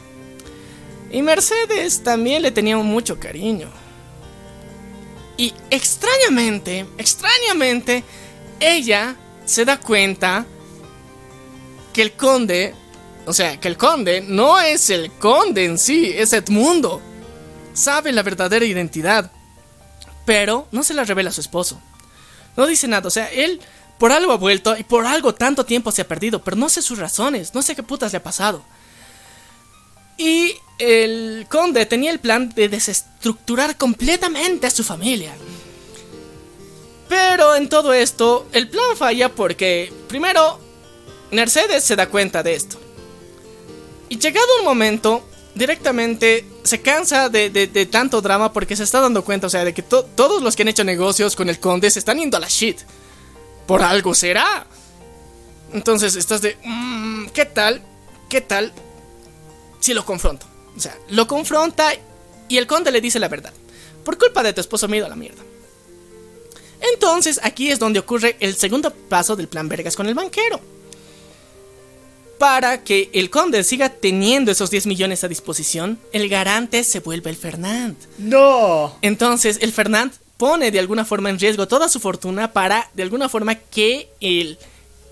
Y 1.11 1.23
Mercedes 1.23 2.03
también 2.03 2.43
le 2.43 2.51
tenía 2.51 2.77
mucho 2.77 3.19
cariño. 3.19 3.69
Y 5.37 5.55
extrañamente, 5.71 6.87
extrañamente, 6.99 8.05
ella 8.61 9.17
se 9.45 9.65
da 9.65 9.81
cuenta 9.81 10.47
que 11.93 12.03
el 12.03 12.13
conde, 12.13 12.75
o 13.27 13.33
sea, 13.33 13.59
que 13.59 13.69
el 13.69 13.77
conde 13.77 14.21
no 14.21 14.61
es 14.61 14.91
el 14.91 15.11
conde 15.13 15.65
en 15.65 15.79
sí, 15.79 16.13
es 16.15 16.33
Edmundo. 16.33 17.01
Sabe 17.73 18.13
la 18.13 18.23
verdadera 18.23 18.65
identidad, 18.65 19.33
pero 20.25 20.69
no 20.71 20.83
se 20.83 20.95
la 20.95 21.05
revela 21.05 21.31
a 21.31 21.33
su 21.33 21.41
esposo. 21.41 21.81
No 22.57 22.67
dice 22.67 22.87
nada, 22.87 23.09
o 23.09 23.11
sea, 23.11 23.27
él 23.33 23.61
por 23.99 24.13
algo 24.13 24.33
ha 24.33 24.37
vuelto 24.37 24.77
y 24.77 24.85
por 24.85 25.07
algo 25.07 25.35
tanto 25.35 25.65
tiempo 25.65 25.91
se 25.91 26.03
ha 26.03 26.09
perdido, 26.09 26.43
pero 26.43 26.57
no 26.57 26.69
sé 26.69 26.83
sus 26.83 26.99
razones, 26.99 27.55
no 27.55 27.63
sé 27.63 27.75
qué 27.75 27.83
putas 27.83 28.13
le 28.13 28.19
ha 28.19 28.23
pasado. 28.23 28.63
Y 30.17 30.55
el 30.81 31.47
conde 31.49 31.87
tenía 31.87 32.11
el 32.11 32.19
plan 32.19 32.49
de 32.49 32.69
desestructurar 32.69 33.77
completamente 33.77 34.67
a 34.67 34.71
su 34.71 34.83
familia. 34.83 35.33
Pero 37.09 37.55
en 37.57 37.69
todo 37.69 37.93
esto, 37.93 38.47
el 38.53 38.69
plan 38.69 38.97
falla 38.97 39.29
porque, 39.29 39.93
primero, 40.09 40.59
Mercedes 41.31 41.85
se 41.85 41.97
da 41.97 42.09
cuenta 42.09 42.43
de 42.43 42.55
esto. 42.55 42.81
Y 44.09 44.19
llegado 44.19 44.47
un 44.59 44.65
momento, 44.65 45.23
directamente 45.55 46.47
se 46.63 46.81
cansa 46.81 47.29
de, 47.29 47.51
de, 47.51 47.87
tanto 47.87 48.21
drama 48.21 48.53
porque 48.53 48.77
se 48.77 48.85
está 48.85 49.01
dando 49.01 49.25
cuenta, 49.25 49.49
o 49.49 49.51
sea, 49.51 49.65
de 49.65 49.75
que 49.75 49.83
to 49.83 50.05
todos 50.05 50.43
los 50.43 50.57
que 50.57 50.63
han 50.63 50.69
hecho 50.69 50.85
negocios 50.85 51.37
con 51.37 51.49
el 51.49 51.61
conde 51.61 51.91
se 51.91 51.99
están 51.99 52.19
yendo 52.19 52.37
a 52.37 52.41
la 52.41 52.49
shit. 52.49 52.79
Por 53.67 53.83
algo 53.83 54.15
será. 54.15 54.67
Entonces 55.73 56.17
estás 56.17 56.43
de... 56.43 56.57
Mmm, 56.65 57.27
¿Qué 57.27 57.45
tal? 57.45 57.83
¿Qué 58.29 58.41
tal? 58.41 58.73
Si 59.81 59.95
lo 59.95 60.05
confronto. 60.05 60.50
O 60.81 60.83
sea, 60.83 60.97
lo 61.11 61.27
confronta 61.27 61.93
y 62.49 62.57
el 62.57 62.67
conde 62.67 62.91
le 62.91 63.03
dice 63.03 63.19
la 63.19 63.29
verdad. 63.29 63.53
Por 64.03 64.17
culpa 64.17 64.43
de 64.43 64.55
tu 64.55 64.63
esposo 64.63 64.89
me 64.89 64.97
he 64.97 65.01
ido 65.01 65.05
a 65.05 65.11
la 65.11 65.15
mierda. 65.17 65.43
Entonces 66.95 67.39
aquí 67.43 67.71
es 67.71 67.79
donde 67.79 67.99
ocurre 67.99 68.39
el 68.41 68.57
segundo 68.57 68.91
paso 68.91 69.37
del 69.37 69.47
plan 69.47 69.69
Vergas 69.69 69.95
con 69.95 70.07
el 70.09 70.15
banquero. 70.15 70.59
para 72.39 72.83
que 72.83 73.11
el 73.13 73.29
conde 73.29 73.63
siga 73.63 73.91
teniendo 73.91 74.51
esos 74.51 74.71
10 74.71 74.87
millones 74.87 75.23
a 75.23 75.29
disposición, 75.29 75.99
el 76.13 76.31
garante 76.31 76.83
se 76.85 77.01
vuelve 77.01 77.29
el 77.29 77.37
Fernand. 77.37 77.99
No. 78.17 78.97
Entonces, 79.03 79.59
el 79.61 79.75
Fernand 79.75 80.15
pone 80.39 80.71
de 80.71 80.79
alguna 80.79 81.05
forma 81.05 81.29
en 81.29 81.39
riesgo 81.39 81.69
toda 81.69 81.91
su 81.91 82.01
fortuna 82.01 82.55
para, 82.55 82.89
de 82.95 83.03
alguna 83.03 83.29
forma, 83.29 83.57
que 83.57 84.09
el, 84.23 84.57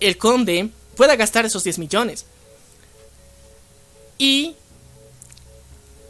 el 0.01 0.17
conde 0.17 0.71
pueda 0.97 1.17
gastar 1.17 1.45
esos 1.45 1.63
10 1.65 1.79
millones. 1.81 2.25
Y 4.17 4.55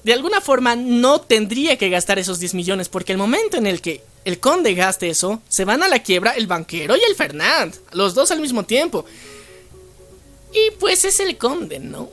de 0.04 0.12
alguna 0.12 0.40
forma 0.40 0.76
no 0.76 1.20
tendría 1.20 1.76
que 1.76 1.90
gastar 1.90 2.18
esos 2.18 2.38
10 2.38 2.54
millones, 2.54 2.88
porque 2.88 3.12
el 3.12 3.18
momento 3.18 3.56
en 3.56 3.66
el 3.66 3.80
que 3.80 4.02
el 4.24 4.40
conde 4.40 4.74
gaste 4.74 5.08
eso, 5.08 5.42
se 5.48 5.64
van 5.64 5.82
a 5.82 5.88
la 5.88 6.02
quiebra 6.02 6.32
el 6.32 6.46
banquero 6.46 6.96
y 6.96 7.00
el 7.08 7.14
Fernand, 7.14 7.74
los 7.92 8.14
dos 8.14 8.30
al 8.30 8.40
mismo 8.40 8.64
tiempo. 8.64 9.04
Y 10.52 10.70
pues 10.78 11.04
es 11.04 11.20
el 11.20 11.36
conde, 11.36 11.78
¿no? 11.78 12.10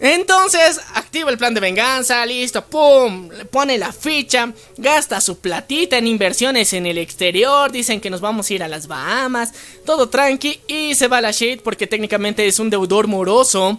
Entonces 0.00 0.80
activa 0.94 1.30
el 1.30 1.36
plan 1.36 1.52
de 1.52 1.60
venganza, 1.60 2.24
listo, 2.24 2.64
¡pum! 2.64 3.28
Le 3.30 3.44
pone 3.44 3.76
la 3.76 3.92
ficha, 3.92 4.52
gasta 4.78 5.20
su 5.20 5.38
platita 5.38 5.98
en 5.98 6.06
inversiones 6.06 6.72
en 6.72 6.86
el 6.86 6.96
exterior, 6.96 7.70
dicen 7.70 8.00
que 8.00 8.08
nos 8.08 8.22
vamos 8.22 8.48
a 8.48 8.54
ir 8.54 8.62
a 8.62 8.68
las 8.68 8.86
Bahamas, 8.86 9.52
todo 9.84 10.08
tranqui 10.08 10.60
y 10.68 10.94
se 10.94 11.08
va 11.08 11.18
a 11.18 11.22
la 11.22 11.32
shit 11.32 11.60
porque 11.60 11.86
técnicamente 11.86 12.46
es 12.46 12.58
un 12.58 12.70
deudor 12.70 13.08
moroso. 13.08 13.78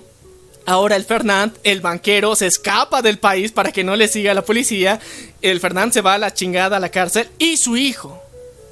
Ahora 0.65 0.95
el 0.95 1.06
Fernand, 1.06 1.57
el 1.64 1.81
banquero, 1.81 2.35
se 2.35 2.48
escapa 2.48 3.01
del 3.01 3.17
país 3.17 3.51
para 3.51 3.72
que 3.72 3.83
no 3.83 3.95
le 3.95 4.07
siga 4.07 4.33
la 4.33 4.43
policía. 4.43 4.99
El 5.41 5.59
Fernand 5.59 5.91
se 5.91 6.01
va 6.01 6.14
a 6.14 6.19
la 6.19 6.33
chingada 6.33 6.77
a 6.77 6.80
la 6.80 6.90
cárcel 6.90 7.30
y 7.40 7.57
su 7.57 7.77
hijo, 7.77 8.22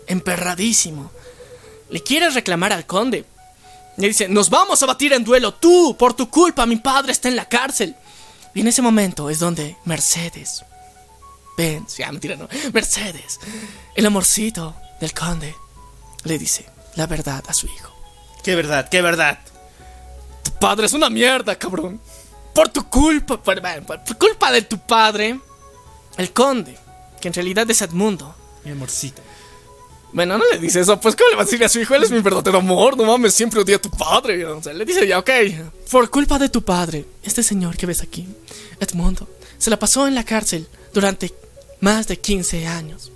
emperradísimo, 0.08 1.12
le 1.90 2.02
quiere 2.02 2.30
reclamar 2.30 2.72
al 2.72 2.86
conde 2.86 3.26
y 3.98 4.08
dice, 4.08 4.30
nos 4.30 4.50
vamos 4.50 4.82
a 4.82 4.86
batir 4.86 5.12
en 5.12 5.26
duelo, 5.26 5.54
tú, 5.54 5.96
por 5.98 6.14
tu 6.14 6.30
culpa, 6.30 6.66
mi 6.66 6.78
padre 6.78 7.12
está 7.12 7.28
en 7.28 7.36
la 7.36 7.50
cárcel. 7.50 7.96
Y 8.54 8.62
en 8.62 8.68
ese 8.68 8.82
momento 8.82 9.30
es 9.30 9.40
donde 9.40 9.76
Mercedes, 9.84 10.64
ven, 11.58 11.86
ya 11.98 12.12
mentira, 12.12 12.38
no, 12.38 12.48
Mercedes, 12.74 13.40
el 13.96 14.06
amorcito 14.06 14.76
del 15.02 15.14
conde, 15.14 15.54
le 16.24 16.38
dice 16.38 16.66
la 16.96 17.08
verdad 17.08 17.44
a 17.48 17.54
su 17.54 17.68
hijo. 17.68 17.94
¿Qué 18.42 18.56
verdad? 18.56 18.88
¿Qué 18.90 19.02
verdad? 19.02 19.40
Padre 20.52 20.86
es 20.86 20.94
una 20.94 21.10
mierda, 21.10 21.56
cabrón. 21.56 22.00
Por 22.54 22.70
tu 22.70 22.90
culpa, 22.90 23.42
por, 23.42 23.62
por 23.62 24.18
culpa 24.18 24.52
de 24.52 24.64
tu 24.64 24.80
padre, 24.80 25.40
el 26.18 26.34
conde, 26.34 26.78
que 27.22 27.28
en 27.28 27.34
realidad 27.34 27.70
es 27.70 27.82
Edmundo. 27.82 28.36
Mi 28.66 28.72
amorcito. 28.72 29.22
Bueno, 30.12 30.38
no 30.38 30.44
le 30.52 30.58
dice 30.58 30.80
eso, 30.80 31.00
pues 31.00 31.16
¿cómo 31.16 31.30
le 31.30 31.36
va 31.36 31.44
a 31.44 31.46
decir 31.46 31.64
a 31.64 31.70
su 31.70 31.80
hijo? 31.80 31.94
Él 31.94 32.04
es 32.04 32.12
mi 32.12 32.20
verdadero 32.20 32.58
amor, 32.58 32.98
no 32.98 33.06
mames, 33.06 33.34
siempre 33.34 33.60
odia 33.60 33.76
a 33.76 33.82
tu 33.82 33.92
padre. 33.92 34.44
O 34.46 34.62
sea, 34.62 34.74
le 34.74 34.84
dice 34.84 35.06
ya, 35.06 35.20
ok. 35.20 35.30
Por 35.92 36.10
culpa 36.10 36.40
de 36.40 36.50
tu 36.50 36.64
padre, 36.64 37.06
este 37.24 37.44
señor 37.44 37.78
que 37.78 37.86
ves 37.86 38.02
aquí, 38.02 38.28
Edmundo, 38.80 39.28
se 39.58 39.70
la 39.70 39.78
pasó 39.78 40.08
en 40.08 40.16
la 40.16 40.24
cárcel 40.24 40.68
durante 40.94 41.32
más 41.80 42.08
de 42.08 42.18
15 42.18 42.66
años. 42.66 43.12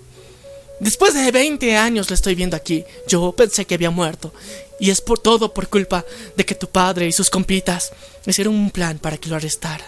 Después 0.80 1.14
de 1.14 1.30
20 1.30 1.76
años 1.76 2.10
lo 2.10 2.14
estoy 2.14 2.34
viendo 2.34 2.56
aquí. 2.56 2.84
Yo 3.08 3.32
pensé 3.32 3.64
que 3.64 3.74
había 3.74 3.90
muerto. 3.90 4.32
Y 4.80 4.90
es 4.90 5.00
por 5.00 5.18
todo 5.18 5.52
por 5.54 5.68
culpa 5.68 6.04
de 6.36 6.44
que 6.44 6.54
tu 6.54 6.68
padre 6.68 7.06
y 7.06 7.12
sus 7.12 7.30
compitas 7.30 7.92
hicieron 8.26 8.54
un 8.54 8.70
plan 8.70 8.98
para 8.98 9.16
que 9.18 9.28
lo 9.28 9.36
arrestaran. 9.36 9.86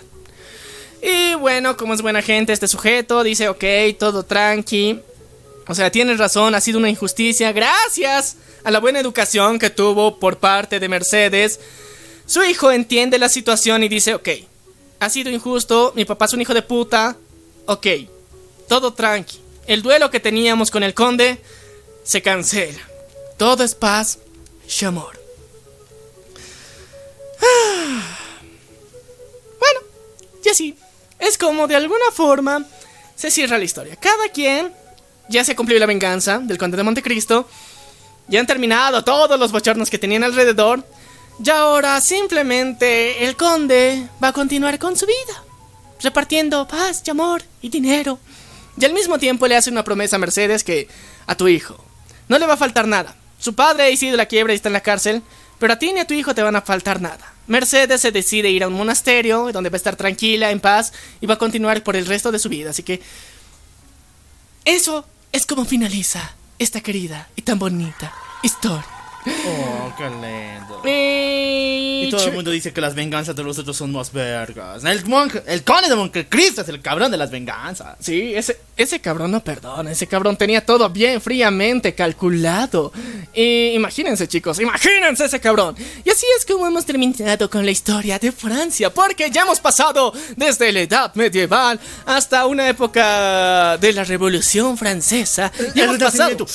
Y 1.02 1.34
bueno, 1.34 1.76
como 1.76 1.94
es 1.94 2.02
buena 2.02 2.22
gente 2.22 2.52
este 2.52 2.68
sujeto, 2.68 3.22
dice, 3.22 3.48
ok, 3.48 3.64
todo 3.98 4.22
tranqui. 4.22 5.00
O 5.68 5.74
sea, 5.74 5.90
tienes 5.90 6.18
razón, 6.18 6.54
ha 6.54 6.60
sido 6.60 6.78
una 6.78 6.90
injusticia. 6.90 7.52
Gracias 7.52 8.36
a 8.64 8.70
la 8.70 8.80
buena 8.80 9.00
educación 9.00 9.58
que 9.58 9.70
tuvo 9.70 10.18
por 10.18 10.38
parte 10.38 10.80
de 10.80 10.88
Mercedes. 10.88 11.60
Su 12.26 12.42
hijo 12.42 12.72
entiende 12.72 13.18
la 13.18 13.28
situación 13.28 13.84
y 13.84 13.88
dice, 13.88 14.14
ok, 14.14 14.28
ha 14.98 15.10
sido 15.10 15.30
injusto, 15.30 15.92
mi 15.94 16.04
papá 16.04 16.24
es 16.24 16.32
un 16.32 16.40
hijo 16.40 16.54
de 16.54 16.62
puta. 16.62 17.16
Ok, 17.66 17.86
todo 18.68 18.92
tranqui. 18.92 19.38
El 19.66 19.82
duelo 19.82 20.10
que 20.10 20.20
teníamos 20.20 20.70
con 20.70 20.82
el 20.82 20.94
conde 20.94 21.38
se 22.04 22.22
cancela. 22.22 22.80
Todo 23.36 23.64
es 23.64 23.74
paz 23.74 24.18
y 24.68 24.84
amor. 24.84 25.18
Bueno, 29.58 29.80
y 30.44 30.48
así, 30.48 30.76
es 31.18 31.38
como 31.38 31.66
de 31.66 31.76
alguna 31.76 32.10
forma 32.12 32.64
se 33.14 33.30
cierra 33.30 33.58
la 33.58 33.64
historia. 33.64 33.96
Cada 33.96 34.28
quien 34.28 34.72
ya 35.28 35.44
se 35.44 35.56
cumplió 35.56 35.78
la 35.78 35.86
venganza 35.86 36.38
del 36.38 36.58
conde 36.58 36.76
de 36.76 36.82
Montecristo. 36.82 37.48
Ya 38.28 38.40
han 38.40 38.46
terminado 38.46 39.04
todos 39.04 39.38
los 39.38 39.52
bochornos 39.52 39.90
que 39.90 39.98
tenían 39.98 40.24
alrededor. 40.24 40.84
Y 41.42 41.50
ahora 41.50 42.00
simplemente 42.00 43.24
el 43.24 43.36
conde 43.36 44.08
va 44.22 44.28
a 44.28 44.32
continuar 44.32 44.78
con 44.78 44.96
su 44.96 45.06
vida. 45.06 45.42
Repartiendo 46.02 46.66
paz 46.66 47.02
y 47.04 47.10
amor 47.10 47.42
y 47.62 47.68
dinero. 47.68 48.18
Y 48.78 48.84
al 48.84 48.92
mismo 48.92 49.18
tiempo 49.18 49.46
le 49.46 49.56
hace 49.56 49.70
una 49.70 49.84
promesa 49.84 50.16
a 50.16 50.18
Mercedes 50.18 50.64
que 50.64 50.88
a 51.26 51.34
tu 51.34 51.48
hijo 51.48 51.82
no 52.28 52.38
le 52.38 52.46
va 52.46 52.54
a 52.54 52.58
faltar 52.58 52.86
nada. 52.86 53.14
Su 53.38 53.54
padre 53.54 53.92
ha 53.92 53.96
sido 53.96 54.16
la 54.16 54.26
quiebra 54.26 54.52
y 54.52 54.56
está 54.56 54.68
en 54.68 54.74
la 54.74 54.80
cárcel. 54.80 55.22
Pero 55.58 55.72
a 55.72 55.78
ti 55.78 55.92
ni 55.92 56.00
a 56.00 56.06
tu 56.06 56.14
hijo 56.14 56.34
te 56.34 56.42
van 56.42 56.56
a 56.56 56.62
faltar 56.62 57.00
nada. 57.00 57.32
Mercedes 57.46 58.00
se 58.00 58.10
decide 58.12 58.50
ir 58.50 58.64
a 58.64 58.68
un 58.68 58.74
monasterio 58.74 59.50
donde 59.52 59.70
va 59.70 59.76
a 59.76 59.78
estar 59.78 59.96
tranquila, 59.96 60.50
en 60.50 60.60
paz 60.60 60.92
y 61.20 61.26
va 61.26 61.34
a 61.34 61.38
continuar 61.38 61.82
por 61.82 61.96
el 61.96 62.06
resto 62.06 62.32
de 62.32 62.38
su 62.38 62.48
vida. 62.48 62.70
Así 62.70 62.82
que 62.82 63.00
eso 64.64 65.06
es 65.32 65.46
como 65.46 65.64
finaliza 65.64 66.34
esta 66.58 66.80
querida 66.80 67.28
y 67.36 67.42
tan 67.42 67.58
bonita 67.58 68.12
historia. 68.42 68.95
Oh, 69.26 69.92
qué 69.96 70.04
lindo. 70.04 70.82
Y, 70.84 72.06
Y 72.06 72.10
todo 72.10 72.24
el 72.26 72.32
mundo 72.32 72.50
dice 72.50 72.72
que 72.72 72.80
las 72.80 72.94
venganzas 72.94 73.34
de 73.34 73.42
los 73.42 73.58
otros 73.58 73.76
son 73.76 73.92
más 73.92 74.12
vergas. 74.12 74.84
El, 74.84 75.04
monje, 75.06 75.42
el 75.46 75.64
conde 75.64 75.88
de 75.88 75.96
Montecristo 75.96 76.62
es 76.62 76.68
el 76.68 76.80
cabrón 76.80 77.10
de 77.10 77.16
las 77.16 77.30
venganzas. 77.30 77.96
Sí, 78.00 78.34
ese, 78.34 78.58
ese 78.76 79.00
cabrón 79.00 79.32
no 79.32 79.42
perdona. 79.42 79.90
Ese 79.90 80.06
cabrón 80.06 80.36
tenía 80.36 80.64
todo 80.64 80.88
bien 80.90 81.20
fríamente 81.20 81.94
calculado. 81.94 82.92
Y 83.34 83.70
imagínense, 83.70 84.28
chicos, 84.28 84.60
imagínense 84.60 85.24
ese 85.24 85.40
cabrón. 85.40 85.74
Y 86.04 86.10
así 86.10 86.26
es 86.38 86.46
como 86.46 86.66
hemos 86.66 86.86
terminado 86.86 87.50
con 87.50 87.64
la 87.64 87.70
historia 87.72 88.18
de 88.18 88.30
Francia. 88.30 88.92
Porque 88.92 89.30
ya 89.30 89.42
hemos 89.42 89.60
pasado 89.60 90.12
desde 90.36 90.70
la 90.72 90.80
edad 90.80 91.14
medieval 91.14 91.80
hasta 92.04 92.46
una 92.46 92.68
época 92.68 93.76
de 93.78 93.92
la 93.92 94.04
Revolución 94.04 94.78
Francesa. 94.78 95.50
Y 95.74 95.80
hemos 95.80 95.98
pasado. 95.98 96.46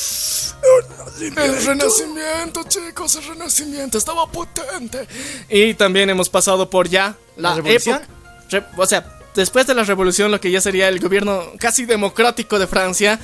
El 1.20 1.66
renacimiento, 1.66 2.64
chicos, 2.68 3.16
el 3.16 3.26
renacimiento 3.28 3.98
estaba 3.98 4.26
potente. 4.32 5.08
Y 5.50 5.74
también 5.74 6.10
hemos 6.10 6.30
pasado 6.30 6.70
por 6.70 6.88
ya 6.90 7.16
la, 7.36 7.50
¿La 7.50 7.56
revolución? 7.58 7.98
época. 7.98 8.14
Re- 8.50 8.66
o 8.78 8.86
sea, 8.86 9.06
después 9.36 9.68
de 9.68 9.74
la 9.74 9.84
revolución, 9.84 10.32
lo 10.32 10.40
que 10.42 10.52
ya 10.52 10.62
sería 10.62 10.88
el 10.90 11.00
gobierno 11.00 11.44
casi 11.60 11.86
democrático 11.86 12.60
de 12.60 12.68
Francia. 12.68 13.20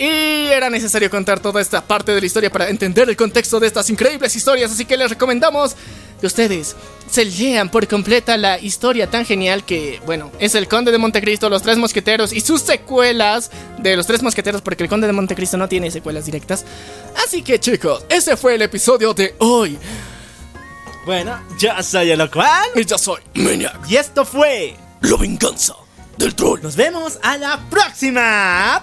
Y 0.00 0.46
era 0.46 0.70
necesario 0.70 1.10
contar 1.10 1.40
toda 1.40 1.60
esta 1.60 1.82
parte 1.82 2.14
de 2.14 2.20
la 2.20 2.26
historia 2.26 2.50
para 2.50 2.70
entender 2.70 3.06
el 3.10 3.16
contexto 3.16 3.60
de 3.60 3.66
estas 3.66 3.90
increíbles 3.90 4.34
historias. 4.34 4.72
Así 4.72 4.86
que 4.86 4.96
les 4.96 5.10
recomendamos 5.10 5.76
que 6.18 6.26
ustedes 6.26 6.74
se 7.10 7.26
lean 7.26 7.68
por 7.68 7.86
completa 7.86 8.38
la 8.38 8.58
historia 8.58 9.10
tan 9.10 9.26
genial 9.26 9.62
que, 9.62 10.00
bueno, 10.06 10.32
es 10.38 10.54
el 10.54 10.68
Conde 10.68 10.90
de 10.90 10.96
Montecristo, 10.96 11.50
los 11.50 11.60
Tres 11.60 11.76
Mosqueteros 11.76 12.32
y 12.32 12.40
sus 12.40 12.62
secuelas 12.62 13.50
de 13.76 13.94
los 13.94 14.06
Tres 14.06 14.22
Mosqueteros, 14.22 14.62
porque 14.62 14.84
el 14.84 14.88
Conde 14.88 15.06
de 15.06 15.12
Montecristo 15.12 15.58
no 15.58 15.68
tiene 15.68 15.90
secuelas 15.90 16.24
directas. 16.24 16.64
Así 17.22 17.42
que, 17.42 17.60
chicos, 17.60 18.02
ese 18.08 18.38
fue 18.38 18.54
el 18.54 18.62
episodio 18.62 19.12
de 19.12 19.34
hoy. 19.40 19.78
Bueno, 21.04 21.38
yo 21.58 21.70
soy 21.82 22.10
el 22.10 22.30
cual. 22.30 22.70
Y 22.74 22.86
yo 22.86 22.96
soy 22.96 23.20
Maniac, 23.34 23.78
Y 23.86 23.96
esto 23.96 24.24
fue. 24.24 24.76
la 25.02 25.16
venganza 25.18 25.74
del 26.16 26.34
troll. 26.34 26.62
Nos 26.62 26.74
vemos 26.74 27.18
a 27.22 27.36
la 27.36 27.60
próxima. 27.68 28.80